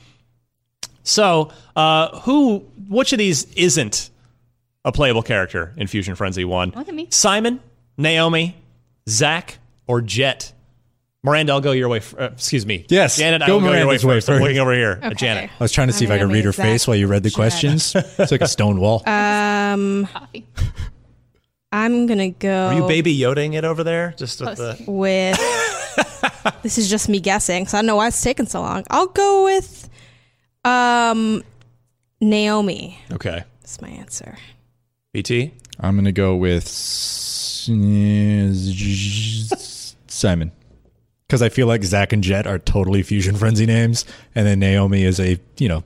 So, 1.04 1.54
uh, 1.78 2.20
who, 2.20 2.66
which 2.90 3.14
of 3.14 3.20
these 3.20 3.46
isn't 3.54 4.10
a 4.86 4.92
playable 4.94 5.22
character 5.24 5.74
in 5.76 5.88
Fusion 5.88 6.16
Frenzy 6.16 6.46
1? 6.46 6.72
Look 6.76 6.88
at 6.88 6.96
me. 6.96 7.08
Simon, 7.10 7.60
Naomi, 7.98 8.56
Zach, 9.10 9.58
or 9.88 10.00
Jet? 10.00 10.54
Miranda, 11.24 11.54
I'll 11.54 11.60
go 11.62 11.72
your 11.74 11.90
way. 11.90 11.98
F- 11.98 12.14
uh, 12.18 12.30
excuse 12.34 12.66
me. 12.66 12.86
Yes, 12.88 13.18
Janet, 13.18 13.42
I 13.42 13.48
go 13.48 13.56
will 13.56 13.62
go 13.62 13.66
your 13.66 13.74
way 13.74 13.80
Miranda's 13.84 14.06
way 14.06 14.16
first. 14.18 14.30
I'm 14.30 14.36
first. 14.36 14.44
waiting 14.44 14.60
over 14.62 14.74
here. 14.74 15.00
Uh, 15.02 15.10
Janet. 15.16 15.50
I 15.60 15.64
was 15.64 15.72
trying 15.72 15.88
to 15.88 15.94
see 15.94 16.06
if 16.06 16.12
I 16.12 16.20
could 16.20 16.32
read 16.32 16.46
her 16.46 16.52
Zach, 16.52 16.64
face 16.66 16.88
while 16.88 16.96
you 16.96 17.08
read 17.08 17.24
the 17.24 17.32
questions. 17.32 17.96
It's 18.20 18.32
like 18.32 18.42
a 18.42 18.48
stone 18.48 18.80
wall. 18.80 19.02
Um, 19.10 20.08
I'm 21.72 22.06
gonna 22.06 22.30
go. 22.30 22.68
Are 22.68 22.74
you 22.76 22.88
baby 22.88 23.18
Yodaing 23.18 23.56
it 23.56 23.66
over 23.66 23.84
there? 23.84 24.14
Just 24.18 24.40
with 24.40 24.58
the. 24.58 24.78
with 24.88 25.38
this 26.62 26.78
is 26.78 26.90
just 26.90 27.08
me 27.10 27.20
guessing 27.20 27.66
so 27.66 27.78
i 27.78 27.82
don't 27.82 27.86
know 27.88 27.96
why 27.96 28.08
it's 28.08 28.22
taking 28.22 28.46
so 28.46 28.60
long 28.62 28.84
i'll 28.90 29.08
go 29.08 29.46
with 29.46 29.90
um 30.66 31.44
naomi 32.20 33.00
Okay. 33.12 33.44
that's 33.62 33.82
my 33.82 33.90
answer 33.90 34.36
BT? 35.16 35.54
I'm 35.80 35.96
gonna 35.96 36.12
go 36.12 36.36
with 36.36 36.68
Simon 40.08 40.52
because 41.28 41.42
I 41.42 41.48
feel 41.50 41.68
like 41.68 41.84
Zach 41.86 42.12
and 42.14 42.22
Jet 42.24 42.46
are 42.48 42.60
totally 42.60 43.02
fusion 43.02 43.36
frenzy 43.38 43.66
names, 43.66 44.04
and 44.36 44.46
then 44.46 44.60
Naomi 44.60 45.04
is 45.04 45.20
a 45.22 45.40
you 45.58 45.70
know 45.70 45.84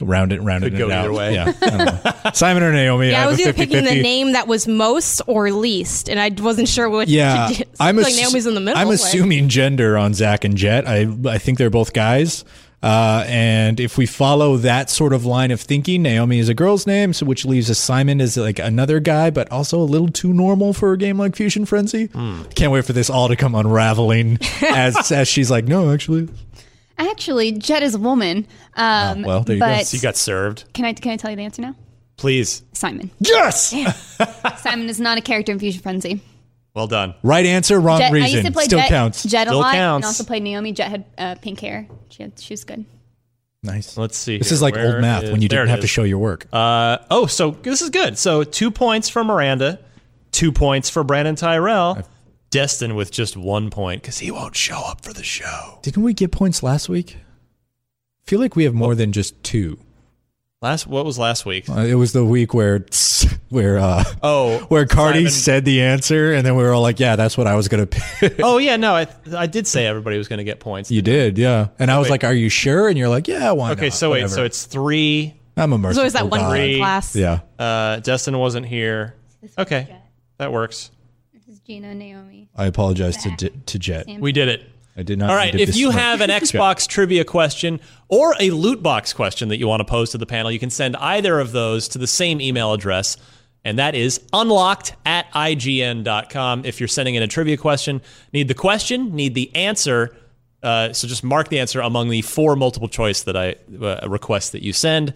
round 0.00 0.32
it 0.32 0.40
rounded 0.42 0.72
Could 0.74 0.78
go 0.78 0.86
it 0.88 0.92
out. 0.92 1.04
either 1.06 1.12
way. 1.12 1.34
Yeah, 1.34 1.52
I. 1.60 2.30
Simon 2.34 2.62
or 2.62 2.72
Naomi. 2.72 3.10
yeah 3.10 3.16
i 3.16 3.20
have 3.22 3.30
was 3.30 3.38
a 3.40 3.42
either 3.48 3.52
picking 3.54 3.82
the 3.84 3.90
50-50. 3.90 4.02
name 4.02 4.32
that 4.34 4.46
was 4.46 4.68
most 4.68 5.22
or 5.26 5.50
least 5.50 6.08
and 6.10 6.20
i 6.20 6.28
wasn't 6.42 6.68
sure 6.68 6.88
which 6.90 7.08
Yeah, 7.08 7.48
to 7.48 7.54
do. 7.64 7.64
I'm 7.80 7.96
like 7.96 8.14
naomi's 8.14 8.46
in 8.46 8.54
the 8.54 8.60
middle 8.60 8.78
I'm 8.78 8.88
like- 8.88 8.94
assuming 8.96 9.48
gender 9.48 9.96
on 9.98 10.12
Zach 10.14 10.44
and 10.44 10.56
Jet. 10.56 10.86
I 10.86 11.08
I 11.26 11.38
think 11.38 11.58
they're 11.58 11.70
both 11.70 11.92
guys. 11.94 12.44
Uh, 12.86 13.24
and 13.26 13.80
if 13.80 13.98
we 13.98 14.06
follow 14.06 14.56
that 14.58 14.88
sort 14.90 15.12
of 15.12 15.24
line 15.24 15.50
of 15.50 15.60
thinking, 15.60 16.02
Naomi 16.02 16.38
is 16.38 16.48
a 16.48 16.54
girl's 16.54 16.86
name, 16.86 17.12
so 17.12 17.26
which 17.26 17.44
leaves 17.44 17.68
us 17.68 17.78
Simon 17.78 18.20
as 18.20 18.36
like 18.36 18.58
another 18.60 19.00
guy, 19.00 19.30
but 19.30 19.50
also 19.50 19.80
a 19.80 19.84
little 19.84 20.08
too 20.08 20.32
normal 20.32 20.72
for 20.72 20.92
a 20.92 20.98
game 20.98 21.18
like 21.18 21.34
Fusion 21.34 21.66
Frenzy. 21.66 22.06
Hmm. 22.06 22.42
Can't 22.54 22.70
wait 22.72 22.84
for 22.84 22.92
this 22.92 23.10
all 23.10 23.26
to 23.28 23.34
come 23.36 23.54
unraveling 23.56 24.38
as 24.62 25.10
as 25.10 25.26
she's 25.26 25.50
like, 25.50 25.64
no, 25.66 25.92
actually, 25.92 26.28
Actually, 26.98 27.52
Jet 27.52 27.82
is 27.82 27.94
a 27.94 27.98
woman. 27.98 28.46
Um, 28.74 29.24
Oh, 29.24 29.28
well, 29.28 29.40
there 29.42 29.56
you 29.56 29.60
go. 29.60 29.66
but 29.66 29.86
So 29.86 29.96
you 29.96 30.00
got 30.02 30.16
served. 30.16 30.64
Can 30.72 30.84
I 30.84 30.92
can 30.92 31.10
I 31.12 31.16
tell 31.16 31.30
you 31.30 31.36
the 31.36 31.42
answer 31.42 31.62
now? 31.62 31.74
Please. 32.16 32.62
Simon. 32.72 33.10
yes, 33.18 33.74
Simon 34.62 34.88
is 34.88 34.98
not 35.00 35.18
a 35.18 35.20
character 35.20 35.52
in 35.52 35.58
Fusion 35.58 35.82
Frenzy. 35.82 36.22
Well 36.76 36.86
done. 36.86 37.14
right 37.22 37.44
answer, 37.46 37.80
wrong 37.80 37.98
Jet, 38.00 38.10
I 38.10 38.14
reason, 38.14 38.30
used 38.36 38.46
to 38.46 38.52
play 38.52 38.64
still 38.66 38.78
Jet, 38.78 38.88
counts. 38.90 39.22
Jet 39.24 39.46
a 39.46 39.50
Still 39.50 39.60
lot, 39.60 39.74
counts. 39.74 40.04
and 40.04 40.08
also 40.10 40.24
played 40.24 40.42
Naomi. 40.42 40.72
Jet 40.72 40.90
had 40.90 41.04
uh, 41.16 41.34
pink 41.36 41.58
hair. 41.58 41.88
She 42.10 42.22
had, 42.22 42.38
she 42.38 42.52
was 42.52 42.64
good. 42.64 42.84
Nice. 43.62 43.96
Let's 43.96 44.16
see. 44.18 44.36
This 44.38 44.50
here. 44.50 44.54
is 44.56 44.62
like 44.62 44.74
Where 44.74 44.92
old 44.92 45.00
math 45.00 45.24
is- 45.24 45.30
when 45.32 45.40
you 45.42 45.48
there 45.48 45.60
didn't 45.60 45.68
it 45.68 45.72
have 45.72 45.80
to 45.80 45.84
is. 45.84 45.90
show 45.90 46.04
your 46.04 46.18
work. 46.18 46.46
Uh, 46.52 46.98
oh, 47.10 47.24
so 47.26 47.52
this 47.62 47.80
is 47.80 47.88
good. 47.90 48.18
So 48.18 48.44
two 48.44 48.70
points 48.70 49.08
for 49.08 49.24
Miranda, 49.24 49.80
two 50.32 50.52
points 50.52 50.90
for 50.90 51.02
Brandin 51.02 51.36
Tyrrel. 51.36 51.98
Destin 52.50 52.94
with 52.94 53.10
just 53.10 53.36
one 53.38 53.70
point 53.70 54.02
because 54.02 54.18
he 54.18 54.30
won't 54.30 54.54
show 54.54 54.78
up 54.86 55.02
for 55.04 55.12
the 55.12 55.24
show. 55.24 55.78
Didn't 55.82 56.02
we 56.04 56.12
get 56.14 56.30
points 56.30 56.62
last 56.62 56.88
week? 56.90 57.16
I 57.18 58.30
feel 58.30 58.38
like 58.38 58.54
we 58.54 58.64
have 58.64 58.74
more 58.74 58.94
than 58.94 59.12
just 59.12 59.42
two. 59.42 59.78
Last 60.62 60.86
what 60.86 61.04
was 61.04 61.18
last 61.18 61.44
week? 61.44 61.68
Uh, 61.68 61.80
it 61.80 61.96
was 61.96 62.12
the 62.14 62.24
week 62.24 62.54
where 62.54 62.82
where 63.50 63.78
uh 63.78 64.02
Oh, 64.22 64.58
where 64.68 64.86
Cardy 64.86 65.12
Simon- 65.16 65.30
said 65.30 65.64
the 65.66 65.82
answer, 65.82 66.32
and 66.32 66.46
then 66.46 66.56
we 66.56 66.62
were 66.62 66.72
all 66.72 66.80
like, 66.80 66.98
"Yeah, 66.98 67.14
that's 67.14 67.36
what 67.36 67.46
I 67.46 67.54
was 67.56 67.68
gonna 67.68 67.86
pick." 68.20 68.36
Oh 68.42 68.56
yeah, 68.56 68.76
no, 68.76 68.94
I 68.94 69.06
I 69.36 69.46
did 69.46 69.66
say 69.66 69.86
everybody 69.86 70.16
was 70.16 70.28
going 70.28 70.38
to 70.38 70.44
get 70.44 70.58
points. 70.58 70.90
you 70.90 71.02
did, 71.02 71.36
yeah. 71.36 71.68
And 71.78 71.90
I 71.90 71.98
was 71.98 72.06
Wait. 72.06 72.10
like, 72.12 72.24
"Are 72.24 72.32
you 72.32 72.48
sure?" 72.48 72.88
And 72.88 72.96
you're 72.96 73.10
like, 73.10 73.28
"Yeah, 73.28 73.50
why 73.52 73.72
Okay, 73.72 73.88
not? 73.88 73.92
so 73.92 74.12
wait, 74.12 74.30
so 74.30 74.44
it's 74.44 74.64
three. 74.64 75.34
I'm 75.58 75.72
a 75.74 75.76
there's 75.76 75.82
merciful 75.96 76.00
always 76.00 76.12
that 76.14 76.30
one 76.30 76.40
God. 76.40 76.50
Three. 76.56 76.78
class 76.78 77.14
Yeah, 77.14 77.40
Uh, 77.58 78.00
Destin 78.00 78.38
wasn't 78.38 78.64
here. 78.64 79.14
Okay, 79.58 79.94
that 80.38 80.52
works. 80.52 80.90
This 81.34 81.46
is 81.48 81.60
Gina 81.60 81.94
Naomi. 81.94 82.48
I 82.56 82.64
apologize 82.64 83.18
to 83.24 83.36
J- 83.36 83.50
to 83.66 83.78
Jet. 83.78 84.06
We 84.18 84.32
did 84.32 84.48
it. 84.48 84.62
I 84.96 85.02
did 85.02 85.18
not. 85.18 85.30
All 85.30 85.36
right. 85.36 85.54
If 85.54 85.76
you 85.76 85.90
have 85.90 86.20
an. 86.20 86.30
Xbox 86.36 86.86
trivia 86.86 87.24
question 87.24 87.80
or 88.08 88.34
a 88.38 88.50
loot 88.50 88.82
box 88.82 89.12
question 89.12 89.48
that 89.48 89.58
you 89.58 89.66
want 89.66 89.80
to 89.80 89.84
pose 89.84 90.10
to 90.10 90.18
the 90.18 90.26
panel, 90.26 90.50
you 90.50 90.58
can 90.58 90.70
send 90.70 90.96
either 90.96 91.40
of 91.40 91.52
those 91.52 91.88
to 91.88 91.98
the 91.98 92.06
same 92.06 92.40
email 92.40 92.72
address, 92.72 93.16
and 93.64 93.78
that 93.78 93.94
is 93.94 94.20
unlocked 94.32 94.94
at 95.06 95.30
ign.com. 95.32 96.64
If 96.64 96.80
you're 96.80 96.88
sending 96.88 97.14
in 97.14 97.22
a 97.22 97.26
trivia 97.26 97.56
question, 97.56 98.02
need 98.32 98.48
the 98.48 98.54
question, 98.54 99.14
need 99.14 99.34
the 99.34 99.54
answer. 99.54 100.14
Uh, 100.62 100.92
so 100.92 101.08
just 101.08 101.24
mark 101.24 101.48
the 101.48 101.58
answer 101.58 101.80
among 101.80 102.10
the 102.10 102.22
four 102.22 102.54
multiple 102.54 102.88
choice 102.88 103.22
that 103.22 103.36
I 103.36 103.56
uh, 103.80 104.06
request 104.08 104.52
that 104.52 104.62
you 104.62 104.72
send. 104.72 105.14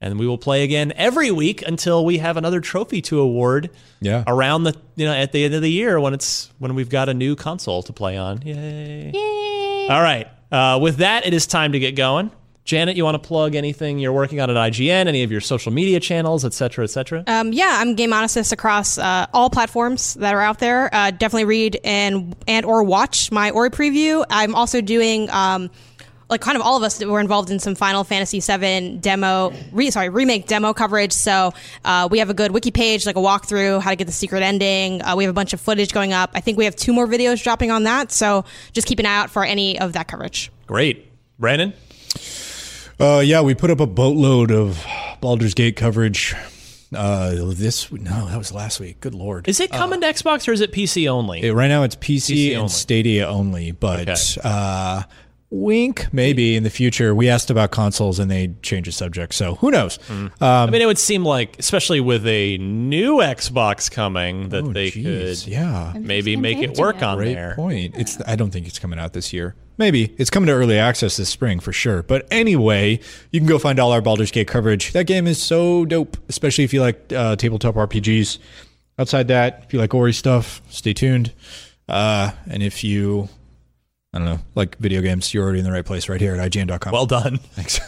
And 0.00 0.18
we 0.18 0.26
will 0.28 0.38
play 0.38 0.62
again 0.62 0.92
every 0.96 1.30
week 1.32 1.62
until 1.66 2.04
we 2.04 2.18
have 2.18 2.36
another 2.36 2.60
trophy 2.60 3.02
to 3.02 3.18
award 3.20 3.70
Yeah. 4.00 4.22
around 4.26 4.62
the 4.62 4.74
you 4.94 5.04
know 5.06 5.12
at 5.12 5.32
the 5.32 5.44
end 5.44 5.54
of 5.54 5.62
the 5.62 5.70
year 5.70 5.98
when 5.98 6.14
it's 6.14 6.50
when 6.58 6.74
we've 6.76 6.88
got 6.88 7.08
a 7.08 7.14
new 7.14 7.34
console 7.34 7.82
to 7.82 7.92
play 7.92 8.16
on. 8.16 8.40
Yay! 8.42 9.10
Yay! 9.12 9.88
All 9.88 10.00
right. 10.02 10.28
Uh, 10.52 10.78
with 10.80 10.98
that, 10.98 11.26
it 11.26 11.34
is 11.34 11.46
time 11.46 11.72
to 11.72 11.78
get 11.78 11.96
going. 11.96 12.30
Janet, 12.64 12.96
you 12.96 13.04
want 13.04 13.14
to 13.20 13.26
plug 13.26 13.54
anything 13.54 13.98
you're 13.98 14.12
working 14.12 14.40
on 14.42 14.50
at 14.50 14.56
IGN, 14.56 15.06
any 15.06 15.22
of 15.22 15.32
your 15.32 15.40
social 15.40 15.72
media 15.72 16.00
channels, 16.00 16.44
et 16.44 16.52
cetera, 16.52 16.84
et 16.84 16.88
cetera? 16.90 17.24
um, 17.26 17.50
yeah 17.52 17.78
i'm 17.80 17.94
game 17.94 18.10
honestist 18.10 18.52
across 18.52 18.98
uh, 18.98 19.26
all 19.32 19.48
platforms 19.48 20.12
that 20.14 20.34
are 20.34 20.40
out 20.42 20.58
there 20.58 20.94
uh, 20.94 21.10
definitely 21.10 21.46
read 21.46 21.80
and 21.82 22.36
and 22.46 22.66
or 22.66 22.82
watch 22.82 23.32
my 23.32 23.50
ori 23.52 23.70
preview 23.70 24.22
i'm 24.28 24.54
also 24.54 24.82
doing 24.82 25.30
um, 25.30 25.70
like 26.28 26.40
kind 26.40 26.56
of 26.56 26.62
all 26.62 26.76
of 26.76 26.82
us 26.82 27.02
were 27.04 27.20
involved 27.20 27.50
in 27.50 27.58
some 27.58 27.74
Final 27.74 28.04
Fantasy 28.04 28.40
VII 28.40 28.98
demo, 28.98 29.52
re, 29.72 29.90
sorry, 29.90 30.08
remake 30.10 30.46
demo 30.46 30.72
coverage. 30.74 31.12
So 31.12 31.52
uh, 31.84 32.08
we 32.10 32.18
have 32.18 32.28
a 32.30 32.34
good 32.34 32.50
wiki 32.52 32.70
page, 32.70 33.06
like 33.06 33.16
a 33.16 33.20
walkthrough, 33.20 33.80
how 33.80 33.90
to 33.90 33.96
get 33.96 34.06
the 34.06 34.12
secret 34.12 34.42
ending. 34.42 35.00
Uh, 35.02 35.16
we 35.16 35.24
have 35.24 35.30
a 35.30 35.34
bunch 35.34 35.52
of 35.52 35.60
footage 35.60 35.92
going 35.92 36.12
up. 36.12 36.30
I 36.34 36.40
think 36.40 36.58
we 36.58 36.64
have 36.66 36.76
two 36.76 36.92
more 36.92 37.06
videos 37.06 37.42
dropping 37.42 37.70
on 37.70 37.84
that. 37.84 38.12
So 38.12 38.44
just 38.72 38.86
keep 38.86 38.98
an 38.98 39.06
eye 39.06 39.16
out 39.16 39.30
for 39.30 39.44
any 39.44 39.78
of 39.80 39.94
that 39.94 40.08
coverage. 40.08 40.50
Great. 40.66 41.06
Brandin? 41.40 41.72
Uh, 43.00 43.20
yeah, 43.24 43.40
we 43.42 43.54
put 43.54 43.70
up 43.70 43.80
a 43.80 43.86
boatload 43.86 44.50
of 44.50 44.84
Baldur's 45.20 45.54
Gate 45.54 45.76
coverage. 45.76 46.34
Uh, 46.94 47.34
this 47.52 47.92
no, 47.92 48.26
that 48.28 48.38
was 48.38 48.52
last 48.52 48.80
week. 48.80 48.98
Good 49.00 49.14
lord. 49.14 49.46
Is 49.46 49.60
it 49.60 49.70
coming 49.70 50.00
to 50.00 50.06
Xbox 50.06 50.48
or 50.48 50.52
is 50.52 50.60
it 50.62 50.72
PC 50.72 51.06
only? 51.08 51.42
Uh, 51.42 51.46
It- 51.48 51.52
right 51.54 51.68
now 51.68 51.82
it's 51.82 51.94
PC, 51.96 52.34
PC 52.34 52.48
and 52.52 52.56
only. 52.60 52.68
Stadia 52.70 53.28
only, 53.28 53.70
but 53.72 54.08
Okay. 54.08 54.40
uh, 54.42 55.02
Wink, 55.50 56.08
maybe 56.12 56.56
in 56.56 56.62
the 56.62 56.70
future. 56.70 57.14
We 57.14 57.28
asked 57.30 57.48
about 57.48 57.70
consoles 57.70 58.18
and 58.18 58.30
they 58.30 58.54
changed 58.62 58.88
the 58.88 58.92
subject, 58.92 59.32
so 59.34 59.54
who 59.56 59.70
knows? 59.70 59.98
Um, 60.10 60.30
I 60.40 60.66
mean, 60.66 60.82
it 60.82 60.86
would 60.86 60.98
seem 60.98 61.24
like, 61.24 61.58
especially 61.58 62.00
with 62.00 62.26
a 62.26 62.58
new 62.58 63.16
Xbox 63.18 63.90
coming, 63.90 64.50
that 64.50 64.64
Oh, 64.64 64.72
they 64.72 64.90
geez, 64.90 65.44
could 65.44 65.52
yeah. 65.52 65.94
maybe 65.98 66.36
make 66.36 66.58
it 66.58 66.76
work 66.76 67.02
on 67.02 67.16
Great 67.16 67.32
there. 67.34 67.54
point. 67.56 67.94
It's 67.96 68.18
I 68.26 68.36
don't 68.36 68.50
think 68.50 68.66
it's 68.66 68.78
coming 68.78 68.98
out 68.98 69.14
this 69.14 69.32
year. 69.32 69.54
Maybe 69.78 70.14
it's 70.18 70.28
coming 70.28 70.48
to 70.48 70.52
early 70.52 70.76
access 70.76 71.16
this 71.16 71.28
spring 71.30 71.60
for 71.60 71.72
sure. 71.72 72.02
But 72.02 72.26
anyway, 72.30 73.00
you 73.30 73.40
can 73.40 73.46
go 73.48 73.58
find 73.58 73.78
all 73.78 73.92
our 73.92 74.02
Baldur's 74.02 74.30
Gate 74.32 74.48
coverage. 74.48 74.92
That 74.92 75.04
game 75.06 75.26
is 75.26 75.40
so 75.42 75.84
dope, 75.86 76.16
especially 76.28 76.64
if 76.64 76.74
you 76.74 76.80
like 76.82 77.10
uh, 77.12 77.36
tabletop 77.36 77.76
RPGs. 77.76 78.38
Outside 78.98 79.28
that, 79.28 79.62
if 79.66 79.72
you 79.72 79.78
like 79.78 79.94
Ori 79.94 80.12
stuff, 80.12 80.60
stay 80.68 80.92
tuned. 80.92 81.32
Uh, 81.88 82.32
and 82.50 82.62
if 82.62 82.82
you, 82.82 83.28
I 84.12 84.18
don't 84.18 84.26
know, 84.26 84.38
like 84.54 84.78
video 84.78 85.02
games, 85.02 85.34
you're 85.34 85.44
already 85.44 85.58
in 85.58 85.64
the 85.66 85.72
right 85.72 85.84
place 85.84 86.08
right 86.08 86.20
here 86.20 86.34
at 86.34 86.50
IGN.com. 86.50 86.92
Well 86.92 87.06
done. 87.06 87.36
Thanks. 87.38 87.78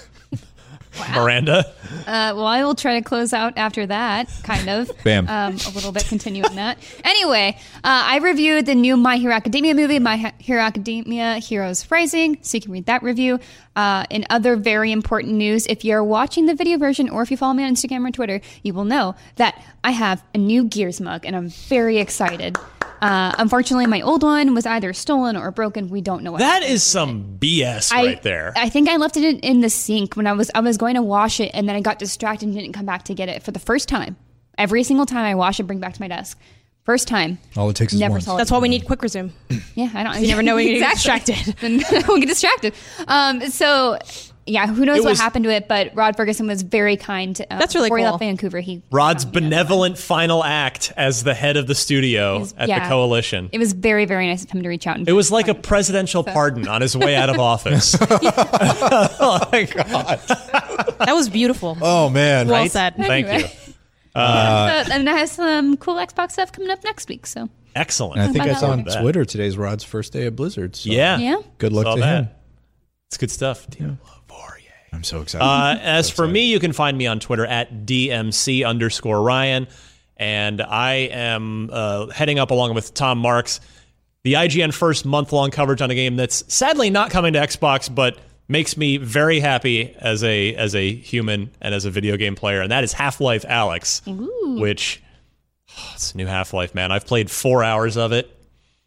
Miranda. 1.14 1.64
Uh, 2.06 2.34
well, 2.34 2.46
I 2.46 2.64
will 2.64 2.74
try 2.74 2.98
to 2.98 3.04
close 3.04 3.32
out 3.32 3.56
after 3.56 3.86
that, 3.86 4.28
kind 4.42 4.68
of. 4.68 4.90
Bam. 5.04 5.28
Um, 5.28 5.54
a 5.54 5.70
little 5.70 5.92
bit 5.92 6.04
continuing 6.06 6.56
that. 6.56 6.78
Anyway, 7.04 7.56
uh, 7.76 7.80
I 7.84 8.18
reviewed 8.18 8.66
the 8.66 8.74
new 8.74 8.96
My 8.96 9.16
Hero 9.16 9.32
Academia 9.32 9.74
movie, 9.74 9.98
My 9.98 10.34
Hero 10.38 10.60
Academia 10.60 11.38
Heroes 11.38 11.88
Rising, 11.90 12.38
so 12.42 12.56
you 12.56 12.60
can 12.60 12.72
read 12.72 12.86
that 12.86 13.02
review. 13.02 13.38
Uh, 13.76 14.04
in 14.10 14.26
other 14.30 14.56
very 14.56 14.92
important 14.92 15.34
news, 15.34 15.66
if 15.68 15.84
you're 15.84 16.04
watching 16.04 16.46
the 16.46 16.54
video 16.54 16.76
version 16.76 17.08
or 17.08 17.22
if 17.22 17.30
you 17.30 17.36
follow 17.36 17.54
me 17.54 17.64
on 17.64 17.72
Instagram 17.72 18.06
or 18.06 18.10
Twitter, 18.10 18.40
you 18.62 18.74
will 18.74 18.84
know 18.84 19.14
that 19.36 19.62
I 19.84 19.92
have 19.92 20.22
a 20.34 20.38
new 20.38 20.64
Gears 20.64 21.00
mug 21.00 21.24
and 21.24 21.34
I'm 21.36 21.48
very 21.48 21.98
excited. 21.98 22.58
Uh, 23.00 23.34
unfortunately, 23.38 23.86
my 23.86 24.00
old 24.02 24.22
one 24.22 24.54
was 24.54 24.66
either 24.66 24.92
stolen 24.92 25.36
or 25.36 25.50
broken. 25.50 25.88
We 25.88 26.00
don't 26.00 26.22
know 26.22 26.32
what. 26.32 26.38
That 26.38 26.62
is 26.62 26.82
some 26.82 27.38
BS 27.38 27.92
I- 27.92 28.04
right 28.04 28.22
there. 28.22 28.52
I 28.56 28.68
think 28.68 28.88
I 28.88 28.96
left 28.96 29.16
it 29.16 29.24
in, 29.24 29.38
in 29.40 29.60
the 29.60 29.70
sink 29.70 30.16
when 30.16 30.26
I 30.26 30.32
was 30.32 30.50
I 30.54 30.60
was 30.60 30.76
going 30.76 30.94
to 30.96 31.02
wash 31.02 31.40
it, 31.40 31.50
and 31.54 31.68
then 31.68 31.76
I 31.76 31.80
got 31.80 31.98
distracted 31.98 32.46
and 32.46 32.54
didn't 32.54 32.72
come 32.74 32.86
back 32.86 33.04
to 33.04 33.14
get 33.14 33.28
it 33.28 33.42
for 33.42 33.50
the 33.52 33.58
first 33.58 33.88
time. 33.88 34.16
Every 34.58 34.82
single 34.82 35.06
time 35.06 35.24
I 35.24 35.34
wash 35.34 35.58
it, 35.60 35.62
bring 35.64 35.78
it 35.78 35.82
back 35.82 35.94
to 35.94 36.00
my 36.02 36.08
desk. 36.08 36.38
First 36.84 37.08
time. 37.08 37.38
All 37.56 37.68
it 37.70 37.76
takes 37.76 37.92
is 37.92 38.00
Never 38.00 38.12
one. 38.14 38.20
saw 38.22 38.34
it. 38.34 38.38
That's 38.38 38.50
why 38.50 38.58
we 38.58 38.68
need 38.68 38.84
quick 38.86 39.02
resume. 39.02 39.32
Yeah, 39.74 39.90
I 39.94 40.02
don't. 40.02 40.20
You 40.20 40.28
never 40.28 40.42
know 40.42 40.54
when 40.56 40.66
you're 40.66 40.78
get 40.80 40.94
distracted. 40.94 41.36
then 41.60 41.82
we'll 42.08 42.18
get 42.18 42.28
distracted. 42.28 42.74
Um, 43.06 43.42
so 43.50 43.98
yeah, 44.46 44.66
who 44.66 44.84
knows 44.84 44.98
It 44.98 45.04
what 45.04 45.10
was- 45.10 45.20
happened 45.20 45.44
to 45.44 45.50
it? 45.52 45.68
But 45.68 45.92
Rod 45.94 46.16
Fergusson 46.16 46.46
was 46.46 46.62
very 46.62 46.96
kind. 46.96 47.36
To, 47.36 47.52
uh, 47.52 47.58
That's 47.58 47.74
really 47.74 47.88
before 47.88 47.98
he 47.98 48.04
cool. 48.04 48.12
left 48.12 48.20
Vancouver. 48.20 48.60
He 48.60 48.82
Rod's 48.90 49.24
benevolent 49.24 49.98
final 49.98 50.42
act 50.42 50.92
as 50.96 51.22
the 51.22 51.34
head 51.34 51.56
of 51.56 51.66
the 51.66 51.74
studio 51.74 52.46
at 52.56 52.66
the 52.68 52.88
coalition. 52.88 53.48
it 53.52 53.58
was 53.58 53.72
very 53.72 54.04
very 54.06 54.26
nice 54.26 54.42
of 54.44 54.50
him 54.50 54.62
to 54.62 54.68
reach 54.68 54.86
out. 54.86 54.96
And 54.98 55.08
It 55.08 55.12
was 55.12 55.30
like 55.30 55.48
a 55.48 55.54
presidential 55.54 56.24
pardon 56.24 56.66
on 56.68 56.80
his 56.80 56.96
way 56.96 57.14
out 57.16 57.30
of 57.30 57.38
office. 57.40 57.96
oh 58.00 59.48
my 59.52 59.64
god! 59.64 60.20
That 60.98 61.12
was 61.14 61.28
beautiful. 61.28 61.76
Oh 61.80 62.08
man. 62.10 62.48
well 62.48 62.60
Right? 62.62 62.70
said. 62.70 62.96
Thank 62.96 63.26
Anyway. 63.26 63.42
you. 63.42 63.48
Uh, 64.12 64.82
So- 64.84 64.92
and 64.92 65.08
I 65.08 65.12
have 65.18 65.28
some 65.28 65.76
cool 65.76 65.94
Xbox 65.94 66.32
stuff 66.32 66.50
coming 66.50 66.68
up 66.68 66.82
next 66.82 67.08
week. 67.08 67.26
So 67.26 67.48
Excellent. 67.76 68.18
and 68.20 68.28
I 68.28 68.32
think 68.32 68.44
I 68.44 68.54
saw 68.54 68.66
that 68.68 68.72
on 68.72 68.84
one. 68.84 69.02
Twitter 69.02 69.24
today's 69.24 69.56
Rod's 69.56 69.84
first 69.84 70.12
day 70.12 70.26
at 70.26 70.34
Blizzard. 70.34 70.74
So 70.74 70.90
Yeah. 70.90 71.16
yeah. 71.18 71.36
Good 71.58 71.72
luck 71.72 71.84
Saw 71.84 71.94
to 71.94 72.00
that. 72.00 72.24
him. 72.24 72.28
It's 73.10 73.18
good 73.18 73.30
stuff. 73.32 73.66
I'm 74.92 75.02
so 75.02 75.20
excited. 75.20 75.44
Uh, 75.44 75.76
as 75.82 76.10
for 76.10 76.28
me, 76.28 76.50
you 76.50 76.60
can 76.60 76.72
find 76.72 76.96
me 76.96 77.08
on 77.08 77.18
Twitter 77.18 77.44
at 77.44 77.84
DMC 77.84 78.64
underscore 78.64 79.20
Ryan. 79.20 79.66
And 80.16 80.62
I 80.62 80.92
am 81.10 81.70
uh, 81.72 82.06
heading 82.08 82.38
up 82.38 82.52
along 82.52 82.74
with 82.74 82.94
Tom 82.94 83.18
Marks, 83.18 83.58
the 84.22 84.34
IGN 84.34 84.72
first 84.72 85.04
month 85.04 85.32
long 85.32 85.50
coverage 85.50 85.82
on 85.82 85.90
a 85.90 85.94
game 85.96 86.14
that's 86.14 86.44
sadly 86.52 86.88
not 86.88 87.10
coming 87.10 87.32
to 87.32 87.40
Xbox, 87.40 87.92
but 87.92 88.18
makes 88.46 88.76
me 88.76 88.96
very 88.96 89.40
happy 89.40 89.92
as 89.98 90.22
a 90.22 90.54
as 90.54 90.74
a 90.76 90.92
human 90.94 91.50
and 91.60 91.74
as 91.74 91.84
a 91.86 91.90
video 91.90 92.16
game 92.16 92.36
player, 92.36 92.60
and 92.60 92.70
that 92.70 92.84
is 92.84 92.92
Half 92.92 93.20
Life 93.20 93.44
Alyx, 93.44 94.02
which 94.60 95.02
oh, 95.78 95.90
it's 95.94 96.12
a 96.12 96.16
new 96.16 96.26
Half 96.26 96.52
Life, 96.52 96.74
man. 96.74 96.92
I've 96.92 97.06
played 97.06 97.30
four 97.30 97.64
hours 97.64 97.96
of 97.96 98.12
it. 98.12 98.30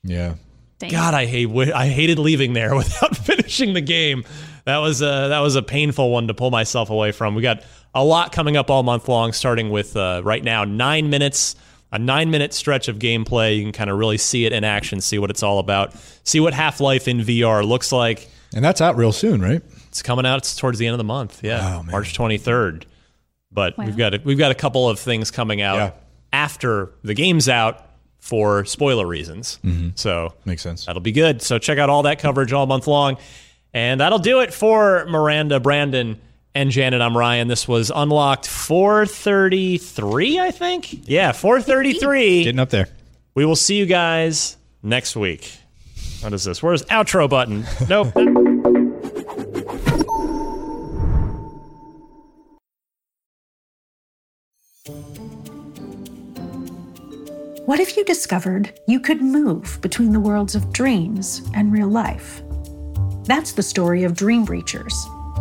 yeah. 0.03 0.35
Dang. 0.83 0.91
God, 0.91 1.13
I 1.13 1.25
hate 1.25 1.49
I 1.73 1.87
hated 1.87 2.19
leaving 2.19 2.53
there 2.53 2.75
without 2.77 3.15
finishing 3.25 3.73
the 3.73 3.81
game. 3.81 4.23
That 4.65 4.77
was 4.77 5.01
a 5.01 5.27
that 5.29 5.39
was 5.39 5.55
a 5.55 5.61
painful 5.61 6.09
one 6.11 6.27
to 6.27 6.33
pull 6.33 6.51
myself 6.51 6.89
away 6.89 7.11
from. 7.11 7.35
We 7.35 7.41
got 7.41 7.63
a 7.93 8.03
lot 8.03 8.31
coming 8.31 8.55
up 8.57 8.69
all 8.69 8.83
month 8.83 9.07
long, 9.07 9.33
starting 9.33 9.69
with 9.69 9.95
uh, 9.97 10.21
right 10.23 10.43
now 10.43 10.63
nine 10.63 11.09
minutes, 11.09 11.55
a 11.91 11.99
nine 11.99 12.31
minute 12.31 12.53
stretch 12.53 12.87
of 12.87 12.97
gameplay. 12.99 13.57
You 13.57 13.63
can 13.63 13.71
kind 13.73 13.89
of 13.89 13.97
really 13.97 14.17
see 14.17 14.45
it 14.45 14.53
in 14.53 14.63
action, 14.63 15.01
see 15.01 15.19
what 15.19 15.29
it's 15.29 15.43
all 15.43 15.59
about, 15.59 15.93
see 16.23 16.39
what 16.39 16.53
Half 16.53 16.79
Life 16.79 17.07
in 17.07 17.19
VR 17.19 17.67
looks 17.67 17.91
like. 17.91 18.29
And 18.55 18.63
that's 18.63 18.81
out 18.81 18.95
real 18.95 19.11
soon, 19.11 19.41
right? 19.41 19.61
It's 19.87 20.01
coming 20.01 20.25
out. 20.25 20.37
It's 20.37 20.55
towards 20.55 20.79
the 20.79 20.85
end 20.87 20.93
of 20.93 20.97
the 20.99 21.03
month. 21.03 21.43
Yeah, 21.43 21.59
Wow, 21.59 21.81
man. 21.83 21.91
March 21.91 22.13
twenty 22.13 22.37
third. 22.37 22.85
But 23.51 23.77
we've 23.77 23.97
got 23.97 24.13
a, 24.15 24.21
we've 24.23 24.37
got 24.39 24.49
a 24.51 24.55
couple 24.55 24.89
of 24.89 24.99
things 24.99 25.29
coming 25.29 25.61
out 25.61 25.75
Yeah. 25.75 25.91
after 26.31 26.91
the 27.03 27.13
game's 27.13 27.47
out 27.47 27.85
for 28.23 28.63
spoiler 28.63 29.05
reasons. 29.05 29.59
Mm-hmm. 29.65 29.89
So 29.95 30.33
Makes 30.45 30.61
sense. 30.61 30.85
That'll 30.85 31.01
be 31.01 31.11
good. 31.11 31.41
So 31.41 31.59
check 31.59 31.77
out 31.77 31.89
all 31.89 32.03
that 32.03 32.19
coverage 32.19 32.53
all 32.53 32.65
month 32.65 32.87
long. 32.87 33.17
And 33.73 33.99
that'll 33.99 34.17
do 34.19 34.39
it 34.39 34.53
for 34.53 35.05
Miranda, 35.09 35.59
Brandin, 35.59 36.15
and 36.55 36.71
Janet. 36.71 37.01
I'm 37.01 37.17
Ryan. 37.17 37.49
This 37.49 37.67
was 37.67 37.91
Unlocked 37.93 38.47
433, 38.47 40.39
I 40.39 40.51
think. 40.51 41.05
Yeah, 41.09 41.33
433. 41.33 42.45
Getting 42.45 42.59
up 42.59 42.69
there. 42.69 42.87
We 43.35 43.43
will 43.43 43.57
see 43.57 43.75
you 43.75 43.85
guys 43.85 44.55
next 44.81 45.17
week. 45.17 45.57
What 46.21 46.31
is 46.31 46.45
this? 46.45 46.63
Where's 46.63 46.83
outro 46.83 47.29
button? 47.29 47.65
Nope. 47.89 48.13
What 57.65 57.79
if 57.79 57.95
you 57.95 58.03
discovered 58.03 58.77
you 58.87 58.99
could 58.99 59.21
move 59.21 59.79
between 59.79 60.11
the 60.11 60.19
worlds 60.19 60.53
of 60.53 60.73
dreams 60.73 61.49
and 61.53 61.71
real 61.71 61.87
life? 61.87 62.41
That's 63.23 63.53
the 63.53 63.63
story 63.63 64.03
of 64.03 64.17
Dream 64.17 64.45
Breachers, 64.45 64.93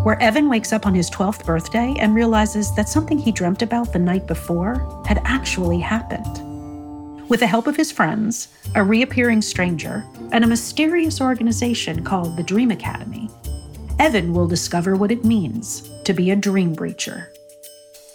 where 0.05 0.23
Evan 0.23 0.49
wakes 0.49 0.73
up 0.73 0.87
on 0.87 0.95
his 0.95 1.11
12th 1.11 1.45
birthday 1.45 1.97
and 1.99 2.15
realizes 2.15 2.73
that 2.77 2.89
something 2.89 3.19
he 3.19 3.33
dreamt 3.33 3.63
about 3.63 3.93
the 3.93 3.99
night 3.99 4.29
before 4.29 5.03
had 5.05 5.21
actually 5.25 5.81
happened. 5.81 7.29
With 7.29 7.41
the 7.41 7.49
help 7.49 7.67
of 7.67 7.75
his 7.75 7.91
friends, 7.91 8.55
a 8.77 8.85
reappearing 8.85 9.43
stranger, 9.43 10.05
and 10.31 10.45
a 10.45 10.47
mysterious 10.47 11.21
organization 11.21 12.05
called 12.05 12.37
the 12.37 12.45
Dream 12.45 12.71
Academy, 12.71 13.29
Evan 13.99 14.33
will 14.33 14.47
discover 14.47 14.95
what 14.95 15.11
it 15.11 15.25
means 15.25 15.91
to 16.05 16.13
be 16.13 16.31
a 16.31 16.37
Dream 16.37 16.77
Breacher. 16.77 17.32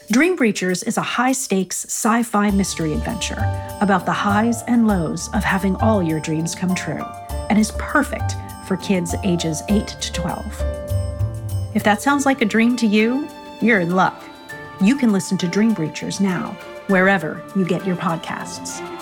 Dream 0.10 0.38
Breachers 0.38 0.88
is 0.88 0.98
a 0.98 1.02
high 1.02 1.34
stakes 1.34 1.84
sci 1.84 2.24
fi 2.24 2.50
mystery 2.52 2.94
adventure 2.94 3.44
about 3.82 4.06
the 4.06 4.14
highs 4.14 4.64
and 4.64 4.88
lows 4.88 5.28
of 5.34 5.44
having 5.44 5.76
all 5.78 6.02
your 6.02 6.22
dreams 6.22 6.56
come 6.56 6.74
true 6.74 7.04
and 7.50 7.60
is 7.60 7.74
perfect 7.78 8.36
for 8.66 8.78
kids 8.78 9.16
ages 9.26 9.64
8 9.68 9.86
to 9.86 10.14
12. 10.14 10.46
If 11.76 11.84
that 11.84 12.02
sounds 12.02 12.26
like 12.26 12.42
a 12.42 12.46
dream 12.46 12.78
to 12.78 12.88
you, 12.88 13.28
you're 13.62 13.82
in 13.82 13.98
luck. 13.98 14.24
You 14.80 14.96
can 14.96 15.12
listen 15.12 15.38
to 15.40 15.48
Dream 15.48 15.76
Breachers 15.76 16.22
now, 16.22 16.52
wherever 16.88 17.44
you 17.58 17.66
get 17.66 17.86
your 17.86 17.98
podcasts. 17.98 18.97